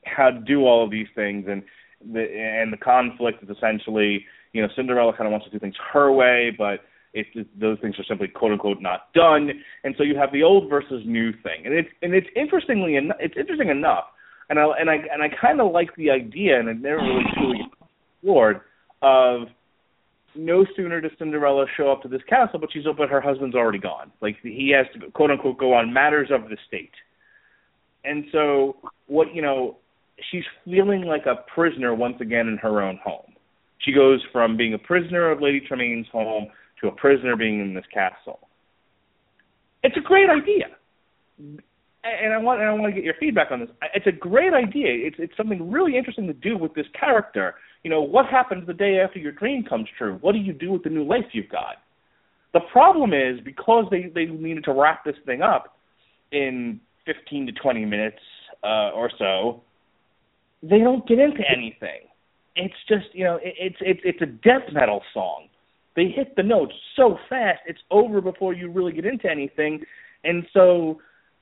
how 0.06 0.32
to 0.32 0.40
do 0.40 0.66
all 0.66 0.84
of 0.84 0.92
these 0.92 1.08
things, 1.16 1.46
and 1.48 1.64
the 2.02 2.22
and 2.22 2.74
the 2.74 2.78
conflict 2.78 3.42
is 3.42 3.50
essentially 3.50 4.26
you 4.54 4.62
know, 4.62 4.70
Cinderella 4.76 5.12
kind 5.12 5.26
of 5.26 5.32
wants 5.32 5.46
to 5.48 5.52
do 5.52 5.60
things 5.60 5.76
her 5.92 6.12
way, 6.12 6.52
but 6.56 6.82
it, 7.14 7.28
it, 7.36 7.60
those 7.60 7.78
things 7.80 7.96
are 8.00 8.04
simply 8.04 8.28
quote 8.28 8.52
unquote 8.52 8.82
not 8.82 9.14
done, 9.14 9.50
and 9.84 9.96
so 9.98 10.04
you 10.04 10.18
have 10.18 10.32
the 10.32 10.44
old 10.44 10.70
versus 10.70 11.04
new 11.06 11.32
thing, 11.32 11.66
and 11.66 11.74
it's 11.74 11.90
and 12.02 12.14
it's 12.14 12.28
interestingly 12.36 12.98
en- 12.98 13.14
it's 13.20 13.36
interesting 13.38 13.70
enough, 13.70 14.06
and 14.50 14.60
I 14.60 14.66
and 14.80 14.90
I 14.90 14.96
and 15.12 15.22
I 15.22 15.28
kind 15.40 15.62
of 15.62 15.72
like 15.72 15.96
the 15.96 16.10
idea, 16.10 16.60
and 16.60 16.68
it 16.68 16.82
never 16.82 16.98
really 16.98 17.26
truly 17.36 17.60
explored 18.22 18.62
of 19.02 19.48
no 20.36 20.66
sooner 20.76 21.00
does 21.02 21.12
Cinderella 21.20 21.66
show 21.78 21.92
up 21.92 22.02
to 22.02 22.08
this 22.08 22.22
castle, 22.28 22.60
but 22.60 22.70
she's 22.74 22.84
but 22.98 23.10
her 23.10 23.22
husband's 23.22 23.56
already 23.56 23.80
gone. 23.80 24.12
Like 24.22 24.38
he 24.42 24.74
has 24.76 24.88
to 24.94 25.12
quote 25.12 25.30
unquote 25.30 25.60
go 25.60 25.74
on 25.74 25.94
matters 25.94 26.30
of 26.32 26.50
the 26.50 26.58
state, 26.68 26.94
and 28.04 28.26
so 28.32 28.78
what 29.06 29.36
you 29.36 29.44
know, 29.44 29.78
she's 30.32 30.44
feeling 30.66 31.04
like 31.04 31.28
a 31.28 31.44
prisoner 31.54 31.94
once 31.94 32.18
again 32.22 32.48
in 32.48 32.58
her 32.58 32.82
own 32.82 33.00
home. 33.04 33.34
She 33.80 33.92
goes 33.92 34.22
from 34.32 34.58
being 34.58 34.74
a 34.74 34.80
prisoner 34.80 35.30
of 35.30 35.42
Lady 35.42 35.60
Tremaine's 35.60 36.08
home 36.12 36.48
to 36.84 36.90
a 36.90 36.92
prisoner 36.92 37.36
being 37.36 37.60
in 37.60 37.74
this 37.74 37.86
castle. 37.92 38.40
It's 39.84 39.98
a 39.98 40.02
great 40.02 40.30
idea, 40.30 40.68
and 41.40 42.34
I 42.34 42.38
want 42.38 42.62
and 42.62 42.70
I 42.70 42.74
want 42.74 42.94
to 42.94 42.96
get 42.96 43.04
your 43.04 43.16
feedback 43.20 43.52
on 43.52 43.62
this. 43.62 43.70
It's 43.96 44.08
a 44.08 44.12
great 44.12 44.54
idea. 44.54 44.90
It's 44.90 45.16
it's 45.18 45.36
something 45.36 45.72
really 45.72 45.98
interesting 45.98 46.28
to 46.28 46.34
do 46.34 46.58
with 46.58 46.74
this 46.74 46.86
character. 46.98 47.56
You 47.84 47.90
know, 47.90 48.02
what 48.02 48.28
happens 48.28 48.68
the 48.68 48.74
day 48.74 49.00
after 49.00 49.20
your 49.20 49.32
dream 49.32 49.64
comes 49.64 49.88
true? 49.98 50.18
What 50.22 50.34
do 50.34 50.40
you 50.40 50.54
do 50.54 50.72
with 50.72 50.84
the 50.84 50.90
new 50.90 51.04
life 51.04 51.26
you've 51.32 51.50
got? 51.50 51.78
The 52.54 52.62
problem 52.72 53.14
is 53.14 53.40
because 53.44 53.86
they 53.90 54.12
they 54.14 54.26
needed 54.26 54.66
to 54.66 54.74
wrap 54.74 55.04
this 55.04 55.16
thing 55.26 55.42
up 55.42 55.78
in 56.32 56.80
15 57.06 57.48
to 57.48 57.52
20 57.52 57.86
minutes 57.86 58.20
uh, 58.64 58.92
or 58.92 59.12
so, 59.20 59.62
they 60.62 60.80
don't 60.80 61.06
get 61.08 61.20
into 61.20 61.42
anything 61.50 62.08
it's 62.56 62.74
just 62.88 63.06
you 63.14 63.24
know 63.24 63.36
it, 63.38 63.54
it's 63.60 63.78
it's 63.82 64.00
it's 64.04 64.22
a 64.22 64.26
death 64.26 64.72
metal 64.72 65.02
song. 65.14 65.48
They 65.96 66.08
hit 66.08 66.36
the 66.36 66.44
notes 66.44 66.74
so 66.96 67.18
fast, 67.30 67.60
it's 67.68 67.82
over 67.92 68.22
before 68.22 68.54
you 68.54 68.72
really 68.72 68.94
get 68.94 69.06
into 69.06 69.30
anything, 69.30 69.84
and 70.24 70.46
so 70.54 71.00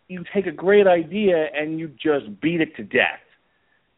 you 0.08 0.24
take 0.34 0.46
a 0.46 0.52
great 0.52 0.88
idea 0.88 1.48
and 1.56 1.80
you 1.80 1.88
just 1.88 2.42
beat 2.42 2.60
it 2.60 2.76
to 2.76 2.84
death, 2.84 3.24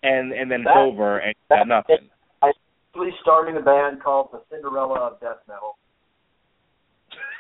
and 0.04 0.32
and 0.32 0.52
then 0.52 0.64
that, 0.64 0.72
it's 0.72 0.78
over 0.78 1.18
and 1.18 1.34
you 1.50 1.58
got 1.58 1.68
nothing. 1.68 2.10
I 2.42 2.52
actually 2.90 3.12
starting 3.22 3.58
a 3.58 3.62
band 3.62 4.04
called 4.04 4.30
the 4.32 4.42
Cinderella 4.52 5.00
of 5.00 5.20
Death 5.20 5.38
Metal. 5.48 5.78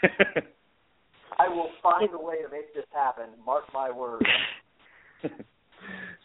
I 1.39 1.47
will 1.47 1.69
find 1.81 2.09
a 2.13 2.19
way 2.19 2.35
to 2.43 2.49
make 2.49 2.73
this 2.73 2.85
happen. 2.93 3.25
Mark 3.45 3.65
my 3.73 3.91
words. 3.91 4.25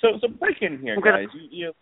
so 0.00 0.08
so 0.20 0.28
break 0.28 0.56
in 0.62 0.78
here, 0.78 0.98
guys. 1.00 1.26
You, 1.34 1.48
you 1.50 1.72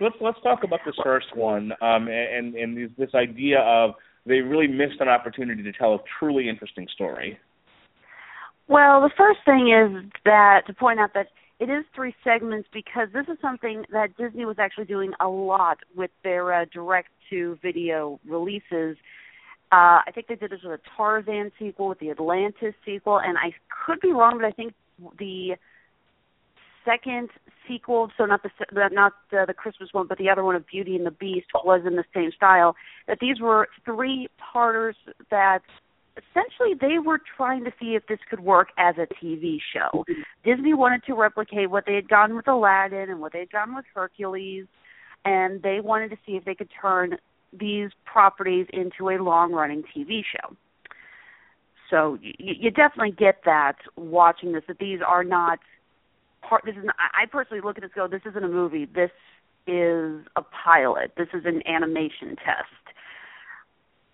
let's 0.00 0.16
let's 0.20 0.38
talk 0.42 0.64
about 0.64 0.80
this 0.86 0.94
first 1.02 1.34
one 1.34 1.72
um, 1.80 2.08
and 2.08 2.54
and 2.54 2.90
this 2.96 3.10
idea 3.14 3.60
of 3.60 3.94
they 4.26 4.40
really 4.40 4.66
missed 4.66 5.00
an 5.00 5.08
opportunity 5.08 5.62
to 5.62 5.72
tell 5.72 5.94
a 5.94 5.98
truly 6.18 6.48
interesting 6.48 6.86
story. 6.92 7.38
Well, 8.66 9.02
the 9.02 9.10
first 9.16 9.40
thing 9.44 9.68
is 9.68 10.10
that 10.24 10.62
to 10.66 10.72
point 10.72 10.98
out 10.98 11.12
that 11.14 11.28
it 11.60 11.70
is 11.70 11.84
three 11.94 12.14
segments 12.24 12.68
because 12.72 13.08
this 13.12 13.26
is 13.28 13.38
something 13.40 13.84
that 13.92 14.16
Disney 14.16 14.44
was 14.44 14.56
actually 14.58 14.86
doing 14.86 15.12
a 15.20 15.28
lot 15.28 15.78
with 15.94 16.10
their 16.22 16.52
uh, 16.52 16.64
direct 16.72 17.08
to 17.30 17.58
video 17.62 18.18
releases. 18.26 18.96
Uh, 19.70 20.00
I 20.06 20.10
think 20.14 20.26
they 20.28 20.34
did 20.34 20.50
this 20.50 20.60
with 20.64 20.80
a 20.80 20.82
Tarzan 20.96 21.52
sequel, 21.58 21.88
with 21.88 21.98
the 21.98 22.10
Atlantis 22.10 22.74
sequel, 22.84 23.20
and 23.20 23.36
I 23.38 23.52
could 23.86 24.00
be 24.00 24.12
wrong, 24.12 24.38
but 24.38 24.46
I 24.46 24.52
think 24.52 24.72
the 25.18 25.56
second 26.84 27.30
sequel, 27.66 28.10
so 28.16 28.26
not 28.26 28.42
the 28.42 28.50
not 28.92 29.12
the, 29.30 29.54
Christmas 29.54 29.90
one, 29.92 30.06
but 30.06 30.18
the 30.18 30.28
other 30.28 30.44
one 30.44 30.54
of 30.54 30.66
Beauty 30.66 30.96
and 30.96 31.06
the 31.06 31.10
Beast 31.10 31.46
was 31.64 31.82
in 31.86 31.96
the 31.96 32.04
same 32.14 32.30
style. 32.32 32.76
That 33.06 33.18
these 33.20 33.40
were 33.40 33.68
three 33.84 34.28
parters 34.38 34.96
that 35.30 35.62
essentially 36.16 36.74
they 36.80 36.98
were 36.98 37.20
trying 37.36 37.64
to 37.64 37.72
see 37.80 37.94
if 37.94 38.06
this 38.06 38.20
could 38.28 38.40
work 38.40 38.68
as 38.78 38.94
a 38.98 39.06
TV 39.22 39.58
show. 39.72 40.04
Disney 40.44 40.74
wanted 40.74 41.02
to 41.04 41.14
replicate 41.14 41.70
what 41.70 41.84
they 41.86 41.94
had 41.94 42.08
done 42.08 42.36
with 42.36 42.46
Aladdin 42.48 43.10
and 43.10 43.20
what 43.20 43.32
they 43.32 43.40
had 43.40 43.50
done 43.50 43.74
with 43.74 43.84
Hercules, 43.94 44.66
and 45.24 45.62
they 45.62 45.80
wanted 45.80 46.10
to 46.10 46.16
see 46.26 46.32
if 46.32 46.44
they 46.44 46.54
could 46.54 46.70
turn 46.80 47.16
these 47.52 47.90
properties 48.04 48.66
into 48.72 49.10
a 49.10 49.22
long-running 49.22 49.84
TV 49.96 50.22
show. 50.24 50.56
So 51.90 52.18
you, 52.20 52.54
you 52.60 52.70
definitely 52.70 53.12
get 53.12 53.40
that 53.44 53.76
watching 53.96 54.52
this 54.52 54.64
that 54.68 54.78
these 54.78 55.00
are 55.06 55.24
not 55.24 55.58
part. 56.48 56.62
This 56.64 56.76
is. 56.76 56.84
I 56.98 57.26
personally 57.26 57.60
look 57.62 57.76
at 57.76 57.82
this. 57.82 57.92
Go. 57.94 58.08
This 58.08 58.22
isn't 58.28 58.44
a 58.44 58.48
movie. 58.48 58.86
This 58.86 59.10
is 59.66 60.20
a 60.36 60.42
pilot. 60.64 61.12
This 61.16 61.28
is 61.32 61.44
an 61.44 61.66
animation 61.66 62.36
test. 62.36 62.68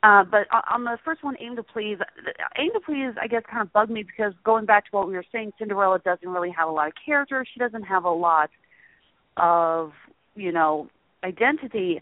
Uh, 0.02 0.24
but 0.24 0.46
on 0.70 0.84
the 0.84 0.96
first 1.04 1.22
one, 1.22 1.36
Aim 1.40 1.56
to 1.56 1.62
Please, 1.62 1.98
Aim 2.56 2.70
to 2.72 2.80
Please, 2.80 3.12
I 3.20 3.26
guess, 3.26 3.42
kind 3.50 3.60
of 3.60 3.70
bugged 3.72 3.90
me 3.90 4.02
because 4.02 4.32
going 4.44 4.64
back 4.64 4.86
to 4.86 4.90
what 4.96 5.06
we 5.06 5.12
were 5.12 5.24
saying, 5.30 5.52
Cinderella 5.58 5.98
doesn't 5.98 6.28
really 6.28 6.50
have 6.50 6.68
a 6.68 6.72
lot 6.72 6.88
of 6.88 6.94
character. 7.04 7.44
She 7.52 7.60
doesn't 7.60 7.82
have 7.82 8.04
a 8.04 8.10
lot 8.10 8.48
of, 9.36 9.92
you 10.34 10.52
know, 10.52 10.88
identity. 11.22 12.00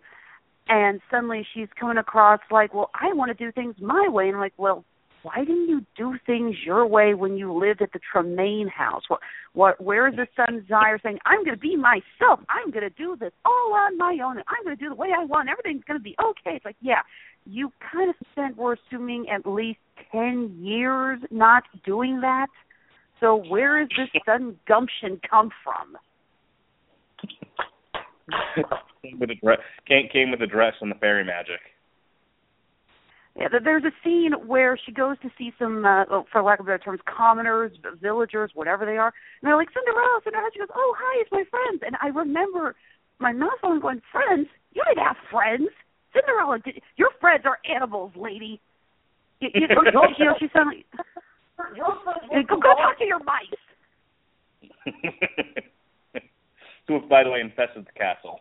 And 0.69 1.01
suddenly 1.11 1.45
she's 1.55 1.69
coming 1.79 1.97
across 1.97 2.41
like, 2.53 2.73
well, 2.73 2.91
I 2.95 3.13
want 3.15 3.37
to 3.37 3.45
do 3.45 3.51
things 3.51 3.75
my 3.81 4.09
way. 4.09 4.29
And 4.29 4.37
I'm 4.37 4.41
like, 4.41 4.55
well, 4.59 4.85
why 5.29 5.45
didn't 5.45 5.69
you 5.69 5.85
do 5.97 6.15
things 6.25 6.57
your 6.65 6.87
way 6.87 7.13
when 7.13 7.37
you 7.37 7.53
lived 7.53 7.83
at 7.83 7.93
the 7.93 8.01
Tremaine 8.13 8.69
house? 8.69 9.03
What, 9.09 9.21
what, 9.53 9.81
where 9.81 10.09
is 10.09 10.17
the 10.17 10.27
son 10.35 10.61
desire 10.61 10.99
saying, 11.03 11.19
I'm 11.27 11.45
going 11.45 11.57
to 11.57 11.61
be 11.61 11.77
myself. 11.77 12.41
I'm 12.49 12.71
going 12.71 12.89
to 12.89 12.91
do 12.91 13.17
this 13.19 13.33
all 13.45 13.75
on 13.75 13.99
my 13.99 14.19
own. 14.25 14.39
And 14.39 14.45
I'm 14.49 14.65
going 14.65 14.77
to 14.77 14.83
do 14.83 14.89
the 14.89 14.95
way 14.95 15.09
I 15.17 15.25
want. 15.25 15.51
Everything's 15.51 15.85
going 15.85 16.01
to 16.01 16.03
be 16.03 16.17
okay. 16.23 16.57
It's 16.57 16.65
like, 16.65 16.77
yeah, 16.81 17.01
you 17.45 17.71
kind 17.93 18.09
of 18.09 18.17
spent, 18.33 18.57
we're 18.57 18.77
assuming, 18.89 19.27
at 19.29 19.45
least 19.47 19.81
10 20.13 20.57
years 20.61 21.19
not 21.31 21.65
doing 21.85 22.21
that. 22.23 22.47
So 23.21 23.37
where 23.37 23.83
is 23.83 23.89
this 23.97 24.09
sudden 24.25 24.57
gumption 24.67 25.21
come 25.29 25.51
from? 25.63 25.97
came 29.03 29.19
with 29.19 29.31
a 29.31 29.35
dress, 29.35 29.59
came, 29.87 30.09
came 30.11 30.31
with 30.31 30.41
a 30.41 30.47
dress 30.47 30.75
and 30.81 30.91
the 30.91 30.97
fairy 30.97 31.25
magic. 31.25 31.61
Yeah, 33.39 33.47
there's 33.63 33.85
a 33.85 33.93
scene 34.03 34.33
where 34.47 34.77
she 34.77 34.91
goes 34.91 35.17
to 35.23 35.31
see 35.39 35.53
some, 35.61 35.85
uh, 35.85 36.05
oh, 36.11 36.27
for 36.33 36.43
lack 36.43 36.59
of 36.59 36.67
better 36.67 36.79
terms, 36.79 37.01
commoners, 37.07 37.71
villagers, 38.03 38.51
whatever 38.55 38.85
they 38.85 38.97
are, 38.97 39.15
and 39.41 39.49
they're 39.49 39.57
like 39.57 39.69
Cinderella, 39.71 40.21
Cinderella. 40.25 40.51
She 40.53 40.59
goes, 40.59 40.75
"Oh, 40.75 40.97
hi, 40.99 41.23
it's 41.23 41.31
my 41.31 41.45
friends." 41.49 41.83
And 41.87 41.97
I 42.03 42.09
remember 42.09 42.75
my 43.21 43.33
mouth 43.33 43.63
on 43.63 43.81
going, 43.81 44.03
friends? 44.11 44.49
You 44.73 44.83
didn't 44.89 45.05
have 45.05 45.17
friends. 45.31 45.69
Cinderella, 46.13 46.59
did, 46.59 46.81
your 46.97 47.11
friends 47.21 47.45
are 47.45 47.59
animals, 47.65 48.13
lady. 48.17 48.61
You, 49.41 49.51
you, 49.55 49.69
you 49.69 50.25
know, 50.25 50.35
she 50.41 50.49
suddenly 50.53 50.85
go 50.97 52.57
go 52.57 52.75
talk 52.75 52.99
to 52.99 53.05
your 53.05 53.21
mice. 53.23 53.47
Who, 56.89 57.01
by 57.09 57.23
the 57.23 57.31
way, 57.31 57.41
infested 57.41 57.87
the 57.87 57.93
castle. 57.93 58.41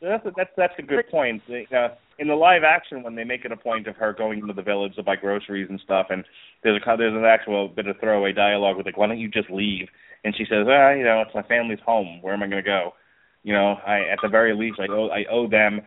That's 0.00 0.24
a, 0.26 0.32
that's 0.36 0.50
that's 0.56 0.74
a 0.78 0.82
good 0.82 1.08
point. 1.10 1.42
They, 1.48 1.66
uh, 1.76 1.88
in 2.18 2.28
the 2.28 2.34
live 2.34 2.62
action, 2.62 3.02
when 3.02 3.16
they 3.16 3.24
make 3.24 3.44
it 3.44 3.52
a 3.52 3.56
point 3.56 3.86
of 3.88 3.96
her 3.96 4.12
going 4.12 4.38
into 4.38 4.52
the 4.52 4.62
village 4.62 4.94
to 4.96 5.02
buy 5.02 5.16
groceries 5.16 5.66
and 5.68 5.80
stuff, 5.80 6.06
and 6.10 6.24
there's 6.62 6.80
a 6.80 6.96
there's 6.96 7.14
an 7.14 7.24
actual 7.24 7.68
bit 7.68 7.86
of 7.86 7.98
throwaway 7.98 8.32
dialogue 8.32 8.76
with 8.76 8.86
like, 8.86 8.96
"Why 8.96 9.08
don't 9.08 9.18
you 9.18 9.28
just 9.28 9.50
leave?" 9.50 9.88
And 10.24 10.34
she 10.36 10.44
says, 10.44 10.66
"Ah, 10.68 10.90
you 10.90 11.04
know, 11.04 11.22
it's 11.22 11.34
my 11.34 11.42
family's 11.42 11.80
home. 11.84 12.22
Where 12.22 12.32
am 12.32 12.42
I 12.42 12.46
going 12.46 12.62
to 12.62 12.68
go? 12.68 12.94
You 13.42 13.54
know, 13.54 13.76
I 13.86 14.00
at 14.12 14.18
the 14.22 14.28
very 14.28 14.54
least, 14.54 14.78
I 14.78 14.86
owe 14.90 15.08
I 15.08 15.24
owe 15.30 15.48
them 15.48 15.80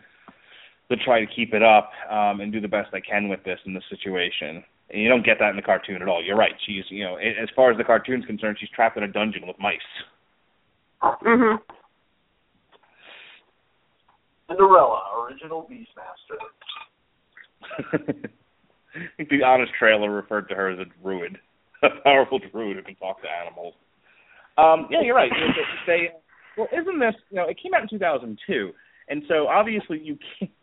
to 0.89 0.97
try 0.97 1.21
to 1.23 1.27
keep 1.33 1.53
it 1.53 1.63
up 1.63 1.91
um, 2.09 2.41
and 2.41 2.51
do 2.51 2.59
the 2.59 2.67
best 2.67 2.93
I 2.93 2.99
can 2.99 3.29
with 3.29 3.43
this 3.43 3.59
in 3.65 3.73
this 3.73 3.83
situation." 3.89 4.63
And 4.89 5.01
you 5.01 5.07
don't 5.07 5.25
get 5.25 5.39
that 5.39 5.51
in 5.51 5.55
the 5.55 5.61
cartoon 5.61 6.01
at 6.01 6.09
all. 6.09 6.21
You're 6.21 6.35
right. 6.35 6.51
She's, 6.67 6.83
you 6.89 7.05
know, 7.05 7.15
as 7.15 7.47
far 7.55 7.71
as 7.71 7.77
the 7.77 7.83
cartoon's 7.85 8.25
concerned, 8.25 8.57
she's 8.59 8.69
trapped 8.75 8.97
in 8.97 9.03
a 9.03 9.07
dungeon 9.07 9.47
with 9.47 9.57
mice. 9.57 9.79
Mm 11.01 11.17
Mhm. 11.23 11.61
Cinderella, 14.51 15.01
original 15.23 15.67
Beastmaster. 15.69 16.39
The 19.17 19.43
honest 19.45 19.71
trailer 19.79 20.11
referred 20.11 20.49
to 20.49 20.55
her 20.55 20.69
as 20.69 20.79
a 20.79 21.01
druid, 21.01 21.37
a 21.81 21.87
powerful 22.03 22.39
druid 22.51 22.75
who 22.75 22.83
can 22.83 22.95
talk 22.95 23.21
to 23.21 23.27
animals. 23.29 23.73
Um, 24.57 24.87
yeah, 24.91 25.01
you're 25.01 25.15
right. 25.15 25.31
They, 25.87 26.09
well, 26.57 26.67
isn't 26.73 26.99
this? 26.99 27.15
You 27.29 27.37
know, 27.37 27.47
it 27.47 27.57
came 27.61 27.73
out 27.73 27.83
in 27.83 27.89
2002, 27.89 28.71
and 29.07 29.23
so 29.29 29.47
obviously 29.47 29.99
you 30.03 30.17
can't. 30.39 30.51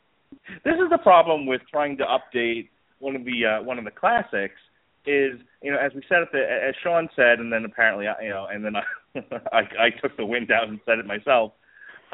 This 0.64 0.74
is 0.74 0.90
the 0.90 0.98
problem 0.98 1.46
with 1.46 1.62
trying 1.70 1.96
to 1.98 2.04
update 2.04 2.68
one 3.00 3.16
of 3.16 3.24
the 3.24 3.44
uh, 3.44 3.62
one 3.62 3.78
of 3.78 3.84
the 3.84 3.90
classics. 3.90 4.60
Is 5.06 5.40
you 5.62 5.72
know, 5.72 5.78
as 5.78 5.92
we 5.94 6.02
said 6.06 6.20
at 6.20 6.32
the 6.32 6.40
as 6.40 6.74
Sean 6.82 7.08
said, 7.16 7.38
and 7.38 7.50
then 7.50 7.64
apparently 7.64 8.06
you 8.22 8.28
know, 8.28 8.46
and 8.50 8.62
then 8.62 8.76
I 8.76 8.82
I, 9.56 9.60
I 9.60 9.90
took 10.02 10.16
the 10.18 10.26
wind 10.26 10.50
out 10.50 10.68
and 10.68 10.80
said 10.84 10.98
it 10.98 11.06
myself. 11.06 11.52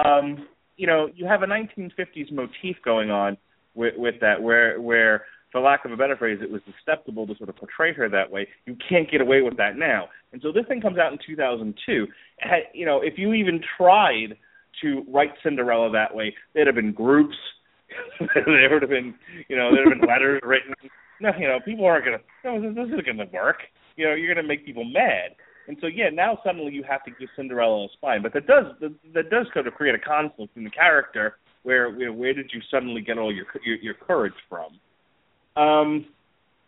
Um, 0.04 0.46
you 0.76 0.86
know, 0.86 1.08
you 1.14 1.26
have 1.26 1.42
a 1.42 1.46
1950s 1.46 2.32
motif 2.32 2.76
going 2.84 3.10
on 3.10 3.36
with, 3.74 3.94
with 3.96 4.14
that, 4.20 4.42
where 4.42 4.80
where 4.80 5.24
for 5.54 5.60
lack 5.60 5.84
of 5.84 5.92
a 5.92 5.96
better 5.96 6.16
phrase, 6.16 6.40
it 6.42 6.50
was 6.50 6.60
acceptable 6.68 7.28
to 7.28 7.36
sort 7.36 7.48
of 7.48 7.54
portray 7.54 7.94
her 7.94 8.08
that 8.08 8.28
way. 8.28 8.48
You 8.66 8.76
can't 8.88 9.08
get 9.08 9.20
away 9.20 9.40
with 9.40 9.56
that 9.58 9.76
now. 9.76 10.08
And 10.32 10.42
so 10.42 10.50
this 10.50 10.66
thing 10.66 10.80
comes 10.80 10.98
out 10.98 11.12
in 11.12 11.18
2002. 11.24 12.08
You 12.74 12.84
know, 12.84 13.00
if 13.00 13.14
you 13.16 13.34
even 13.34 13.60
tried 13.76 14.36
to 14.82 15.04
write 15.08 15.30
Cinderella 15.44 15.92
that 15.92 16.12
way, 16.12 16.34
there'd 16.54 16.66
have 16.66 16.74
been 16.74 16.92
groups. 16.92 17.36
there 18.34 18.68
would 18.68 18.82
have 18.82 18.90
been, 18.90 19.14
you 19.48 19.56
know, 19.56 19.70
there'd 19.72 19.88
have 19.88 20.00
been 20.00 20.08
letters 20.08 20.40
written. 20.42 20.74
No, 21.20 21.30
you 21.38 21.46
know, 21.46 21.60
people 21.64 21.84
aren't 21.84 22.04
gonna. 22.04 22.18
No, 22.44 22.60
this, 22.60 22.86
isn't 22.88 23.06
gonna 23.06 23.30
work. 23.32 23.58
You 23.94 24.06
know, 24.06 24.14
you're 24.14 24.34
gonna 24.34 24.46
make 24.46 24.66
people 24.66 24.84
mad. 24.84 25.36
And 25.66 25.76
so, 25.80 25.86
yeah, 25.86 26.10
now 26.12 26.38
suddenly 26.44 26.72
you 26.72 26.82
have 26.88 27.04
to 27.04 27.10
give 27.10 27.28
Cinderella 27.36 27.84
a 27.84 27.88
spine, 27.94 28.22
but 28.22 28.32
that 28.34 28.46
does 28.46 28.66
that, 28.80 28.94
that 29.14 29.30
does 29.30 29.46
kind 29.54 29.66
of 29.66 29.74
create 29.74 29.94
a 29.94 29.98
conflict 29.98 30.56
in 30.56 30.64
the 30.64 30.70
character. 30.70 31.36
Where 31.62 31.90
know, 32.06 32.12
where 32.12 32.34
did 32.34 32.50
you 32.52 32.60
suddenly 32.70 33.00
get 33.00 33.18
all 33.18 33.32
your 33.32 33.46
your, 33.64 33.76
your 33.76 33.94
courage 33.94 34.34
from? 34.48 34.78
Um, 35.56 36.06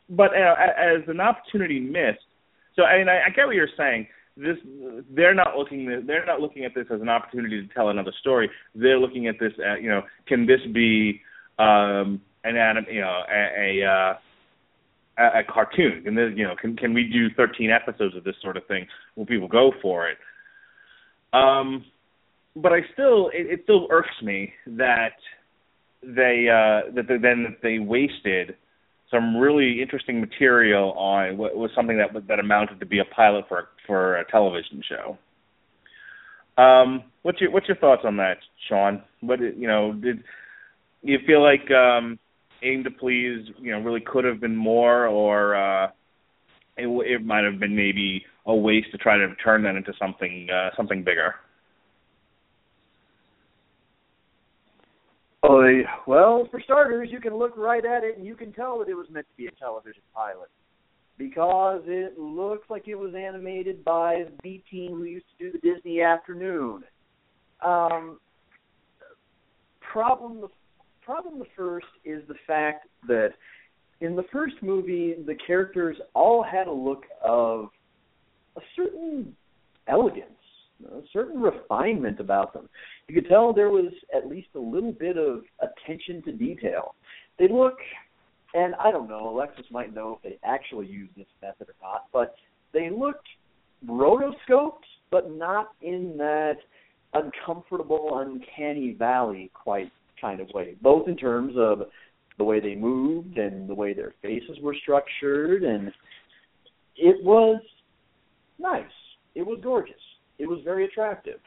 but 0.08 0.30
uh, 0.32 0.54
as 0.78 1.02
an 1.08 1.20
opportunity 1.20 1.80
missed, 1.80 2.24
so 2.74 2.84
I 2.84 2.98
mean, 2.98 3.08
I, 3.08 3.26
I 3.26 3.30
get 3.30 3.46
what 3.46 3.56
you're 3.56 3.68
saying. 3.76 4.06
This 4.36 4.56
they're 5.14 5.34
not 5.34 5.56
looking 5.56 6.04
they're 6.06 6.26
not 6.26 6.40
looking 6.40 6.64
at 6.64 6.74
this 6.74 6.86
as 6.92 7.00
an 7.00 7.08
opportunity 7.08 7.66
to 7.66 7.74
tell 7.74 7.90
another 7.90 8.12
story. 8.20 8.50
They're 8.74 8.98
looking 8.98 9.26
at 9.28 9.36
this 9.38 9.52
at 9.64 9.82
you 9.82 9.90
know, 9.90 10.02
can 10.26 10.46
this 10.46 10.60
be 10.72 11.20
um, 11.58 12.20
an 12.44 12.56
anim 12.56 12.86
you 12.90 13.00
know 13.00 13.22
a, 13.30 13.82
a 13.82 13.86
uh, 13.86 14.14
a, 15.18 15.42
cartoon? 15.48 16.02
Can 16.04 16.14
this, 16.14 16.32
you 16.34 16.44
know, 16.44 16.54
can 16.60 16.76
can 16.76 16.94
we 16.94 17.04
do 17.04 17.28
13 17.36 17.70
episodes 17.70 18.16
of 18.16 18.24
this 18.24 18.36
sort 18.42 18.56
of 18.56 18.66
thing? 18.66 18.86
Will 19.16 19.26
people 19.26 19.48
go 19.48 19.72
for 19.82 20.08
it? 20.08 20.18
Um, 21.32 21.84
but 22.54 22.72
I 22.72 22.80
still, 22.94 23.28
it, 23.28 23.46
it 23.46 23.60
still 23.64 23.86
irks 23.90 24.22
me 24.22 24.52
that 24.66 25.12
they 26.02 26.46
uh, 26.48 26.92
that 26.94 27.06
they, 27.08 27.18
then 27.18 27.56
they 27.62 27.78
wasted 27.78 28.56
some 29.10 29.36
really 29.36 29.80
interesting 29.80 30.20
material 30.20 30.92
on 30.92 31.36
what 31.36 31.56
was 31.56 31.70
something 31.74 31.98
that 31.98 32.26
that 32.28 32.40
amounted 32.40 32.80
to 32.80 32.86
be 32.86 32.98
a 32.98 33.04
pilot 33.04 33.44
for 33.48 33.68
for 33.86 34.16
a 34.16 34.30
television 34.30 34.82
show. 34.88 35.18
Um, 36.62 37.04
what's 37.22 37.40
your 37.40 37.50
what's 37.50 37.68
your 37.68 37.76
thoughts 37.76 38.02
on 38.04 38.16
that, 38.16 38.38
Sean? 38.68 39.02
What 39.20 39.40
you 39.40 39.66
know, 39.66 39.92
did 39.92 40.22
you 41.02 41.18
feel 41.26 41.42
like 41.42 41.70
um, 41.70 42.18
Aim 42.62 42.84
to 42.84 42.90
Please, 42.90 43.46
you 43.58 43.72
know, 43.72 43.80
really 43.80 44.00
could 44.00 44.24
have 44.24 44.40
been 44.40 44.56
more, 44.56 45.06
or 45.06 45.54
uh, 45.54 45.88
it, 46.76 46.86
it 46.86 47.24
might 47.24 47.44
have 47.44 47.58
been 47.58 47.74
maybe 47.74 48.24
a 48.46 48.54
waste 48.54 48.90
to 48.92 48.98
try 48.98 49.16
to 49.16 49.34
turn 49.36 49.62
that 49.64 49.76
into 49.76 49.92
something 49.98 50.48
uh, 50.50 50.70
something 50.76 51.02
bigger? 51.02 51.34
Oh, 55.42 55.62
well, 56.06 56.48
for 56.50 56.60
starters, 56.60 57.08
you 57.12 57.20
can 57.20 57.36
look 57.36 57.56
right 57.56 57.84
at 57.84 58.02
it 58.02 58.16
and 58.16 58.26
you 58.26 58.34
can 58.34 58.52
tell 58.52 58.80
that 58.80 58.88
it 58.88 58.94
was 58.94 59.06
meant 59.10 59.26
to 59.28 59.36
be 59.36 59.46
a 59.46 59.50
television 59.52 60.02
pilot 60.12 60.48
because 61.18 61.82
it 61.86 62.18
looks 62.18 62.68
like 62.68 62.88
it 62.88 62.96
was 62.96 63.14
animated 63.14 63.84
by 63.84 64.24
the 64.24 64.32
B 64.42 64.62
team 64.70 64.96
who 64.96 65.04
used 65.04 65.26
to 65.38 65.44
do 65.44 65.52
the 65.52 65.58
Disney 65.58 66.02
Afternoon. 66.02 66.82
Um, 67.64 68.18
problem 69.80 70.40
the 70.40 70.48
problem 71.06 71.38
the 71.38 71.46
first 71.56 71.86
is 72.04 72.20
the 72.26 72.34
fact 72.46 72.88
that 73.06 73.30
in 74.00 74.16
the 74.16 74.24
first 74.32 74.56
movie 74.60 75.14
the 75.24 75.36
characters 75.46 75.96
all 76.14 76.42
had 76.42 76.66
a 76.66 76.72
look 76.72 77.04
of 77.24 77.68
a 78.56 78.60
certain 78.74 79.34
elegance, 79.86 80.30
a 80.84 81.00
certain 81.12 81.40
refinement 81.40 82.18
about 82.18 82.52
them. 82.52 82.68
You 83.06 83.14
could 83.14 83.28
tell 83.28 83.52
there 83.52 83.70
was 83.70 83.92
at 84.14 84.26
least 84.26 84.48
a 84.56 84.58
little 84.58 84.92
bit 84.92 85.16
of 85.16 85.44
attention 85.60 86.22
to 86.24 86.32
detail. 86.32 86.96
They 87.38 87.48
look 87.48 87.78
and 88.54 88.74
I 88.76 88.90
don't 88.90 89.08
know, 89.08 89.28
Alexis 89.28 89.66
might 89.70 89.94
know 89.94 90.18
if 90.18 90.22
they 90.22 90.38
actually 90.44 90.86
use 90.86 91.10
this 91.16 91.26
method 91.40 91.68
or 91.68 91.74
not, 91.82 92.06
but 92.12 92.34
they 92.72 92.90
looked 92.90 93.28
rotoscoped, 93.86 94.86
but 95.10 95.30
not 95.30 95.68
in 95.82 96.16
that 96.16 96.56
uncomfortable, 97.14 98.18
uncanny 98.18 98.92
valley 98.92 99.50
quite 99.54 99.92
kind 100.20 100.40
of 100.40 100.48
way, 100.54 100.76
both 100.80 101.08
in 101.08 101.16
terms 101.16 101.54
of 101.56 101.82
the 102.38 102.44
way 102.44 102.60
they 102.60 102.74
moved 102.74 103.38
and 103.38 103.68
the 103.68 103.74
way 103.74 103.94
their 103.94 104.14
faces 104.22 104.58
were 104.62 104.74
structured, 104.82 105.62
and 105.62 105.92
it 106.96 107.22
was 107.24 107.60
nice. 108.58 108.84
It 109.34 109.46
was 109.46 109.58
gorgeous. 109.62 109.94
It 110.38 110.46
was 110.46 110.60
very 110.64 110.84
attractive. 110.84 111.40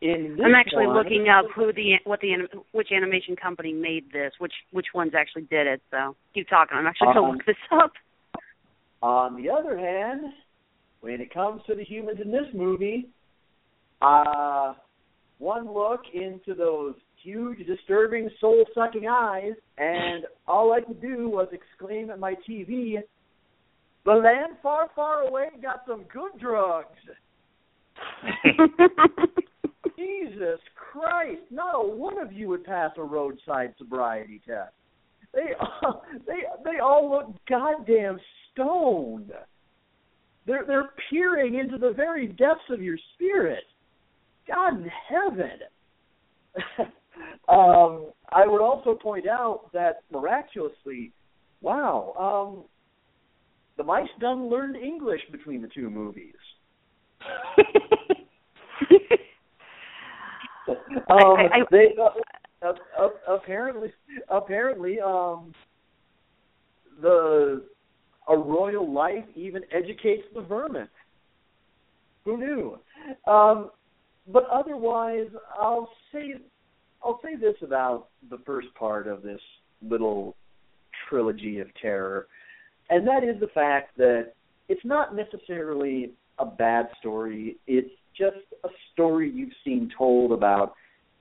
In 0.00 0.34
this 0.36 0.44
I'm 0.44 0.54
actually 0.54 0.88
one, 0.88 0.96
looking 0.96 1.28
up 1.28 1.44
who 1.54 1.72
the 1.72 1.94
what 2.04 2.20
the 2.20 2.34
which 2.72 2.88
animation 2.90 3.36
company 3.36 3.72
made 3.72 4.10
this, 4.12 4.32
which 4.38 4.52
which 4.72 4.86
ones 4.94 5.12
actually 5.16 5.42
did 5.42 5.68
it. 5.68 5.80
So 5.92 6.16
keep 6.34 6.48
talking. 6.48 6.76
I'm 6.76 6.86
actually 6.86 7.14
going 7.14 7.18
Um, 7.18 7.24
to 7.24 7.32
look 7.36 7.46
this 7.46 7.56
up. 7.70 7.92
On 9.00 9.40
the 9.40 9.48
other 9.48 9.78
hand, 9.78 10.22
when 11.00 11.20
it 11.20 11.32
comes 11.32 11.62
to 11.68 11.74
the 11.76 11.84
humans 11.84 12.18
in 12.20 12.32
this 12.32 12.46
movie, 12.52 13.10
uh, 14.00 14.74
one 15.42 15.74
look 15.74 16.02
into 16.14 16.54
those 16.54 16.94
huge, 17.20 17.66
disturbing, 17.66 18.30
soul 18.40 18.64
sucking 18.74 19.08
eyes, 19.08 19.54
and 19.76 20.24
all 20.46 20.72
I 20.72 20.80
could 20.80 21.02
do 21.02 21.28
was 21.28 21.48
exclaim 21.52 22.10
at 22.10 22.20
my 22.20 22.34
TV, 22.48 22.98
The 24.04 24.12
land 24.12 24.54
far, 24.62 24.88
far 24.94 25.22
away 25.22 25.48
got 25.60 25.82
some 25.86 26.04
good 26.12 26.40
drugs. 26.40 26.88
Jesus 29.96 30.60
Christ! 30.76 31.42
Not 31.50 31.74
a 31.74 31.88
one 31.88 32.18
of 32.18 32.32
you 32.32 32.48
would 32.48 32.64
pass 32.64 32.92
a 32.96 33.02
roadside 33.02 33.74
sobriety 33.78 34.40
test. 34.46 34.72
They 35.34 35.54
all, 35.60 36.04
they 36.26 36.44
they 36.64 36.78
all 36.78 37.10
look 37.10 37.34
goddamn 37.48 38.18
stoned. 38.52 39.32
They're 40.46 40.64
they're 40.66 40.90
peering 41.10 41.56
into 41.56 41.78
the 41.78 41.92
very 41.92 42.26
depths 42.28 42.70
of 42.70 42.82
your 42.82 42.98
spirit. 43.14 43.64
God 44.46 44.74
in 44.82 44.90
heaven. 45.08 45.58
um, 47.48 48.10
I 48.30 48.46
would 48.46 48.60
also 48.60 48.94
point 48.94 49.26
out 49.26 49.70
that 49.72 50.02
miraculously, 50.10 51.12
wow, 51.60 52.14
um, 52.18 52.64
the 53.76 53.84
mice 53.84 54.08
done 54.20 54.48
learned 54.48 54.76
English 54.76 55.20
between 55.30 55.62
the 55.62 55.68
two 55.68 55.90
movies. 55.90 56.34
um, 57.58 57.64
I- 61.08 61.48
I- 61.52 61.64
they 61.70 61.94
uh, 62.00 62.10
uh, 62.66 62.72
uh, 62.98 63.34
apparently 63.34 63.92
apparently 64.28 65.00
um 65.00 65.52
the 67.00 67.64
a 68.28 68.36
royal 68.36 68.92
life 68.92 69.24
even 69.34 69.62
educates 69.72 70.22
the 70.34 70.42
vermin. 70.42 70.88
Who 72.24 72.36
knew? 72.36 72.78
Um, 73.26 73.70
but 74.26 74.48
otherwise, 74.50 75.28
I'll 75.58 75.90
say 76.12 76.34
I'll 77.04 77.20
say 77.22 77.36
this 77.36 77.56
about 77.62 78.08
the 78.30 78.38
first 78.46 78.68
part 78.74 79.08
of 79.08 79.22
this 79.22 79.40
little 79.88 80.36
trilogy 81.08 81.58
of 81.58 81.66
terror, 81.80 82.28
and 82.90 83.06
that 83.06 83.24
is 83.24 83.40
the 83.40 83.48
fact 83.48 83.96
that 83.96 84.34
it's 84.68 84.84
not 84.84 85.14
necessarily 85.16 86.12
a 86.38 86.46
bad 86.46 86.88
story. 87.00 87.56
It's 87.66 87.90
just 88.16 88.36
a 88.64 88.68
story 88.92 89.30
you've 89.30 89.50
seen 89.64 89.90
told 89.96 90.32
about 90.32 90.74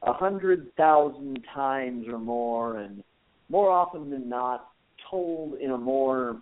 a 0.04 0.14
hundred 0.14 0.74
thousand 0.76 1.40
times 1.54 2.08
or 2.08 2.20
more, 2.20 2.78
and 2.78 3.04
more 3.50 3.70
often 3.70 4.10
than 4.10 4.30
not, 4.30 4.70
told 5.10 5.56
in 5.56 5.72
a 5.72 5.78
more 5.78 6.42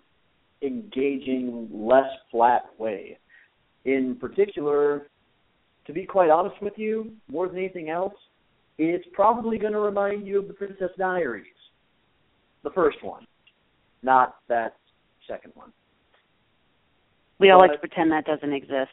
engaging, 0.62 1.68
less 1.72 2.10
flat 2.30 2.62
way. 2.78 3.18
In 3.84 4.16
particular, 4.16 5.08
to 5.86 5.92
be 5.92 6.04
quite 6.04 6.30
honest 6.30 6.60
with 6.62 6.74
you, 6.76 7.12
more 7.28 7.48
than 7.48 7.56
anything 7.56 7.90
else, 7.90 8.14
it's 8.78 9.06
probably 9.12 9.58
going 9.58 9.72
to 9.72 9.80
remind 9.80 10.26
you 10.26 10.38
of 10.38 10.48
the 10.48 10.54
Princess 10.54 10.90
Diaries, 10.98 11.46
the 12.62 12.70
first 12.70 13.02
one, 13.02 13.26
not 14.02 14.36
that 14.48 14.76
second 15.28 15.52
one. 15.54 15.72
We 17.38 17.50
all 17.50 17.60
But- 17.60 17.70
like 17.70 17.80
to 17.80 17.88
pretend 17.88 18.12
that 18.12 18.24
doesn't 18.26 18.52
exist. 18.52 18.92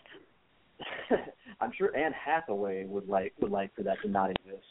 I'm 1.59 1.71
sure 1.77 1.95
Anne 1.95 2.13
Hathaway 2.13 2.85
would 2.85 3.09
like 3.09 3.33
would 3.41 3.51
like 3.51 3.73
for 3.75 3.81
that 3.83 3.97
to 4.03 4.09
not 4.09 4.29
exist. 4.29 4.67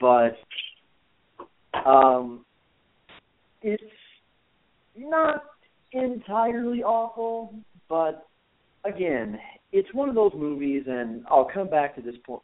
But 0.00 0.38
um 1.84 2.44
it's 3.60 3.82
not 4.96 5.44
entirely 5.92 6.82
awful, 6.82 7.54
but 7.88 8.26
again, 8.84 9.38
it's 9.72 9.92
one 9.94 10.08
of 10.08 10.14
those 10.14 10.32
movies 10.34 10.84
and 10.86 11.24
I'll 11.28 11.48
come 11.52 11.68
back 11.68 11.94
to 11.96 12.02
this 12.02 12.14
point 12.24 12.42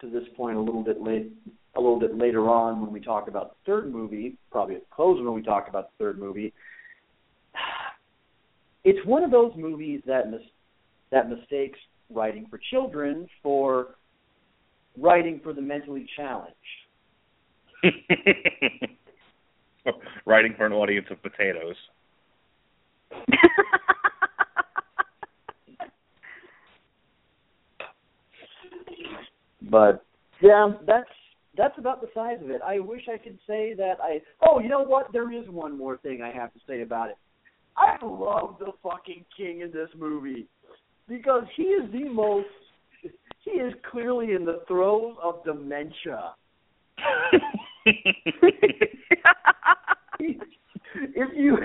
to 0.00 0.10
this 0.10 0.24
point 0.36 0.56
a 0.56 0.60
little 0.60 0.82
bit 0.82 1.00
late 1.00 1.32
a 1.76 1.80
little 1.80 2.00
bit 2.00 2.16
later 2.16 2.48
on 2.48 2.80
when 2.80 2.92
we 2.92 3.00
talk 3.00 3.28
about 3.28 3.50
the 3.50 3.56
third 3.64 3.92
movie, 3.92 4.36
probably 4.50 4.74
at 4.74 4.80
the 4.80 4.94
close 4.94 5.22
when 5.22 5.34
we 5.34 5.42
talk 5.42 5.68
about 5.68 5.90
the 5.90 6.04
third 6.04 6.18
movie. 6.18 6.52
It's 8.82 9.06
one 9.06 9.22
of 9.22 9.30
those 9.30 9.52
movies 9.58 10.00
that 10.06 10.30
mis- 10.30 10.40
that 11.10 11.28
mistakes 11.28 11.78
writing 12.08 12.46
for 12.48 12.58
children 12.70 13.28
for 13.42 13.88
writing 14.98 15.38
for 15.42 15.52
the 15.52 15.60
mentally 15.60 16.08
challenged. 16.16 16.56
Writing 20.24 20.54
for 20.56 20.64
an 20.64 20.72
audience 20.72 21.08
of 21.10 21.22
potatoes. 21.22 21.76
But 29.70 30.04
yeah, 30.42 30.72
that's 30.86 31.08
that's 31.56 31.78
about 31.78 32.00
the 32.00 32.08
size 32.14 32.38
of 32.42 32.50
it. 32.50 32.60
I 32.66 32.80
wish 32.80 33.02
I 33.12 33.18
could 33.18 33.38
say 33.46 33.74
that 33.74 33.94
I 34.02 34.20
Oh, 34.46 34.58
you 34.58 34.68
know 34.68 34.82
what? 34.82 35.12
There 35.12 35.32
is 35.32 35.48
one 35.48 35.76
more 35.76 35.96
thing 35.98 36.22
I 36.22 36.32
have 36.32 36.52
to 36.54 36.60
say 36.66 36.82
about 36.82 37.10
it. 37.10 37.16
I 37.76 37.96
love 38.04 38.56
the 38.58 38.72
fucking 38.82 39.24
king 39.36 39.60
in 39.60 39.70
this 39.70 39.88
movie 39.96 40.46
because 41.08 41.44
he 41.56 41.62
is 41.62 41.90
the 41.92 42.08
most 42.08 42.48
he 43.44 43.52
is 43.52 43.72
clearly 43.90 44.32
in 44.34 44.44
the 44.44 44.62
throes 44.66 45.16
of 45.22 45.44
dementia. 45.44 46.34
if 50.94 51.28
you 51.34 51.56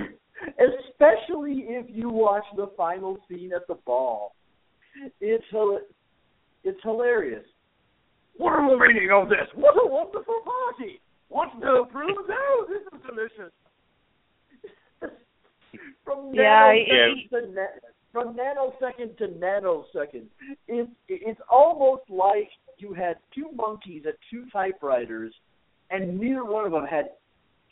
especially 0.47 1.65
if 1.67 1.85
you 1.89 2.09
watch 2.09 2.45
the 2.55 2.67
final 2.77 3.17
scene 3.27 3.51
at 3.53 3.67
the 3.67 3.75
ball 3.85 4.35
it's 5.19 5.43
it's 6.63 6.79
hilarious 6.83 7.43
what 8.37 8.53
are 8.53 8.69
the 8.69 8.77
meaning 8.77 9.09
of 9.11 9.29
this? 9.29 9.47
What 9.55 9.75
a 9.75 9.87
wonderful 9.87 10.41
party 10.43 10.99
what's 11.29 11.51
no 11.59 11.87
fruit 11.91 12.15
no 12.27 12.65
this 12.69 12.81
is 12.93 13.05
delicious. 13.05 13.53
From 16.03 16.29
Yeah, 16.33 16.71
nanosecond 16.71 17.29
to 17.29 17.53
na- 17.53 17.79
from 18.11 18.37
nanosecond 18.37 19.17
to 19.17 19.27
nanosecond. 19.27 20.27
It's 20.67 20.91
it's 21.07 21.41
almost 21.49 22.03
like 22.09 22.49
you 22.77 22.93
had 22.93 23.17
two 23.33 23.49
monkeys 23.55 24.03
at 24.07 24.15
two 24.31 24.45
typewriters 24.51 25.33
and 25.91 26.19
neither 26.19 26.43
one 26.43 26.65
of 26.65 26.71
them 26.71 26.85
had 26.85 27.09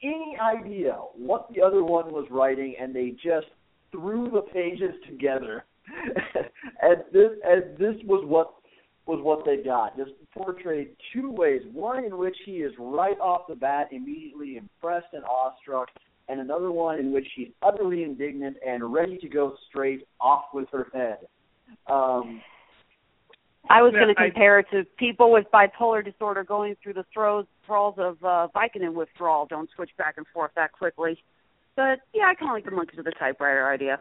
any 0.03 0.37
idea 0.39 0.97
what 1.15 1.47
the 1.53 1.61
other 1.61 1.83
one 1.83 2.11
was 2.11 2.27
writing, 2.29 2.75
and 2.79 2.93
they 2.93 3.11
just 3.11 3.47
threw 3.91 4.29
the 4.29 4.41
pages 4.41 4.93
together. 5.07 5.63
and 6.81 6.97
this 7.11 7.29
and 7.45 7.77
this 7.77 7.95
was 8.05 8.23
what 8.25 8.53
was 9.05 9.19
what 9.21 9.45
they 9.45 9.57
got. 9.57 9.97
Just 9.97 10.11
portrayed 10.33 10.95
two 11.13 11.31
ways: 11.31 11.61
one 11.71 12.05
in 12.05 12.17
which 12.17 12.37
he 12.45 12.57
is 12.57 12.73
right 12.77 13.19
off 13.19 13.47
the 13.47 13.55
bat 13.55 13.89
immediately 13.91 14.57
impressed 14.57 15.13
and 15.13 15.23
awestruck, 15.25 15.89
and 16.29 16.39
another 16.39 16.71
one 16.71 16.99
in 16.99 17.11
which 17.11 17.27
she's 17.35 17.49
utterly 17.61 18.03
indignant 18.03 18.57
and 18.65 18.93
ready 18.93 19.17
to 19.17 19.27
go 19.27 19.55
straight 19.69 20.07
off 20.19 20.45
with 20.53 20.67
her 20.71 20.87
head. 20.93 21.17
Um, 21.87 22.41
I 23.69 23.81
was 23.81 23.93
going 23.93 24.13
to 24.13 24.21
I- 24.21 24.25
compare 24.25 24.59
it 24.59 24.67
to 24.71 24.83
people 24.97 25.31
with 25.31 25.45
bipolar 25.53 26.03
disorder 26.03 26.43
going 26.43 26.75
through 26.81 26.93
the 26.93 27.05
throes 27.13 27.45
thralls 27.65 27.95
of 27.97 28.17
uh, 28.23 28.47
Vicodin 28.55 28.93
withdrawal. 28.93 29.45
Don't 29.45 29.69
switch 29.75 29.91
back 29.97 30.15
and 30.17 30.25
forth 30.33 30.51
that 30.55 30.73
quickly. 30.73 31.17
But 31.75 31.99
yeah, 32.13 32.25
I 32.25 32.35
kind 32.35 32.51
of 32.51 32.55
like 32.55 32.65
the 32.65 32.71
monkey 32.71 32.97
to 32.97 33.03
the 33.03 33.13
typewriter 33.17 33.67
idea. 33.67 33.99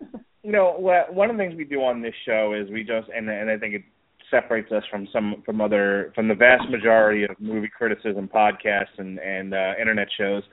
you 0.46 0.52
know, 0.52 0.76
one 1.10 1.28
of 1.28 1.36
the 1.36 1.42
things 1.42 1.56
we 1.56 1.64
do 1.64 1.80
on 1.80 2.00
this 2.00 2.14
show 2.24 2.54
is 2.54 2.70
we 2.70 2.84
just, 2.84 3.08
and 3.12 3.28
and 3.28 3.50
I 3.50 3.58
think 3.58 3.74
it 3.74 3.82
separates 4.30 4.70
us 4.70 4.84
from 4.88 5.08
some 5.12 5.42
from 5.44 5.60
other 5.60 6.12
from 6.14 6.28
the 6.28 6.36
vast 6.36 6.70
majority 6.70 7.24
of 7.24 7.30
movie 7.40 7.68
criticism 7.68 8.30
podcasts 8.32 8.96
and 8.98 9.18
and 9.18 9.52
uh, 9.52 9.72
internet 9.80 10.06
shows, 10.16 10.44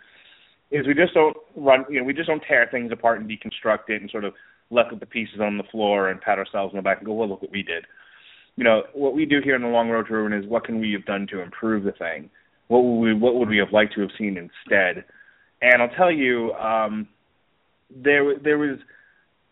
is 0.71 0.87
we 0.87 0.95
just 0.95 1.13
don't 1.13 1.37
run, 1.55 1.85
you 1.91 1.99
know, 1.99 2.05
we 2.05 2.13
just 2.13 2.27
don't 2.27 2.41
tear 2.47 2.67
things 2.71 2.91
apart 2.91 3.21
and 3.21 3.29
deconstruct 3.29 3.89
it 3.89 4.01
and 4.01 4.09
sort 4.09 4.25
of 4.25 4.33
let 4.71 4.85
the 4.99 5.05
pieces 5.05 5.39
on 5.39 5.59
the 5.59 5.63
floor 5.71 6.09
and 6.09 6.19
pat 6.21 6.39
ourselves 6.39 6.73
on 6.73 6.77
the 6.77 6.81
back 6.81 6.97
and 6.97 7.05
go, 7.05 7.13
well, 7.13 7.29
look 7.29 7.43
what 7.43 7.51
we 7.51 7.61
did. 7.61 7.85
You 8.55 8.63
know, 8.63 8.81
what 8.93 9.13
we 9.13 9.27
do 9.27 9.41
here 9.43 9.55
in 9.55 9.61
the 9.61 9.67
Long 9.67 9.89
Road 9.89 10.07
to 10.07 10.13
Ruin 10.13 10.33
is 10.33 10.49
what 10.49 10.65
can 10.65 10.79
we 10.79 10.91
have 10.93 11.05
done 11.05 11.27
to 11.29 11.41
improve 11.41 11.83
the 11.83 11.91
thing? 11.91 12.31
What 12.67 12.79
would 12.79 12.99
we 12.99 13.13
what 13.13 13.35
would 13.35 13.49
we 13.49 13.59
have 13.59 13.71
liked 13.71 13.93
to 13.93 14.01
have 14.01 14.09
seen 14.17 14.37
instead? 14.37 15.05
And 15.61 15.83
I'll 15.83 15.95
tell 15.95 16.11
you, 16.11 16.51
um, 16.53 17.07
there 17.95 18.39
there 18.39 18.57
was 18.57 18.79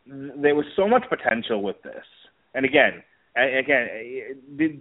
there 0.05 0.55
was 0.55 0.65
so 0.75 0.87
much 0.87 1.03
potential 1.09 1.61
with 1.61 1.81
this. 1.83 2.03
And 2.53 2.65
again, 2.65 3.03
again, 3.35 3.87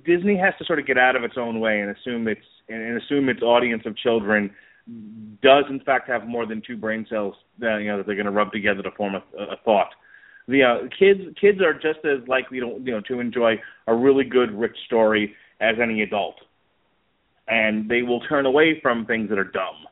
Disney 0.05 0.37
has 0.37 0.55
to 0.59 0.65
sort 0.65 0.79
of 0.79 0.87
get 0.87 0.99
out 0.99 1.17
of 1.17 1.25
its 1.25 1.35
own 1.37 1.61
way 1.61 1.81
and 1.81 1.95
assume 1.97 2.27
its 2.29 2.41
and 2.69 3.01
assume 3.01 3.29
its 3.29 3.43
audience 3.43 3.83
of 3.87 3.97
children 3.97 4.51
does 5.43 5.65
in 5.71 5.81
fact 5.81 6.09
have 6.09 6.27
more 6.27 6.47
than 6.47 6.63
two 6.67 6.77
brain 6.77 7.07
cells 7.09 7.35
that 7.59 7.79
you 7.79 7.89
know 7.89 7.99
that 7.99 8.07
they're 8.07 8.17
going 8.17 8.27
to 8.27 8.33
rub 8.33 8.53
together 8.53 8.83
to 8.83 8.91
form 8.93 9.15
a, 9.15 9.43
a 9.43 9.57
thought. 9.65 9.91
The 10.49 10.63
uh, 10.63 10.89
kids 10.99 11.21
kids 11.41 11.61
are 11.61 11.75
just 11.75 12.05
as 12.05 12.27
likely 12.27 12.61
to 12.61 12.79
you 12.83 12.93
know 12.93 13.01
to 13.03 13.21
enjoy 13.21 13.55
a 13.87 13.95
really 13.95 14.25
good 14.25 14.53
rich 14.53 14.77
story 14.87 15.35
as 15.61 15.77
any 15.81 16.03
adult, 16.03 16.37
and 17.47 17.89
they 17.89 18.03
will 18.03 18.21
turn 18.21 18.47
away 18.47 18.81
from 18.83 19.07
things 19.07 19.29
that 19.29 19.39
are 19.39 19.45
dumb. 19.45 19.87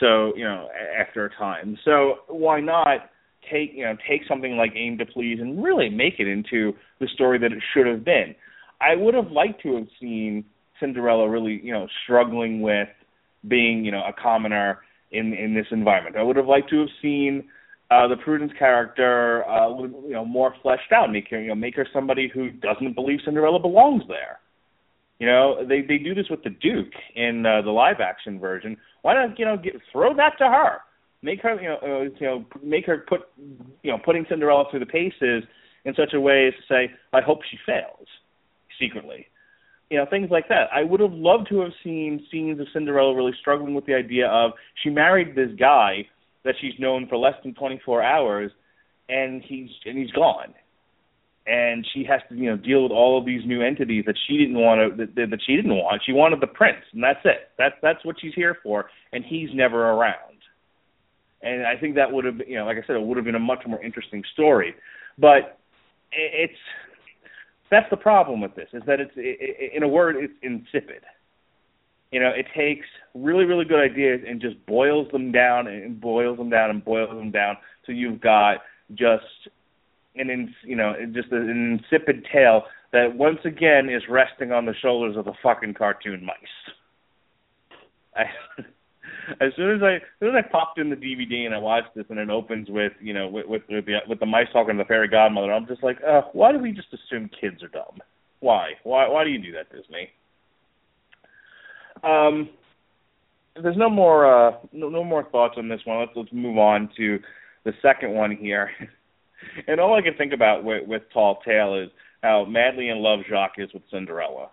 So 0.00 0.34
you 0.36 0.44
know 0.44 0.68
after 0.98 1.26
a 1.26 1.30
time, 1.36 1.76
so 1.84 2.20
why 2.28 2.60
not 2.60 3.10
take 3.50 3.72
you 3.74 3.84
know 3.84 3.96
take 4.08 4.22
something 4.28 4.56
like 4.56 4.72
Aim 4.76 4.98
to 4.98 5.06
Please 5.06 5.38
and 5.40 5.62
really 5.62 5.88
make 5.88 6.14
it 6.18 6.28
into 6.28 6.72
the 7.00 7.08
story 7.14 7.38
that 7.38 7.52
it 7.52 7.62
should 7.74 7.86
have 7.86 8.04
been. 8.04 8.34
I 8.80 8.96
would 8.96 9.14
have 9.14 9.30
liked 9.30 9.62
to 9.62 9.76
have 9.76 9.86
seen 10.00 10.44
Cinderella 10.80 11.28
really 11.28 11.60
you 11.62 11.72
know 11.72 11.86
struggling 12.04 12.60
with 12.60 12.88
being 13.48 13.84
you 13.84 13.92
know 13.92 14.02
a 14.02 14.12
commoner 14.12 14.80
in 15.10 15.32
in 15.34 15.54
this 15.54 15.66
environment. 15.70 16.16
I 16.16 16.22
would 16.22 16.36
have 16.36 16.46
liked 16.46 16.70
to 16.70 16.80
have 16.80 16.88
seen 17.00 17.44
uh, 17.90 18.08
the 18.08 18.16
Prudence 18.16 18.52
character 18.58 19.44
uh, 19.48 19.68
you 19.78 20.12
know 20.12 20.24
more 20.24 20.54
fleshed 20.62 20.92
out, 20.92 21.12
make 21.12 21.28
her 21.30 21.40
you 21.40 21.48
know 21.48 21.54
make 21.54 21.76
her 21.76 21.86
somebody 21.92 22.30
who 22.32 22.50
doesn't 22.50 22.94
believe 22.94 23.20
Cinderella 23.24 23.58
belongs 23.58 24.02
there. 24.08 24.40
You 25.18 25.26
know 25.26 25.64
they 25.66 25.82
they 25.82 25.98
do 25.98 26.14
this 26.14 26.26
with 26.30 26.42
the 26.42 26.50
Duke 26.50 26.92
in 27.14 27.44
uh, 27.46 27.62
the 27.62 27.70
live 27.70 28.00
action 28.00 28.38
version. 28.40 28.76
Why 29.02 29.14
not 29.14 29.38
you 29.38 29.44
know 29.44 29.56
get, 29.56 29.74
throw 29.92 30.14
that 30.16 30.38
to 30.38 30.44
her? 30.44 30.78
Make 31.22 31.40
her 31.42 31.60
you 31.60 31.68
know 31.68 31.78
uh, 31.82 32.02
you 32.18 32.26
know 32.26 32.44
make 32.62 32.86
her 32.86 33.04
put 33.08 33.20
you 33.82 33.90
know 33.90 33.98
putting 34.04 34.26
Cinderella 34.28 34.64
through 34.70 34.80
the 34.80 34.86
paces 34.86 35.44
in 35.84 35.94
such 35.94 36.14
a 36.14 36.20
way 36.20 36.48
as 36.48 36.54
to 36.54 36.74
say 36.74 36.92
I 37.12 37.20
hope 37.20 37.40
she 37.50 37.58
fails 37.66 38.08
secretly 38.80 39.26
you 39.92 39.98
know 39.98 40.06
things 40.08 40.30
like 40.30 40.48
that. 40.48 40.68
I 40.74 40.82
would 40.82 41.00
have 41.00 41.12
loved 41.12 41.48
to 41.50 41.60
have 41.60 41.72
seen 41.84 42.26
scenes 42.32 42.58
of 42.58 42.66
Cinderella 42.72 43.14
really 43.14 43.34
struggling 43.38 43.74
with 43.74 43.84
the 43.84 43.94
idea 43.94 44.26
of 44.26 44.52
she 44.82 44.88
married 44.88 45.36
this 45.36 45.50
guy 45.58 46.08
that 46.44 46.54
she's 46.60 46.72
known 46.78 47.06
for 47.08 47.18
less 47.18 47.34
than 47.44 47.52
24 47.52 48.02
hours, 48.02 48.50
and 49.10 49.42
he's 49.42 49.68
and 49.84 49.98
he's 49.98 50.10
gone, 50.12 50.54
and 51.46 51.86
she 51.92 52.04
has 52.04 52.22
to 52.30 52.34
you 52.34 52.48
know 52.48 52.56
deal 52.56 52.84
with 52.84 52.90
all 52.90 53.18
of 53.18 53.26
these 53.26 53.42
new 53.44 53.60
entities 53.60 54.04
that 54.06 54.16
she 54.26 54.38
didn't 54.38 54.58
want 54.58 54.96
to 54.96 55.06
that, 55.06 55.30
that 55.30 55.40
she 55.46 55.56
didn't 55.56 55.74
want. 55.74 56.00
She 56.06 56.12
wanted 56.12 56.40
the 56.40 56.46
prince, 56.46 56.84
and 56.94 57.04
that's 57.04 57.20
it. 57.26 57.50
That's 57.58 57.74
that's 57.82 58.02
what 58.02 58.16
she's 58.18 58.34
here 58.34 58.56
for, 58.62 58.86
and 59.12 59.22
he's 59.22 59.50
never 59.52 59.90
around. 59.90 60.38
And 61.42 61.66
I 61.66 61.76
think 61.76 61.96
that 61.96 62.10
would 62.10 62.24
have, 62.24 62.40
you 62.46 62.56
know, 62.56 62.64
like 62.64 62.76
I 62.76 62.86
said, 62.86 62.96
it 62.96 63.02
would 63.02 63.16
have 63.16 63.26
been 63.26 63.34
a 63.34 63.40
much 63.40 63.64
more 63.66 63.82
interesting 63.82 64.22
story. 64.32 64.74
But 65.18 65.58
it's 66.12 66.58
that's 67.70 67.88
the 67.90 67.96
problem 67.96 68.40
with 68.40 68.54
this 68.54 68.68
is 68.72 68.82
that 68.86 69.00
it's 69.00 69.12
it, 69.16 69.72
in 69.74 69.82
a 69.82 69.88
word, 69.88 70.16
it's 70.16 70.34
insipid. 70.42 71.02
You 72.10 72.20
know, 72.20 72.28
it 72.28 72.46
takes 72.54 72.86
really, 73.14 73.44
really 73.44 73.64
good 73.64 73.80
ideas 73.80 74.20
and 74.28 74.40
just 74.40 74.64
boils 74.66 75.10
them 75.12 75.32
down 75.32 75.66
and 75.66 75.98
boils 75.98 76.36
them 76.36 76.50
down 76.50 76.68
and 76.68 76.84
boils 76.84 77.08
them 77.08 77.30
down. 77.30 77.56
So 77.86 77.92
you've 77.92 78.20
got 78.20 78.58
just 78.94 79.24
an, 80.16 80.28
ins, 80.28 80.50
you 80.62 80.76
know, 80.76 80.92
just 81.14 81.32
an 81.32 81.80
insipid 81.80 82.26
tale 82.30 82.64
that 82.92 83.16
once 83.16 83.38
again 83.46 83.88
is 83.88 84.02
resting 84.10 84.52
on 84.52 84.66
the 84.66 84.74
shoulders 84.82 85.16
of 85.16 85.24
the 85.24 85.32
fucking 85.42 85.72
cartoon 85.72 86.22
mice. 86.24 86.36
I, 88.14 88.24
as 89.40 89.52
soon 89.56 89.76
as 89.76 89.82
I 89.82 89.96
as 89.96 90.02
soon 90.20 90.36
as 90.36 90.44
I 90.44 90.50
popped 90.50 90.78
in 90.78 90.90
the 90.90 90.96
DVD 90.96 91.46
and 91.46 91.54
I 91.54 91.58
watched 91.58 91.94
this 91.94 92.06
and 92.08 92.18
it 92.18 92.30
opens 92.30 92.68
with 92.68 92.92
you 93.00 93.14
know 93.14 93.28
with 93.28 93.46
with, 93.46 93.62
with 93.68 93.86
the 93.86 93.98
with 94.08 94.20
the 94.20 94.26
mice 94.26 94.48
talking 94.52 94.76
to 94.76 94.82
the 94.82 94.88
fairy 94.88 95.08
godmother, 95.08 95.52
I'm 95.52 95.66
just 95.66 95.82
like, 95.82 95.98
uh, 96.06 96.22
why 96.32 96.52
do 96.52 96.58
we 96.58 96.72
just 96.72 96.88
assume 96.92 97.30
kids 97.40 97.62
are 97.62 97.68
dumb? 97.68 97.98
Why? 98.40 98.70
Why 98.84 99.08
why 99.08 99.24
do 99.24 99.30
you 99.30 99.38
do 99.38 99.52
that, 99.52 99.70
Disney? 99.70 100.10
Um, 102.02 102.50
there's 103.60 103.76
no 103.76 103.90
more 103.90 104.26
uh 104.26 104.56
no, 104.72 104.88
no 104.88 105.04
more 105.04 105.24
thoughts 105.30 105.54
on 105.56 105.68
this 105.68 105.80
one. 105.84 106.00
Let's 106.00 106.12
let's 106.16 106.32
move 106.32 106.58
on 106.58 106.90
to 106.96 107.18
the 107.64 107.72
second 107.82 108.12
one 108.12 108.36
here. 108.36 108.70
and 109.68 109.80
all 109.80 109.94
I 109.94 110.02
can 110.02 110.14
think 110.16 110.32
about 110.32 110.64
with, 110.64 110.86
with 110.86 111.02
Tall 111.12 111.40
Tale 111.44 111.76
is 111.76 111.90
how 112.22 112.44
madly 112.44 112.88
in 112.88 112.98
love 112.98 113.20
Jaq 113.30 113.50
is 113.58 113.72
with 113.72 113.82
Cinderella. 113.90 114.48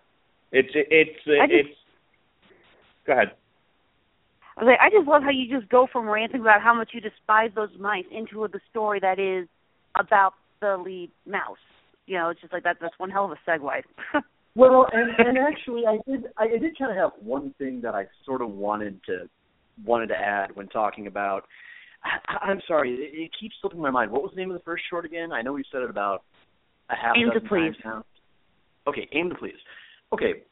It's 0.52 0.70
it's 0.74 1.20
it's. 1.26 1.70
just, 1.70 1.80
go 3.06 3.14
ahead. 3.14 3.32
I 4.60 4.64
was 4.64 4.68
like, 4.68 4.80
I 4.82 4.90
just 4.94 5.08
love 5.08 5.24
how 5.24 5.30
you 5.30 5.48
just 5.48 5.72
go 5.72 5.88
from 5.90 6.10
ranting 6.10 6.42
about 6.42 6.62
how 6.62 6.74
much 6.74 6.90
you 6.94 7.00
despise 7.00 7.50
those 7.56 7.70
mice 7.80 8.04
into 8.12 8.46
the 8.52 8.60
story 8.70 9.00
that 9.00 9.18
is 9.18 9.48
about 9.98 10.34
the 10.60 10.76
lead 10.76 11.12
mouse. 11.26 11.58
You 12.08 12.18
know, 12.18 12.30
it's 12.30 12.42
just 12.42 12.52
like 12.52 12.64
that. 12.64 12.76
That's 12.82 12.94
one 12.98 13.10
hell 13.10 13.24
of 13.24 13.32
a 13.32 13.50
segue. 13.50 13.84
well, 14.56 14.86
and 14.92 15.12
and 15.18 15.38
actually, 15.38 15.84
I 15.88 16.00
did 16.10 16.26
I 16.38 16.48
did 16.48 16.78
kind 16.78 16.92
of 16.92 16.98
have 16.98 17.12
one 17.24 17.54
thing 17.58 17.80
that 17.84 17.96
I 17.96 18.08
sort 18.26 18.42
of 18.42 18.50
wanted 18.50 19.00
to 19.06 19.30
wanted 19.86 20.08
to 20.08 20.16
add 20.16 20.54
when 20.56 20.68
talking 20.68 21.08
about. 21.08 21.46
I, 22.04 22.48
I'm 22.48 22.62
sorry, 22.68 22.96
it, 22.96 23.18
it 23.18 23.32
keeps 23.40 23.56
slipping 23.62 23.80
my 23.80 23.92
mind. 23.92 24.12
What 24.12 24.24
was 24.24 24.32
the 24.36 24.42
name 24.42 24.52
of 24.52 24.58
the 24.58 24.64
first 24.64 24.84
short 24.90 25.06
again? 25.06 25.32
I 25.32 25.42
know 25.42 25.54
we 25.54 25.64
said 25.72 25.84
it 25.84 25.90
about 25.90 26.24
a 26.90 26.96
half 26.96 27.16
Aim 27.16 27.28
dozen 27.28 27.44
to 27.44 27.48
please. 27.48 27.74
times 27.76 27.78
now. 27.86 28.06
Okay, 28.88 29.08
aim 29.14 29.30
to 29.30 29.36
please. 29.36 29.60
Okay, 30.12 30.44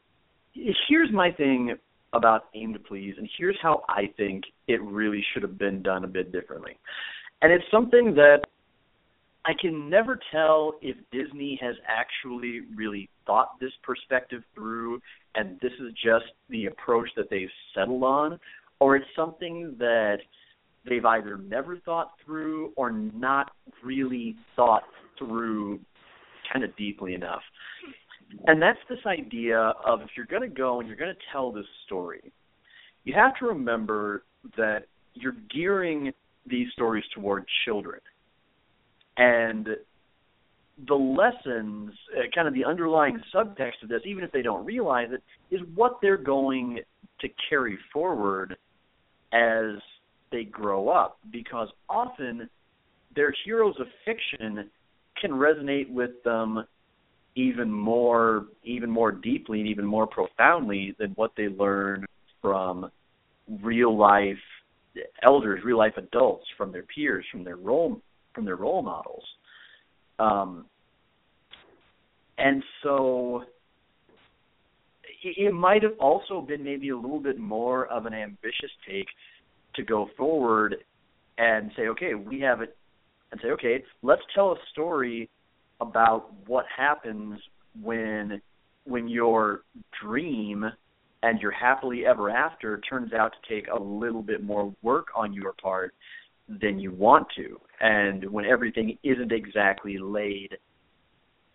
here's 0.88 1.12
my 1.12 1.30
thing 1.32 1.74
about 2.12 2.44
aim 2.54 2.72
to 2.72 2.78
please, 2.78 3.14
and 3.18 3.28
here's 3.38 3.56
how 3.60 3.82
I 3.88 4.10
think 4.16 4.44
it 4.66 4.80
really 4.82 5.24
should 5.32 5.42
have 5.42 5.58
been 5.58 5.82
done 5.82 6.04
a 6.04 6.08
bit 6.08 6.32
differently. 6.32 6.78
And 7.42 7.52
it's 7.52 7.64
something 7.70 8.14
that 8.14 8.40
I 9.44 9.52
can 9.60 9.88
never 9.88 10.18
tell 10.32 10.74
if 10.82 10.96
Disney 11.12 11.58
has 11.62 11.76
actually 11.86 12.62
really 12.74 13.08
thought 13.26 13.58
this 13.60 13.72
perspective 13.82 14.42
through, 14.54 15.00
and 15.34 15.58
this 15.60 15.72
is 15.80 15.92
just 15.92 16.26
the 16.50 16.66
approach 16.66 17.08
that 17.16 17.30
they've 17.30 17.48
settled 17.74 18.02
on, 18.02 18.38
or 18.80 18.96
it's 18.96 19.06
something 19.14 19.74
that 19.78 20.18
they've 20.88 21.04
either 21.04 21.38
never 21.38 21.78
thought 21.78 22.12
through 22.24 22.72
or 22.76 22.90
not 22.90 23.52
really 23.82 24.36
thought 24.56 24.84
through 25.18 25.80
kind 26.52 26.64
of 26.64 26.74
deeply 26.76 27.14
enough. 27.14 27.42
And 28.46 28.60
that's 28.60 28.78
this 28.88 28.98
idea 29.06 29.58
of 29.84 30.02
if 30.02 30.08
you're 30.16 30.26
going 30.26 30.42
to 30.42 30.54
go 30.54 30.80
and 30.80 30.88
you're 30.88 30.96
going 30.96 31.14
to 31.14 31.20
tell 31.32 31.50
this 31.50 31.66
story, 31.86 32.32
you 33.04 33.14
have 33.14 33.36
to 33.38 33.46
remember 33.46 34.24
that 34.56 34.86
you're 35.14 35.36
gearing 35.52 36.12
these 36.46 36.68
stories 36.72 37.04
toward 37.14 37.44
children. 37.64 38.00
And 39.16 39.68
the 40.86 40.94
lessons, 40.94 41.92
uh, 42.16 42.22
kind 42.34 42.46
of 42.46 42.54
the 42.54 42.64
underlying 42.64 43.20
subtext 43.34 43.82
of 43.82 43.88
this, 43.88 44.02
even 44.04 44.22
if 44.22 44.30
they 44.30 44.42
don't 44.42 44.64
realize 44.64 45.08
it, 45.10 45.22
is 45.54 45.60
what 45.74 45.98
they're 46.00 46.16
going 46.16 46.80
to 47.20 47.28
carry 47.48 47.78
forward 47.92 48.56
as 49.32 49.80
they 50.30 50.44
grow 50.44 50.88
up. 50.88 51.18
Because 51.32 51.68
often 51.88 52.48
their 53.16 53.34
heroes 53.44 53.74
of 53.80 53.86
fiction 54.04 54.70
can 55.20 55.32
resonate 55.32 55.90
with 55.90 56.22
them 56.24 56.64
even 57.38 57.70
more 57.70 58.46
even 58.64 58.90
more 58.90 59.12
deeply 59.12 59.60
and 59.60 59.68
even 59.68 59.86
more 59.86 60.08
profoundly 60.08 60.94
than 60.98 61.10
what 61.12 61.30
they 61.36 61.46
learn 61.48 62.04
from 62.42 62.90
real 63.62 63.96
life 63.96 64.36
elders, 65.22 65.60
real 65.64 65.78
life 65.78 65.92
adults, 65.96 66.44
from 66.56 66.72
their 66.72 66.82
peers, 66.82 67.24
from 67.30 67.44
their 67.44 67.56
role 67.56 68.00
from 68.34 68.44
their 68.44 68.56
role 68.56 68.82
models. 68.82 69.22
Um, 70.18 70.66
and 72.38 72.62
so 72.82 73.44
it, 75.22 75.54
might 75.54 75.82
have 75.82 75.98
also 76.00 76.40
been 76.40 76.62
maybe 76.62 76.90
a 76.90 76.96
little 76.96 77.20
bit 77.20 77.38
more 77.38 77.86
of 77.86 78.06
an 78.06 78.14
ambitious 78.14 78.70
take 78.88 79.06
to 79.76 79.82
go 79.82 80.08
forward 80.16 80.76
and 81.38 81.70
say, 81.76 81.82
okay, 81.88 82.14
we 82.14 82.40
have 82.40 82.60
it, 82.60 82.76
and 83.30 83.40
say, 83.42 83.48
okay, 83.50 83.84
let's 84.02 84.22
tell 84.34 84.52
a 84.52 84.56
story 84.72 85.28
about 85.80 86.32
what 86.46 86.64
happens 86.74 87.40
when 87.82 88.40
when 88.84 89.08
your 89.08 89.62
dream 90.02 90.64
and 91.22 91.40
your 91.40 91.50
happily 91.50 92.06
ever 92.06 92.30
after 92.30 92.80
turns 92.88 93.12
out 93.12 93.32
to 93.32 93.54
take 93.54 93.68
a 93.68 93.82
little 93.82 94.22
bit 94.22 94.42
more 94.42 94.74
work 94.82 95.08
on 95.14 95.32
your 95.32 95.52
part 95.60 95.94
than 96.48 96.78
you 96.78 96.92
want 96.92 97.26
to. 97.36 97.60
And 97.80 98.24
when 98.30 98.46
everything 98.46 98.96
isn't 99.02 99.32
exactly 99.32 99.98
laid 99.98 100.56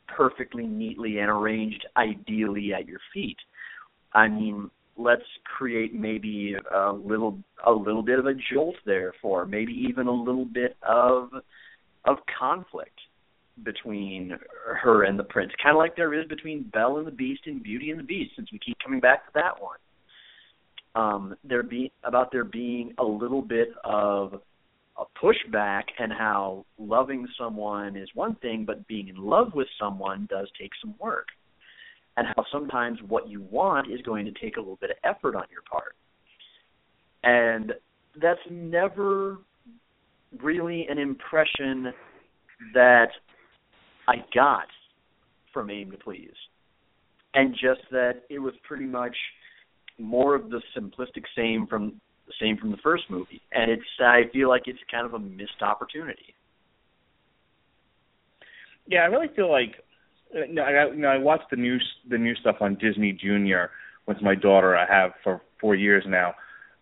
perfectly 0.07 0.65
neatly 0.65 1.19
and 1.19 1.29
arranged 1.29 1.85
ideally 1.97 2.73
at 2.73 2.87
your 2.87 2.99
feet 3.13 3.37
i 4.13 4.27
mean 4.27 4.69
let's 4.97 5.23
create 5.57 5.93
maybe 5.93 6.55
a 6.75 6.91
little 6.91 7.37
a 7.65 7.71
little 7.71 8.03
bit 8.03 8.19
of 8.19 8.25
a 8.25 8.33
jolt 8.53 8.75
there 8.85 9.13
for 9.21 9.45
maybe 9.45 9.73
even 9.73 10.07
a 10.07 10.11
little 10.11 10.45
bit 10.45 10.75
of 10.87 11.29
of 12.05 12.17
conflict 12.39 12.99
between 13.61 14.37
her 14.81 15.03
and 15.03 15.17
the 15.17 15.23
prince, 15.23 15.51
kind 15.61 15.75
of 15.75 15.79
like 15.79 15.95
there 15.95 16.13
is 16.13 16.27
between 16.27 16.63
Belle 16.73 16.97
and 16.97 17.05
the 17.05 17.11
Beast 17.11 17.41
and 17.45 17.61
Beauty 17.61 17.91
and 17.91 17.99
the 17.99 18.03
Beast, 18.03 18.31
since 18.35 18.51
we 18.51 18.57
keep 18.59 18.77
coming 18.83 18.99
back 18.99 19.25
to 19.25 19.31
that 19.35 19.61
one. 19.61 19.77
Um, 20.95 21.35
there 21.43 21.63
be 21.63 21.91
about 22.03 22.31
there 22.31 22.43
being 22.43 22.93
a 22.97 23.03
little 23.03 23.41
bit 23.41 23.69
of 23.83 24.41
a 24.97 25.03
pushback 25.23 25.83
and 25.99 26.11
how 26.11 26.65
loving 26.77 27.27
someone 27.37 27.95
is 27.95 28.09
one 28.13 28.35
thing, 28.35 28.63
but 28.65 28.87
being 28.87 29.07
in 29.07 29.17
love 29.17 29.53
with 29.53 29.67
someone 29.79 30.27
does 30.29 30.47
take 30.59 30.71
some 30.81 30.95
work, 30.99 31.27
and 32.17 32.27
how 32.35 32.45
sometimes 32.51 32.99
what 33.07 33.27
you 33.27 33.41
want 33.49 33.91
is 33.91 34.01
going 34.01 34.25
to 34.25 34.31
take 34.31 34.57
a 34.57 34.59
little 34.59 34.77
bit 34.81 34.91
of 34.91 34.97
effort 35.03 35.35
on 35.35 35.45
your 35.51 35.63
part, 35.69 35.95
and 37.23 37.73
that's 38.21 38.39
never 38.51 39.37
really 40.41 40.85
an 40.89 40.99
impression 40.99 41.91
that 42.73 43.09
I 44.07 44.15
got 44.33 44.67
from 45.53 45.69
Aim 45.69 45.91
to 45.91 45.97
Please, 45.97 46.33
and 47.33 47.53
just 47.53 47.81
that 47.91 48.23
it 48.29 48.39
was 48.39 48.53
pretty 48.67 48.85
much 48.85 49.15
more 49.99 50.35
of 50.35 50.49
the 50.49 50.61
simplistic 50.77 51.23
same 51.35 51.67
from 51.67 51.99
same 52.41 52.57
from 52.57 52.71
the 52.71 52.77
first 52.77 53.03
movie, 53.09 53.41
and 53.51 53.69
it's 53.69 53.83
I 53.99 54.23
feel 54.31 54.49
like 54.49 54.63
it's 54.65 54.79
kind 54.89 55.05
of 55.05 55.13
a 55.13 55.19
missed 55.19 55.61
opportunity. 55.61 56.35
Yeah, 58.87 58.99
I 58.99 59.05
really 59.05 59.29
feel 59.35 59.51
like 59.51 59.75
know, 60.49 60.63
I, 60.63 60.87
you 60.91 61.01
know, 61.01 61.07
I 61.07 61.17
watched 61.17 61.49
the 61.49 61.57
new 61.57 61.77
the 62.09 62.17
new 62.17 62.35
stuff 62.35 62.57
on 62.61 62.75
Disney 62.75 63.11
Junior 63.13 63.71
with 64.07 64.21
my 64.21 64.35
daughter. 64.35 64.75
I 64.75 64.85
have 64.91 65.11
for 65.23 65.41
four 65.59 65.75
years 65.75 66.03
now. 66.07 66.33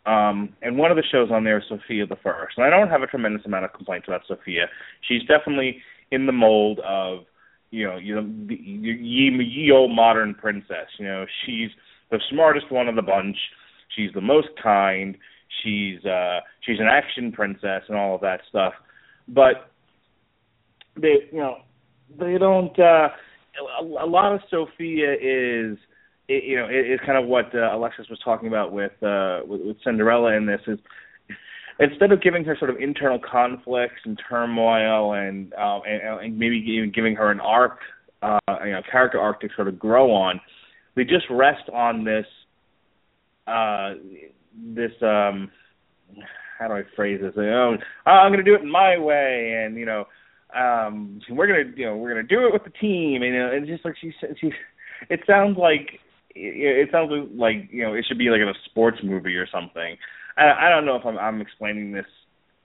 Um, 0.06 0.56
and 0.64 0.77
one 0.77 0.89
of 0.89 0.98
the 0.98 1.03
shows 1.11 1.30
on 1.31 1.43
there 1.43 1.60
is 1.60 1.64
Sofia 1.69 2.07
the 2.07 2.15
First. 2.23 2.57
And 2.57 2.65
I 2.65 2.69
don't 2.72 2.89
have 2.89 3.03
a 3.03 3.07
tremendous 3.07 3.45
amount 3.45 3.65
of 3.65 3.73
complaints 3.73 4.07
about 4.07 4.22
Sofia. 4.27 4.65
She's 5.07 5.22
definitely 5.27 5.77
in 6.11 6.25
the 6.25 6.31
mold 6.31 6.79
of 6.79 7.19
you 7.71 7.88
know 7.88 7.97
you 7.97 8.15
know 8.15 8.21
ye, 8.49 9.31
ye 9.31 9.71
old 9.71 9.95
modern 9.95 10.35
princess. 10.35 10.88
You 10.99 11.07
know 11.07 11.25
she's 11.45 11.69
the 12.11 12.19
smartest 12.29 12.71
one 12.71 12.88
of 12.88 12.95
the 12.95 13.01
bunch. 13.01 13.38
She's 13.95 14.11
the 14.13 14.21
most 14.21 14.49
kind. 14.61 15.17
She's 15.63 16.03
uh 16.05 16.39
she's 16.61 16.79
an 16.79 16.88
action 16.88 17.31
princess 17.31 17.83
and 17.88 17.97
all 17.97 18.15
of 18.15 18.21
that 18.21 18.41
stuff. 18.49 18.73
But 19.27 19.71
they 20.95 21.27
you 21.31 21.39
know 21.39 21.57
they 22.19 22.38
don't 22.38 22.77
uh 22.79 23.09
a, 23.79 24.05
lot 24.05 24.33
of 24.33 24.41
Sofia 24.49 25.13
is 25.13 25.77
you 26.27 26.55
know 26.55 26.67
it's 26.69 27.03
kind 27.05 27.21
of 27.21 27.27
what 27.27 27.53
uh, 27.53 27.75
Alexis 27.75 28.07
was 28.09 28.19
talking 28.23 28.47
about 28.47 28.71
with 28.71 28.91
uh 29.03 29.39
with, 29.45 29.61
with 29.61 29.77
Cinderella 29.83 30.33
in 30.33 30.45
this 30.45 30.61
is 30.67 30.79
instead 31.81 32.11
of 32.11 32.21
giving 32.21 32.45
her 32.45 32.55
sort 32.57 32.69
of 32.69 32.77
internal 32.77 33.19
conflicts 33.19 34.01
and 34.05 34.19
turmoil 34.29 35.13
and 35.13 35.53
uh, 35.53 35.79
and, 35.81 36.23
and 36.23 36.39
maybe 36.39 36.57
even 36.67 36.91
giving 36.93 37.15
her 37.15 37.31
an 37.31 37.39
arc, 37.39 37.79
uh, 38.21 38.39
you 38.63 38.71
know, 38.71 38.81
character 38.89 39.19
arc 39.19 39.41
to 39.41 39.49
sort 39.55 39.67
of 39.67 39.77
grow 39.77 40.11
on, 40.11 40.39
they 40.95 41.03
just 41.03 41.25
rest 41.29 41.69
on 41.73 42.03
this 42.03 42.25
uh, 43.47 43.93
this 44.55 44.91
um, 45.01 45.51
how 46.59 46.67
do 46.67 46.73
I 46.73 46.83
phrase 46.95 47.19
this? 47.21 47.33
Oh, 47.37 47.75
I'm 48.05 48.31
going 48.31 48.43
to 48.43 48.49
do 48.49 48.55
it 48.55 48.61
in 48.61 48.71
my 48.71 48.97
way, 48.97 49.63
and 49.65 49.75
you 49.77 49.85
know, 49.85 50.05
um, 50.55 51.19
we're 51.29 51.47
gonna 51.47 51.75
you 51.75 51.85
know 51.85 51.97
we're 51.97 52.09
gonna 52.09 52.27
do 52.27 52.45
it 52.45 52.53
with 52.53 52.63
the 52.63 52.77
team, 52.79 53.23
and 53.23 53.33
you 53.33 53.39
know, 53.39 53.49
it's 53.51 53.67
just 53.67 53.85
like 53.85 53.95
she 53.99 54.13
she. 54.39 54.51
It 55.09 55.21
sounds 55.25 55.57
like 55.57 55.99
it 56.35 56.89
sounds 56.91 57.11
like 57.33 57.69
you 57.71 57.83
know 57.83 57.95
it 57.95 58.05
should 58.07 58.19
be 58.19 58.29
like 58.29 58.41
in 58.41 58.49
a 58.49 58.53
sports 58.65 58.99
movie 59.03 59.35
or 59.35 59.47
something. 59.51 59.97
I, 60.37 60.67
I 60.67 60.69
don't 60.69 60.85
know 60.85 60.95
if 60.95 61.05
I'm, 61.05 61.17
I'm 61.17 61.41
explaining 61.41 61.91
this 61.91 62.05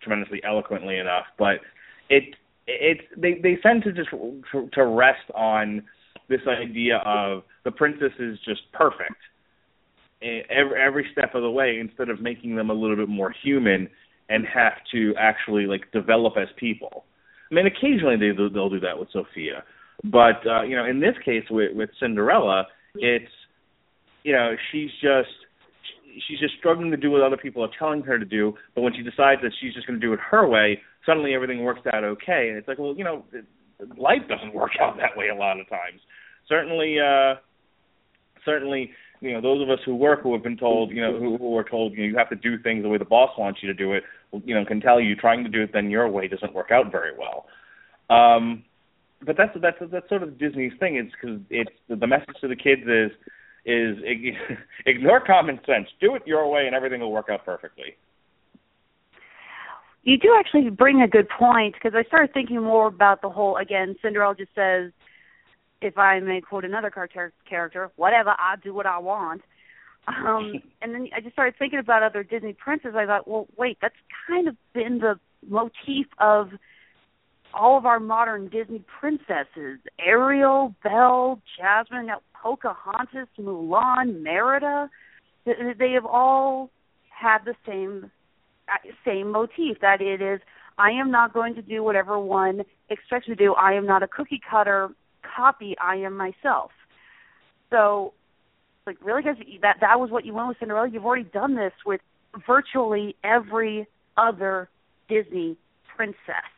tremendously 0.03 0.41
eloquently 0.45 0.99
enough, 0.99 1.27
but 1.39 1.57
it 2.09 2.35
it's 2.67 3.03
they 3.17 3.41
they 3.43 3.57
tend 3.63 3.85
to 3.85 3.93
just 3.93 4.11
to, 4.11 4.69
to 4.73 4.85
rest 4.85 5.31
on 5.35 5.85
this 6.29 6.41
idea 6.49 6.99
of 7.05 7.43
the 7.65 7.71
princess 7.71 8.13
is 8.19 8.39
just 8.45 8.61
perfect 8.73 9.17
every 10.23 10.81
every 10.81 11.07
step 11.13 11.35
of 11.35 11.43
the 11.43 11.51
way 11.51 11.79
instead 11.81 12.09
of 12.09 12.21
making 12.21 12.57
them 12.57 12.71
a 12.71 12.75
little 12.75 12.97
bit 12.97 13.09
more 13.09 13.33
human 13.43 13.89
and 14.29 14.45
have 14.47 14.75
to 14.93 15.15
actually 15.19 15.67
like 15.67 15.91
develop 15.93 16.35
as 16.37 16.49
people. 16.57 17.05
I 17.51 17.55
mean, 17.55 17.67
occasionally 17.67 18.17
they 18.17 18.31
they'll 18.37 18.71
do 18.71 18.81
that 18.81 18.99
with 18.99 19.09
Sofia, 19.13 19.63
but 20.05 20.47
uh, 20.47 20.63
you 20.63 20.77
know, 20.77 20.85
in 20.85 21.01
this 21.01 21.15
case 21.25 21.45
with 21.51 21.77
with 21.77 21.91
Cinderella, 22.01 22.67
it's 22.95 23.31
you 24.25 24.33
know 24.33 24.55
she's 24.73 24.91
just 25.01 25.29
she's 26.27 26.39
just 26.39 26.55
struggling 26.59 26.91
to 26.91 26.97
do 26.97 27.11
what 27.11 27.23
other 27.23 27.37
people 27.37 27.63
are 27.65 27.71
telling 27.79 28.03
her 28.03 28.19
to 28.19 28.25
do. 28.25 28.55
But 28.75 28.83
when 28.83 28.95
she 28.95 29.03
decides 29.03 29.43
that 29.43 29.53
she's 29.61 29.75
just 29.75 29.87
going 29.87 30.01
to 30.01 30.07
do 30.07 30.13
it 30.13 30.21
her 30.31 30.49
way, 30.49 30.81
suddenly 31.05 31.35
everything 31.35 31.63
works 31.63 31.83
out 31.93 32.05
okay. 32.05 32.49
And 32.49 32.59
it's 32.59 32.69
like, 32.69 32.79
well, 32.79 32.95
you 32.97 33.05
know, 33.05 33.25
life 33.97 34.23
doesn't 34.29 34.55
work 34.55 34.73
out 34.81 34.97
that 34.99 35.17
way 35.17 35.29
a 35.29 35.35
lot 35.35 35.61
of 35.61 35.69
times. 35.69 36.01
Certainly, 36.49 36.97
uh, 37.01 37.35
certainly, 38.45 38.91
you 39.21 39.33
know, 39.33 39.41
those 39.41 39.63
of 39.63 39.71
us 39.71 39.79
who 39.85 39.95
work 39.95 40.23
who 40.23 40.33
have 40.33 40.43
been 40.43 40.57
told, 40.57 40.91
you 40.91 41.01
know, 41.01 41.19
who, 41.19 41.37
who 41.37 41.57
are 41.57 41.65
told, 41.65 41.93
you 41.93 41.99
know, 41.99 42.05
you 42.05 42.17
have 42.17 42.29
to 42.31 42.37
do 42.37 42.59
things 42.63 42.83
the 42.83 42.89
way 42.89 42.99
the 42.99 43.05
boss 43.05 43.31
wants 43.39 43.61
you 43.63 43.69
to 43.69 43.75
do 43.75 43.93
it, 43.93 44.05
you 44.45 44.55
know, 44.55 44.65
can 44.65 44.81
tell 44.81 45.01
you 45.01 45.17
trying 45.17 45.43
to 45.45 45.51
do 45.51 45.63
it 45.63 45.71
then 45.73 45.91
your 45.91 46.09
way 46.09 46.29
doesn't 46.29 46.55
work 46.55 46.71
out 46.71 46.93
very 46.93 47.13
well. 47.17 47.47
Um, 48.09 48.65
but 49.25 49.37
that's 49.37 49.57
that's 49.61 49.79
that's 49.91 50.09
sort 50.09 50.23
of 50.23 50.39
Disney's 50.39 50.73
thing. 50.79 50.97
It's 50.97 51.13
because 51.21 51.41
it's 51.49 51.71
the 51.89 52.07
message 52.07 52.37
to 52.43 52.49
the 52.49 52.57
kids 52.57 52.83
is 52.83 53.11
is 53.67 53.99
ignore 54.87 55.21
common 55.21 55.59
sense, 55.67 55.89
do 56.01 56.15
it 56.15 56.23
your 56.25 56.49
way, 56.49 56.67
and 56.67 56.75
everything 56.75 57.01
will 57.01 57.13
work 57.13 57.27
out 57.31 57.45
perfectly. 57.45 57.97
You 60.05 60.17
do 60.17 60.37
actually 60.39 60.71
bring 60.71 61.03
a 61.03 61.09
good 61.09 61.29
point 61.29 61.75
because 61.75 61.93
I 61.97 62.07
started 62.07 62.33
thinking 62.33 62.63
more 62.63 62.87
about 62.87 63.23
the 63.23 63.29
whole. 63.29 63.57
Again, 63.57 63.97
Cinderella 64.01 64.37
just 64.37 64.55
says, 64.55 64.93
if 65.83 65.99
I 65.99 66.21
may 66.21 66.41
quote 66.41 66.65
another 66.65 66.91
character, 66.91 67.91
whatever, 67.97 68.31
I 68.31 68.55
do 68.63 68.73
what 68.73 68.87
I 68.87 68.99
want. 68.99 69.43
Um, 70.07 70.63
and 70.83 70.95
then 70.95 71.09
I 71.15 71.21
just 71.21 71.33
started 71.33 71.55
thinking 71.59 71.81
about 71.81 72.05
other 72.05 72.23
Disney 72.23 72.53
princesses. 72.53 72.95
I 72.97 73.05
thought, 73.05 73.27
well, 73.27 73.49
wait, 73.57 73.79
that's 73.83 73.97
kind 74.29 74.47
of 74.47 74.57
been 74.73 75.01
the 75.01 75.19
motif 75.49 76.07
of 76.19 76.51
all 77.55 77.79
of 77.79 77.87
our 77.87 78.01
modern 78.01 78.49
Disney 78.49 78.85
princesses 79.01 79.79
Ariel, 79.99 80.75
Belle, 80.83 81.41
Jasmine, 81.59 82.11
Pocahontas, 82.41 83.29
Mulan, 83.39 84.23
Merida. 84.23 84.91
They 85.45 85.93
have 85.93 86.07
all 86.07 86.71
had 87.09 87.39
the 87.45 87.55
same 87.67 88.11
uh, 88.69 88.91
same 89.05 89.31
motif 89.31 89.79
that 89.81 90.01
it 90.01 90.21
is 90.21 90.41
I 90.79 90.91
am 90.91 91.11
not 91.11 91.33
going 91.33 91.55
to 91.55 91.63
do 91.63 91.83
whatever 91.83 92.19
one 92.19 92.63
expects 92.91 93.29
me 93.29 93.35
to 93.35 93.45
do. 93.45 93.55
I 93.55 93.73
am 93.75 93.87
not 93.87 94.03
a 94.03 94.09
cookie 94.09 94.41
cutter 94.49 94.91
copy. 95.37 95.75
I 95.81 95.97
am 95.97 96.17
myself. 96.17 96.71
So, 97.71 98.13
like, 98.87 98.99
really, 99.03 99.23
guys, 99.23 99.37
that 99.63 99.77
that 99.81 99.99
was 99.99 100.11
what 100.11 100.25
you 100.25 100.35
went 100.35 100.49
with 100.49 100.59
Cinderella. 100.59 100.89
You've 100.89 101.05
already 101.07 101.29
done 101.33 101.57
this 101.57 101.73
with 101.85 102.01
virtually 102.47 103.17
every 103.25 103.87
other 104.17 104.69
Disney 105.09 105.57
princess 105.97 106.51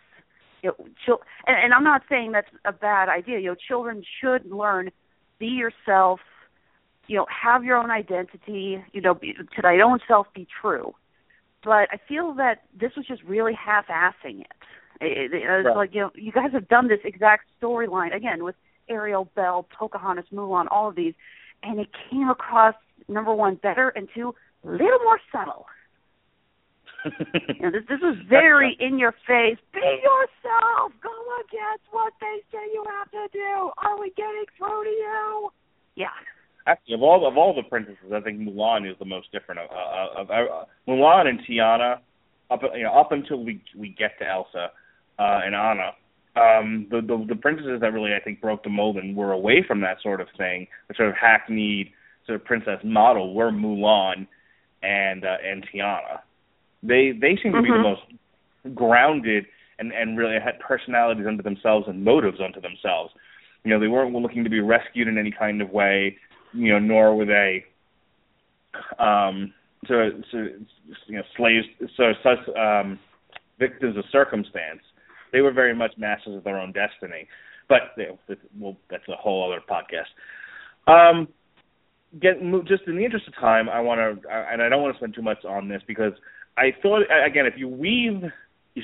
you 0.62 0.70
know, 0.70 0.86
chil- 1.04 1.22
and, 1.46 1.56
and 1.56 1.74
I'm 1.74 1.84
not 1.84 2.02
saying 2.08 2.32
that's 2.32 2.48
a 2.64 2.72
bad 2.72 3.08
idea. 3.08 3.38
You 3.38 3.50
know, 3.50 3.56
children 3.68 4.02
should 4.20 4.50
learn 4.50 4.90
be 5.38 5.46
yourself. 5.46 6.20
You 7.06 7.16
know, 7.16 7.26
have 7.42 7.64
your 7.64 7.76
own 7.76 7.90
identity. 7.90 8.82
You 8.92 9.00
know, 9.00 9.14
be, 9.14 9.34
to 9.34 9.62
thy 9.62 9.80
own 9.80 9.98
self 10.06 10.26
be 10.34 10.46
true. 10.60 10.94
But 11.64 11.88
I 11.90 11.98
feel 12.06 12.34
that 12.34 12.62
this 12.78 12.92
was 12.96 13.06
just 13.06 13.22
really 13.24 13.52
half-assing 13.52 14.40
it. 14.40 14.46
It, 15.00 15.32
it, 15.32 15.42
it 15.42 15.48
was 15.48 15.64
right. 15.66 15.76
like 15.76 15.94
you 15.94 16.00
know, 16.02 16.10
you 16.14 16.32
guys 16.32 16.52
have 16.52 16.68
done 16.68 16.88
this 16.88 17.00
exact 17.04 17.46
storyline 17.60 18.14
again 18.14 18.44
with 18.44 18.56
Ariel, 18.88 19.30
Belle, 19.34 19.66
Pocahontas, 19.76 20.26
Mulan, 20.32 20.66
all 20.70 20.88
of 20.88 20.96
these, 20.96 21.14
and 21.62 21.78
it 21.78 21.88
came 22.10 22.28
across 22.28 22.74
number 23.08 23.34
one 23.34 23.56
better 23.56 23.90
and 23.90 24.08
two 24.14 24.34
a 24.64 24.68
little 24.68 24.98
more 25.04 25.20
subtle 25.30 25.66
you 27.04 27.60
know, 27.60 27.70
this 27.70 27.84
this 27.88 28.00
is 28.00 28.16
very 28.28 28.76
in 28.80 28.98
your 28.98 29.12
face. 29.26 29.58
Be 29.72 29.80
yourself. 29.80 30.92
Go 31.02 31.14
against 31.46 31.84
what 31.90 32.12
they 32.20 32.42
say 32.50 32.58
you 32.72 32.84
have 32.98 33.10
to 33.12 33.28
do. 33.32 33.70
Are 33.78 34.00
we 34.00 34.10
getting 34.16 34.44
through 34.56 34.84
to 34.84 34.90
you? 34.90 35.50
Yeah. 35.94 36.06
Actually, 36.66 36.94
of 36.94 37.02
all 37.02 37.26
of 37.26 37.36
all 37.36 37.54
the 37.54 37.62
princesses, 37.62 38.12
I 38.12 38.20
think 38.20 38.40
Mulan 38.40 38.90
is 38.90 38.96
the 38.98 39.04
most 39.04 39.30
different. 39.32 39.60
Of, 39.60 39.70
uh, 39.70 40.20
of, 40.20 40.30
uh, 40.30 40.64
Mulan 40.88 41.28
and 41.28 41.40
Tiana, 41.48 41.98
up 42.50 42.60
you 42.74 42.82
know 42.82 42.92
up 42.92 43.12
until 43.12 43.44
we 43.44 43.62
we 43.76 43.90
get 43.90 44.18
to 44.18 44.28
Elsa 44.28 44.70
uh, 45.18 45.40
and 45.44 45.54
Anna, 45.54 45.92
um, 46.36 46.86
the, 46.90 47.00
the 47.00 47.24
the 47.28 47.36
princesses 47.36 47.80
that 47.80 47.92
really 47.92 48.14
I 48.14 48.20
think 48.20 48.40
broke 48.40 48.64
the 48.64 48.70
mold 48.70 48.96
and 48.96 49.16
were 49.16 49.32
away 49.32 49.64
from 49.66 49.80
that 49.82 50.02
sort 50.02 50.20
of 50.20 50.28
thing, 50.36 50.66
the 50.88 50.94
sort 50.94 51.08
of 51.08 51.14
hackneyed 51.16 51.90
sort 52.26 52.40
of 52.40 52.44
princess 52.44 52.80
model, 52.84 53.34
were 53.34 53.50
Mulan 53.50 54.26
and 54.82 55.24
uh, 55.24 55.36
and 55.44 55.66
Tiana. 55.72 56.20
They 56.82 57.12
they 57.12 57.38
seem 57.42 57.52
to 57.52 57.58
mm-hmm. 57.58 57.62
be 57.62 57.70
the 57.70 57.74
mm-hmm. 57.74 58.70
most 58.70 58.74
grounded 58.74 59.46
and 59.78 59.92
and 59.92 60.18
really 60.18 60.36
had 60.42 60.58
personalities 60.60 61.26
unto 61.26 61.42
themselves 61.42 61.86
and 61.88 62.04
motives 62.04 62.38
unto 62.44 62.60
themselves. 62.60 63.12
You 63.64 63.70
know, 63.70 63.80
they 63.80 63.88
weren't 63.88 64.14
looking 64.14 64.44
to 64.44 64.50
be 64.50 64.60
rescued 64.60 65.08
in 65.08 65.18
any 65.18 65.32
kind 65.36 65.60
of 65.60 65.70
way. 65.70 66.16
You 66.52 66.72
know, 66.72 66.78
nor 66.78 67.16
were 67.16 67.26
they 67.26 67.64
um 68.98 69.52
to, 69.86 70.10
to 70.30 70.66
you 71.06 71.16
know 71.16 71.22
slaves 71.36 71.66
so 71.96 72.12
such 72.22 72.56
um 72.56 72.98
victims 73.58 73.96
of 73.96 74.04
circumstance. 74.10 74.80
They 75.32 75.40
were 75.40 75.52
very 75.52 75.74
much 75.74 75.92
masters 75.98 76.36
of 76.36 76.44
their 76.44 76.58
own 76.58 76.72
destiny. 76.72 77.28
But 77.68 77.92
you 77.96 78.06
know, 78.06 78.36
well, 78.58 78.76
that's 78.90 79.06
a 79.08 79.16
whole 79.16 79.52
other 79.52 79.60
podcast. 79.60 80.08
Um, 80.88 81.28
get 82.20 82.40
just 82.66 82.84
in 82.86 82.96
the 82.96 83.04
interest 83.04 83.28
of 83.28 83.34
time, 83.34 83.68
I 83.68 83.80
want 83.80 84.00
to, 84.00 84.28
and 84.30 84.62
I 84.62 84.68
don't 84.68 84.82
want 84.82 84.94
to 84.94 84.98
spend 84.98 85.14
too 85.14 85.22
much 85.22 85.44
on 85.44 85.68
this 85.68 85.82
because 85.86 86.12
I 86.58 86.74
thought 86.82 87.02
again, 87.24 87.46
if 87.46 87.54
you 87.56 87.68
weave 87.68 88.22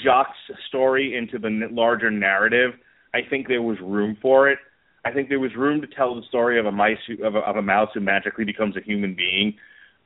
Jaq's 0.06 0.36
story 0.68 1.16
into 1.16 1.38
the 1.38 1.68
larger 1.70 2.10
narrative, 2.10 2.72
I 3.12 3.20
think 3.28 3.48
there 3.48 3.62
was 3.62 3.78
room 3.80 4.16
for 4.22 4.48
it. 4.48 4.58
I 5.04 5.12
think 5.12 5.28
there 5.28 5.40
was 5.40 5.54
room 5.54 5.80
to 5.82 5.86
tell 5.86 6.14
the 6.14 6.22
story 6.28 6.58
of 6.58 6.66
a 6.66 6.72
mice 6.72 6.98
who, 7.06 7.24
of, 7.24 7.34
a, 7.34 7.40
of 7.40 7.56
a 7.56 7.62
mouse 7.62 7.90
who 7.92 8.00
magically 8.00 8.44
becomes 8.44 8.76
a 8.76 8.80
human 8.80 9.14
being, 9.14 9.54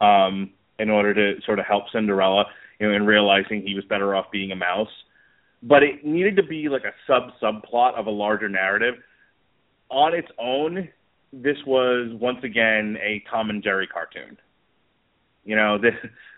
um, 0.01 0.51
in 0.79 0.91
order 0.91 1.15
to 1.15 1.41
sort 1.43 1.59
of 1.59 1.67
help 1.67 1.85
Cinderella, 1.93 2.47
you 2.81 2.89
know, 2.89 2.95
in 2.95 3.07
realizing 3.07 3.63
he 3.63 3.75
was 3.75 3.85
better 3.85 4.15
off 4.15 4.27
being 4.33 4.51
a 4.51 4.57
mouse. 4.57 4.89
But 5.63 5.83
it 5.83 6.05
needed 6.05 6.37
to 6.37 6.43
be 6.43 6.69
like 6.69 6.85
a 6.85 6.93
sub 7.07 7.31
subplot 7.43 7.95
of 7.95 8.07
a 8.07 8.11
larger 8.11 8.49
narrative. 8.49 8.95
On 9.91 10.15
its 10.15 10.29
own, 10.39 10.89
this 11.33 11.57
was 11.67 12.11
once 12.21 12.39
again 12.43 12.97
a 13.03 13.23
Tom 13.31 13.51
and 13.51 13.63
Jerry 13.63 13.87
cartoon. 13.87 14.37
You 15.49 15.57
know, 15.57 15.79
the, 15.79 15.93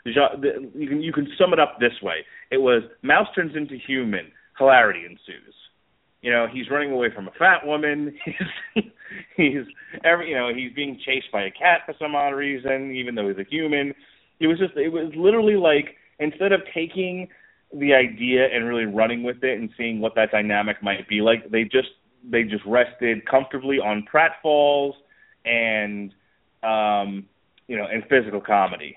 the, 0.04 0.70
you 0.72 0.86
can 0.88 1.02
you 1.02 1.12
can 1.12 1.26
sum 1.36 1.52
it 1.52 1.58
up 1.58 1.80
this 1.80 2.00
way: 2.00 2.24
it 2.52 2.58
was 2.58 2.84
mouse 3.02 3.26
turns 3.34 3.56
into 3.56 3.76
human, 3.76 4.30
hilarity 4.56 5.00
ensues. 5.00 5.52
You 6.22 6.30
know, 6.30 6.46
he's 6.50 6.70
running 6.70 6.92
away 6.92 7.08
from 7.12 7.26
a 7.26 7.32
fat 7.32 7.66
woman. 7.66 8.16
He's 8.24 8.84
he's 9.36 9.64
every 10.04 10.30
you 10.30 10.36
know 10.36 10.54
he's 10.54 10.72
being 10.74 10.96
chased 11.04 11.32
by 11.32 11.42
a 11.42 11.50
cat 11.50 11.80
for 11.84 11.94
some 11.98 12.14
odd 12.14 12.34
reason, 12.34 12.94
even 12.94 13.16
though 13.16 13.26
he's 13.26 13.44
a 13.44 13.50
human. 13.50 13.92
It 14.38 14.46
was 14.46 14.60
just 14.60 14.76
it 14.76 14.92
was 14.92 15.12
literally 15.16 15.56
like 15.56 15.96
instead 16.20 16.52
of 16.52 16.60
taking 16.72 17.26
the 17.72 17.92
idea 17.92 18.46
and 18.54 18.68
really 18.68 18.84
running 18.84 19.24
with 19.24 19.42
it 19.42 19.58
and 19.58 19.70
seeing 19.76 20.00
what 20.00 20.14
that 20.14 20.30
dynamic 20.30 20.80
might 20.84 21.08
be 21.08 21.20
like, 21.20 21.50
they 21.50 21.64
just 21.64 21.88
they 22.30 22.44
just 22.44 22.64
rested 22.64 23.26
comfortably 23.26 23.78
on 23.78 24.06
pratfalls 24.12 24.92
and 25.44 26.14
um 26.62 27.26
you 27.66 27.76
know 27.76 27.86
and 27.90 28.04
physical 28.08 28.40
comedy 28.40 28.96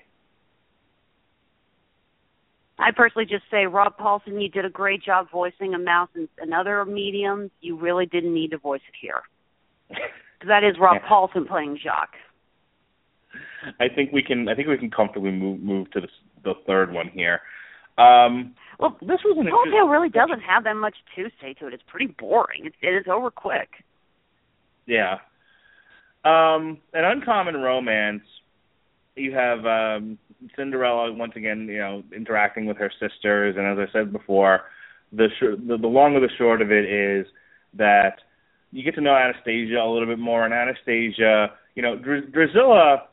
I 2.84 2.90
personally 2.90 3.24
just 3.24 3.44
say, 3.50 3.64
Rob 3.64 3.96
Paulsen, 3.96 4.42
you 4.42 4.50
did 4.50 4.66
a 4.66 4.70
great 4.70 5.02
job 5.02 5.28
voicing 5.32 5.72
a 5.74 5.78
mouse 5.78 6.10
in, 6.14 6.28
in 6.42 6.52
other 6.52 6.84
mediums. 6.84 7.50
You 7.62 7.78
really 7.78 8.04
didn't 8.04 8.34
need 8.34 8.50
to 8.50 8.58
voice 8.58 8.82
it 8.86 8.94
here. 9.00 9.22
Because 9.88 10.02
that 10.48 10.62
is 10.64 10.76
Rob 10.78 10.98
yeah. 11.00 11.08
Paulsen 11.08 11.48
playing 11.48 11.78
Jaq. 11.78 12.08
I 13.80 13.88
think 13.88 14.12
we 14.12 14.22
can. 14.22 14.48
I 14.48 14.54
think 14.54 14.68
we 14.68 14.76
can 14.76 14.90
comfortably 14.90 15.30
move 15.30 15.60
move 15.60 15.90
to 15.92 16.00
the, 16.02 16.08
the 16.44 16.52
third 16.66 16.92
one 16.92 17.08
here. 17.08 17.40
Um, 17.96 18.54
well, 18.78 18.98
this 19.00 19.20
was 19.24 19.38
an 19.38 19.46
Tale 19.46 19.88
really 19.88 20.10
doesn't 20.10 20.40
have 20.40 20.64
that 20.64 20.74
much 20.74 20.96
to 21.16 21.28
say 21.40 21.54
to 21.54 21.66
it. 21.68 21.72
It's 21.72 21.82
pretty 21.86 22.14
boring. 22.18 22.66
It, 22.66 22.74
it 22.82 22.90
is 22.90 23.06
over 23.10 23.30
quick. 23.30 23.70
Yeah. 24.86 25.14
Um, 26.24 26.78
an 26.92 27.04
uncommon 27.04 27.56
romance 27.56 28.22
you 29.16 29.32
have 29.32 29.64
um 29.64 30.18
Cinderella 30.56 31.12
once 31.12 31.32
again, 31.36 31.66
you 31.68 31.78
know, 31.78 32.02
interacting 32.14 32.66
with 32.66 32.76
her 32.76 32.90
sisters, 33.00 33.56
and 33.56 33.66
as 33.66 33.88
I 33.88 33.92
said 33.92 34.12
before, 34.12 34.62
the 35.12 35.28
sh- 35.38 35.58
the, 35.66 35.78
the 35.78 35.86
long 35.86 36.16
of 36.16 36.22
the 36.22 36.28
short 36.36 36.60
of 36.60 36.70
it 36.70 36.84
is 36.84 37.26
that 37.74 38.18
you 38.72 38.82
get 38.82 38.94
to 38.96 39.00
know 39.00 39.14
Anastasia 39.14 39.78
a 39.78 39.90
little 39.90 40.08
bit 40.08 40.18
more, 40.18 40.44
and 40.44 40.52
Anastasia, 40.52 41.52
you 41.74 41.82
know, 41.82 41.96
Dr- 41.96 42.32
Drusilla 42.32 43.04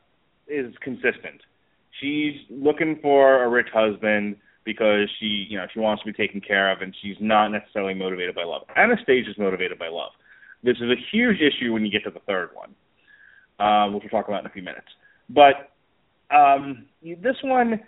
is 0.48 0.74
consistent. 0.82 1.42
She's 2.00 2.36
looking 2.50 3.00
for 3.02 3.44
a 3.44 3.50
rich 3.50 3.68
husband 3.74 4.38
because 4.66 5.10
she, 5.20 5.48
you 5.50 5.58
know, 5.58 5.68
she 5.74 5.80
wants 5.80 6.04
to 6.04 6.12
be 6.12 6.14
taken 6.14 6.42
care 6.42 6.72
of, 6.72 6.82
and 6.82 6.96
she's 7.02 7.16
not 7.20 7.50
necessarily 7.50 7.94
motivated 7.94 8.36
by 8.36 8.44
love. 8.44 8.64
Anastasia's 8.76 9.38
motivated 9.38 9.80
by 9.80 9.88
love. 9.88 10.12
This 10.64 10.78
is 10.78 10.90
a 10.92 10.96
huge 11.12 11.38
issue 11.42 11.74
when 11.74 11.86
you 11.86 11.92
get 11.92 12.04
to 12.04 12.12
the 12.12 12.20
third 12.28 12.50
one, 12.54 12.76
um, 13.60 13.94
which 13.94 14.04
we'll 14.04 14.10
talk 14.22 14.28
about 14.28 14.42
in 14.42 14.46
a 14.46 14.54
few 14.54 14.62
minutes. 14.62 14.88
But 15.30 15.71
um, 16.34 16.86
this 17.02 17.38
one, 17.44 17.80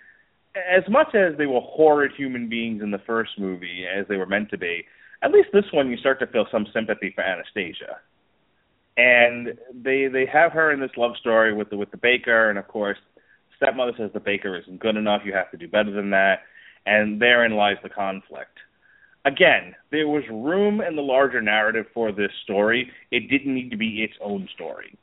as 0.55 0.83
much 0.89 1.15
as 1.15 1.37
they 1.37 1.45
were 1.45 1.61
horrid 1.61 2.11
human 2.15 2.49
beings 2.49 2.81
in 2.81 2.91
the 2.91 3.01
first 3.05 3.31
movie, 3.37 3.85
as 3.85 4.05
they 4.07 4.17
were 4.17 4.25
meant 4.25 4.49
to 4.51 4.57
be, 4.57 4.85
at 5.21 5.31
least 5.31 5.49
this 5.53 5.65
one 5.71 5.89
you 5.89 5.97
start 5.97 6.19
to 6.19 6.27
feel 6.27 6.45
some 6.51 6.67
sympathy 6.73 7.11
for 7.15 7.23
Anastasia. 7.23 7.97
And 8.95 9.57
they 9.73 10.07
they 10.07 10.27
have 10.31 10.51
her 10.51 10.71
in 10.71 10.79
this 10.79 10.91
love 10.97 11.13
story 11.19 11.53
with 11.53 11.69
the 11.69 11.77
with 11.77 11.89
the 11.89 11.97
baker, 11.97 12.49
and 12.49 12.59
of 12.59 12.67
course, 12.67 12.97
stepmother 13.57 13.93
says 13.97 14.11
the 14.13 14.19
baker 14.19 14.55
isn't 14.59 14.79
good 14.79 14.97
enough. 14.97 15.21
You 15.25 15.33
have 15.33 15.49
to 15.51 15.57
do 15.57 15.67
better 15.67 15.91
than 15.91 16.11
that, 16.11 16.41
and 16.85 17.19
therein 17.19 17.53
lies 17.53 17.77
the 17.81 17.89
conflict. 17.89 18.59
Again, 19.25 19.73
there 19.89 20.07
was 20.07 20.23
room 20.29 20.81
in 20.81 20.95
the 20.95 21.01
larger 21.01 21.41
narrative 21.41 21.85
for 21.93 22.11
this 22.11 22.31
story. 22.43 22.91
It 23.09 23.29
didn't 23.29 23.55
need 23.55 23.71
to 23.71 23.77
be 23.77 24.03
its 24.03 24.15
own 24.21 24.47
story. 24.53 24.95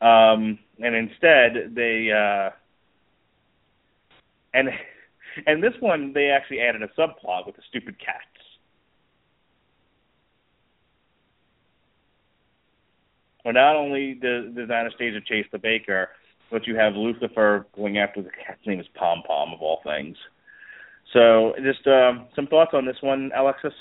Um, 0.00 0.58
and 0.78 0.94
instead, 0.94 1.74
they 1.74 2.10
uh, 2.12 2.50
and 4.52 4.68
and 5.46 5.62
this 5.62 5.74
one 5.80 6.12
they 6.12 6.28
actually 6.30 6.60
added 6.60 6.82
a 6.82 6.88
subplot 6.88 7.46
with 7.46 7.56
the 7.56 7.62
stupid 7.68 7.98
cats. 7.98 8.24
Well, 13.44 13.54
not 13.54 13.76
only 13.76 14.14
does, 14.14 14.52
does 14.56 14.68
Anastasia 14.70 15.20
chase 15.20 15.46
the 15.52 15.58
baker, 15.58 16.08
but 16.50 16.66
you 16.66 16.74
have 16.74 16.94
Lucifer 16.94 17.64
going 17.76 17.96
after 17.96 18.20
the 18.20 18.30
cat's 18.30 18.66
name 18.66 18.80
is 18.80 18.86
Pom 18.94 19.22
Pom 19.24 19.52
of 19.52 19.62
all 19.62 19.80
things. 19.84 20.16
So, 21.12 21.54
just 21.62 21.86
um, 21.86 22.26
some 22.34 22.48
thoughts 22.48 22.72
on 22.74 22.86
this 22.86 22.96
one, 23.02 23.30
Alexis? 23.36 23.72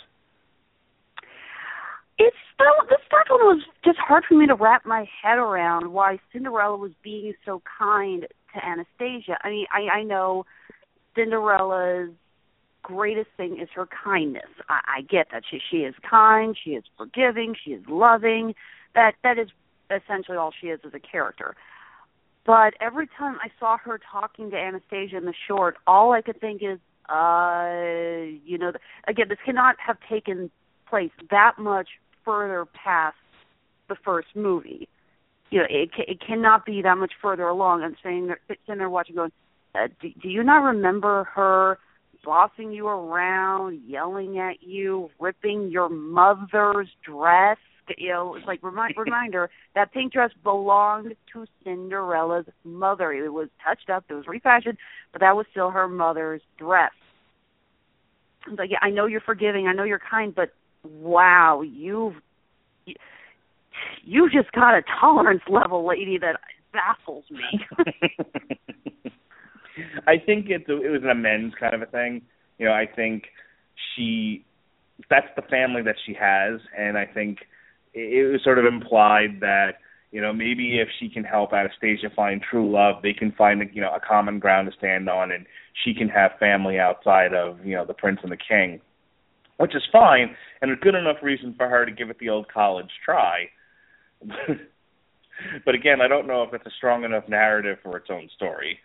It's 2.17 2.35
still 2.53 2.87
this 2.89 2.99
third 3.11 3.25
one 3.29 3.57
was 3.57 3.63
just 3.83 3.97
hard 3.99 4.23
for 4.27 4.35
me 4.35 4.47
to 4.47 4.55
wrap 4.55 4.85
my 4.85 5.05
head 5.21 5.37
around 5.37 5.91
why 5.91 6.19
Cinderella 6.31 6.77
was 6.77 6.91
being 7.03 7.33
so 7.45 7.61
kind 7.77 8.25
to 8.53 8.65
Anastasia. 8.65 9.37
I 9.43 9.49
mean, 9.49 9.65
I 9.71 9.99
I 9.99 10.03
know 10.03 10.45
Cinderella's 11.15 12.11
greatest 12.83 13.29
thing 13.35 13.59
is 13.59 13.67
her 13.73 13.87
kindness. 13.87 14.49
I, 14.69 14.99
I 14.99 15.01
get 15.01 15.27
that 15.31 15.43
she 15.49 15.59
she 15.69 15.77
is 15.77 15.95
kind, 16.09 16.57
she 16.61 16.71
is 16.71 16.83
forgiving, 16.97 17.55
she 17.63 17.71
is 17.71 17.83
loving. 17.89 18.55
That 18.93 19.15
that 19.23 19.37
is 19.37 19.49
essentially 19.89 20.37
all 20.37 20.53
she 20.59 20.67
is 20.67 20.79
as 20.85 20.93
a 20.93 20.99
character. 20.99 21.55
But 22.45 22.75
every 22.79 23.07
time 23.07 23.37
I 23.41 23.49
saw 23.59 23.77
her 23.79 23.99
talking 24.11 24.51
to 24.51 24.57
Anastasia 24.57 25.17
in 25.17 25.25
the 25.25 25.33
short, 25.47 25.77
all 25.87 26.11
I 26.11 26.21
could 26.21 26.39
think 26.39 26.61
is, 26.61 26.77
uh, 27.09 28.37
you 28.45 28.57
know, 28.59 28.71
again, 29.07 29.25
this 29.29 29.39
cannot 29.43 29.75
have 29.85 29.97
taken 30.07 30.51
place 30.87 31.11
that 31.31 31.53
much 31.57 31.89
further 32.25 32.65
past 32.65 33.15
the 33.87 33.95
first 34.03 34.27
movie. 34.35 34.89
You 35.51 35.59
know, 35.59 35.65
it 35.69 35.89
it 35.97 36.19
cannot 36.25 36.65
be 36.65 36.81
that 36.81 36.97
much 36.97 37.13
further 37.21 37.43
along. 37.43 37.83
I'm 37.83 37.95
saying 38.03 38.33
sitting 38.47 38.79
there 38.79 38.89
watching, 38.89 39.15
going, 39.15 39.31
uh, 39.75 39.87
do, 40.01 40.09
do 40.21 40.27
you 40.27 40.43
not 40.43 40.63
remember 40.63 41.25
her 41.35 41.77
bossing 42.23 42.71
you 42.71 42.87
around, 42.87 43.81
yelling 43.85 44.39
at 44.39 44.63
you, 44.63 45.09
ripping 45.19 45.69
your 45.69 45.89
mother's 45.89 46.89
dress? 47.05 47.57
You 47.99 48.09
know, 48.09 48.35
it's 48.35 48.47
like 48.47 48.63
remind, 48.63 48.95
reminder 48.97 49.49
that 49.75 49.93
pink 49.93 50.13
dress 50.13 50.31
belonged 50.43 51.15
to 51.33 51.45
Cinderella's 51.63 52.47
mother. 52.63 53.13
It 53.13 53.29
was 53.29 53.49
touched 53.63 53.89
up, 53.89 54.05
it 54.09 54.15
was 54.15 54.25
refashioned, 54.27 54.77
but 55.11 55.21
that 55.21 55.35
was 55.35 55.45
still 55.51 55.69
her 55.69 55.87
mother's 55.87 56.41
dress. 56.57 56.91
It's 58.47 58.57
like, 58.59 58.71
yeah, 58.71 58.79
I 58.81 58.89
know 58.89 59.05
you're 59.05 59.21
forgiving, 59.21 59.67
I 59.67 59.73
know 59.73 59.83
you're 59.83 59.99
kind, 59.99 60.33
but 60.33 60.51
wow, 60.85 61.61
you've 61.61 62.15
you 64.03 64.29
just 64.31 64.51
got 64.51 64.75
a 64.75 64.83
tolerance 64.99 65.41
level, 65.49 65.87
lady, 65.87 66.17
that 66.19 66.39
baffles 66.71 67.25
me. 67.29 67.41
I 70.07 70.17
think 70.23 70.45
it's 70.49 70.69
a, 70.69 70.81
it 70.81 70.89
was 70.89 71.01
an 71.03 71.09
amends 71.09 71.55
kind 71.59 71.73
of 71.73 71.81
a 71.81 71.85
thing. 71.87 72.21
You 72.57 72.67
know, 72.67 72.71
I 72.71 72.85
think 72.93 73.23
she 73.95 74.45
that's 75.09 75.27
the 75.35 75.41
family 75.41 75.81
that 75.81 75.95
she 76.05 76.13
has, 76.13 76.61
and 76.77 76.97
I 76.97 77.05
think 77.05 77.39
it 77.93 78.31
was 78.31 78.43
sort 78.43 78.59
of 78.59 78.65
implied 78.65 79.39
that 79.41 79.79
you 80.11 80.21
know 80.21 80.31
maybe 80.31 80.79
if 80.79 80.87
she 80.99 81.09
can 81.09 81.23
help 81.23 81.51
Anastasia 81.53 82.09
find 82.15 82.41
true 82.41 82.71
love, 82.71 83.01
they 83.01 83.13
can 83.13 83.31
find 83.33 83.61
you 83.73 83.81
know 83.81 83.93
a 83.93 83.99
common 83.99 84.39
ground 84.39 84.71
to 84.71 84.77
stand 84.77 85.09
on, 85.09 85.31
and 85.31 85.45
she 85.83 85.93
can 85.93 86.07
have 86.07 86.31
family 86.39 86.79
outside 86.79 87.33
of 87.33 87.65
you 87.65 87.75
know 87.75 87.85
the 87.85 87.93
prince 87.93 88.19
and 88.23 88.31
the 88.31 88.37
king 88.37 88.79
which 89.57 89.75
is 89.75 89.83
fine 89.91 90.35
and 90.61 90.71
a 90.71 90.75
good 90.75 90.95
enough 90.95 91.17
reason 91.21 91.53
for 91.57 91.67
her 91.67 91.85
to 91.85 91.91
give 91.91 92.09
it 92.09 92.19
the 92.19 92.29
old 92.29 92.47
college 92.51 92.89
try. 93.03 93.45
but 95.65 95.75
again, 95.75 96.01
I 96.01 96.07
don't 96.07 96.27
know 96.27 96.43
if 96.43 96.53
it's 96.53 96.65
a 96.65 96.71
strong 96.77 97.03
enough 97.03 97.27
narrative 97.27 97.77
for 97.83 97.97
its 97.97 98.07
own 98.09 98.29
story. 98.35 98.79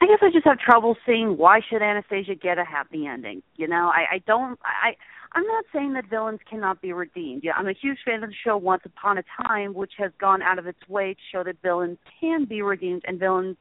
I 0.00 0.06
guess 0.06 0.18
I 0.20 0.30
just 0.30 0.44
have 0.44 0.58
trouble 0.58 0.96
seeing 1.06 1.38
why 1.38 1.60
should 1.68 1.80
Anastasia 1.80 2.34
get 2.34 2.58
a 2.58 2.64
happy 2.64 3.06
ending. 3.06 3.42
You 3.56 3.66
know, 3.66 3.90
I, 3.94 4.16
I 4.16 4.18
don't 4.26 4.58
I 4.62 4.94
I'm 5.32 5.44
not 5.44 5.64
saying 5.72 5.94
that 5.94 6.08
villains 6.08 6.40
cannot 6.48 6.82
be 6.82 6.92
redeemed. 6.92 7.42
Yeah, 7.44 7.52
I'm 7.56 7.66
a 7.66 7.72
huge 7.72 7.98
fan 8.04 8.22
of 8.22 8.30
the 8.30 8.36
show 8.44 8.56
Once 8.56 8.82
Upon 8.84 9.18
a 9.18 9.24
Time, 9.46 9.74
which 9.74 9.92
has 9.98 10.12
gone 10.20 10.42
out 10.42 10.58
of 10.58 10.66
its 10.66 10.86
way 10.88 11.14
to 11.14 11.20
show 11.32 11.44
that 11.44 11.62
villains 11.62 11.98
can 12.20 12.44
be 12.44 12.62
redeemed 12.62 13.04
and 13.06 13.18
villains 13.18 13.56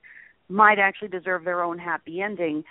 might 0.50 0.78
actually 0.78 1.08
deserve 1.08 1.46
their 1.46 1.64
own 1.64 1.80
happy 1.80 2.22
ending 2.22 2.64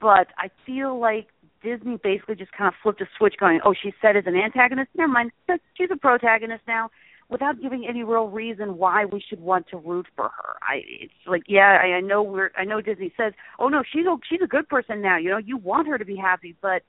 but 0.00 0.28
I 0.38 0.50
feel 0.64 0.98
like 0.98 1.28
Disney 1.62 1.98
basically 2.02 2.36
just 2.36 2.52
kind 2.52 2.68
of 2.68 2.74
flipped 2.82 3.00
a 3.00 3.06
switch, 3.16 3.34
going, 3.38 3.60
"Oh, 3.64 3.74
she 3.74 3.92
said 4.00 4.16
as 4.16 4.24
an 4.26 4.36
antagonist. 4.36 4.90
Never 4.94 5.12
mind, 5.12 5.32
she's 5.76 5.90
a 5.90 5.96
protagonist 5.96 6.62
now." 6.66 6.90
Without 7.30 7.60
giving 7.60 7.86
any 7.86 8.02
real 8.04 8.28
reason 8.28 8.78
why 8.78 9.04
we 9.04 9.20
should 9.20 9.40
want 9.40 9.68
to 9.68 9.76
root 9.76 10.06
for 10.16 10.30
her, 10.30 10.54
I 10.62 10.80
it's 10.86 11.12
like 11.26 11.42
yeah, 11.46 11.78
I, 11.82 11.96
I 11.96 12.00
know 12.00 12.22
we're 12.22 12.50
I 12.56 12.64
know 12.64 12.80
Disney 12.80 13.12
says, 13.18 13.34
oh 13.58 13.68
no, 13.68 13.82
she's 13.92 14.06
a 14.06 14.16
she's 14.30 14.40
a 14.42 14.46
good 14.46 14.66
person 14.68 15.02
now. 15.02 15.18
You 15.18 15.30
know, 15.30 15.36
you 15.36 15.58
want 15.58 15.88
her 15.88 15.98
to 15.98 16.06
be 16.06 16.16
happy, 16.16 16.56
but 16.62 16.82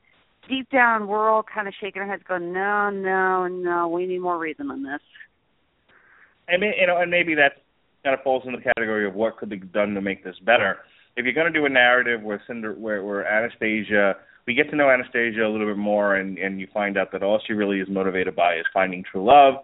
deep 0.47 0.69
down 0.69 1.07
we're 1.07 1.29
all 1.29 1.43
kind 1.43 1.67
of 1.67 1.73
shaking 1.81 2.01
our 2.01 2.07
heads, 2.07 2.23
going, 2.25 2.53
no, 2.53 2.89
no, 2.89 3.47
no, 3.47 3.89
we 3.89 4.05
need 4.05 4.19
more 4.19 4.37
reason 4.37 4.69
than 4.69 4.83
this. 4.83 5.01
Mean, 6.47 6.73
you 6.79 6.87
know, 6.87 7.01
and 7.01 7.11
maybe 7.11 7.35
that 7.35 7.61
kind 8.03 8.13
of 8.17 8.23
falls 8.23 8.43
in 8.45 8.53
the 8.53 8.61
category 8.61 9.05
of 9.05 9.13
what 9.13 9.37
could 9.37 9.49
be 9.49 9.57
done 9.57 9.93
to 9.93 10.01
make 10.01 10.23
this 10.23 10.37
better 10.45 10.77
if 11.19 11.25
you're 11.25 11.33
going 11.33 11.51
to 11.51 11.59
do 11.59 11.65
a 11.65 11.69
narrative 11.69 12.23
where 12.23 12.41
Cinder, 12.47 12.73
where, 12.73 13.03
where 13.03 13.27
Anastasia, 13.27 14.15
we 14.47 14.53
get 14.53 14.69
to 14.69 14.77
know 14.77 14.89
Anastasia 14.89 15.45
a 15.45 15.51
little 15.51 15.67
bit 15.67 15.77
more, 15.77 16.15
and 16.15 16.37
and 16.37 16.61
you 16.61 16.67
find 16.73 16.97
out 16.97 17.11
that 17.11 17.21
all 17.21 17.41
she 17.45 17.51
really 17.51 17.81
is 17.81 17.89
motivated 17.89 18.37
by 18.37 18.55
is 18.55 18.65
finding 18.73 19.03
true 19.03 19.25
love. 19.25 19.55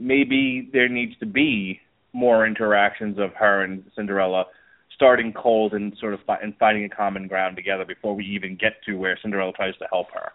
Maybe 0.00 0.68
there 0.72 0.88
needs 0.88 1.16
to 1.20 1.26
be 1.26 1.80
more 2.12 2.46
interactions 2.46 3.16
of 3.16 3.32
her 3.34 3.62
and 3.62 3.84
Cinderella 3.94 4.46
starting 4.92 5.32
cold 5.32 5.72
and 5.72 5.96
sort 6.00 6.14
of 6.14 6.20
fi- 6.26 6.40
and 6.42 6.52
finding 6.58 6.84
a 6.84 6.88
common 6.88 7.28
ground 7.28 7.54
together 7.54 7.84
before 7.84 8.16
we 8.16 8.24
even 8.24 8.56
get 8.56 8.72
to 8.86 8.94
where 8.94 9.16
Cinderella 9.22 9.52
tries 9.52 9.76
to 9.78 9.86
help 9.92 10.08
her. 10.14 10.32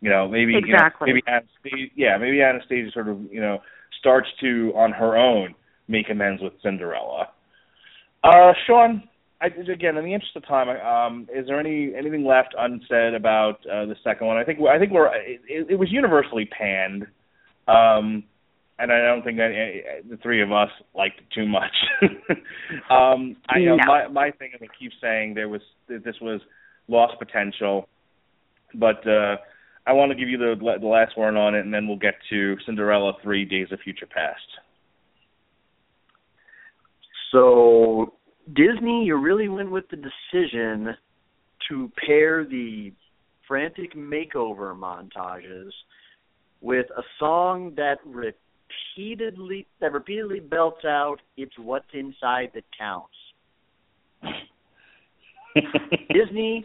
You 0.00 0.08
know, 0.08 0.26
maybe 0.26 0.56
exactly. 0.56 1.08
you 1.10 1.14
know, 1.14 1.20
maybe 1.20 1.22
Anastasia, 1.28 1.92
yeah, 1.94 2.16
maybe 2.16 2.40
Anastasia 2.40 2.90
sort 2.92 3.08
of 3.08 3.20
you 3.30 3.42
know 3.42 3.58
starts 4.00 4.28
to 4.40 4.72
on 4.74 4.92
her 4.92 5.18
own 5.18 5.54
make 5.86 6.08
amends 6.08 6.40
with 6.40 6.54
Cinderella. 6.62 7.28
Uh, 8.24 8.52
Sean, 8.66 9.02
I, 9.46 9.72
again, 9.72 9.96
in 9.96 10.04
the 10.04 10.14
interest 10.14 10.36
of 10.36 10.46
time, 10.46 10.68
um, 10.68 11.28
is 11.34 11.46
there 11.46 11.60
any 11.60 11.92
anything 11.96 12.24
left 12.24 12.54
unsaid 12.58 13.14
about 13.14 13.58
uh, 13.66 13.86
the 13.86 13.96
second 14.02 14.26
one? 14.26 14.36
I 14.36 14.44
think 14.44 14.58
I 14.60 14.78
think 14.78 14.92
we're 14.92 15.14
it, 15.14 15.66
it 15.70 15.78
was 15.78 15.88
universally 15.90 16.46
panned, 16.46 17.02
um, 17.68 18.24
and 18.78 18.92
I 18.92 19.02
don't 19.06 19.22
think 19.22 19.38
that 19.38 19.50
uh, 19.50 20.08
the 20.10 20.16
three 20.18 20.42
of 20.42 20.52
us 20.52 20.70
liked 20.94 21.20
it 21.20 21.26
too 21.34 21.46
much. 21.46 21.72
um, 22.90 23.36
I 23.48 23.60
know 23.60 23.76
no. 23.76 23.86
my 23.86 24.08
my 24.08 24.30
thing, 24.32 24.50
and 24.58 24.68
I 24.68 24.72
keep 24.78 24.92
saying 25.00 25.34
there 25.34 25.48
was 25.48 25.62
that 25.88 26.04
this 26.04 26.16
was 26.20 26.40
lost 26.88 27.14
potential, 27.18 27.88
but 28.74 29.06
uh, 29.06 29.36
I 29.86 29.92
want 29.92 30.10
to 30.10 30.16
give 30.16 30.28
you 30.28 30.38
the 30.38 30.78
the 30.80 30.86
last 30.86 31.16
word 31.16 31.36
on 31.36 31.54
it, 31.54 31.60
and 31.60 31.72
then 31.72 31.86
we'll 31.86 31.98
get 31.98 32.14
to 32.30 32.56
Cinderella 32.66 33.12
three 33.22 33.44
Days 33.44 33.68
of 33.70 33.78
Future 33.80 34.06
Past. 34.06 34.40
So 37.32 38.15
Disney, 38.54 39.04
you 39.04 39.16
really 39.16 39.48
went 39.48 39.70
with 39.70 39.84
the 39.90 39.96
decision 39.96 40.94
to 41.68 41.90
pair 42.06 42.44
the 42.44 42.92
frantic 43.48 43.94
makeover 43.94 44.76
montages 44.76 45.70
with 46.60 46.86
a 46.96 47.02
song 47.18 47.74
that 47.76 47.98
repeatedly 48.04 49.66
that 49.80 49.92
repeatedly 49.92 50.40
belts 50.40 50.84
out, 50.84 51.20
"It's 51.36 51.58
what's 51.58 51.92
inside 51.92 52.52
that 52.54 52.64
counts." 52.76 53.14
Disney, 56.12 56.64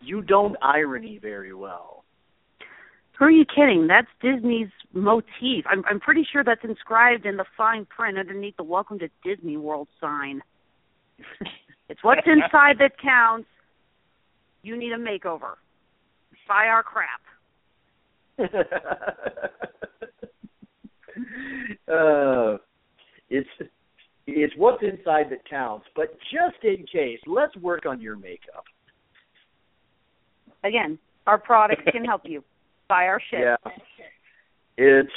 you 0.00 0.22
don't 0.22 0.56
irony 0.62 1.18
very 1.18 1.52
well. 1.52 2.04
Who 3.18 3.24
are 3.24 3.30
you 3.30 3.44
kidding? 3.44 3.86
That's 3.86 4.08
Disney's 4.22 4.70
motif. 4.92 5.64
I'm 5.66 5.84
I'm 5.88 5.98
pretty 5.98 6.24
sure 6.32 6.44
that's 6.44 6.64
inscribed 6.64 7.26
in 7.26 7.36
the 7.36 7.44
fine 7.56 7.86
print 7.86 8.18
underneath 8.18 8.56
the 8.56 8.62
Welcome 8.62 9.00
to 9.00 9.08
Disney 9.24 9.56
World 9.56 9.88
sign. 10.00 10.40
It's 11.88 12.02
what's 12.02 12.26
inside 12.26 12.76
that 12.78 12.92
counts. 13.02 13.48
You 14.62 14.76
need 14.76 14.92
a 14.92 14.98
makeover. 14.98 15.54
Buy 16.46 16.66
our 16.66 16.82
crap. 16.82 17.20
uh, 21.88 22.56
it's 23.28 23.48
it's 24.26 24.54
what's 24.56 24.82
inside 24.82 25.26
that 25.30 25.48
counts. 25.48 25.86
But 25.94 26.18
just 26.32 26.62
in 26.64 26.84
case, 26.86 27.20
let's 27.26 27.54
work 27.56 27.86
on 27.86 28.00
your 28.00 28.16
makeup. 28.16 28.64
Again, 30.64 30.98
our 31.26 31.38
products 31.38 31.82
can 31.90 32.04
help 32.04 32.22
you. 32.24 32.42
Buy 32.88 33.04
our 33.06 33.20
shit. 33.30 33.40
Yeah, 33.40 33.56
it's 34.76 35.12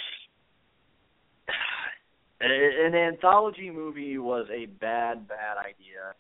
an 2.52 2.96
anthology 2.96 3.70
movie 3.70 4.18
was 4.18 4.48
a 4.52 4.66
bad, 4.66 5.28
bad 5.28 5.58
idea. 5.58 6.14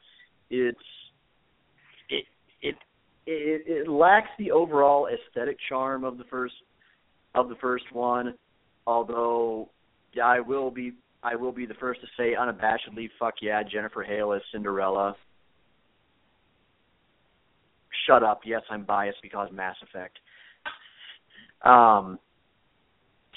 It's 0.49 0.77
it 2.09 2.25
it 2.61 2.75
it, 3.25 3.63
it 3.65 3.87
lacks 3.89 4.29
the 4.37 4.51
overall 4.51 5.07
aesthetic 5.07 5.57
charm 5.69 6.03
of 6.03 6.17
the 6.17 6.23
first 6.25 6.55
of 7.35 7.49
the 7.49 7.55
first 7.55 7.85
one. 7.91 8.35
Although, 8.85 9.69
I 10.21 10.39
will 10.39 10.69
be 10.69 10.93
I 11.23 11.35
will 11.35 11.53
be 11.53 11.65
the 11.65 11.73
first 11.75 12.01
to 12.01 12.07
say 12.17 12.35
unabashedly, 12.39 13.09
fuck 13.19 13.35
yeah, 13.41 13.63
Jennifer 13.63 14.03
Hale 14.03 14.33
as 14.33 14.41
Cinderella. 14.51 15.15
Shut 18.05 18.23
up. 18.23 18.41
Yes, 18.45 18.63
I'm 18.69 18.83
biased 18.83 19.21
because 19.21 19.49
Mass 19.53 19.77
Effect. 19.81 20.17
Um, 21.63 22.19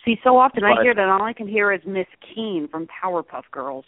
See, 0.06 0.18
so 0.24 0.38
often 0.38 0.62
But- 0.62 0.78
I 0.78 0.82
hear 0.82 0.94
that 0.94 1.08
all 1.08 1.22
I 1.22 1.32
can 1.34 1.48
hear 1.48 1.72
is 1.72 1.84
Miss 1.84 2.06
Keane 2.20 2.68
from 2.68 2.86
Powerpuff 2.86 3.50
Girls. 3.50 3.84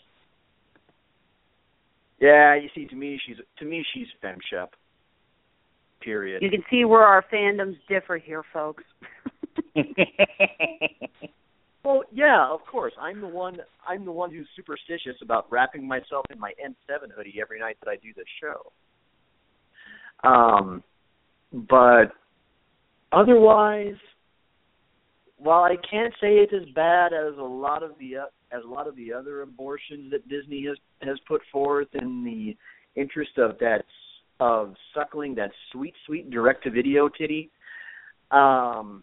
yeah, 2.20 2.54
you 2.56 2.68
see, 2.74 2.84
to 2.86 2.96
me, 2.96 3.18
she's 3.24 3.36
to 3.58 3.64
me, 3.64 3.84
she's 3.94 4.08
femshep. 4.22 4.68
Period. 6.00 6.42
You 6.42 6.50
can 6.50 6.64
see 6.68 6.84
where 6.84 7.04
our 7.04 7.22
fandoms 7.32 7.76
differ 7.88 8.18
here, 8.18 8.42
folks. 8.52 8.84
Well, 11.84 12.02
yeah, 12.12 12.46
of 12.46 12.60
course. 12.70 12.92
I'm 13.00 13.22
the 13.22 13.28
one. 13.28 13.56
I'm 13.88 14.04
the 14.04 14.12
one 14.12 14.30
who's 14.30 14.46
superstitious 14.54 15.16
about 15.22 15.50
wrapping 15.50 15.88
myself 15.88 16.26
in 16.28 16.38
my 16.38 16.52
N7 16.62 17.10
hoodie 17.16 17.38
every 17.40 17.60
night 17.60 17.78
that 17.82 17.88
I 17.88 17.96
do 17.96 18.12
this 18.14 18.26
show. 18.42 20.28
Um, 20.28 20.82
but 21.50 22.12
otherwise, 23.10 23.94
while 25.38 25.62
I 25.62 25.76
can't 25.88 26.12
say 26.20 26.34
it's 26.38 26.52
as 26.52 26.68
bad 26.74 27.12
as 27.12 27.36
a 27.38 27.42
lot 27.42 27.82
of 27.82 27.92
the 27.98 28.16
as 28.50 28.64
a 28.64 28.68
lot 28.68 28.86
of 28.86 28.96
the 28.96 29.12
other 29.12 29.42
abortions 29.42 30.10
that 30.10 30.28
Disney 30.28 30.66
has 30.66 30.76
has 31.02 31.18
put 31.26 31.40
forth 31.52 31.88
in 31.94 32.24
the 32.24 32.56
interest 33.00 33.38
of 33.38 33.58
that 33.60 33.84
of 34.40 34.74
suckling 34.94 35.34
that 35.36 35.50
sweet 35.72 35.94
sweet 36.06 36.30
direct 36.30 36.64
to 36.64 36.70
video 36.70 37.08
titty, 37.08 37.50
um, 38.30 39.02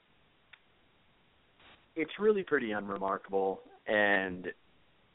it's 1.95 2.11
really 2.19 2.43
pretty 2.43 2.71
unremarkable 2.71 3.61
and 3.87 4.47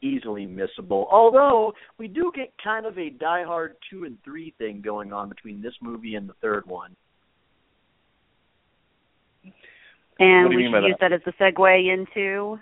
easily 0.01 0.47
missable. 0.47 1.05
Although 1.11 1.73
we 1.99 2.07
do 2.07 2.31
get 2.35 2.51
kind 2.63 2.85
of 2.85 2.97
a 2.97 3.11
Die 3.11 3.43
Hard 3.43 3.75
two 3.89 4.05
and 4.05 4.17
three 4.23 4.53
thing 4.57 4.81
going 4.81 5.13
on 5.13 5.29
between 5.29 5.61
this 5.61 5.73
movie 5.81 6.15
and 6.15 6.27
the 6.27 6.33
third 6.41 6.65
one. 6.65 6.95
And 10.21 10.45
What 10.45 10.51
do 10.51 10.57
you 10.57 10.57
we 10.57 10.63
mean 10.65 10.71
by 10.71 10.81
should 10.81 10.87
use 10.87 10.97
that 11.01 11.13
as 11.13 11.21
a 11.25 11.33
segue 11.41 11.93
into. 11.93 12.59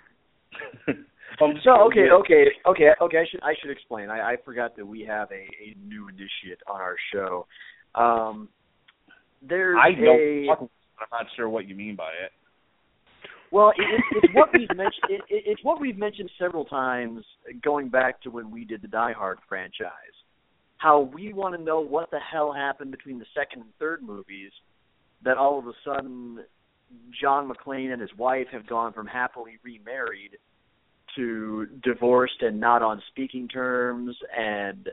I'm 0.88 1.54
So 1.64 1.70
okay, 1.88 2.08
okay, 2.10 2.44
okay, 2.66 2.90
okay. 3.00 3.18
I 3.18 3.24
should 3.30 3.42
I 3.42 3.54
should 3.60 3.70
explain. 3.70 4.08
I, 4.10 4.32
I 4.32 4.36
forgot 4.44 4.76
that 4.76 4.86
we 4.86 5.02
have 5.02 5.30
a, 5.30 5.34
a 5.44 5.76
new 5.86 6.08
initiate 6.08 6.60
on 6.66 6.80
our 6.80 6.96
show. 7.12 7.46
Um, 7.94 8.48
there's 9.46 9.78
I 9.78 9.90
know. 9.98 10.12
a 10.12 10.46
I'm 10.50 11.08
not 11.12 11.26
sure 11.36 11.48
what 11.48 11.66
you 11.68 11.74
mean 11.74 11.96
by 11.96 12.10
it. 12.24 12.32
well, 13.50 13.70
it, 13.70 13.82
it, 13.82 14.22
it's 14.22 14.34
what 14.34 14.50
we've 14.52 14.68
mentioned. 14.76 15.08
It, 15.08 15.20
it, 15.28 15.44
it's 15.46 15.64
what 15.64 15.80
we've 15.80 15.96
mentioned 15.98 16.30
several 16.38 16.64
times, 16.64 17.24
going 17.62 17.88
back 17.88 18.22
to 18.22 18.30
when 18.30 18.50
we 18.50 18.64
did 18.64 18.82
the 18.82 18.88
Die 18.88 19.12
Hard 19.12 19.38
franchise. 19.48 19.90
How 20.78 21.10
we 21.14 21.34
want 21.34 21.54
to 21.56 21.62
know 21.62 21.80
what 21.80 22.10
the 22.10 22.20
hell 22.20 22.52
happened 22.54 22.90
between 22.90 23.18
the 23.18 23.26
second 23.34 23.62
and 23.62 23.70
third 23.78 24.02
movies, 24.02 24.50
that 25.24 25.36
all 25.36 25.58
of 25.58 25.66
a 25.66 25.72
sudden 25.84 26.38
John 27.20 27.50
McClane 27.50 27.92
and 27.92 28.00
his 28.00 28.10
wife 28.16 28.46
have 28.52 28.66
gone 28.66 28.92
from 28.92 29.06
happily 29.06 29.58
remarried 29.62 30.36
to 31.16 31.66
divorced 31.82 32.40
and 32.40 32.60
not 32.60 32.82
on 32.82 33.02
speaking 33.10 33.48
terms, 33.48 34.16
and 34.36 34.88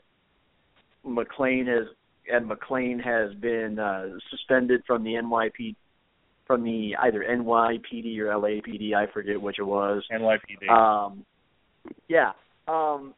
McClane 1.06 1.68
has 1.68 1.88
and 2.32 2.50
McClane 2.50 3.02
has 3.04 3.34
been 3.36 3.80
uh, 3.80 4.18
suspended 4.30 4.82
from 4.86 5.04
the 5.04 5.12
NYP 5.12 5.76
from 6.46 6.64
the 6.64 6.96
either 7.02 7.26
NYPD 7.30 8.18
or 8.20 8.28
LAPD, 8.28 8.94
I 8.94 9.12
forget 9.12 9.40
which 9.40 9.60
it 9.60 9.64
was. 9.64 10.04
NYPD. 10.12 10.70
Um, 10.70 11.26
yeah. 12.08 12.32
Um, 12.68 13.14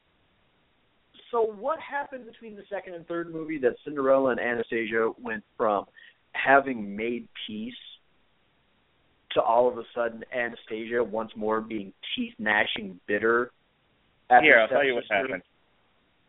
so 1.31 1.41
what 1.41 1.79
happened 1.79 2.25
between 2.25 2.55
the 2.55 2.63
second 2.71 2.95
and 2.95 3.07
third 3.07 3.31
movie 3.31 3.59
that 3.59 3.75
Cinderella 3.85 4.31
and 4.31 4.39
Anastasia 4.39 5.11
went 5.21 5.43
from 5.57 5.85
having 6.31 6.95
made 6.95 7.27
peace 7.47 7.73
to 9.31 9.41
all 9.41 9.67
of 9.67 9.77
a 9.77 9.83
sudden 9.95 10.23
Anastasia 10.33 11.03
once 11.03 11.31
more 11.35 11.61
being 11.61 11.93
teeth 12.15 12.33
gnashing 12.39 12.99
bitter? 13.07 13.51
Here, 14.41 14.59
I'll 14.59 14.67
tell 14.67 14.83
you 14.83 14.95
what 14.95 15.03
happened. 15.09 15.43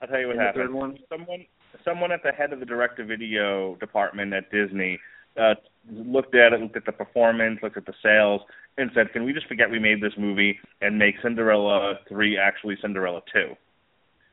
I'll 0.01 0.09
tell 0.09 0.21
you 0.21 0.29
what 0.29 0.37
happened. 0.37 0.71
Someone, 1.09 1.47
someone 1.85 2.13
at 2.13 2.23
the 2.23 2.33
head 2.33 2.53
of 2.53 2.61
the 2.61 2.67
direct-to-video 2.67 3.77
department 3.77 4.33
at 4.33 4.51
Disney 4.51 4.99
uh, 5.39 5.55
looked 5.91 6.35
at 6.35 6.53
it, 6.53 6.61
looked 6.61 6.77
at 6.77 6.87
the 6.87 6.93
performance, 6.93 7.61
looked 7.63 7.77
at 7.77 7.87
the 7.87 7.95
sales, 8.03 8.41
and 8.79 8.91
said, 8.95 9.13
"Can 9.13 9.25
we 9.25 9.33
just 9.33 9.47
forget 9.47 9.71
we 9.71 9.79
made 9.79 10.03
this 10.03 10.13
movie 10.19 10.59
and 10.81 10.99
make 10.99 11.17
Cinderella 11.23 11.99
three 12.09 12.39
actually 12.39 12.77
Cinderella 12.81 13.21
two? 13.33 13.55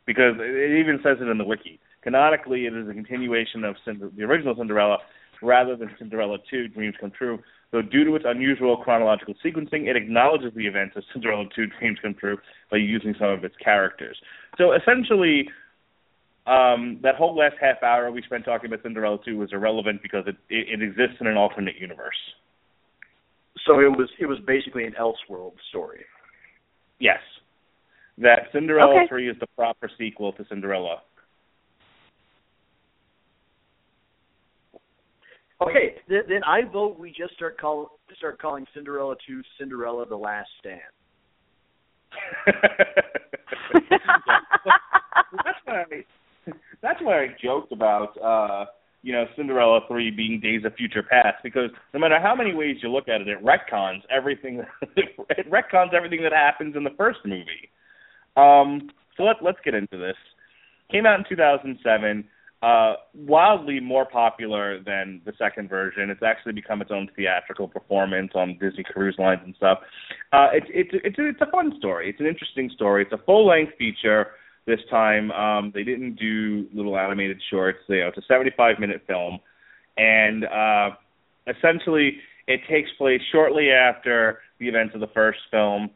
Because 0.06 0.36
it 0.40 0.80
even 0.80 1.00
says 1.04 1.18
it 1.20 1.28
in 1.28 1.38
the 1.38 1.44
wiki. 1.44 1.80
Canonically, 2.02 2.66
it 2.66 2.74
is 2.74 2.88
a 2.88 2.94
continuation 2.94 3.66
of 3.66 3.76
Cinder- 3.84 4.12
the 4.16 4.24
original 4.24 4.56
Cinderella 4.56 5.00
rather 5.42 5.76
than 5.76 5.90
Cinderella 6.00 6.38
two 6.50 6.70
Dreams 6.70 6.96
Come 7.00 7.12
True. 7.12 7.40
Though 7.72 7.82
due 7.82 8.06
to 8.06 8.16
its 8.16 8.26
unusual 8.26 8.78
chronological 8.78 9.34
sequencing, 9.44 9.88
it 9.88 9.98
acknowledges 9.98 10.54
the 10.56 10.66
events 10.66 10.96
of 10.96 11.04
Cinderella 11.12 11.46
2 11.54 11.68
Dreams 11.80 12.00
Come 12.02 12.14
True 12.14 12.38
by 12.72 12.78
using 12.78 13.14
some 13.20 13.30
of 13.30 13.44
its 13.44 13.56
characters. 13.64 14.18
So 14.58 14.72
essentially, 14.72 15.50
um, 16.46 17.00
that 17.04 17.16
whole 17.16 17.36
last 17.36 17.56
half 17.60 17.84
hour 17.84 18.10
we 18.10 18.22
spent 18.22 18.46
talking 18.46 18.68
about 18.68 18.84
Cinderella 18.84 19.18
2 19.26 19.38
was 19.38 19.50
irrelevant 19.52 20.02
because 20.02 20.24
it, 20.28 20.38
it, 20.50 20.80
it 20.80 20.84
exists 20.84 21.18
in 21.20 21.28
an 21.28 21.36
alternate 21.36 21.76
universe. 21.78 22.16
So 23.66 23.80
it 23.82 23.90
was 23.92 24.10
it 24.18 24.28
was 24.28 24.38
basically 24.48 24.86
an 24.86 24.96
Elseworld 25.00 25.54
story. 25.70 26.06
Yes. 27.00 27.20
That 28.18 28.48
Cinderella 28.54 29.02
Okay. 29.02 29.08
3 29.10 29.30
is 29.30 29.36
the 29.40 29.48
proper 29.58 29.92
sequel 29.98 30.32
to 30.34 30.46
Cinderella. 30.48 31.02
Okay, 35.62 35.96
then, 36.08 36.22
then 36.30 36.44
I 36.44 36.62
vote 36.72 37.00
we 37.00 37.10
just 37.10 37.34
start 37.34 37.60
call 37.60 38.00
start 38.18 38.40
calling 38.40 38.66
Cinderella 38.74 39.16
two 39.26 39.42
Cinderella 39.60 40.06
the 40.06 40.16
Last 40.16 40.50
Stand. 40.60 40.82
that's 45.32 45.60
why 45.66 45.82
I, 45.82 46.04
that's 46.82 47.02
why 47.02 47.24
I 47.24 47.28
joked 47.42 47.72
about 47.72 48.18
uh 48.22 48.66
you 49.02 49.14
know 49.14 49.26
Cinderella 49.36 49.80
three 49.88 50.12
being 50.12 50.40
Days 50.40 50.64
of 50.64 50.76
Future 50.76 51.02
Past 51.02 51.38
because 51.44 51.72
no 51.92 52.00
matter 52.00 52.20
how 52.22 52.36
many 52.36 52.54
ways 52.54 52.78
you 52.84 52.90
look 52.92 53.08
at 53.08 53.22
it, 53.22 53.28
it 53.28 53.44
retcons 53.44 54.02
everything. 54.16 54.64
it 54.96 55.50
retcons 55.52 55.94
everything 55.96 56.22
that 56.22 56.34
happens 56.34 56.76
in 56.76 56.84
the 56.84 56.94
first 56.98 57.20
movie. 57.26 57.72
Um, 58.36 58.92
so 59.16 59.24
let 59.24 59.38
let's 59.42 59.60
get 59.66 59.74
into 59.74 59.98
this. 59.98 60.16
Came 60.92 61.08
out 61.08 61.20
in 61.20 61.26
2007. 61.28 62.24
Uh, 62.64 62.96
wildly 63.14 63.80
more 63.80 64.04
popular 64.04 64.82
than 64.84 65.22
the 65.26 65.34
second 65.38 65.70
version. 65.70 66.10
It's 66.10 66.24
actually 66.24 66.54
become 66.54 66.82
its 66.82 66.90
own 66.92 67.08
theatrical 67.16 67.68
performance 67.68 68.32
on 68.34 68.58
Disney 68.60 68.84
Cruise 68.84 69.16
Lines 69.20 69.42
and 69.46 69.54
stuff. 69.56 69.78
Uh, 70.34 70.48
it's 70.54 70.66
it's 70.70 70.90
it's 71.06 71.20
a, 71.20 71.28
it's 71.30 71.42
a 71.42 71.52
fun 71.52 71.74
story. 71.78 72.10
It's 72.10 72.20
an 72.20 72.26
interesting 72.26 72.72
story. 72.74 73.04
It's 73.04 73.14
a 73.14 73.24
full 73.26 73.46
length 73.46 73.74
feature 73.78 74.32
this 74.66 74.80
time. 74.90 75.30
Um, 75.32 75.72
they 75.72 75.84
didn't 75.84 76.16
do 76.16 76.68
little 76.74 76.98
animated 76.98 77.40
shorts. 77.52 77.78
You 77.88 78.00
know, 78.00 78.08
it's 78.08 78.18
a 78.18 78.26
75 78.28 78.80
minute 78.80 79.04
film, 79.06 79.38
and 79.96 80.46
uh, 80.46 80.96
essentially 81.46 82.18
it 82.48 82.62
takes 82.68 82.90
place 82.98 83.22
shortly 83.32 83.70
after 83.70 84.40
the 84.60 84.68
events 84.68 84.96
of 84.96 85.02
the 85.02 85.08
first 85.14 85.40
film. 85.52 85.92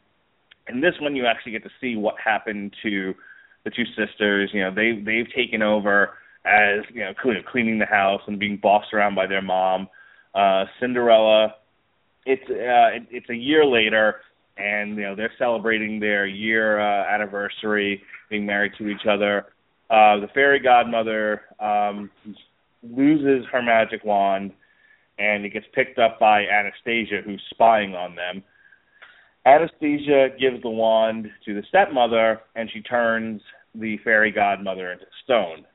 In 0.67 0.79
this 0.79 0.93
one, 1.01 1.15
you 1.15 1.25
actually 1.25 1.53
get 1.53 1.63
to 1.63 1.71
see 1.81 1.95
what 1.95 2.15
happened 2.23 2.75
to 2.83 3.15
the 3.63 3.71
two 3.71 3.85
sisters. 3.97 4.51
You 4.53 4.61
know, 4.61 4.71
they 4.73 5.01
they've 5.03 5.31
taken 5.35 5.63
over 5.63 6.11
as 6.45 6.83
you 6.93 7.01
know 7.01 7.13
cleaning 7.51 7.79
the 7.79 7.85
house 7.85 8.21
and 8.27 8.39
being 8.39 8.57
bossed 8.61 8.93
around 8.93 9.15
by 9.15 9.27
their 9.27 9.41
mom. 9.41 9.87
Uh, 10.33 10.65
Cinderella, 10.79 11.55
it's 12.25 12.43
uh, 12.49 12.95
it, 12.95 13.07
it's 13.11 13.29
a 13.29 13.35
year 13.35 13.65
later, 13.65 14.21
and 14.57 14.95
you 14.95 15.03
know 15.03 15.15
they're 15.15 15.33
celebrating 15.37 15.99
their 15.99 16.25
year 16.25 16.79
uh, 16.79 17.13
anniversary, 17.13 18.01
being 18.29 18.45
married 18.45 18.73
to 18.77 18.87
each 18.87 19.05
other. 19.09 19.47
Uh, 19.89 20.19
the 20.19 20.29
fairy 20.33 20.59
godmother 20.59 21.41
um, 21.59 22.09
loses 22.81 23.45
her 23.51 23.61
magic 23.61 24.03
wand, 24.05 24.51
and 25.19 25.45
it 25.45 25.49
gets 25.49 25.65
picked 25.73 25.99
up 25.99 26.19
by 26.19 26.45
Anastasia, 26.45 27.21
who's 27.23 27.41
spying 27.49 27.93
on 27.93 28.15
them. 28.15 28.43
Anastasia 29.45 30.29
gives 30.39 30.61
the 30.61 30.69
wand 30.69 31.27
to 31.45 31.53
the 31.53 31.63
stepmother, 31.67 32.39
and 32.55 32.69
she 32.71 32.81
turns 32.81 33.41
the 33.75 33.97
fairy 34.03 34.31
godmother 34.31 34.91
into 34.91 35.05
stone. 35.23 35.65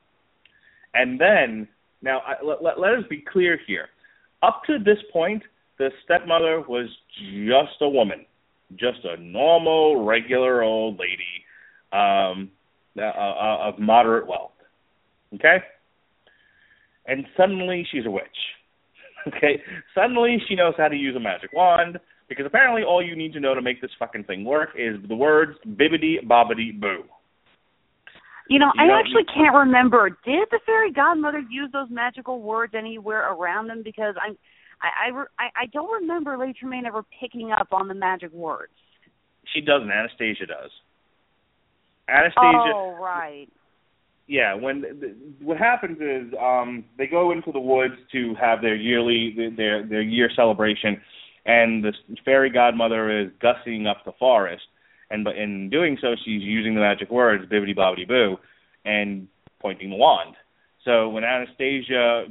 And 0.97 1.21
then, 1.21 1.67
now 2.01 2.19
I, 2.19 2.43
let, 2.43 2.63
let, 2.63 2.79
let 2.79 2.93
us 2.93 3.03
be 3.09 3.23
clear 3.31 3.59
here. 3.67 3.89
Up 4.41 4.61
to 4.67 4.79
this 4.79 4.97
point, 5.13 5.43
the 5.77 5.89
stepmother 6.03 6.61
was 6.67 6.87
just 7.45 7.81
a 7.81 7.89
woman, 7.89 8.25
just 8.75 8.99
a 9.03 9.21
normal, 9.21 10.03
regular 10.03 10.63
old 10.63 10.99
lady 10.99 11.45
um, 11.93 12.49
uh, 12.97 13.03
uh, 13.03 13.69
of 13.69 13.79
moderate 13.79 14.27
wealth. 14.27 14.51
Okay? 15.35 15.57
And 17.05 17.25
suddenly 17.35 17.85
she's 17.91 18.05
a 18.05 18.11
witch. 18.11 18.23
Okay? 19.27 19.61
Suddenly 19.93 20.37
she 20.47 20.55
knows 20.55 20.73
how 20.77 20.87
to 20.87 20.95
use 20.95 21.13
a 21.17 21.19
magic 21.19 21.51
wand 21.51 21.99
because 22.29 22.45
apparently 22.45 22.83
all 22.83 23.03
you 23.03 23.13
need 23.13 23.33
to 23.33 23.41
know 23.41 23.53
to 23.53 23.61
make 23.61 23.81
this 23.81 23.91
fucking 23.99 24.23
thing 24.23 24.45
work 24.45 24.69
is 24.77 24.95
the 25.09 25.15
words 25.15 25.57
bibbidi 25.67 26.25
bobbidi 26.25 26.79
boo. 26.79 27.03
You 28.49 28.59
know, 28.59 28.71
You 28.75 28.83
I 28.83 28.87
know, 28.87 28.99
actually 28.99 29.25
can't 29.25 29.55
remember. 29.55 30.09
Did 30.09 30.47
the 30.51 30.59
fairy 30.65 30.91
godmother 30.91 31.39
use 31.39 31.69
those 31.73 31.89
magical 31.89 32.41
words 32.41 32.73
anywhere 32.77 33.31
around 33.31 33.67
them? 33.67 33.81
Because 33.83 34.15
I'm, 34.21 34.37
I, 34.81 35.09
I, 35.11 35.25
I, 35.39 35.63
I 35.63 35.65
don't 35.67 36.01
remember 36.01 36.37
Lady 36.37 36.53
Tremaine 36.53 36.85
ever 36.85 37.03
picking 37.19 37.51
up 37.51 37.67
on 37.71 37.87
the 37.87 37.93
magic 37.93 38.31
words. 38.31 38.71
She 39.53 39.61
doesn't. 39.61 39.91
Anastasia 39.91 40.45
does. 40.45 40.71
Anastasia. 42.09 42.71
Oh, 42.73 42.97
right. 43.01 43.47
yeah 44.27 44.53
when 44.53 44.83
what 45.41 45.57
happens 45.57 45.97
is 45.99 46.33
um 46.41 46.85
they 46.97 47.07
go 47.07 47.31
into 47.31 47.51
the 47.51 47.59
woods 47.59 47.95
to 48.11 48.33
have 48.39 48.61
their 48.61 48.75
yearly 48.75 49.35
their 49.57 49.85
their 49.85 50.01
year 50.01 50.29
celebration 50.35 51.01
and 51.45 51.83
the 51.83 51.93
fairy 52.23 52.49
godmother 52.49 53.21
is 53.21 53.29
gussying 53.41 53.87
up 53.87 53.97
the 54.05 54.11
forest 54.19 54.63
and 55.09 55.23
but 55.23 55.37
in 55.37 55.69
doing 55.69 55.97
so 56.01 56.15
she's 56.15 56.41
using 56.41 56.75
the 56.75 56.81
magic 56.81 57.09
words 57.09 57.45
bibbidi 57.45 57.75
bobbidi 57.75 58.07
boo 58.07 58.37
and 58.85 59.27
pointing 59.59 59.89
the 59.89 59.95
wand. 59.95 60.35
So 60.83 61.09
when 61.09 61.23
anastasia 61.23 62.25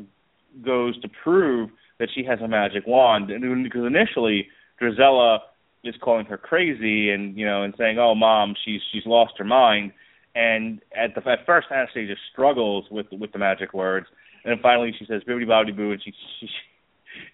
goes 0.65 1.01
to 1.01 1.09
prove 1.23 1.71
that 1.99 2.09
she 2.15 2.25
has 2.25 2.41
a 2.41 2.49
magic 2.49 2.87
wand 2.87 3.31
and 3.31 3.65
because 3.65 3.85
initially 3.85 4.49
drizella 4.81 5.39
is 5.85 5.95
calling 6.01 6.27
her 6.27 6.37
crazy 6.37 7.11
and 7.11 7.37
you 7.37 7.47
know 7.47 7.63
and 7.63 7.75
saying 7.79 7.99
oh 7.99 8.15
mom 8.15 8.55
she's 8.65 8.81
she's 8.93 9.07
lost 9.07 9.35
her 9.39 9.45
mind. 9.45 9.93
And 10.35 10.81
at 10.95 11.15
the 11.15 11.27
at 11.31 11.47
first 11.47 11.69
Anastasia 11.71 12.15
struggles 12.31 12.85
with 12.91 13.07
with 13.11 13.33
the 13.33 13.39
magic 13.39 13.73
words, 13.73 14.07
and 14.45 14.53
then 14.53 14.63
finally 14.63 14.95
she 14.99 15.07
says 15.07 15.23
"bibbidi 15.27 15.47
bobbidi 15.47 15.75
boo," 15.75 15.93
and 15.93 16.03
she 16.03 16.13
she 16.41 16.49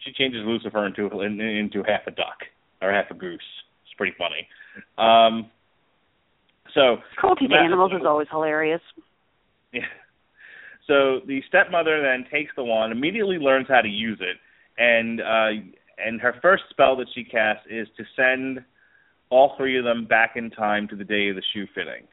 she 0.04 0.12
changes 0.12 0.42
Lucifer 0.44 0.86
into 0.86 1.20
into 1.20 1.82
half 1.82 2.06
a 2.06 2.12
duck 2.12 2.46
or 2.80 2.92
half 2.92 3.10
a 3.10 3.14
goose. 3.14 3.40
It's 3.92 3.96
pretty 3.98 4.14
funny. 4.16 4.48
Um, 4.96 5.50
so 6.74 6.96
Cruelty 7.16 7.46
to 7.48 7.54
animals 7.54 7.92
is 7.92 8.06
always 8.06 8.28
hilarious. 8.30 8.80
yeah. 9.72 9.82
So 10.86 11.20
the 11.26 11.42
stepmother 11.48 12.02
then 12.02 12.24
takes 12.32 12.52
the 12.56 12.64
wand, 12.64 12.92
immediately 12.92 13.36
learns 13.36 13.68
how 13.68 13.82
to 13.82 13.88
use 13.88 14.18
it, 14.20 14.38
and 14.78 15.20
uh, 15.20 15.62
and 16.04 16.20
her 16.20 16.34
first 16.40 16.64
spell 16.70 16.96
that 16.96 17.06
she 17.14 17.22
casts 17.22 17.66
is 17.70 17.86
to 17.96 18.04
send 18.16 18.64
all 19.30 19.54
three 19.56 19.78
of 19.78 19.84
them 19.84 20.06
back 20.06 20.32
in 20.36 20.50
time 20.50 20.88
to 20.88 20.96
the 20.96 21.04
day 21.04 21.28
of 21.28 21.36
the 21.36 21.42
shoe 21.52 21.66
fitting 21.74 22.06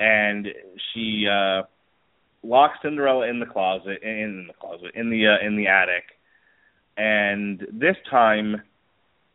and 0.00 0.48
she 0.92 1.26
uh 1.30 1.62
locks 2.42 2.78
Cinderella 2.82 3.28
in 3.28 3.38
the 3.38 3.46
closet 3.46 4.02
in 4.02 4.46
the 4.48 4.54
closet 4.54 4.90
in 4.94 5.10
the 5.10 5.26
uh, 5.26 5.46
in 5.46 5.56
the 5.56 5.68
attic 5.68 6.04
and 6.96 7.66
this 7.72 7.96
time 8.10 8.62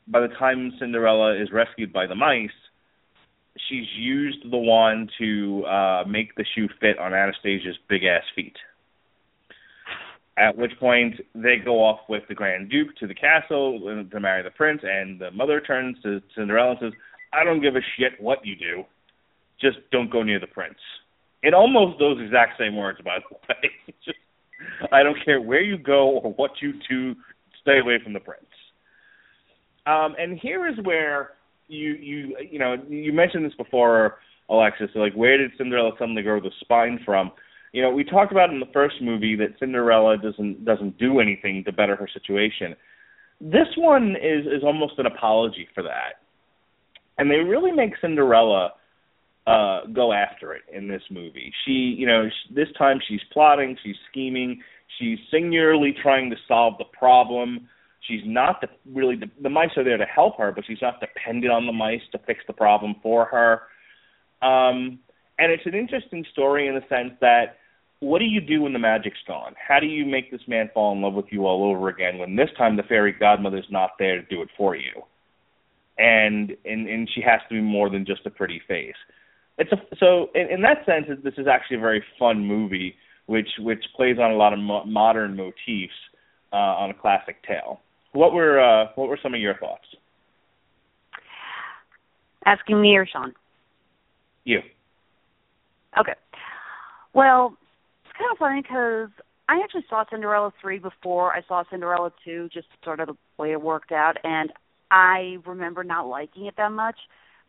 by 0.08 0.20
the 0.20 0.28
time 0.40 0.74
Cinderella 0.80 1.36
is 1.42 1.52
rescued 1.52 1.92
by 1.94 2.08
the 2.08 2.16
mice 2.16 2.50
she's 3.70 3.88
used 3.98 4.52
the 4.52 4.58
wand 4.58 5.12
to 5.18 5.66
uh 5.66 6.04
make 6.08 6.36
the 6.36 6.46
shoe 6.56 6.68
fit 6.80 7.00
on 7.00 7.14
Anastasia's 7.14 7.78
big 7.90 8.04
ass 8.04 8.24
feet 8.36 8.56
at 10.38 10.58
which 10.58 10.72
point 10.80 11.16
they 11.34 11.56
go 11.64 11.84
off 11.84 12.02
with 12.10 12.24
the 12.28 12.36
Grand 12.36 12.70
Duke 12.70 12.96
to 12.98 13.08
the 13.08 13.16
castle 13.16 13.80
to 14.12 14.20
marry 14.20 14.44
the 14.44 14.50
prince 14.52 14.82
and 14.84 15.20
the 15.20 15.32
mother 15.32 15.62
turns 15.62 15.98
to 16.04 16.22
Cinderella 16.36 16.72
and 16.72 16.80
says 16.82 16.94
I 17.32 17.44
don't 17.44 17.62
give 17.62 17.76
a 17.76 17.82
shit 17.98 18.20
what 18.20 18.46
you 18.46 18.56
do 18.56 18.86
just 19.60 19.78
don't 19.92 20.12
go 20.12 20.24
near 20.24 20.40
the 20.40 20.48
prince. 20.48 20.80
In 21.44 21.54
almost 21.54 22.00
those 22.00 22.20
exact 22.22 22.58
same 22.60 22.76
words, 22.76 23.00
by 23.04 23.20
the 23.20 23.36
way. 23.50 23.72
just, 24.04 24.18
I 24.92 25.04
don't 25.04 25.18
care 25.24 25.42
where 25.42 25.62
you 25.62 25.78
go 25.78 26.20
or 26.20 26.34
what 26.34 26.52
you 26.62 26.74
do, 26.90 27.16
stay 27.62 27.80
away 27.80 28.00
from 28.04 28.14
the 28.14 28.20
prince. 28.20 28.46
Um, 29.86 30.16
and 30.18 30.40
here 30.40 30.68
is 30.68 30.76
where 30.84 31.32
you 31.68 31.94
you 31.94 32.38
you 32.52 32.60
know 32.60 32.76
you 32.88 33.14
mentioned 33.14 33.46
this 33.46 33.56
before, 33.56 34.18
Alexis. 34.50 34.90
Like, 34.96 35.14
where 35.14 35.38
did 35.38 35.52
Cinderella 35.58 35.92
suddenly 35.98 36.22
grow 36.22 36.40
the 36.40 36.52
spine 36.62 37.00
from? 37.06 37.32
You 37.72 37.82
know, 37.82 37.92
we 37.92 38.04
talked 38.04 38.32
about 38.32 38.52
in 38.52 38.60
the 38.60 38.72
first 38.74 38.96
movie 39.02 39.36
that 39.36 39.60
Cinderella 39.60 40.18
doesn't 40.18 40.66
doesn't 40.66 40.98
do 40.98 41.20
anything 41.20 41.64
to 41.66 41.72
better 41.72 41.96
her 41.96 42.08
situation. 42.12 42.76
This 43.42 43.68
one 43.78 44.16
is 44.16 44.46
is 44.46 44.64
almost 44.64 44.94
an 44.98 45.06
apology 45.06 45.68
for 45.76 45.84
that, 45.84 46.22
and 47.18 47.30
they 47.30 47.38
really 47.38 47.72
make 47.72 47.94
Cinderella 48.02 48.74
uh 49.46 49.82
go 49.94 50.12
after 50.12 50.54
it 50.54 50.64
in 50.74 50.88
this 50.88 51.04
movie. 51.12 51.54
She, 51.66 51.96
you 51.98 52.08
know, 52.08 52.28
this 52.50 52.70
time 52.78 53.00
she's 53.08 53.22
plotting, 53.32 53.78
she's 53.84 53.96
scheming, 54.10 54.62
she's 54.98 55.20
singularly 55.30 55.94
trying 56.02 56.30
to 56.32 56.36
solve 56.48 56.76
the 56.80 56.86
problem. 56.98 57.68
She's 58.08 58.22
not 58.26 58.62
the, 58.62 58.68
really 58.92 59.16
the, 59.16 59.30
the 59.42 59.50
mice 59.50 59.72
are 59.78 59.84
there 59.84 59.98
to 59.98 60.06
help 60.06 60.38
her, 60.38 60.52
but 60.52 60.66
she's 60.66 60.82
not 60.82 61.00
dependent 61.00 61.52
on 61.52 61.66
the 61.66 61.72
mice 61.72 62.02
to 62.12 62.20
fix 62.20 62.42
the 62.48 62.54
problem 62.54 62.96
for 63.02 63.26
her. 63.26 63.62
Um 64.48 65.00
and 65.38 65.52
it's 65.52 65.66
an 65.66 65.76
interesting 65.76 66.26
story 66.32 66.68
in 66.68 66.76
the 66.76 66.84
sense 66.88 67.14
that 67.20 67.58
what 68.00 68.20
do 68.20 68.26
you 68.26 68.40
do 68.40 68.62
when 68.62 68.74
the 68.74 68.80
magic's 68.80 69.20
gone? 69.28 69.54
How 69.56 69.80
do 69.80 69.88
you 69.88 70.06
make 70.06 70.32
this 70.32 70.42
man 70.48 70.70
fall 70.74 70.94
in 70.94 71.02
love 71.02 71.14
with 71.14 71.26
you 71.30 71.46
all 71.46 71.66
over 71.66 71.90
again 71.90 72.20
when 72.20 72.36
this 72.36 72.50
time 72.58 72.78
the 72.78 72.84
fairy 72.84 73.12
godmother's 73.12 73.68
not 73.70 73.92
there 74.00 74.22
to 74.22 74.28
do 74.28 74.42
it 74.42 74.50
for 74.58 74.76
you? 74.76 75.04
And 75.98 76.56
and 76.66 76.88
and 76.88 77.10
she 77.14 77.22
has 77.22 77.42
to 77.50 77.56
be 77.56 77.62
more 77.62 77.90
than 77.90 78.06
just 78.06 78.26
a 78.26 78.30
pretty 78.30 78.62
face 78.68 78.96
it's 79.58 79.72
a 79.72 79.78
so 79.98 80.30
in, 80.36 80.48
in 80.50 80.62
that 80.62 80.86
sense 80.86 81.06
this 81.24 81.34
is 81.38 81.48
actually 81.48 81.78
a 81.78 81.80
very 81.80 82.04
fun 82.20 82.46
movie 82.46 82.96
which 83.28 83.50
which 83.60 83.84
plays 83.96 84.18
on 84.20 84.32
a 84.32 84.36
lot 84.36 84.54
of 84.54 84.60
mo- 84.60 84.86
modern 84.86 85.36
motifs 85.36 85.94
uh, 86.54 86.56
on 86.56 86.90
a 86.90 86.94
classic 86.94 87.44
tale. 87.44 87.82
What 88.16 88.34
were 88.34 88.62
uh, 88.62 88.92
what 88.96 89.10
were 89.10 89.20
some 89.22 89.34
of 89.34 89.42
your 89.42 89.58
thoughts? 89.58 89.84
Asking 92.46 92.82
me 92.82 92.96
or 92.96 93.06
Sean? 93.06 93.34
You. 94.46 94.60
Okay. 96.00 96.14
Well, 97.14 97.58
it's 98.06 98.14
kind 98.18 98.32
of 98.32 98.38
funny 98.38 98.62
because 98.62 99.10
I 99.50 99.60
actually 99.64 99.86
saw 99.90 100.06
Cinderella 100.10 100.54
3 100.62 100.80
before 100.80 101.34
I 101.34 101.42
saw 101.48 101.64
Cinderella 101.70 102.12
2, 102.24 102.50
just 102.54 102.68
sort 102.84 103.00
of 103.00 103.08
the 103.08 103.16
way 103.38 103.52
it 103.52 103.62
worked 103.62 103.92
out, 103.92 104.18
and 104.24 104.52
I 104.92 105.38
remember 105.46 105.84
not 105.84 106.08
liking 106.08 106.46
it 106.46 106.56
that 106.58 106.72
much. 106.72 106.96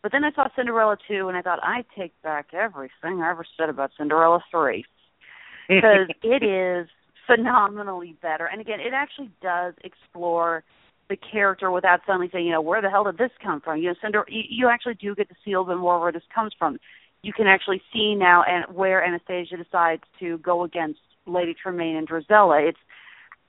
But 0.03 0.13
then 0.13 0.25
I 0.25 0.33
saw 0.33 0.49
Cinderella 0.57 0.97
2, 1.09 1.29
and 1.29 1.37
I 1.37 1.43
thought, 1.43 1.61
I 1.63 1.85
take 1.99 2.13
back 2.23 2.49
everything 2.53 3.23
I 3.23 3.31
ever 3.31 3.45
said 3.57 3.69
about 3.69 3.91
Cinderella 3.97 4.41
3. 4.51 4.85
Because 5.69 6.07
it 6.23 6.45
is 6.45 6.89
phenomenally 7.27 8.17
better. 8.23 8.47
And 8.47 8.61
again, 8.61 8.81
it 8.81 8.93
actually 8.95 9.31
does 9.43 9.75
explore 9.85 10.65
the 11.09 11.17
character 11.17 11.71
without 11.71 12.01
suddenly 12.07 12.29
saying, 12.33 12.47
you 12.47 12.53
know, 12.53 12.61
where 12.61 12.83
the 12.83 12.91
hell 12.91 13.05
did 13.05 13.19
this 13.19 13.31
come 13.43 13.61
from? 13.61 13.79
You 13.79 13.89
know, 13.89 13.95
Cinder, 14.03 14.25
you, 14.29 14.43
you 14.49 14.69
actually 14.69 14.95
do 14.95 15.15
get 15.15 15.29
to 15.29 15.35
see 15.45 15.53
a 15.53 15.61
little 15.61 15.75
bit 15.75 15.81
more 15.81 16.01
where 16.01 16.13
this 16.13 16.23
comes 16.35 16.53
from. 16.59 16.79
You 17.23 17.33
can 17.33 17.47
actually 17.47 17.83
see 17.93 18.15
now 18.15 18.43
and 18.43 18.75
where 18.77 19.05
Anastasia 19.05 19.57
decides 19.57 20.03
to 20.21 20.39
go 20.39 20.65
against 20.65 21.01
Lady 21.27 21.55
Tremaine 21.61 21.97
and 21.97 22.09
Drizella. 22.09 22.69
It's 22.69 22.79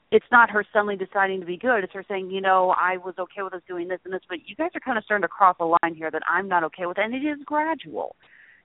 it's 0.09 0.25
not 0.31 0.49
her 0.49 0.63
suddenly 0.71 0.95
deciding 0.95 1.41
to 1.41 1.45
be 1.45 1.57
good. 1.57 1.83
It's 1.83 1.91
her 1.91 2.05
saying, 2.07 2.31
you 2.31 2.39
know, 2.39 2.73
I 2.79 2.95
was 2.95 3.15
okay 3.19 3.41
with 3.43 3.53
us 3.53 3.61
doing 3.67 3.89
this 3.89 3.99
and 4.05 4.13
this, 4.13 4.21
but 4.29 4.37
you 4.45 4.55
guys 4.55 4.69
are 4.73 4.79
kind 4.79 4.97
of 4.97 5.03
starting 5.03 5.23
to 5.23 5.27
cross 5.27 5.57
a 5.59 5.65
line 5.65 5.95
here 5.95 6.09
that 6.09 6.21
I'm 6.29 6.47
not 6.47 6.63
okay 6.63 6.85
with, 6.85 6.97
and 6.97 7.13
it 7.13 7.27
is 7.27 7.39
gradual. 7.45 8.15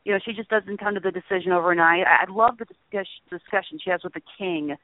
You 0.04 0.12
know, 0.12 0.20
she 0.24 0.34
just 0.34 0.50
doesn't 0.50 0.78
come 0.78 0.94
to 0.94 1.00
the 1.00 1.10
decision 1.10 1.50
overnight. 1.50 2.06
I, 2.06 2.26
I 2.26 2.30
love 2.30 2.58
the 2.58 2.66
discuss, 2.66 3.08
discussion 3.28 3.80
she 3.82 3.90
has 3.90 4.04
with 4.04 4.14
the 4.14 4.22
king 4.38 4.76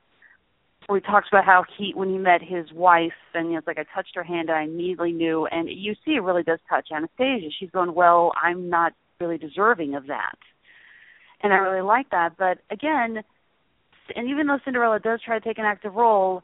he 0.94 1.02
talks 1.02 1.28
about 1.31 1.44
how 1.44 1.65
he 1.77 1.93
when 1.94 2.09
he 2.09 2.19
met 2.19 2.40
his 2.43 2.73
wife 2.73 3.12
and 3.35 3.48
you 3.48 3.52
know, 3.52 3.59
it's 3.59 3.66
like 3.66 3.78
I 3.78 3.85
touched 3.94 4.15
her 4.15 4.23
hand 4.23 4.48
and 4.48 4.59
I 4.59 4.62
immediately 4.62 5.12
knew 5.12 5.47
and 5.47 5.69
you 5.69 5.94
see 6.05 6.12
it 6.12 6.23
really 6.23 6.43
does 6.43 6.60
touch 6.69 6.89
Anastasia. 6.94 7.48
She's 7.59 7.70
going, 7.70 7.94
Well, 7.94 8.32
I'm 8.43 8.70
not 8.70 8.94
really 9.20 9.39
deserving 9.39 9.94
of 9.94 10.06
that. 10.06 10.36
And 11.43 11.52
I 11.52 11.56
really 11.56 11.82
like 11.82 12.10
that. 12.10 12.36
But 12.39 12.59
again, 12.70 13.23
and 14.16 14.28
even 14.31 14.47
though 14.47 14.59
Cinderella 14.65 14.98
does 14.98 15.20
try 15.24 15.39
to 15.39 15.44
take 15.44 15.59
an 15.59 15.65
active 15.65 15.94
role, 15.94 16.43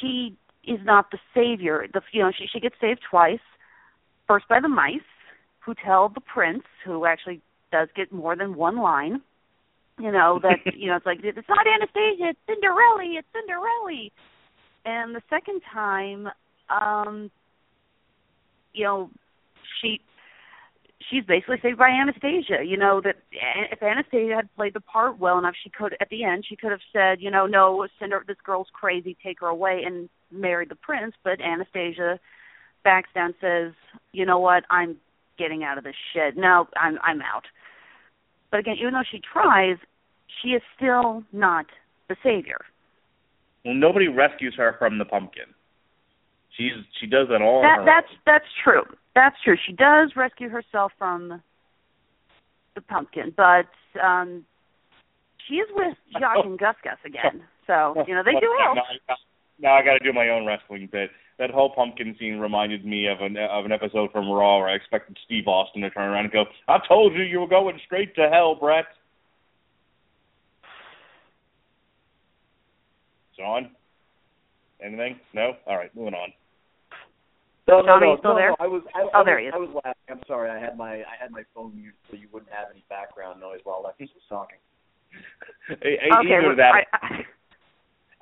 she 0.00 0.36
is 0.66 0.80
not 0.84 1.10
the 1.10 1.18
savior. 1.34 1.86
The 1.92 2.00
you 2.12 2.22
know, 2.22 2.32
she 2.36 2.46
she 2.50 2.60
gets 2.60 2.76
saved 2.80 3.00
twice. 3.08 3.40
First 4.26 4.48
by 4.48 4.60
the 4.60 4.68
mice, 4.68 5.00
who 5.60 5.74
tell 5.74 6.08
the 6.08 6.20
prince, 6.20 6.64
who 6.84 7.04
actually 7.04 7.40
does 7.70 7.88
get 7.94 8.12
more 8.12 8.34
than 8.34 8.56
one 8.56 8.78
line, 8.78 9.20
you 9.98 10.12
know 10.12 10.40
that 10.42 10.58
you 10.76 10.88
know 10.88 10.96
it's 10.96 11.06
like 11.06 11.20
it's 11.22 11.48
not 11.48 11.66
Anastasia, 11.66 12.30
it's 12.30 12.38
Cinderella, 12.46 13.04
it's 13.04 13.28
Cinderella. 13.32 14.10
And 14.84 15.16
the 15.16 15.22
second 15.28 15.62
time, 15.72 16.28
um, 16.70 17.30
you 18.72 18.84
know, 18.84 19.10
she 19.80 20.00
she's 21.10 21.24
basically 21.24 21.56
saved 21.62 21.78
by 21.78 21.88
Anastasia. 21.88 22.64
You 22.64 22.76
know 22.76 23.00
that 23.02 23.16
if 23.72 23.82
Anastasia 23.82 24.36
had 24.36 24.54
played 24.56 24.74
the 24.74 24.80
part 24.80 25.18
well 25.18 25.38
enough, 25.38 25.54
she 25.62 25.70
could 25.70 25.96
at 26.00 26.08
the 26.10 26.24
end 26.24 26.44
she 26.48 26.56
could 26.56 26.70
have 26.70 26.80
said, 26.92 27.20
you 27.20 27.30
know, 27.30 27.46
no, 27.46 27.86
Cinder, 28.00 28.22
this 28.26 28.36
girl's 28.44 28.68
crazy, 28.72 29.16
take 29.24 29.40
her 29.40 29.48
away 29.48 29.82
and 29.84 30.08
marry 30.30 30.66
the 30.66 30.76
prince. 30.76 31.14
But 31.24 31.40
Anastasia 31.40 32.20
backs 32.84 33.08
down, 33.14 33.34
says, 33.40 33.72
you 34.12 34.24
know 34.24 34.38
what, 34.38 34.64
I'm 34.70 34.96
getting 35.38 35.64
out 35.64 35.78
of 35.78 35.84
this 35.84 35.96
shit. 36.12 36.36
No, 36.36 36.66
I'm 36.76 36.98
I'm 37.02 37.20
out. 37.22 37.44
But 38.50 38.60
again, 38.60 38.76
even 38.80 38.94
though 38.94 39.04
she 39.10 39.20
tries, 39.20 39.76
she 40.42 40.50
is 40.50 40.62
still 40.76 41.24
not 41.32 41.66
the 42.08 42.16
savior. 42.22 42.60
Well, 43.64 43.74
nobody 43.74 44.08
rescues 44.08 44.54
her 44.56 44.76
from 44.78 44.98
the 44.98 45.04
pumpkin. 45.04 45.46
She's 46.56 46.72
she 47.00 47.06
does 47.06 47.28
that 47.28 47.42
all. 47.42 47.62
That 47.62 47.84
that's 47.84 48.06
own. 48.10 48.18
that's 48.24 48.50
true. 48.62 48.82
That's 49.14 49.36
true. 49.44 49.56
She 49.66 49.72
does 49.72 50.12
rescue 50.16 50.48
herself 50.48 50.92
from 50.96 51.42
the 52.74 52.80
pumpkin, 52.80 53.34
but 53.36 53.66
um 54.02 54.44
she 55.46 55.56
is 55.56 55.68
with 55.74 55.96
Jaq 56.20 56.46
and 56.46 56.58
Gus 56.58 56.76
Gus 56.82 56.98
again. 57.04 57.42
So 57.66 58.04
you 58.06 58.14
know 58.14 58.22
they 58.24 58.38
do 58.40 58.56
help. 58.62 58.78
Now, 59.58 59.74
I- 59.74 59.82
got 59.82 59.94
to 59.94 59.98
do 60.04 60.12
my 60.12 60.28
own 60.28 60.46
wrestling 60.46 60.88
bit. 60.90 61.10
That 61.38 61.50
whole 61.50 61.70
pumpkin 61.74 62.16
scene 62.18 62.38
reminded 62.38 62.84
me 62.86 63.08
of 63.08 63.20
an 63.20 63.36
of 63.36 63.66
an 63.66 63.72
episode 63.72 64.10
from 64.10 64.30
Raw 64.30 64.58
where 64.58 64.68
I 64.68 64.74
expected 64.74 65.18
Steve 65.26 65.46
Austin 65.46 65.82
to 65.82 65.90
turn 65.90 66.08
around 66.10 66.24
and 66.24 66.32
go, 66.32 66.44
"I 66.66 66.78
told 66.88 67.12
you 67.14 67.22
you 67.22 67.40
were 67.40 67.46
going 67.46 67.78
straight 67.84 68.14
to 68.16 68.28
hell, 68.30 68.54
Brett." 68.54 68.86
John, 73.36 73.70
anything? 74.82 75.20
No. 75.34 75.52
All 75.66 75.76
right, 75.76 75.94
moving 75.94 76.14
on. 76.14 76.32
No, 77.68 77.80
no, 77.80 77.86
Johnny, 77.86 78.06
no, 78.06 78.12
you 78.12 78.18
still 78.18 78.30
no, 78.30 78.36
there? 78.36 78.48
no, 78.50 78.56
I 78.60 78.66
was, 78.66 78.82
I, 78.94 79.02
Oh, 79.02 79.10
I 79.20 79.24
there 79.24 79.34
was, 79.34 79.42
he 79.42 79.48
is. 79.48 79.54
I 79.54 79.58
was 79.58 79.70
laughing. 79.84 80.08
I'm 80.08 80.20
sorry. 80.26 80.50
I 80.50 80.58
had 80.58 80.78
my, 80.78 81.02
I 81.02 81.16
had 81.20 81.32
my 81.32 81.42
phone 81.54 81.74
muted 81.74 81.98
so 82.08 82.16
you 82.16 82.28
wouldn't 82.32 82.52
have 82.52 82.68
any 82.70 82.84
background 82.88 83.40
noise 83.40 83.60
while 83.64 83.80
Alexis 83.82 84.08
was 84.14 84.24
talking. 84.28 84.58
Okay, 85.70 85.98
Either 86.12 86.46
well, 86.46 86.56
that, 86.56 86.86
I, 86.92 87.06
I, 87.06 87.24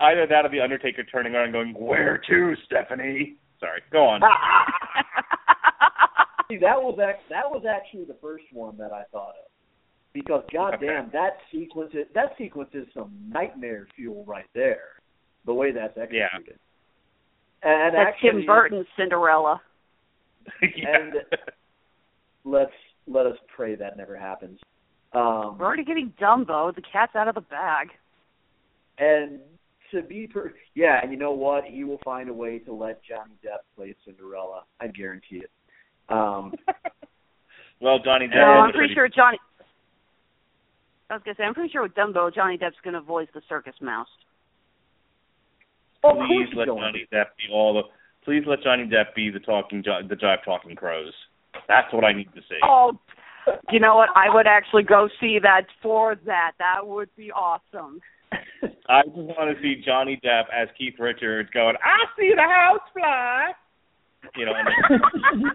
either 0.00 0.26
that, 0.26 0.44
or 0.44 0.48
the 0.50 0.60
Undertaker 0.60 1.04
turning 1.04 1.34
around 1.34 1.44
and 1.44 1.52
going, 1.52 1.74
"Where 1.74 2.20
to, 2.28 2.54
Stephanie?" 2.66 3.36
Sorry, 3.60 3.80
go 3.90 4.04
on. 4.04 4.20
See, 6.50 6.58
that 6.58 6.76
was 6.80 6.98
act, 7.02 7.22
that 7.30 7.50
was 7.50 7.64
actually 7.68 8.04
the 8.04 8.16
first 8.20 8.44
one 8.52 8.76
that 8.76 8.92
I 8.92 9.04
thought 9.12 9.30
of, 9.30 9.50
because 10.12 10.44
goddamn, 10.52 11.08
that 11.12 11.38
sequence, 11.50 11.92
is, 11.94 12.06
that 12.14 12.34
sequence 12.36 12.68
is 12.74 12.86
some 12.92 13.12
nightmare 13.28 13.86
fuel 13.96 14.24
right 14.26 14.44
there. 14.54 14.80
The 15.46 15.54
way 15.54 15.72
that's 15.72 15.96
executed. 15.96 16.58
And 17.62 17.94
that's 17.94 18.08
actually, 18.14 18.30
Tim 18.40 18.46
Burton's 18.46 18.86
Cinderella. 18.96 19.60
yeah. 20.62 20.68
and- 20.94 21.14
Let's 22.46 22.72
let 23.06 23.24
us 23.24 23.36
pray 23.56 23.74
that 23.76 23.96
never 23.96 24.18
happens. 24.18 24.58
Um, 25.14 25.56
We're 25.58 25.64
already 25.64 25.84
getting 25.84 26.12
Dumbo. 26.20 26.74
The 26.74 26.82
cat's 26.82 27.16
out 27.16 27.26
of 27.28 27.34
the 27.34 27.40
bag. 27.40 27.88
And 28.98 29.40
to 29.94 30.02
be 30.02 30.26
per 30.26 30.52
yeah, 30.74 31.00
and 31.02 31.10
you 31.10 31.18
know 31.18 31.32
what? 31.32 31.64
He 31.64 31.84
will 31.84 32.00
find 32.04 32.28
a 32.28 32.32
way 32.32 32.58
to 32.60 32.72
let 32.72 33.00
Johnny 33.04 33.34
Depp 33.44 33.64
play 33.76 33.94
Cinderella. 34.04 34.64
I 34.80 34.88
guarantee 34.88 35.42
it. 35.42 35.50
Um 36.08 36.52
well, 37.80 37.98
Johnny 38.04 38.26
Depp. 38.26 38.34
No, 38.34 38.44
I'm 38.44 38.70
is 38.70 38.76
pretty 38.76 38.94
sure 38.94 39.08
Johnny. 39.08 39.38
I 41.10 41.14
was 41.14 41.22
gonna 41.24 41.36
say 41.36 41.44
I'm 41.44 41.54
pretty 41.54 41.72
sure 41.72 41.82
with 41.82 41.94
Dumbo, 41.94 42.34
Johnny 42.34 42.58
Depp's 42.58 42.80
gonna 42.84 43.00
voice 43.00 43.28
the 43.34 43.42
circus 43.48 43.74
mouse. 43.80 44.08
of 46.02 46.16
course 46.16 46.28
Please 46.28 46.56
let 46.56 46.66
going 46.66 46.80
Johnny 46.80 47.06
Depp 47.12 47.36
be 47.36 47.52
all 47.52 47.74
the. 47.74 47.82
Please 48.24 48.42
let 48.46 48.62
Johnny 48.62 48.84
Depp 48.84 49.14
be 49.14 49.30
the 49.30 49.40
talking, 49.40 49.82
jo- 49.84 50.00
the 50.08 50.16
jive 50.16 50.42
talking 50.44 50.74
crows. 50.74 51.12
That's 51.68 51.92
what 51.92 52.04
I 52.04 52.12
need 52.12 52.32
to 52.34 52.40
see. 52.48 52.58
Oh, 52.64 52.98
you 53.70 53.80
know 53.80 53.96
what? 53.96 54.08
I 54.16 54.34
would 54.34 54.46
actually 54.46 54.82
go 54.82 55.08
see 55.20 55.38
that 55.42 55.66
for 55.82 56.16
that. 56.26 56.52
That 56.58 56.86
would 56.86 57.10
be 57.16 57.30
awesome. 57.30 58.00
I 58.88 59.02
just 59.02 59.16
want 59.16 59.56
to 59.56 59.62
see 59.62 59.82
Johnny 59.84 60.20
Depp 60.24 60.44
as 60.54 60.68
Keith 60.76 60.94
Richards 60.98 61.48
going, 61.54 61.76
"I 61.82 62.04
see 62.18 62.32
the 62.34 62.42
house 62.42 62.80
fly." 62.92 63.52
You 64.36 64.46
know. 64.46 64.52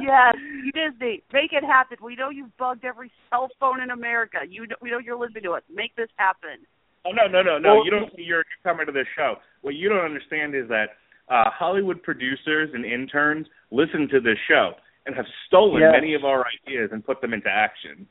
Yes, 0.00 0.34
Disney, 0.74 1.22
make 1.32 1.52
it 1.52 1.64
happen. 1.64 1.98
We 2.02 2.14
know 2.16 2.30
you've 2.30 2.56
bugged 2.56 2.84
every 2.84 3.10
cell 3.30 3.48
phone 3.60 3.80
in 3.82 3.90
America. 3.90 4.38
You 4.48 4.66
know, 4.66 4.76
we 4.80 4.90
know 4.90 4.98
you're 4.98 5.18
listening 5.18 5.42
to 5.44 5.52
us. 5.52 5.62
Make 5.72 5.94
this 5.96 6.08
happen. 6.16 6.64
Oh 7.04 7.10
no 7.10 7.26
no 7.26 7.42
no 7.42 7.58
no! 7.58 7.76
Well- 7.76 7.84
you 7.84 7.90
don't. 7.90 8.10
See 8.16 8.22
you're 8.22 8.44
coming 8.64 8.86
to 8.86 8.92
this 8.92 9.06
show. 9.16 9.36
What 9.62 9.74
you 9.74 9.88
don't 9.88 10.04
understand 10.04 10.54
is 10.54 10.68
that 10.68 10.90
uh, 11.28 11.50
Hollywood 11.50 12.02
producers 12.02 12.70
and 12.72 12.84
interns 12.84 13.46
listen 13.70 14.08
to 14.12 14.20
this 14.20 14.38
show 14.48 14.72
and 15.06 15.14
have 15.16 15.26
stolen 15.46 15.82
Yes. 15.82 15.92
many 15.92 16.14
of 16.14 16.24
our 16.24 16.44
ideas 16.66 16.90
and 16.92 17.04
put 17.04 17.20
them 17.20 17.32
into 17.34 17.48
action. 17.48 18.06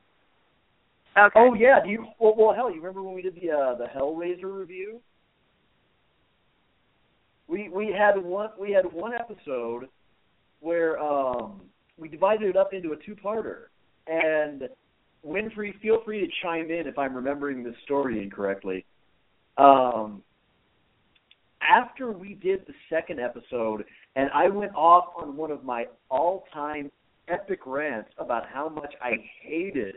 Okay. 1.18 1.40
Oh 1.40 1.54
yeah, 1.56 1.80
do 1.84 1.90
you 1.90 2.06
well, 2.20 2.36
well 2.38 2.54
hell, 2.54 2.70
you 2.70 2.78
remember 2.78 3.02
when 3.02 3.16
we 3.16 3.24
did 3.24 3.36
the 3.36 3.50
uh 3.52 3.76
the 3.76 3.86
Hellraiser 3.86 4.56
review? 4.56 5.00
We 7.48 7.70
we 7.70 7.88
had 7.88 8.22
one 8.22 8.50
we 8.60 8.72
had 8.72 8.86
one 8.92 9.14
episode 9.14 9.88
where 10.60 11.00
um 11.00 11.62
we 11.98 12.08
divided 12.08 12.50
it 12.50 12.56
up 12.56 12.74
into 12.74 12.92
a 12.92 12.96
two 12.98 13.16
parter 13.16 13.66
and 14.06 14.70
Winfrey, 15.26 15.78
feel 15.82 16.04
free 16.06 16.20
to 16.20 16.32
chime 16.44 16.70
in 16.70 16.86
if 16.88 16.98
I'm 16.98 17.16
remembering 17.16 17.64
this 17.64 17.76
story 17.84 18.22
incorrectly. 18.22 18.86
Um 19.58 20.22
after 21.68 22.12
we 22.12 22.36
did 22.36 22.62
the 22.68 22.74
second 22.92 23.20
episode 23.20 23.86
and 24.16 24.30
I 24.36 24.50
went 24.50 24.76
off 24.76 25.06
on 25.18 25.36
one 25.36 25.50
of 25.50 25.64
my 25.64 25.86
all 26.12 26.46
time 26.54 26.92
epic 27.28 27.62
rants 27.66 28.12
about 28.20 28.44
how 28.48 28.70
much 28.70 28.94
I 29.02 29.14
hated 29.42 29.96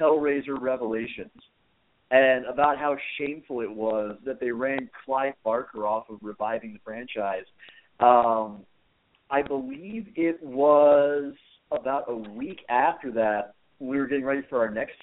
Hellraiser 0.00 0.60
Revelations 0.60 1.30
and 2.10 2.44
about 2.44 2.78
how 2.78 2.96
shameful 3.18 3.60
it 3.62 3.70
was 3.70 4.18
that 4.24 4.38
they 4.38 4.50
ran 4.50 4.90
Clive 5.04 5.34
Barker 5.44 5.86
off 5.86 6.10
of 6.10 6.18
reviving 6.20 6.74
the 6.74 6.78
franchise. 6.84 7.44
Um, 8.00 8.64
I 9.30 9.40
believe 9.40 10.06
it 10.14 10.42
was 10.42 11.32
about 11.70 12.04
a 12.08 12.14
week 12.14 12.60
after 12.68 13.10
that 13.12 13.54
we 13.78 13.98
were 13.98 14.06
getting 14.06 14.24
ready 14.24 14.42
for 14.48 14.60
our 14.60 14.70
next 14.70 14.96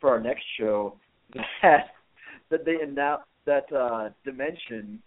for 0.00 0.10
our 0.10 0.20
next 0.20 0.42
show 0.58 0.96
that 1.62 1.90
that 2.50 2.64
they 2.64 2.76
announced 2.82 3.26
that 3.44 3.72
uh, 3.72 4.08
Dimension 4.24 5.02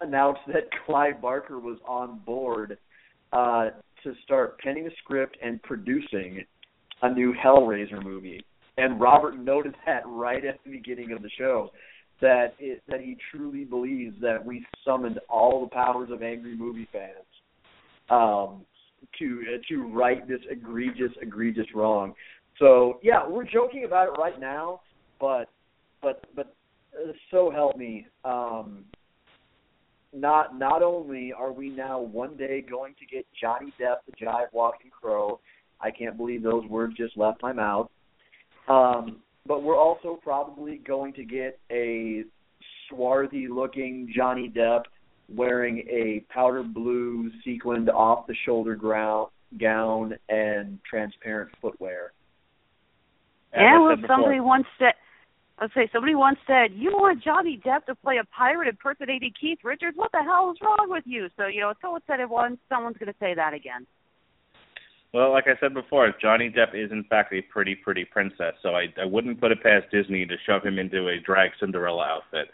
announced 0.00 0.40
that 0.48 0.64
Clive 0.84 1.20
Barker 1.22 1.60
was 1.60 1.78
on 1.86 2.18
board 2.26 2.78
uh, 3.32 3.70
to 4.02 4.14
start 4.24 4.58
penning 4.58 4.86
a 4.86 4.90
script 5.02 5.36
and 5.42 5.62
producing 5.62 6.44
a 7.02 7.12
new 7.12 7.34
Hellraiser 7.34 8.02
movie. 8.02 8.44
And 8.78 9.00
Robert 9.00 9.38
noted 9.38 9.74
that 9.86 10.02
right 10.06 10.44
at 10.44 10.58
the 10.64 10.70
beginning 10.70 11.12
of 11.12 11.22
the 11.22 11.30
show 11.36 11.70
that 12.20 12.54
it, 12.58 12.82
that 12.88 13.00
he 13.00 13.16
truly 13.30 13.64
believes 13.64 14.14
that 14.22 14.42
we 14.42 14.64
summoned 14.84 15.18
all 15.28 15.60
the 15.60 15.70
powers 15.70 16.08
of 16.10 16.22
angry 16.22 16.56
movie 16.56 16.88
fans 16.92 17.26
um, 18.08 18.64
to 19.18 19.42
uh, 19.48 19.58
to 19.68 19.88
right 19.88 20.26
this 20.26 20.40
egregious 20.50 21.12
egregious 21.20 21.66
wrong. 21.74 22.14
So 22.58 23.00
yeah, 23.02 23.28
we're 23.28 23.44
joking 23.44 23.84
about 23.84 24.08
it 24.08 24.20
right 24.20 24.38
now, 24.40 24.80
but 25.20 25.46
but 26.00 26.24
but 26.34 26.54
uh, 26.94 27.12
so 27.30 27.50
help 27.50 27.76
me, 27.76 28.06
um, 28.24 28.84
not 30.12 30.56
not 30.58 30.82
only 30.82 31.32
are 31.32 31.52
we 31.52 31.70
now 31.70 32.00
one 32.00 32.36
day 32.36 32.64
going 32.68 32.94
to 33.00 33.06
get 33.06 33.26
Johnny 33.38 33.72
Depp 33.80 33.96
the 34.06 34.24
jive 34.24 34.46
walking 34.52 34.90
crow, 34.90 35.40
I 35.82 35.90
can't 35.90 36.16
believe 36.16 36.42
those 36.42 36.64
words 36.66 36.94
just 36.96 37.16
left 37.16 37.42
my 37.42 37.52
mouth. 37.52 37.88
Um, 38.68 39.16
but 39.46 39.62
we're 39.62 39.78
also 39.78 40.18
probably 40.22 40.76
going 40.86 41.12
to 41.14 41.24
get 41.24 41.58
a 41.70 42.22
swarthy 42.88 43.48
looking 43.48 44.12
Johnny 44.14 44.52
Depp 44.54 44.82
wearing 45.28 45.78
a 45.88 46.24
powder 46.32 46.62
blue 46.62 47.30
sequined 47.44 47.90
off 47.90 48.26
the 48.26 48.34
shoulder 48.44 48.76
ground, 48.76 49.28
gown 49.58 50.14
and 50.28 50.78
transparent 50.88 51.50
footwear. 51.60 52.12
As 53.52 53.60
yeah, 53.60 53.80
well, 53.80 53.96
before. 53.96 54.08
somebody 54.08 54.40
once 54.40 54.66
said. 54.78 54.94
Let's 55.60 55.74
say 55.74 55.88
somebody 55.92 56.14
once 56.14 56.38
said, 56.46 56.72
"You 56.72 56.90
want 56.92 57.22
Johnny 57.22 57.60
Depp 57.64 57.84
to 57.86 57.94
play 57.94 58.16
a 58.18 58.24
pirate 58.24 58.68
impersonating 58.68 59.32
Keith 59.38 59.58
Richards? 59.62 59.96
What 59.96 60.10
the 60.10 60.22
hell 60.22 60.50
is 60.50 60.58
wrong 60.62 60.86
with 60.88 61.04
you?" 61.06 61.28
So 61.36 61.46
you 61.46 61.60
know, 61.60 61.70
if 61.70 61.76
someone 61.80 62.00
said 62.06 62.20
it 62.20 62.28
once, 62.28 62.58
someone's 62.68 62.96
going 62.96 63.12
to 63.12 63.18
say 63.20 63.34
that 63.34 63.52
again. 63.52 63.86
Well, 65.12 65.30
like 65.30 65.44
I 65.46 65.58
said 65.60 65.74
before, 65.74 66.10
Johnny 66.20 66.48
Depp 66.50 66.74
is 66.74 66.90
in 66.90 67.04
fact 67.04 67.32
a 67.34 67.42
pretty, 67.42 67.74
pretty 67.74 68.04
princess, 68.04 68.54
so 68.62 68.70
I, 68.70 68.86
I 69.00 69.04
wouldn't 69.04 69.40
put 69.40 69.52
it 69.52 69.62
past 69.62 69.86
Disney 69.92 70.24
to 70.26 70.36
shove 70.46 70.62
him 70.64 70.78
into 70.78 71.08
a 71.08 71.20
drag 71.20 71.50
Cinderella 71.60 72.02
outfit. 72.04 72.48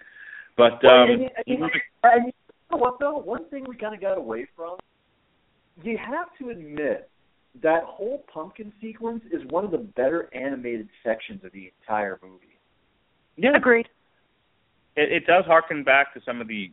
But 0.56 0.82
Well, 0.82 1.02
um, 1.05 1.10
and, 1.10 1.22
you- 1.22 1.28
and, 1.47 1.70
and 2.02 2.26
you 2.26 2.32
know 2.72 2.76
what 2.78 2.98
though? 2.98 3.18
One 3.18 3.44
thing 3.48 3.64
we 3.68 3.76
kind 3.76 3.94
of 3.94 4.01
got 4.01 4.18
away 4.18 4.47
from. 4.56 4.76
You 5.85 5.97
have 5.98 6.26
to 6.40 6.51
admit 6.51 7.09
that 7.62 7.85
whole 7.85 8.24
pumpkin 8.32 8.72
sequence 8.80 9.22
is 9.32 9.43
one 9.51 9.64
of 9.64 9.70
the 9.70 9.78
better 9.78 10.28
animated 10.35 10.89
sections 11.05 11.44
of 11.44 11.52
the 11.52 11.70
entire 11.80 12.18
movie. 12.22 12.59
yeah, 13.36 13.56
Agreed. 13.56 13.86
it, 14.97 15.12
it 15.12 15.26
does 15.26 15.44
harken 15.47 15.85
back 15.85 16.12
to 16.14 16.20
some 16.26 16.40
of 16.40 16.48
the 16.48 16.72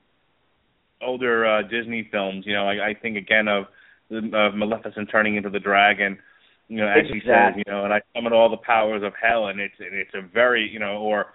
older 1.01 1.45
uh, 1.45 1.61
Disney 1.61 2.07
films. 2.11 2.45
You 2.47 2.53
know, 2.55 2.67
I, 2.67 2.89
I 2.89 2.93
think 2.99 3.17
again 3.17 3.47
of 3.47 3.65
the 3.65 3.69
of 4.11 4.55
Maleficent 4.55 5.09
turning 5.11 5.35
into 5.35 5.49
the 5.49 5.59
dragon. 5.59 6.17
You 6.67 6.77
know, 6.77 6.87
as 6.87 7.05
she 7.11 7.21
says, 7.25 7.53
you 7.55 7.63
know, 7.67 7.85
and 7.85 7.93
I 7.93 8.01
summon 8.15 8.33
all 8.33 8.49
the 8.49 8.57
powers 8.57 9.03
of 9.03 9.13
hell, 9.21 9.47
and 9.47 9.59
it's 9.59 9.75
and 9.79 9.93
it's 9.93 10.13
a 10.15 10.21
very, 10.21 10.67
you 10.67 10.79
know, 10.79 10.97
or 10.97 11.27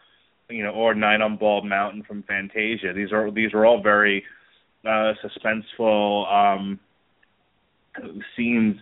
you 0.48 0.64
know, 0.64 0.70
or 0.70 0.94
Night 0.94 1.20
on 1.20 1.36
Bald 1.36 1.64
Mountain 1.64 2.02
from 2.02 2.24
Fantasia. 2.24 2.92
These 2.92 3.12
are 3.12 3.30
these 3.30 3.54
are 3.54 3.64
all 3.64 3.80
very 3.82 4.24
uh 4.84 5.12
suspenseful 5.22 6.32
um 6.32 6.80
scenes 8.36 8.76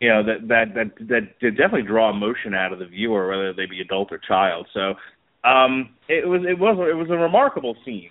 you 0.00 0.08
know 0.08 0.22
that 0.22 0.48
that 0.48 0.74
that 0.74 1.08
that 1.08 1.28
that 1.40 1.50
definitely 1.50 1.82
draw 1.82 2.10
emotion 2.10 2.54
out 2.54 2.72
of 2.72 2.78
the 2.78 2.86
viewer 2.86 3.28
whether 3.28 3.52
they 3.52 3.66
be 3.66 3.80
adult 3.80 4.12
or 4.12 4.18
child 4.18 4.66
so 4.72 4.94
um 5.48 5.90
it 6.08 6.28
was 6.28 6.42
it 6.48 6.58
was 6.58 6.76
it 6.78 6.94
was 6.94 7.08
a 7.10 7.16
remarkable 7.16 7.76
scene 7.84 8.10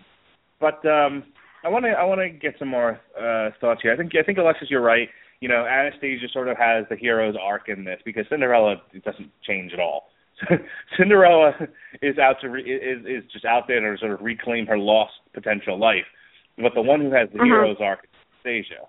but 0.60 0.86
um 0.86 1.24
i 1.64 1.70
want 1.70 1.86
to 1.86 1.92
i 1.92 2.04
want 2.04 2.20
to 2.22 2.30
get 2.30 2.56
some 2.60 2.68
more 2.68 3.00
uh 3.20 3.50
thoughts 3.60 3.82
here. 3.82 3.94
I 3.94 3.98
think 3.98 4.12
i 4.20 4.24
think 4.24 4.38
alexis 4.38 4.70
you're 4.70 4.82
right. 4.82 5.10
You 5.40 5.50
know 5.50 5.66
anastasia 5.66 6.28
sort 6.32 6.48
of 6.48 6.58
has 6.58 6.86
the 6.90 6.96
hero's 6.96 7.36
arc 7.42 7.68
in 7.70 7.84
this 7.84 8.00
because 8.06 8.26
cinderella 8.30 8.76
doesn't 9.04 9.32
change 9.44 9.74
at 9.74 9.80
all. 9.80 10.10
Cinderella 10.98 11.52
is 12.02 12.18
out 12.18 12.38
to 12.42 12.50
re- 12.50 12.64
is 12.64 13.06
is 13.06 13.30
just 13.32 13.46
out 13.46 13.68
there 13.68 13.80
to 13.80 13.98
sort 14.00 14.12
of 14.12 14.22
reclaim 14.22 14.66
her 14.66 14.78
lost 14.78 15.14
potential 15.34 15.78
life. 15.80 16.06
But 16.58 16.74
the 16.74 16.82
one 16.82 17.00
who 17.02 17.12
has 17.12 17.30
the 17.32 17.38
Mhm. 17.40 17.46
hero's 17.46 17.78
arc 17.80 18.04
is 18.04 18.10
anastasia. 18.34 18.82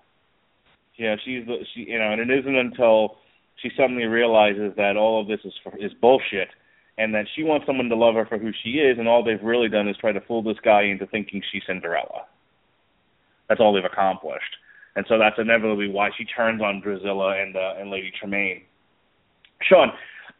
You 0.95 1.09
know 1.09 1.15
she's 1.23 1.45
the 1.45 1.63
she 1.73 1.81
you 1.81 1.99
know 1.99 2.11
and 2.11 2.21
it 2.21 2.29
isn't 2.39 2.55
until 2.55 3.17
she 3.57 3.69
suddenly 3.77 4.05
realizes 4.05 4.73
that 4.77 4.97
all 4.97 5.21
of 5.21 5.27
this 5.27 5.39
is 5.45 5.53
for, 5.63 5.77
is 5.77 5.93
bullshit 5.93 6.49
and 6.97 7.13
that 7.13 7.25
she 7.35 7.43
wants 7.43 7.65
someone 7.67 7.87
to 7.89 7.95
love 7.95 8.15
her 8.15 8.25
for 8.25 8.37
who 8.39 8.51
she 8.63 8.79
is 8.79 8.97
and 8.97 9.07
all 9.07 9.23
they've 9.23 9.41
really 9.43 9.69
done 9.69 9.87
is 9.87 9.95
try 9.97 10.11
to 10.11 10.21
fool 10.21 10.41
this 10.41 10.57
guy 10.63 10.83
into 10.83 11.05
thinking 11.07 11.41
she's 11.51 11.63
Cinderella. 11.67 12.25
That's 13.49 13.59
all 13.59 13.73
they've 13.73 13.83
accomplished. 13.83 14.55
And 14.95 15.05
so 15.09 15.17
that's 15.17 15.35
inevitably 15.39 15.89
why 15.89 16.09
she 16.17 16.25
turns 16.25 16.61
on 16.61 16.81
Drusilla 16.81 17.41
and 17.41 17.55
uh, 17.55 17.73
and 17.79 17.89
Lady 17.89 18.11
Tremaine. 18.19 18.61
Sean, 19.67 19.89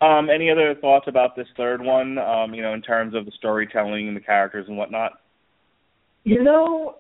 um, 0.02 0.30
any 0.30 0.52
other 0.52 0.76
thoughts 0.80 1.06
about 1.08 1.36
this 1.36 1.48
third 1.58 1.82
one? 1.82 2.18
Um, 2.18 2.54
you 2.54 2.62
know, 2.62 2.74
in 2.74 2.82
terms 2.82 3.16
of 3.16 3.26
the 3.26 3.32
storytelling 3.38 4.08
and 4.08 4.16
the 4.16 4.22
characters 4.22 4.66
and 4.68 4.78
whatnot. 4.78 5.14
You 6.24 6.44
know, 6.44 6.96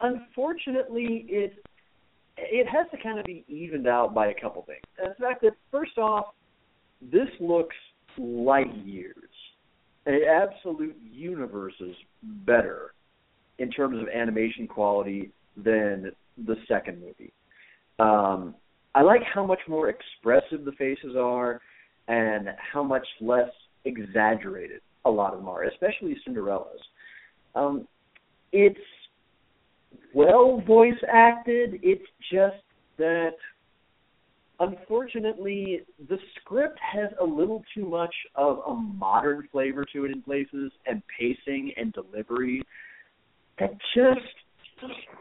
unfortunately, 0.00 1.26
it 1.28 1.64
it 2.36 2.66
has 2.68 2.86
to 2.92 3.02
kind 3.02 3.18
of 3.18 3.24
be 3.24 3.44
evened 3.48 3.88
out 3.88 4.14
by 4.14 4.28
a 4.28 4.34
couple 4.40 4.62
things. 4.62 4.82
And 4.98 5.10
the 5.10 5.14
fact 5.14 5.42
that 5.42 5.52
first 5.70 5.98
off, 5.98 6.26
this 7.00 7.28
looks 7.40 7.76
light 8.18 8.74
years, 8.84 9.14
absolute 10.06 10.96
universes 11.02 11.96
better 12.22 12.92
in 13.58 13.70
terms 13.70 14.00
of 14.00 14.08
animation 14.08 14.66
quality 14.66 15.30
than 15.56 16.12
the 16.46 16.56
second 16.68 17.00
movie. 17.00 17.32
Um, 17.98 18.54
I 18.94 19.02
like 19.02 19.22
how 19.22 19.46
much 19.46 19.60
more 19.68 19.88
expressive 19.88 20.64
the 20.64 20.72
faces 20.72 21.16
are, 21.16 21.60
and 22.08 22.48
how 22.72 22.82
much 22.82 23.06
less 23.20 23.50
exaggerated 23.84 24.80
a 25.04 25.10
lot 25.10 25.32
of 25.32 25.38
them 25.38 25.48
are, 25.48 25.64
especially 25.64 26.16
Cinderella's. 26.24 26.80
Um, 27.54 27.86
it's 28.52 28.78
well 30.14 30.62
voice 30.66 30.94
acted. 31.10 31.80
It's 31.82 32.06
just 32.32 32.62
that 32.98 33.34
unfortunately 34.60 35.82
the 36.08 36.18
script 36.40 36.78
has 36.80 37.10
a 37.20 37.24
little 37.24 37.62
too 37.74 37.86
much 37.86 38.14
of 38.34 38.60
a 38.66 38.74
modern 38.74 39.48
flavor 39.52 39.84
to 39.92 40.04
it 40.04 40.10
in 40.10 40.22
places 40.22 40.72
and 40.86 41.02
pacing 41.18 41.72
and 41.76 41.92
delivery 41.92 42.62
that 43.58 43.70
just 43.94 44.20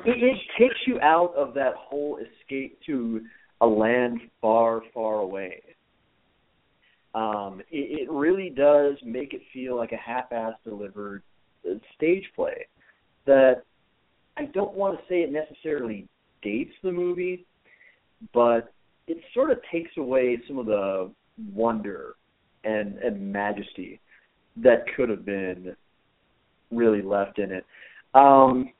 it, 0.06 0.24
it 0.24 0.38
takes 0.60 0.76
you 0.86 0.99
out 1.02 1.34
of 1.36 1.53
that 1.53 1.74
whole 1.78 2.18
escape 2.18 2.78
to 2.86 3.22
a 3.62 3.68
land 3.68 4.20
far, 4.41 4.82
far 4.94 5.16
away. 5.16 5.62
Um, 7.14 7.62
it, 7.72 8.02
it 8.02 8.12
really 8.12 8.49
does 8.49 8.95
make 9.03 9.34
it 9.34 9.41
feel 9.53 9.78
like 9.78 9.94
a 9.94 9.98
half-ass 9.98 10.53
delivered 10.66 11.24
uh, 11.66 11.76
stage 11.95 12.26
play 12.36 12.68
that 13.26 13.64
I 14.38 14.45
don't 14.45 14.76
want 14.76 14.98
to 14.98 15.03
say 15.07 15.22
it 15.22 15.32
necessarily 15.32 16.07
dates 16.41 16.74
the 16.84 16.91
movie, 16.91 17.45
but 18.34 18.74
it 19.07 19.18
sort 19.34 19.52
of 19.52 19.60
takes 19.72 19.91
away 19.98 20.38
some 20.48 20.57
of 20.57 20.66
the 20.66 21.12
wonder 21.53 22.16
and 22.64 22.98
and 22.98 23.32
majesty 23.32 23.99
that 24.57 24.86
could 24.95 25.10
have 25.10 25.26
been 25.26 25.76
really 26.72 27.02
left 27.02 27.40
in 27.40 27.52
it. 27.52 27.66
Um, 28.15 28.71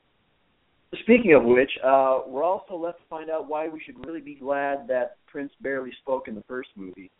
speaking 1.02 1.34
of 1.34 1.44
which, 1.44 1.70
uh, 1.84 2.20
we're 2.26 2.42
also 2.42 2.74
left 2.74 2.98
to 3.00 3.04
find 3.08 3.30
out 3.30 3.48
why 3.48 3.68
we 3.68 3.80
should 3.84 4.04
really 4.06 4.20
be 4.20 4.34
glad 4.34 4.88
that 4.88 5.16
Prince 5.26 5.52
barely 5.60 5.92
spoke 6.02 6.26
in 6.26 6.34
the 6.34 6.44
first 6.48 6.70
movie. 6.74 7.10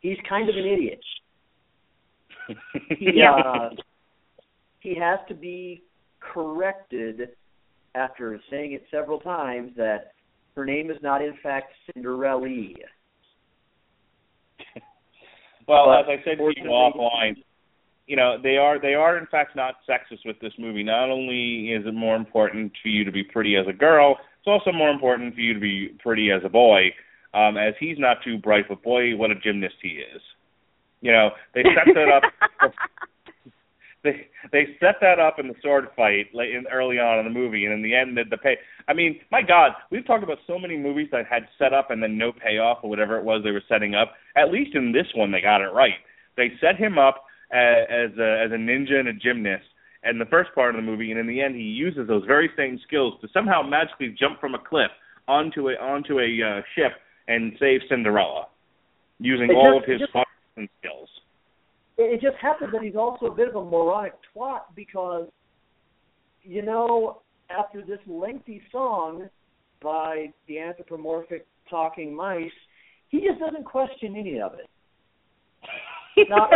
He's 0.00 0.18
kind 0.28 0.48
of 0.48 0.56
an 0.56 0.64
idiot. 0.64 1.00
He, 2.98 3.10
Yeah. 3.14 3.32
uh, 3.34 3.70
he 4.80 4.94
has 4.94 5.18
to 5.28 5.34
be 5.34 5.82
corrected 6.20 7.30
after 7.96 8.38
saying 8.50 8.72
it 8.72 8.84
several 8.90 9.18
times 9.18 9.72
that 9.76 10.12
her 10.54 10.64
name 10.64 10.90
is 10.90 10.98
not 11.02 11.22
in 11.22 11.34
fact 11.42 11.72
Cinderella. 11.92 12.48
Well, 15.66 15.86
But 15.86 16.12
as 16.12 16.20
I 16.20 16.24
said 16.24 16.38
to 16.38 16.52
you 16.56 16.70
offline, 16.70 17.42
you 18.06 18.16
know 18.16 18.36
they 18.42 18.56
are 18.56 18.80
they 18.80 18.94
are 18.94 19.18
in 19.18 19.26
fact 19.26 19.56
not 19.56 19.76
sexist 19.88 20.24
with 20.24 20.38
this 20.40 20.52
movie. 20.58 20.82
Not 20.82 21.10
only 21.10 21.72
is 21.72 21.86
it 21.86 21.94
more 21.94 22.16
important 22.16 22.72
for 22.82 22.88
you 22.88 23.04
to 23.04 23.12
be 23.12 23.24
pretty 23.24 23.56
as 23.56 23.66
a 23.68 23.72
girl, 23.72 24.16
it's 24.38 24.46
also 24.46 24.72
more 24.72 24.90
important 24.90 25.34
for 25.34 25.40
you 25.40 25.54
to 25.54 25.60
be 25.60 25.88
pretty 26.02 26.30
as 26.30 26.42
a 26.44 26.48
boy. 26.48 26.90
Um, 27.34 27.56
as 27.56 27.74
he's 27.78 27.98
not 27.98 28.18
too 28.24 28.38
bright, 28.38 28.64
but 28.68 28.82
boy, 28.82 29.14
what 29.16 29.30
a 29.30 29.34
gymnast 29.34 29.74
he 29.82 29.88
is. 29.88 30.22
You 31.02 31.12
know, 31.12 31.30
they 31.54 31.62
set 31.62 31.94
that 31.94 32.08
up. 32.08 32.72
they 34.04 34.28
they 34.52 34.76
set 34.80 34.96
that 35.00 35.18
up 35.18 35.38
in 35.38 35.48
the 35.48 35.54
sword 35.62 35.88
fight 35.94 36.26
late 36.32 36.54
in, 36.54 36.64
early 36.72 36.98
on 36.98 37.18
in 37.18 37.24
the 37.24 37.38
movie, 37.38 37.64
and 37.64 37.74
in 37.74 37.82
the 37.82 37.94
end, 37.94 38.16
the, 38.16 38.22
the 38.30 38.38
pay. 38.38 38.56
I 38.88 38.94
mean, 38.94 39.20
my 39.30 39.42
God, 39.42 39.72
we've 39.90 40.06
talked 40.06 40.22
about 40.24 40.38
so 40.46 40.58
many 40.58 40.78
movies 40.78 41.08
that 41.12 41.26
had 41.26 41.48
set 41.58 41.74
up 41.74 41.90
and 41.90 42.02
then 42.02 42.16
no 42.16 42.32
payoff 42.32 42.78
or 42.82 42.88
whatever 42.88 43.18
it 43.18 43.24
was 43.24 43.42
they 43.44 43.50
were 43.50 43.62
setting 43.68 43.94
up. 43.94 44.12
At 44.36 44.52
least 44.52 44.74
in 44.74 44.92
this 44.92 45.06
one, 45.14 45.32
they 45.32 45.40
got 45.40 45.60
it 45.60 45.72
right. 45.74 46.00
They 46.36 46.52
set 46.60 46.76
him 46.76 46.98
up 46.98 47.24
as, 47.52 47.86
as 47.90 48.18
a 48.18 48.42
as 48.44 48.52
a 48.52 48.56
ninja 48.56 48.94
and 48.94 49.08
a 49.08 49.12
gymnast. 49.12 49.64
in 50.04 50.18
the 50.18 50.26
first 50.26 50.54
part 50.54 50.74
of 50.74 50.76
the 50.76 50.86
movie, 50.86 51.10
and 51.10 51.20
in 51.20 51.26
the 51.26 51.40
end, 51.40 51.54
he 51.54 51.62
uses 51.62 52.06
those 52.06 52.24
very 52.26 52.50
same 52.56 52.78
skills 52.86 53.14
to 53.20 53.28
somehow 53.32 53.62
magically 53.62 54.14
jump 54.18 54.40
from 54.40 54.54
a 54.54 54.58
cliff 54.58 54.90
onto 55.28 55.68
a 55.70 55.72
onto 55.74 56.20
a 56.20 56.42
uh, 56.42 56.62
ship 56.74 56.92
and 57.28 57.52
save 57.58 57.80
Cinderella, 57.88 58.46
using 59.18 59.50
It 59.50 59.54
all 59.54 59.76
of 59.76 59.84
his 59.84 60.00
just- 60.00 60.12
and 60.56 60.68
skills. 60.80 61.08
It 61.98 62.20
just 62.20 62.36
happens 62.36 62.72
that 62.72 62.82
he's 62.82 62.94
also 62.94 63.26
a 63.26 63.34
bit 63.34 63.48
of 63.48 63.56
a 63.56 63.64
moronic 63.64 64.12
twat 64.34 64.60
because, 64.74 65.28
you 66.42 66.60
know, 66.60 67.22
after 67.48 67.80
this 67.80 68.00
lengthy 68.06 68.60
song 68.70 69.30
by 69.82 70.30
the 70.46 70.58
anthropomorphic 70.58 71.46
talking 71.70 72.14
mice, 72.14 72.50
he 73.08 73.26
just 73.26 73.40
doesn't 73.40 73.64
question 73.64 74.14
any 74.14 74.40
of 74.40 74.54
it. 74.54 74.68
Not, 76.28 76.50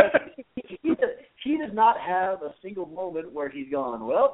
he, 0.57 0.78
he, 0.82 0.89
does, 0.89 1.11
he 1.45 1.59
does 1.59 1.70
not 1.74 1.97
have 2.01 2.43
a 2.43 2.55
single 2.62 2.87
moment 2.87 3.32
where 3.32 3.49
he's 3.49 3.70
gone, 3.70 4.07
well, 4.07 4.32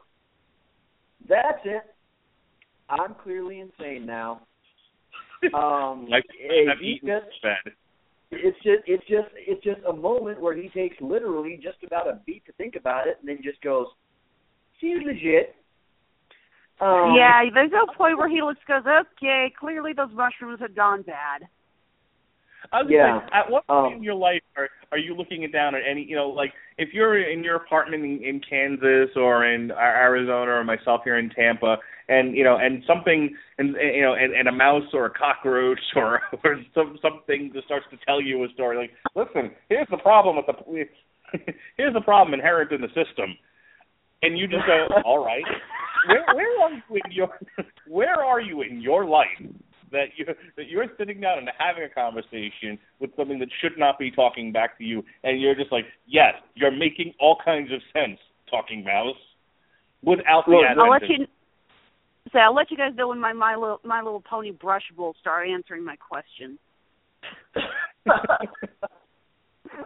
that's 1.28 1.58
it. 1.64 1.82
I'm 2.88 3.14
clearly 3.22 3.60
insane 3.60 4.06
now. 4.06 4.42
Um, 5.52 6.06
like 6.10 6.24
I've 6.70 6.78
he 6.80 7.00
eaten 7.02 7.08
just- 7.08 7.42
fed. 7.42 7.72
it's 8.30 8.56
just 8.58 8.82
it's 8.86 9.02
just 9.08 9.28
it's 9.36 9.62
just 9.64 9.80
a 9.88 9.92
moment 9.92 10.40
where 10.40 10.56
he 10.56 10.68
takes 10.68 10.96
literally 11.00 11.58
just 11.62 11.78
about 11.84 12.06
a 12.08 12.20
beat 12.26 12.44
to 12.46 12.52
think 12.52 12.74
about 12.76 13.06
it 13.08 13.16
and 13.20 13.28
then 13.28 13.38
just 13.42 13.60
goes 13.62 13.86
she's 14.80 14.96
legit 15.04 15.54
um, 16.78 17.14
yeah, 17.16 17.40
there's 17.54 17.70
no 17.72 17.86
point 17.96 18.18
where 18.18 18.28
he 18.28 18.42
looks 18.42 18.60
goes, 18.68 18.82
okay, 18.84 19.50
clearly 19.58 19.92
those 19.94 20.10
mushrooms 20.12 20.60
had 20.60 20.76
gone 20.76 21.00
bad. 21.02 21.48
I 22.72 22.82
was 22.82 22.90
Yeah. 22.90 23.16
like, 23.16 23.28
at 23.32 23.50
what 23.50 23.66
point 23.66 23.86
Um, 23.86 23.92
in 23.94 24.02
your 24.02 24.14
life 24.14 24.42
are 24.56 24.68
are 24.92 24.98
you 24.98 25.14
looking 25.14 25.42
it 25.42 25.52
down 25.52 25.74
at 25.74 25.82
any? 25.86 26.02
You 26.02 26.16
know, 26.16 26.28
like 26.28 26.52
if 26.78 26.94
you're 26.94 27.18
in 27.18 27.42
your 27.42 27.56
apartment 27.56 28.04
in, 28.04 28.22
in 28.22 28.40
Kansas 28.40 29.10
or 29.16 29.44
in 29.44 29.72
Arizona 29.72 30.52
or 30.52 30.64
myself 30.64 31.02
here 31.04 31.18
in 31.18 31.28
Tampa, 31.30 31.78
and 32.08 32.36
you 32.36 32.44
know, 32.44 32.56
and 32.56 32.82
something, 32.86 33.34
and 33.58 33.74
you 33.76 34.02
know, 34.02 34.14
and, 34.14 34.32
and 34.32 34.48
a 34.48 34.52
mouse 34.52 34.88
or 34.94 35.06
a 35.06 35.10
cockroach 35.10 35.80
or 35.96 36.22
or 36.44 36.62
some 36.74 36.98
something 37.02 37.50
that 37.54 37.64
starts 37.64 37.86
to 37.90 37.96
tell 38.06 38.20
you 38.20 38.44
a 38.44 38.48
story. 38.50 38.76
Like, 38.76 38.92
listen, 39.14 39.50
here's 39.68 39.88
the 39.90 39.98
problem 39.98 40.36
with 40.36 40.46
the 40.46 40.84
here's 41.76 41.94
the 41.94 42.00
problem 42.00 42.34
inherent 42.34 42.70
in 42.72 42.80
the 42.80 42.88
system, 42.88 43.36
and 44.22 44.38
you 44.38 44.46
just 44.46 44.66
go, 44.66 44.86
all 45.04 45.24
right. 45.24 45.44
Where 46.08 46.24
where 46.36 46.60
are 46.60 46.70
you 46.70 47.00
in 47.04 47.10
your 47.10 47.28
where 47.88 48.24
are 48.24 48.40
you 48.40 48.62
in 48.62 48.80
your 48.80 49.04
life 49.06 49.42
that 49.96 50.12
you 50.16 50.26
that 50.56 50.68
you're 50.68 50.86
sitting 50.98 51.20
down 51.20 51.38
and 51.38 51.48
having 51.58 51.82
a 51.84 51.88
conversation 51.88 52.78
with 53.00 53.10
something 53.16 53.38
that 53.38 53.48
should 53.60 53.78
not 53.78 53.98
be 53.98 54.10
talking 54.10 54.52
back 54.52 54.76
to 54.78 54.84
you, 54.84 55.02
and 55.24 55.40
you're 55.40 55.54
just 55.54 55.72
like, 55.72 55.86
yes, 56.06 56.34
you're 56.54 56.70
making 56.70 57.14
all 57.18 57.38
kinds 57.44 57.72
of 57.72 57.80
sense, 57.92 58.18
talking 58.50 58.84
mouse, 58.84 59.16
without 60.02 60.44
the 60.46 60.52
Look, 60.52 60.64
advent 60.64 60.80
I'll 60.80 60.90
let 60.90 61.02
you 61.08 61.26
say 62.32 62.40
I'll 62.40 62.54
let 62.54 62.70
you 62.70 62.76
guys 62.76 62.92
know 62.94 63.08
when 63.08 63.20
my 63.20 63.32
my 63.32 63.54
little 63.54 63.80
my 63.84 64.02
little 64.02 64.20
pony 64.20 64.50
brush 64.50 64.84
will 64.96 65.14
start 65.20 65.48
answering 65.48 65.84
my 65.84 65.96
question. 65.96 66.58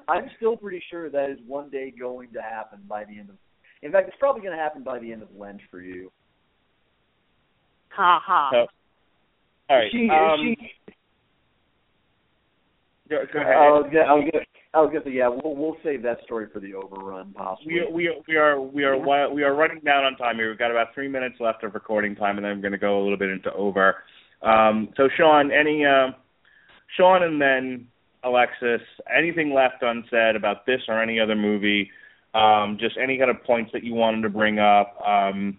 I'm 0.08 0.30
still 0.36 0.56
pretty 0.56 0.82
sure 0.90 1.08
that 1.10 1.30
is 1.30 1.38
one 1.46 1.70
day 1.70 1.92
going 1.98 2.32
to 2.32 2.42
happen 2.42 2.80
by 2.88 3.04
the 3.04 3.18
end 3.18 3.30
of. 3.30 3.36
In 3.82 3.92
fact, 3.92 4.08
it's 4.08 4.16
probably 4.18 4.42
going 4.42 4.54
to 4.56 4.62
happen 4.62 4.82
by 4.82 4.98
the 4.98 5.10
end 5.10 5.22
of 5.22 5.28
Lent 5.34 5.60
for 5.70 5.80
you. 5.80 6.12
Ha 7.90 8.20
ha. 8.24 8.50
Oh. 8.52 8.66
So- 8.66 8.70
all 9.70 9.76
right. 9.76 9.90
She, 9.92 10.08
um, 10.10 10.56
she, 10.58 10.94
go, 13.08 13.22
go 13.32 13.40
ahead. 13.40 13.54
was 13.54 13.90
gonna, 13.92 14.04
I 14.04 14.12
was 14.14 14.28
gonna, 14.32 14.44
I 14.74 14.80
was 14.80 14.90
gonna 14.92 15.04
say, 15.04 15.12
yeah, 15.12 15.28
we'll 15.28 15.54
we'll 15.54 15.76
save 15.84 16.02
that 16.02 16.18
story 16.24 16.46
for 16.52 16.58
the 16.58 16.74
overrun, 16.74 17.32
possibly. 17.32 17.74
we 17.92 18.08
we 18.08 18.22
we 18.28 18.36
are 18.36 18.60
we 18.60 18.84
are 18.84 18.98
we 19.32 19.44
are 19.44 19.54
running 19.54 19.80
down 19.84 20.04
on 20.04 20.16
time 20.16 20.36
here. 20.36 20.50
We've 20.50 20.58
got 20.58 20.72
about 20.72 20.88
three 20.92 21.08
minutes 21.08 21.36
left 21.38 21.62
of 21.62 21.74
recording 21.74 22.16
time, 22.16 22.36
and 22.36 22.44
then 22.44 22.52
I'm 22.52 22.60
going 22.60 22.72
to 22.72 22.78
go 22.78 23.00
a 23.00 23.02
little 23.02 23.16
bit 23.16 23.30
into 23.30 23.52
over. 23.52 23.96
Um, 24.42 24.88
so 24.96 25.08
Sean, 25.16 25.52
any 25.52 25.84
uh, 25.84 26.10
Sean, 26.96 27.22
and 27.22 27.40
then 27.40 27.86
Alexis, 28.24 28.80
anything 29.16 29.54
left 29.54 29.82
unsaid 29.82 30.36
about 30.36 30.66
this 30.66 30.80
or 30.88 31.02
any 31.02 31.20
other 31.20 31.36
movie? 31.36 31.90
Um, 32.34 32.76
just 32.78 32.96
any 32.96 33.18
kind 33.18 33.30
of 33.30 33.42
points 33.44 33.70
that 33.72 33.82
you 33.82 33.94
wanted 33.94 34.22
to 34.22 34.30
bring 34.30 34.58
up. 34.58 34.96
Um, 35.06 35.58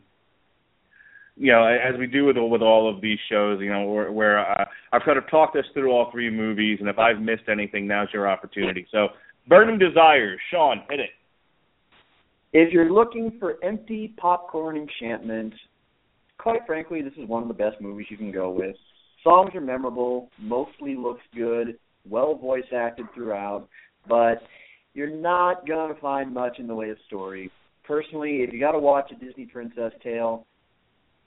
you 1.37 1.51
know, 1.51 1.65
as 1.65 1.97
we 1.97 2.07
do 2.07 2.25
with 2.25 2.37
with 2.37 2.61
all 2.61 2.93
of 2.93 3.01
these 3.01 3.19
shows, 3.29 3.59
you 3.61 3.69
know, 3.69 3.85
where, 3.85 4.11
where 4.11 4.39
uh, 4.39 4.65
I've 4.91 5.01
kind 5.03 5.17
of 5.17 5.29
talked 5.29 5.55
us 5.55 5.65
through 5.73 5.91
all 5.91 6.11
three 6.11 6.29
movies, 6.29 6.77
and 6.79 6.89
if 6.89 6.99
I've 6.99 7.19
missed 7.19 7.49
anything, 7.49 7.87
now's 7.87 8.09
your 8.13 8.27
opportunity. 8.27 8.85
So, 8.91 9.09
Burning 9.47 9.79
Desires, 9.79 10.39
Sean, 10.51 10.83
hit 10.89 10.99
it. 10.99 11.09
If 12.53 12.73
you're 12.73 12.91
looking 12.91 13.37
for 13.39 13.63
empty 13.63 14.13
popcorn 14.17 14.75
enchantment, 14.75 15.53
quite 16.37 16.61
frankly, 16.67 17.01
this 17.01 17.13
is 17.17 17.27
one 17.27 17.41
of 17.41 17.47
the 17.47 17.53
best 17.53 17.79
movies 17.79 18.07
you 18.09 18.17
can 18.17 18.31
go 18.31 18.49
with. 18.49 18.75
Songs 19.23 19.51
are 19.55 19.61
memorable, 19.61 20.29
mostly 20.39 20.95
looks 20.95 21.21
good, 21.35 21.77
well 22.09 22.35
voice 22.35 22.65
acted 22.75 23.05
throughout, 23.13 23.67
but 24.09 24.41
you're 24.93 25.15
not 25.15 25.67
gonna 25.67 25.95
find 26.01 26.33
much 26.33 26.59
in 26.59 26.67
the 26.67 26.75
way 26.75 26.89
of 26.89 26.97
story. 27.07 27.49
Personally, 27.85 28.41
if 28.41 28.51
you 28.51 28.59
gotta 28.59 28.79
watch 28.79 29.11
a 29.11 29.25
Disney 29.25 29.45
princess 29.45 29.93
tale, 30.03 30.45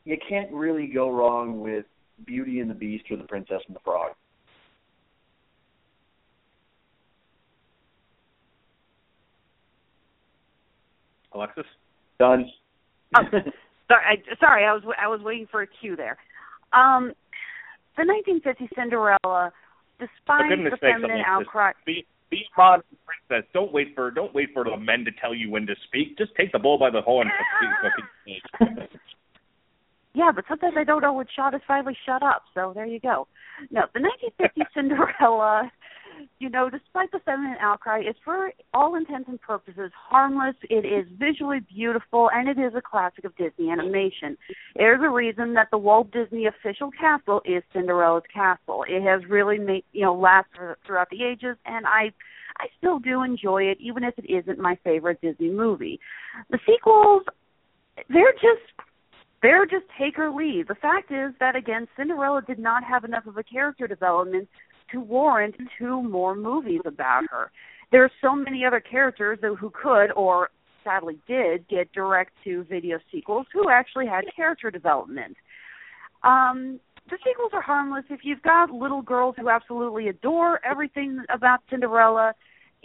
you 0.04 0.16
can't 0.28 0.52
really 0.52 0.86
go 0.86 1.10
wrong 1.10 1.60
with 1.60 1.86
Beauty 2.26 2.60
and 2.60 2.70
the 2.70 2.74
Beast 2.74 3.04
or 3.10 3.16
The 3.16 3.24
Princess 3.24 3.60
and 3.66 3.74
the 3.74 3.80
Frog. 3.80 4.12
Alexis. 11.34 11.64
Done. 12.18 12.48
Oh, 13.16 13.22
sorry, 13.88 14.04
I, 14.08 14.36
sorry, 14.38 14.64
I 14.64 14.72
was 14.72 14.82
I 15.02 15.08
was 15.08 15.20
waiting 15.22 15.48
for 15.50 15.62
a 15.62 15.66
cue 15.66 15.96
there. 15.96 16.16
Um, 16.72 17.12
the 17.96 18.04
1950 18.06 18.68
Cinderella, 18.74 19.52
despite 19.98 20.48
the 20.48 20.70
sakes, 20.70 20.80
feminine 20.80 21.10
Alexis, 21.10 21.26
outcry, 21.26 21.72
be 21.84 22.06
be 22.30 22.42
modern 22.56 22.84
princess. 23.04 23.48
Don't 23.52 23.72
wait 23.72 23.94
for 23.96 24.12
don't 24.12 24.32
wait 24.32 24.50
for 24.54 24.62
the 24.62 24.76
men 24.76 25.04
to 25.04 25.10
tell 25.20 25.34
you 25.34 25.50
when 25.50 25.66
to 25.66 25.74
speak. 25.88 26.16
Just 26.16 26.34
take 26.36 26.52
the 26.52 26.58
bull 26.58 26.78
by 26.78 26.90
the 26.90 27.02
horn. 27.02 27.28
Yeah, 30.14 30.30
but 30.34 30.44
sometimes 30.48 30.74
I 30.78 30.84
don't 30.84 31.02
know 31.02 31.12
when 31.12 31.26
Sean 31.34 31.52
has 31.52 31.62
finally 31.66 31.96
shut 32.06 32.22
up. 32.22 32.44
So 32.54 32.72
there 32.74 32.86
you 32.86 33.00
go. 33.00 33.26
No, 33.70 33.82
the 33.92 34.00
1950 34.00 34.62
Cinderella, 34.74 35.70
you 36.38 36.48
know, 36.48 36.70
despite 36.70 37.10
the 37.10 37.18
feminine 37.24 37.56
outcry, 37.60 37.98
is 37.98 38.14
for 38.24 38.52
all 38.72 38.94
intents 38.94 39.28
and 39.28 39.40
purposes 39.40 39.90
harmless. 40.08 40.54
It 40.70 40.86
is 40.86 41.06
visually 41.18 41.60
beautiful, 41.74 42.30
and 42.32 42.48
it 42.48 42.60
is 42.60 42.74
a 42.76 42.80
classic 42.80 43.24
of 43.24 43.36
Disney 43.36 43.70
animation. 43.70 44.38
There's 44.76 45.00
a 45.02 45.10
reason 45.10 45.54
that 45.54 45.68
the 45.72 45.78
Walt 45.78 46.12
Disney 46.12 46.46
official 46.46 46.92
castle 46.92 47.42
is 47.44 47.64
Cinderella's 47.72 48.22
castle. 48.32 48.84
It 48.88 49.02
has 49.02 49.28
really 49.28 49.58
made 49.58 49.84
you 49.92 50.02
know 50.02 50.14
last 50.14 50.46
throughout 50.86 51.10
the 51.10 51.24
ages, 51.24 51.56
and 51.66 51.86
I. 51.86 52.12
I 52.56 52.66
still 52.78 53.00
do 53.00 53.24
enjoy 53.24 53.64
it, 53.64 53.78
even 53.80 54.04
if 54.04 54.16
it 54.16 54.32
isn't 54.32 54.60
my 54.60 54.78
favorite 54.84 55.20
Disney 55.20 55.50
movie. 55.50 55.98
The 56.50 56.60
sequels, 56.64 57.24
they're 58.08 58.32
just 58.34 58.62
they're 59.44 59.66
just 59.66 59.84
take 60.00 60.18
or 60.18 60.30
leave. 60.30 60.68
The 60.68 60.74
fact 60.74 61.12
is 61.12 61.34
that 61.38 61.54
again, 61.54 61.86
Cinderella 61.98 62.40
did 62.40 62.58
not 62.58 62.82
have 62.82 63.04
enough 63.04 63.26
of 63.26 63.36
a 63.36 63.42
character 63.42 63.86
development 63.86 64.48
to 64.90 65.00
warrant 65.00 65.54
two 65.78 66.02
more 66.02 66.34
movies 66.34 66.80
about 66.86 67.24
her. 67.30 67.52
There 67.92 68.02
are 68.02 68.10
so 68.22 68.34
many 68.34 68.64
other 68.64 68.80
characters 68.80 69.38
who 69.42 69.54
who 69.54 69.70
could, 69.70 70.12
or 70.16 70.48
sadly 70.82 71.18
did, 71.28 71.68
get 71.68 71.92
direct 71.92 72.32
to 72.44 72.64
video 72.64 72.98
sequels 73.12 73.46
who 73.52 73.68
actually 73.68 74.06
had 74.06 74.24
character 74.34 74.70
development. 74.70 75.36
Um, 76.22 76.80
the 77.10 77.18
sequels 77.22 77.50
are 77.52 77.60
harmless 77.60 78.04
if 78.08 78.20
you've 78.22 78.42
got 78.42 78.70
little 78.70 79.02
girls 79.02 79.34
who 79.38 79.50
absolutely 79.50 80.08
adore 80.08 80.58
everything 80.64 81.22
about 81.28 81.60
Cinderella. 81.68 82.32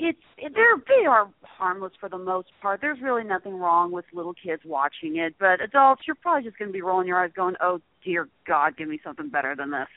It's 0.01 0.17
they're 0.37 0.77
they 0.87 1.05
are 1.05 1.29
harmless 1.43 1.91
for 1.99 2.07
the 2.07 2.17
most 2.17 2.47
part. 2.61 2.79
There's 2.79 3.01
really 3.01 3.25
nothing 3.25 3.53
wrong 3.53 3.91
with 3.91 4.05
little 4.13 4.33
kids 4.33 4.61
watching 4.65 5.17
it, 5.17 5.35
but 5.37 5.61
adults, 5.61 6.03
you're 6.07 6.15
probably 6.15 6.43
just 6.43 6.57
going 6.57 6.69
to 6.69 6.73
be 6.73 6.81
rolling 6.81 7.05
your 7.05 7.21
eyes, 7.21 7.31
going, 7.35 7.55
"Oh 7.61 7.81
dear 8.05 8.29
God, 8.47 8.77
give 8.77 8.87
me 8.87 9.01
something 9.03 9.27
better 9.27 9.55
than 9.57 9.71
this." 9.71 9.87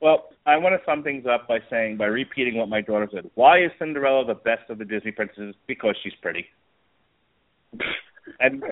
Well, 0.00 0.30
I 0.44 0.56
want 0.56 0.74
to 0.74 0.84
sum 0.84 1.04
things 1.04 1.24
up 1.32 1.46
by 1.46 1.58
saying, 1.70 1.98
by 1.98 2.06
repeating 2.06 2.56
what 2.56 2.68
my 2.68 2.80
daughter 2.80 3.08
said. 3.12 3.30
Why 3.34 3.62
is 3.62 3.70
Cinderella 3.78 4.24
the 4.26 4.34
best 4.34 4.68
of 4.70 4.78
the 4.78 4.84
Disney 4.84 5.12
princesses? 5.12 5.54
Because 5.68 5.94
she's 6.02 6.14
pretty. 6.22 6.46
and 8.40 8.62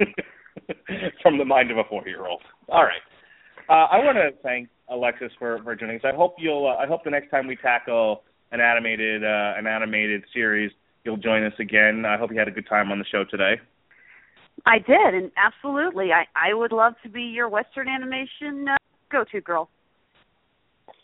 from 1.22 1.38
the 1.38 1.44
mind 1.44 1.70
of 1.70 1.78
a 1.78 1.84
four-year-old. 1.84 2.40
All 2.68 2.82
right. 2.82 3.02
Uh, 3.68 3.86
I 3.92 3.98
want 3.98 4.16
to 4.16 4.30
thank 4.42 4.68
Alexis 4.88 5.30
for 5.38 5.62
for 5.62 5.76
joining 5.76 5.96
us. 5.96 6.02
I 6.04 6.16
hope 6.16 6.34
you'll. 6.38 6.66
Uh, 6.66 6.82
I 6.82 6.88
hope 6.88 7.04
the 7.04 7.10
next 7.10 7.30
time 7.30 7.46
we 7.46 7.54
tackle 7.54 8.24
an 8.52 8.60
animated 8.60 9.24
uh, 9.24 9.54
an 9.56 9.66
animated 9.66 10.24
series, 10.32 10.72
you'll 11.04 11.16
join 11.16 11.44
us 11.44 11.52
again. 11.58 12.04
I 12.06 12.16
hope 12.16 12.30
you 12.30 12.38
had 12.38 12.48
a 12.48 12.52
good 12.52 12.68
time 12.68 12.90
on 12.90 12.98
the 12.98 13.04
show 13.10 13.24
today. 13.24 13.60
I 14.66 14.78
did, 14.78 15.14
and 15.14 15.30
absolutely, 15.36 16.10
I 16.12 16.24
I 16.34 16.54
would 16.54 16.72
love 16.72 16.94
to 17.02 17.08
be 17.08 17.22
your 17.22 17.48
Western 17.48 17.88
animation 17.88 18.68
uh, 18.68 18.76
go-to 19.10 19.40
girl. 19.40 19.68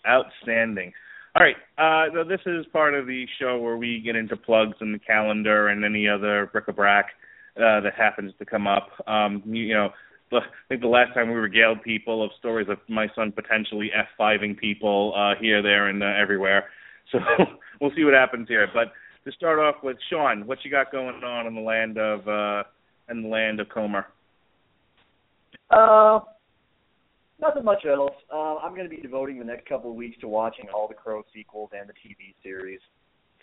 Outstanding. 0.07 0.93
All 1.37 1.45
right. 1.45 1.57
Uh, 1.77 2.11
so 2.15 2.25
this 2.25 2.41
is 2.47 2.65
part 2.73 2.95
of 2.95 3.07
the 3.07 3.27
show 3.39 3.59
where 3.59 3.77
we 3.77 4.01
get 4.01 4.17
into 4.17 4.37
plugs 4.37 4.77
and 4.81 4.95
the 4.95 4.99
calendar 4.99 5.69
and 5.69 5.85
any 5.85 6.09
other 6.09 6.49
bric-a-brac 6.51 7.07
uh, 7.59 7.81
that 7.81 7.93
happens 7.95 8.33
to 8.39 8.47
come 8.47 8.67
up. 8.67 8.89
Um, 9.07 9.43
you, 9.45 9.65
you 9.65 9.75
know, 9.75 9.91
the, 10.31 10.39
I 10.39 10.69
think 10.69 10.81
the 10.81 10.89
last 10.89 11.13
time 11.13 11.29
we 11.29 11.35
regaled 11.35 11.83
people 11.83 12.25
of 12.25 12.31
stories 12.39 12.69
of 12.71 12.79
my 12.89 13.09
son 13.15 13.33
potentially 13.33 13.91
F5ing 14.19 14.59
people 14.59 15.13
uh, 15.15 15.39
here, 15.39 15.61
there, 15.63 15.89
and 15.89 16.03
uh, 16.03 16.07
everywhere. 16.07 16.71
So 17.13 17.19
we'll 17.81 17.93
see 17.97 18.05
what 18.05 18.15
happens 18.15 18.49
here. 18.49 18.69
But 18.73 18.93
to 19.25 19.33
start 19.33 19.59
off 19.59 19.77
with, 19.83 19.97
Sean, 20.11 20.47
what 20.47 20.59
you 20.65 20.71
got 20.71 20.93
going 20.93 21.23
on 21.23 21.47
in 21.47 21.55
the 21.55 21.61
land 21.61 21.99
of 21.99 22.27
uh, 22.29 22.63
in 23.09 23.23
the 23.23 23.29
land 23.29 23.61
of 23.61 23.69
Comer? 23.69 24.07
Uh, 25.71 26.21
nothing 27.41 27.65
much 27.65 27.85
else. 27.85 28.15
Uh, 28.33 28.57
I'm 28.57 28.75
going 28.75 28.89
to 28.89 28.95
be 28.95 29.03
devoting 29.03 29.39
the 29.39 29.45
next 29.45 29.69
couple 29.69 29.91
of 29.91 29.97
weeks 29.97 30.19
to 30.21 30.29
watching 30.29 30.67
all 30.75 30.89
the 30.89 30.95
Crow 30.95 31.23
sequels 31.35 31.71
and 31.79 31.89
the 31.89 31.93
TV 31.93 32.35
series. 32.43 32.81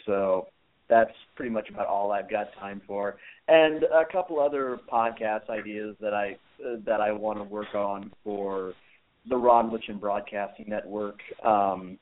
So 0.05 0.47
that's 0.89 1.11
pretty 1.35 1.51
much 1.51 1.69
about 1.69 1.87
all 1.87 2.11
I've 2.11 2.29
got 2.29 2.47
time 2.59 2.81
for, 2.85 3.17
and 3.47 3.83
a 3.83 4.03
couple 4.11 4.39
other 4.39 4.79
podcast 4.91 5.49
ideas 5.49 5.95
that 6.01 6.13
I 6.13 6.37
uh, 6.65 6.77
that 6.85 7.01
I 7.01 7.11
want 7.11 7.39
to 7.39 7.43
work 7.43 7.73
on 7.73 8.11
for 8.23 8.73
the 9.27 9.35
Radulich 9.35 9.99
Broadcasting 9.99 10.65
Network. 10.67 11.19
Um, 11.43 11.97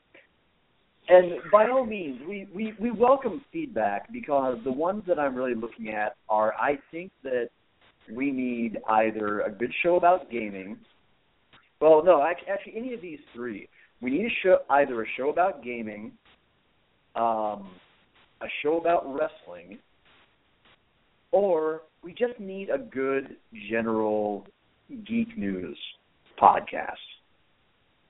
and 1.08 1.32
by 1.50 1.68
all 1.68 1.84
means, 1.84 2.20
we, 2.28 2.46
we, 2.54 2.74
we 2.80 2.90
welcome 2.90 3.44
feedback 3.52 4.12
because 4.12 4.58
the 4.64 4.72
ones 4.72 5.02
that 5.08 5.18
I'm 5.18 5.34
really 5.34 5.54
looking 5.54 5.88
at 5.88 6.16
are 6.28 6.54
I 6.54 6.78
think 6.90 7.10
that 7.24 7.48
we 8.12 8.30
need 8.30 8.78
either 8.88 9.40
a 9.40 9.50
good 9.50 9.72
show 9.82 9.96
about 9.96 10.30
gaming. 10.30 10.78
Well, 11.80 12.04
no, 12.04 12.22
actually, 12.22 12.74
any 12.76 12.94
of 12.94 13.00
these 13.00 13.18
three. 13.34 13.68
we 14.00 14.10
need 14.10 14.26
a 14.26 14.34
show, 14.42 14.58
either 14.70 15.02
a 15.02 15.06
show 15.16 15.30
about 15.30 15.64
gaming, 15.64 16.12
um, 17.16 17.70
a 18.40 18.46
show 18.62 18.78
about 18.78 19.04
wrestling, 19.12 19.78
or 21.32 21.82
we 22.04 22.12
just 22.12 22.38
need 22.38 22.68
a 22.70 22.78
good 22.78 23.36
general 23.70 24.46
geek 25.06 25.36
news 25.36 25.78
podcast. 26.40 26.92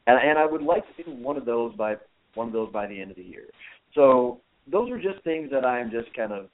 And, 0.06 0.18
and 0.18 0.38
I 0.38 0.46
would 0.46 0.62
like 0.62 0.84
to 0.96 1.04
do 1.04 1.10
one 1.10 1.36
of 1.36 1.44
those 1.44 1.74
by 1.76 1.96
one 2.34 2.46
of 2.46 2.52
those 2.52 2.72
by 2.72 2.86
the 2.86 3.00
end 3.00 3.10
of 3.10 3.16
the 3.16 3.22
year. 3.22 3.46
So 3.94 4.40
those 4.70 4.90
are 4.90 4.98
just 4.98 5.22
things 5.24 5.50
that 5.50 5.64
I'm 5.64 5.90
just 5.90 6.14
kind 6.14 6.32
of 6.32 6.46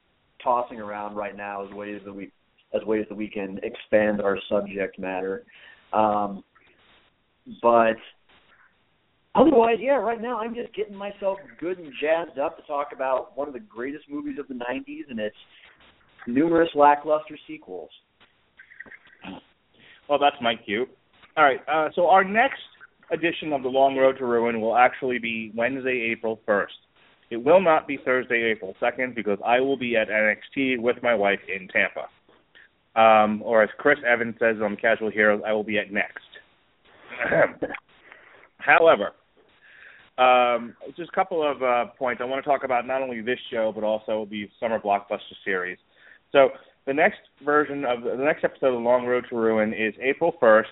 tossing 0.42 0.80
around 0.80 1.16
right 1.16 1.36
now 1.36 1.66
as 1.66 1.72
ways 1.72 2.00
that 2.04 2.12
we 2.12 2.30
as 2.74 2.82
ways 2.84 3.06
that 3.08 3.14
we 3.14 3.28
can 3.28 3.58
expand 3.62 4.20
our 4.20 4.38
subject 4.48 4.98
matter. 4.98 5.44
Um, 5.92 6.44
but 7.62 7.96
otherwise, 9.34 9.76
yeah, 9.80 9.92
right 9.92 10.20
now 10.20 10.38
I'm 10.38 10.54
just 10.54 10.74
getting 10.74 10.94
myself 10.94 11.38
good 11.58 11.78
and 11.78 11.92
jazzed 12.00 12.38
up 12.38 12.58
to 12.58 12.62
talk 12.64 12.88
about 12.94 13.36
one 13.36 13.48
of 13.48 13.54
the 13.54 13.60
greatest 13.60 14.04
movies 14.10 14.38
of 14.38 14.48
the 14.48 14.54
'90s 14.54 15.10
and 15.10 15.18
its 15.18 15.36
numerous 16.26 16.68
lackluster 16.74 17.38
sequels. 17.46 17.90
Well, 20.08 20.18
that's 20.18 20.36
my 20.40 20.54
cue. 20.56 20.86
All 21.36 21.44
right. 21.44 21.60
Uh, 21.68 21.88
so 21.94 22.08
our 22.08 22.24
next 22.24 22.60
edition 23.10 23.52
of 23.52 23.62
the 23.62 23.68
Long 23.68 23.96
Road 23.96 24.18
to 24.18 24.26
Ruin 24.26 24.60
will 24.60 24.76
actually 24.76 25.18
be 25.18 25.52
Wednesday, 25.54 26.10
April 26.12 26.40
1st. 26.46 26.66
It 27.30 27.36
will 27.36 27.60
not 27.60 27.86
be 27.86 27.98
Thursday, 28.04 28.50
April 28.50 28.74
2nd, 28.80 29.14
because 29.14 29.38
I 29.44 29.60
will 29.60 29.76
be 29.76 29.96
at 29.96 30.08
NXT 30.08 30.80
with 30.80 30.96
my 31.02 31.14
wife 31.14 31.40
in 31.48 31.68
Tampa. 31.68 32.08
Um, 32.98 33.42
or 33.44 33.62
as 33.62 33.68
Chris 33.78 33.98
Evans 34.06 34.36
says 34.38 34.56
on 34.62 34.76
Casual 34.76 35.10
Heroes, 35.10 35.42
I 35.46 35.52
will 35.52 35.64
be 35.64 35.78
at 35.78 35.92
Next. 35.92 36.24
However, 38.58 39.12
um, 40.18 40.74
just 40.96 41.10
a 41.10 41.14
couple 41.14 41.48
of 41.48 41.62
uh, 41.62 41.92
points. 41.96 42.20
I 42.20 42.24
want 42.24 42.42
to 42.42 42.48
talk 42.48 42.64
about 42.64 42.86
not 42.86 43.02
only 43.02 43.20
this 43.20 43.38
show, 43.52 43.72
but 43.72 43.84
also 43.84 44.26
the 44.30 44.48
Summer 44.58 44.80
Blockbuster 44.80 45.36
series. 45.44 45.78
So 46.32 46.48
the 46.86 46.94
next 46.94 47.20
version 47.44 47.84
of 47.84 48.02
the 48.02 48.24
next 48.24 48.42
episode 48.42 48.68
of 48.68 48.74
the 48.74 48.80
Long 48.80 49.06
Road 49.06 49.26
to 49.30 49.36
Ruin 49.36 49.72
is 49.72 49.94
April 50.02 50.34
1st. 50.42 50.64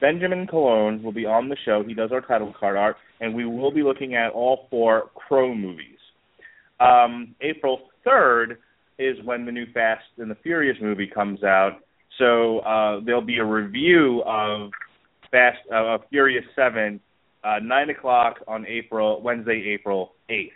Benjamin 0.00 0.46
Colon 0.46 1.02
will 1.02 1.12
be 1.12 1.26
on 1.26 1.48
the 1.48 1.56
show. 1.64 1.82
He 1.86 1.94
does 1.94 2.10
our 2.12 2.20
title 2.20 2.54
card 2.58 2.76
art, 2.76 2.96
and 3.20 3.34
we 3.34 3.46
will 3.46 3.70
be 3.72 3.82
looking 3.82 4.14
at 4.14 4.32
all 4.32 4.66
four 4.70 5.10
Crow 5.14 5.54
movies. 5.54 5.98
Um, 6.80 7.34
April 7.40 7.88
3rd 8.06 8.56
is 8.98 9.16
when 9.24 9.44
the 9.44 9.52
new 9.52 9.66
Fast 9.72 10.04
and 10.18 10.30
the 10.30 10.36
Furious 10.36 10.76
movie 10.80 11.06
comes 11.06 11.42
out. 11.42 11.80
So 12.18 12.60
uh, 12.60 13.00
there'll 13.04 13.22
be 13.22 13.38
a 13.38 13.44
review 13.44 14.22
of 14.26 14.70
Fast 15.30 15.58
uh, 15.72 15.98
Furious 16.10 16.44
7, 16.54 17.00
uh, 17.42 17.58
9 17.62 17.90
o'clock 17.90 18.36
on 18.46 18.66
April 18.66 19.20
Wednesday, 19.22 19.74
April 19.74 20.12
8th. 20.30 20.50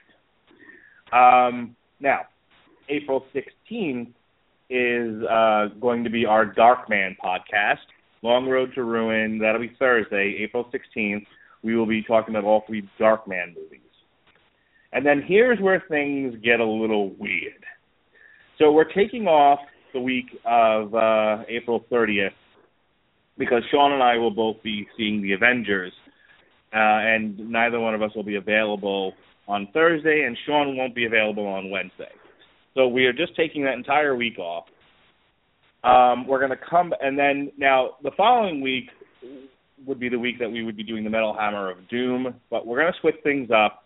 Um, 1.12 1.76
now, 2.00 2.20
April 2.88 3.24
16th 3.34 4.12
is 4.70 5.22
uh, 5.24 5.68
going 5.80 6.04
to 6.04 6.10
be 6.10 6.26
our 6.26 6.46
Darkman 6.54 7.16
podcast. 7.22 7.76
Long 8.22 8.48
Road 8.48 8.72
to 8.74 8.84
Ruin. 8.84 9.38
That'll 9.38 9.60
be 9.60 9.74
Thursday, 9.78 10.38
April 10.42 10.70
16th. 10.72 11.26
We 11.62 11.76
will 11.76 11.86
be 11.86 12.02
talking 12.02 12.34
about 12.34 12.46
all 12.46 12.64
three 12.66 12.88
Darkman 13.00 13.54
movies. 13.54 13.80
And 14.92 15.04
then 15.04 15.22
here's 15.26 15.60
where 15.60 15.82
things 15.88 16.34
get 16.42 16.60
a 16.60 16.64
little 16.64 17.10
weird. 17.18 17.64
So 18.58 18.72
we're 18.72 18.92
taking 18.92 19.26
off 19.26 19.60
the 19.92 20.00
week 20.00 20.26
of 20.44 20.94
uh, 20.94 21.44
April 21.48 21.84
30th 21.90 22.30
because 23.36 23.62
Sean 23.70 23.92
and 23.92 24.02
I 24.02 24.16
will 24.16 24.32
both 24.32 24.62
be 24.62 24.86
seeing 24.96 25.22
the 25.22 25.32
Avengers, 25.32 25.92
uh, 26.72 26.76
and 26.76 27.38
neither 27.38 27.78
one 27.78 27.94
of 27.94 28.02
us 28.02 28.10
will 28.14 28.24
be 28.24 28.34
available 28.34 29.12
on 29.46 29.68
Thursday, 29.72 30.24
and 30.26 30.36
Sean 30.44 30.76
won't 30.76 30.94
be 30.94 31.06
available 31.06 31.46
on 31.46 31.70
Wednesday. 31.70 32.10
So 32.74 32.88
we 32.88 33.06
are 33.06 33.12
just 33.12 33.34
taking 33.36 33.64
that 33.64 33.74
entire 33.74 34.14
week 34.14 34.38
off. 34.38 34.64
Um, 35.84 36.26
we're 36.26 36.38
going 36.38 36.50
to 36.50 36.64
come, 36.68 36.92
and 37.00 37.18
then 37.18 37.52
now 37.56 37.90
the 38.02 38.10
following 38.16 38.60
week 38.60 38.86
would 39.86 40.00
be 40.00 40.08
the 40.08 40.18
week 40.18 40.38
that 40.40 40.50
we 40.50 40.64
would 40.64 40.76
be 40.76 40.82
doing 40.82 41.04
the 41.04 41.10
Metal 41.10 41.34
Hammer 41.38 41.70
of 41.70 41.88
Doom, 41.88 42.34
but 42.50 42.66
we're 42.66 42.80
going 42.80 42.92
to 42.92 42.98
switch 43.00 43.14
things 43.22 43.50
up, 43.50 43.84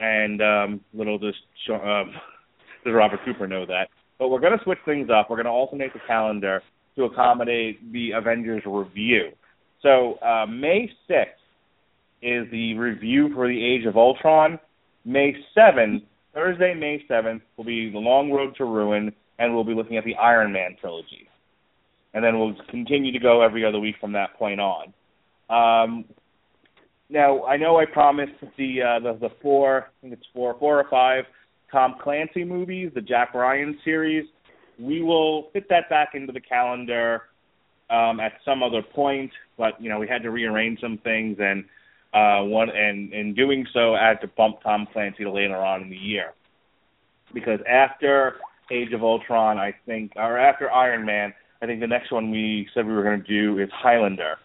and 0.00 0.42
um, 0.42 0.80
little 0.92 1.18
does 1.18 1.34
um, 1.70 2.12
does 2.84 2.94
Robert 2.94 3.20
Cooper 3.24 3.46
know 3.46 3.64
that. 3.66 3.88
But 4.18 4.28
we're 4.28 4.40
going 4.40 4.56
to 4.58 4.64
switch 4.64 4.78
things 4.84 5.08
up. 5.10 5.30
We're 5.30 5.36
going 5.36 5.46
to 5.46 5.52
alternate 5.52 5.92
the 5.92 6.00
calendar 6.06 6.60
to 6.96 7.04
accommodate 7.04 7.92
the 7.92 8.10
Avengers 8.12 8.62
review. 8.66 9.30
So 9.82 10.14
uh, 10.14 10.46
May 10.46 10.90
6th 11.08 11.26
is 12.20 12.50
the 12.50 12.74
review 12.74 13.32
for 13.32 13.46
the 13.46 13.64
Age 13.64 13.86
of 13.86 13.96
Ultron. 13.96 14.58
May 15.04 15.34
7th, 15.56 16.02
Thursday, 16.34 16.74
May 16.74 17.04
7th, 17.08 17.40
will 17.56 17.64
be 17.64 17.90
The 17.90 17.98
Long 17.98 18.32
Road 18.32 18.56
to 18.56 18.64
Ruin, 18.64 19.12
and 19.38 19.54
we'll 19.54 19.64
be 19.64 19.74
looking 19.74 19.96
at 19.96 20.04
the 20.04 20.16
Iron 20.16 20.52
Man 20.52 20.76
trilogy. 20.80 21.27
And 22.14 22.24
then 22.24 22.38
we'll 22.38 22.56
continue 22.70 23.12
to 23.12 23.18
go 23.18 23.42
every 23.42 23.64
other 23.64 23.78
week 23.78 23.96
from 24.00 24.12
that 24.12 24.34
point 24.38 24.60
on. 24.60 24.92
Um, 25.50 26.04
now, 27.10 27.44
I 27.44 27.56
know 27.56 27.78
I 27.78 27.84
promised 27.86 28.32
the, 28.56 28.82
uh, 28.82 29.00
the 29.00 29.18
the 29.18 29.34
four, 29.40 29.88
I 29.88 30.00
think 30.02 30.12
it's 30.14 30.26
four, 30.34 30.56
four 30.58 30.78
or 30.78 30.88
five 30.90 31.24
Tom 31.70 31.96
Clancy 32.02 32.44
movies, 32.44 32.90
the 32.94 33.00
Jack 33.00 33.34
Ryan 33.34 33.78
series. 33.84 34.26
We 34.78 35.02
will 35.02 35.50
fit 35.52 35.68
that 35.70 35.88
back 35.90 36.10
into 36.14 36.32
the 36.32 36.40
calendar 36.40 37.22
um, 37.90 38.20
at 38.20 38.32
some 38.44 38.62
other 38.62 38.82
point, 38.82 39.30
but 39.56 39.80
you 39.80 39.88
know 39.88 39.98
we 39.98 40.06
had 40.06 40.22
to 40.22 40.30
rearrange 40.30 40.80
some 40.80 40.98
things, 40.98 41.38
and 41.40 41.64
uh, 42.14 42.44
one 42.44 42.70
and 42.70 43.12
in 43.12 43.34
doing 43.34 43.66
so, 43.72 43.94
I 43.94 44.08
had 44.08 44.20
to 44.20 44.28
bump 44.28 44.62
Tom 44.62 44.86
Clancy 44.92 45.24
to 45.24 45.30
later 45.30 45.56
on 45.56 45.82
in 45.82 45.90
the 45.90 45.96
year 45.96 46.32
because 47.34 47.60
after 47.68 48.36
Age 48.70 48.92
of 48.92 49.02
Ultron, 49.02 49.58
I 49.58 49.74
think, 49.86 50.12
or 50.16 50.38
after 50.38 50.70
Iron 50.70 51.04
Man, 51.04 51.32
I 51.60 51.66
think 51.66 51.80
the 51.80 51.86
next 51.86 52.12
one 52.12 52.30
we 52.30 52.68
said 52.74 52.86
we 52.86 52.92
were 52.92 53.02
going 53.02 53.22
to 53.22 53.26
do 53.26 53.58
is 53.58 53.68
Highlander, 53.72 54.36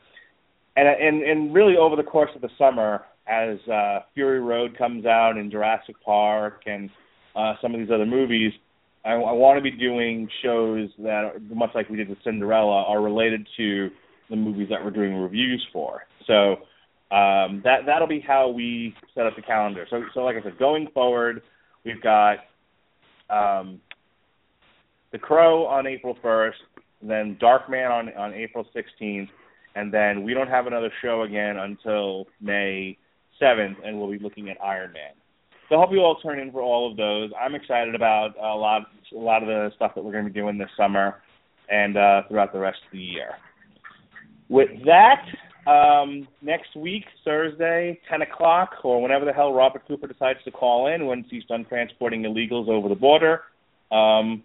and 0.76 0.88
and 0.88 1.24
and 1.24 1.54
really 1.54 1.78
over 1.78 1.96
the 1.96 2.04
course 2.04 2.32
of 2.36 2.42
the 2.42 2.50
summer, 2.58 3.06
as 3.28 3.58
uh, 3.72 4.00
Fury 4.14 4.40
Road 4.40 4.78
comes 4.78 5.06
out 5.06 5.38
and 5.38 5.52
Jurassic 5.52 5.96
Park 6.04 6.64
and 6.66 6.90
uh, 7.36 7.54
some 7.62 7.74
of 7.74 7.80
these 7.80 7.90
other 7.94 8.06
movies, 8.06 8.52
I, 9.06 9.12
I 9.12 9.32
want 9.32 9.58
to 9.58 9.62
be 9.62 9.72
doing 9.72 10.30
shows 10.44 10.90
that, 11.00 11.42
much 11.54 11.72
like 11.76 11.90
we 11.90 11.98
did 11.98 12.10
with 12.10 12.18
Cinderella, 12.24 12.84
are 12.84 13.02
related 13.02 13.48
to 13.58 13.90
the 14.30 14.36
movies 14.36 14.68
that 14.70 14.84
we're 14.84 14.92
doing 14.92 15.16
reviews 15.16 15.66
for. 15.72 16.04
So 16.26 16.54
um, 17.16 17.62
that 17.64 17.82
that'll 17.86 18.08
be 18.08 18.24
how 18.26 18.50
we 18.50 18.96
set 19.14 19.26
up 19.26 19.36
the 19.36 19.42
calendar. 19.42 19.86
So 19.90 20.04
so 20.14 20.22
like 20.22 20.38
I 20.38 20.44
said, 20.44 20.58
going 20.58 20.88
forward, 20.94 21.42
we've 21.86 22.02
got 22.02 22.38
um, 23.30 23.82
The 25.12 25.20
Crow 25.20 25.66
on 25.66 25.86
April 25.86 26.18
1st, 26.24 26.54
then 27.10 27.38
Darkman 27.42 27.90
on 27.90 28.10
on 28.16 28.34
April 28.34 28.66
16th, 28.76 29.30
and 29.76 29.94
then 29.94 30.24
we 30.24 30.34
don't 30.34 30.50
have 30.50 30.68
another 30.68 30.92
show 31.02 31.24
again 31.24 31.58
until 31.58 32.28
May 32.42 32.98
7th, 33.42 33.76
and 33.84 34.00
we'll 34.00 34.12
be 34.12 34.20
looking 34.20 34.50
at 34.50 34.58
Iron 34.64 34.94
Man. 34.94 35.14
So 35.70 35.76
I 35.76 35.80
hope 35.80 35.92
you 35.92 36.00
all 36.00 36.20
turn 36.22 36.40
in 36.40 36.52
for 36.52 36.62
all 36.62 36.90
of 36.90 36.98
those. 36.98 37.32
I'm 37.40 37.56
excited 37.56 37.96
about 37.96 38.36
a 38.38 38.56
lot 38.56 38.84
a 39.14 39.18
lot 39.18 39.42
of 39.42 39.48
the 39.48 39.72
stuff 39.76 39.94
that 39.96 40.04
we're 40.04 40.12
going 40.12 40.26
to 40.26 40.32
be 40.32 40.40
doing 40.40 40.58
this 40.58 40.70
summer 40.78 41.22
and 41.70 41.98
uh, 41.98 42.24
throughout 42.28 42.54
the 42.54 42.60
rest 42.60 42.80
of 42.86 42.92
the 42.92 43.00
year. 43.00 43.32
With 44.50 44.70
that, 44.86 45.26
um, 45.70 46.28
next 46.42 46.76
week, 46.76 47.06
Thursday, 47.24 48.00
10 48.10 48.22
o'clock, 48.22 48.72
or 48.84 49.02
whenever 49.02 49.26
the 49.26 49.32
hell 49.32 49.54
Robert 49.54 49.88
Cooper 49.88 50.08
decides 50.08 50.40
to 50.44 50.52
call 50.52 50.94
in 50.94 51.06
once 51.06 51.26
he's 51.30 51.46
done 51.46 51.66
transporting 51.66 52.24
illegals 52.24 52.68
over 52.68 52.90
the 52.90 52.96
border, 52.96 53.42
um, 53.92 54.44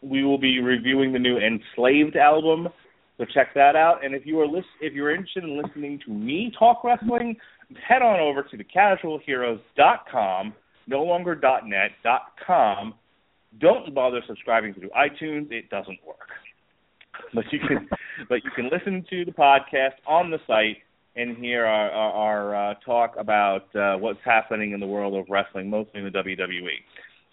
we 0.00 0.24
will 0.24 0.38
be 0.38 0.60
reviewing 0.60 1.12
the 1.12 1.18
new 1.18 1.38
Enslaved 1.38 2.16
album. 2.16 2.68
So 3.16 3.24
check 3.34 3.48
that 3.54 3.74
out. 3.74 4.04
And 4.04 4.14
if 4.14 4.24
you 4.24 4.40
are 4.40 4.46
list- 4.46 4.68
if 4.80 4.92
you're 4.92 5.10
interested 5.10 5.44
in 5.44 5.60
listening 5.60 5.98
to 6.06 6.10
me 6.10 6.52
talk 6.56 6.84
wrestling, 6.84 7.36
head 7.86 8.02
on 8.02 8.20
over 8.20 8.42
to 8.44 8.56
thecasualheroes.com, 8.56 10.54
no 10.86 11.02
longer 11.02 11.38
.net, 11.64 11.90
.com. 12.46 12.94
Don't 13.58 13.94
bother 13.94 14.22
subscribing 14.26 14.74
to 14.74 14.80
iTunes; 14.90 15.50
it 15.50 15.68
doesn't 15.70 15.98
work. 16.06 16.28
But 17.34 17.44
you 17.50 17.58
can, 17.58 17.88
but 18.28 18.44
you 18.44 18.50
can 18.54 18.70
listen 18.70 19.04
to 19.10 19.24
the 19.24 19.32
podcast 19.32 19.96
on 20.06 20.30
the 20.30 20.38
site 20.46 20.78
and 21.16 21.36
hear 21.36 21.64
our, 21.66 21.90
our, 21.90 22.12
our 22.12 22.70
uh, 22.70 22.74
talk 22.84 23.14
about 23.18 23.74
uh, 23.74 23.96
what's 23.96 24.20
happening 24.24 24.72
in 24.72 24.80
the 24.80 24.86
world 24.86 25.14
of 25.14 25.26
wrestling, 25.28 25.68
mostly 25.68 26.00
in 26.00 26.04
the 26.04 26.10
WWE. 26.10 26.78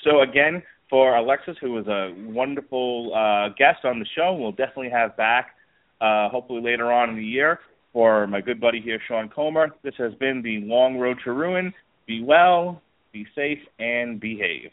So 0.03 0.21
again, 0.21 0.63
for 0.89 1.15
Alexis, 1.15 1.55
who 1.61 1.71
was 1.71 1.87
a 1.87 2.13
wonderful 2.31 3.11
uh, 3.13 3.49
guest 3.57 3.83
on 3.85 3.99
the 3.99 4.05
show, 4.15 4.35
we'll 4.35 4.51
definitely 4.51 4.89
have 4.91 5.15
back 5.17 5.55
uh, 6.01 6.29
hopefully 6.29 6.61
later 6.61 6.91
on 6.91 7.09
in 7.09 7.15
the 7.15 7.23
year. 7.23 7.59
For 7.93 8.27
my 8.27 8.41
good 8.41 8.59
buddy 8.59 8.81
here, 8.81 8.99
Sean 9.07 9.29
Comer, 9.29 9.69
this 9.83 9.93
has 9.97 10.13
been 10.15 10.41
the 10.43 10.59
Long 10.67 10.97
Road 10.97 11.17
to 11.23 11.31
Ruin. 11.31 11.73
Be 12.05 12.21
well, 12.21 12.81
be 13.13 13.25
safe, 13.33 13.59
and 13.79 14.19
behave. 14.19 14.69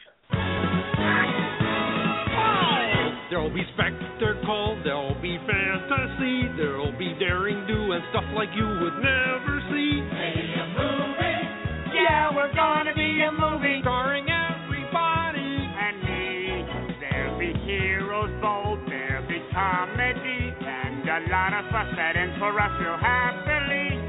There'll 3.30 3.48
be 3.55 3.64
spectacle, 3.72 4.76
there'll 4.84 5.16
be 5.22 5.39
fantasy, 5.48 6.52
there'll 6.60 6.93
be 6.98 7.16
daring 7.18 7.64
do 7.66 7.93
and 7.93 8.05
stuff 8.12 8.28
like 8.36 8.51
you 8.52 8.66
would 8.68 8.98
never 9.01 9.55
see. 9.72 10.05
Maybe 10.05 10.52
a 10.52 10.66
movie, 10.76 11.40
Yeah, 11.97 12.28
we're 12.36 12.52
gonna 12.52 12.93
be 12.93 13.22
a 13.24 13.32
movie. 13.32 13.80
starring 13.80 14.11
for 22.43 22.59
us 22.59 22.73
real 22.81 22.97
happily. 22.98 24.02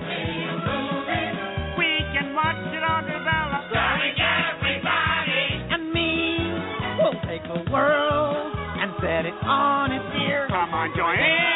We 1.78 2.02
can 2.18 2.34
watch 2.34 2.58
it 2.74 2.82
all 2.82 3.06
develop. 3.06 3.70
Starring 3.70 4.18
everybody. 4.18 5.70
and 5.70 5.94
me 5.94 6.50
will 6.98 7.14
take 7.30 7.44
the 7.44 7.72
world 7.72 8.52
and 8.58 8.92
set 9.02 9.28
it 9.28 9.38
on 9.46 9.92
its 9.92 10.06
ear. 10.28 10.48
Come 10.50 10.74
on, 10.74 10.90
join 10.98 11.20
in. 11.20 11.22
We're 11.22 11.30
gonna 11.30 11.44
start 11.44 11.53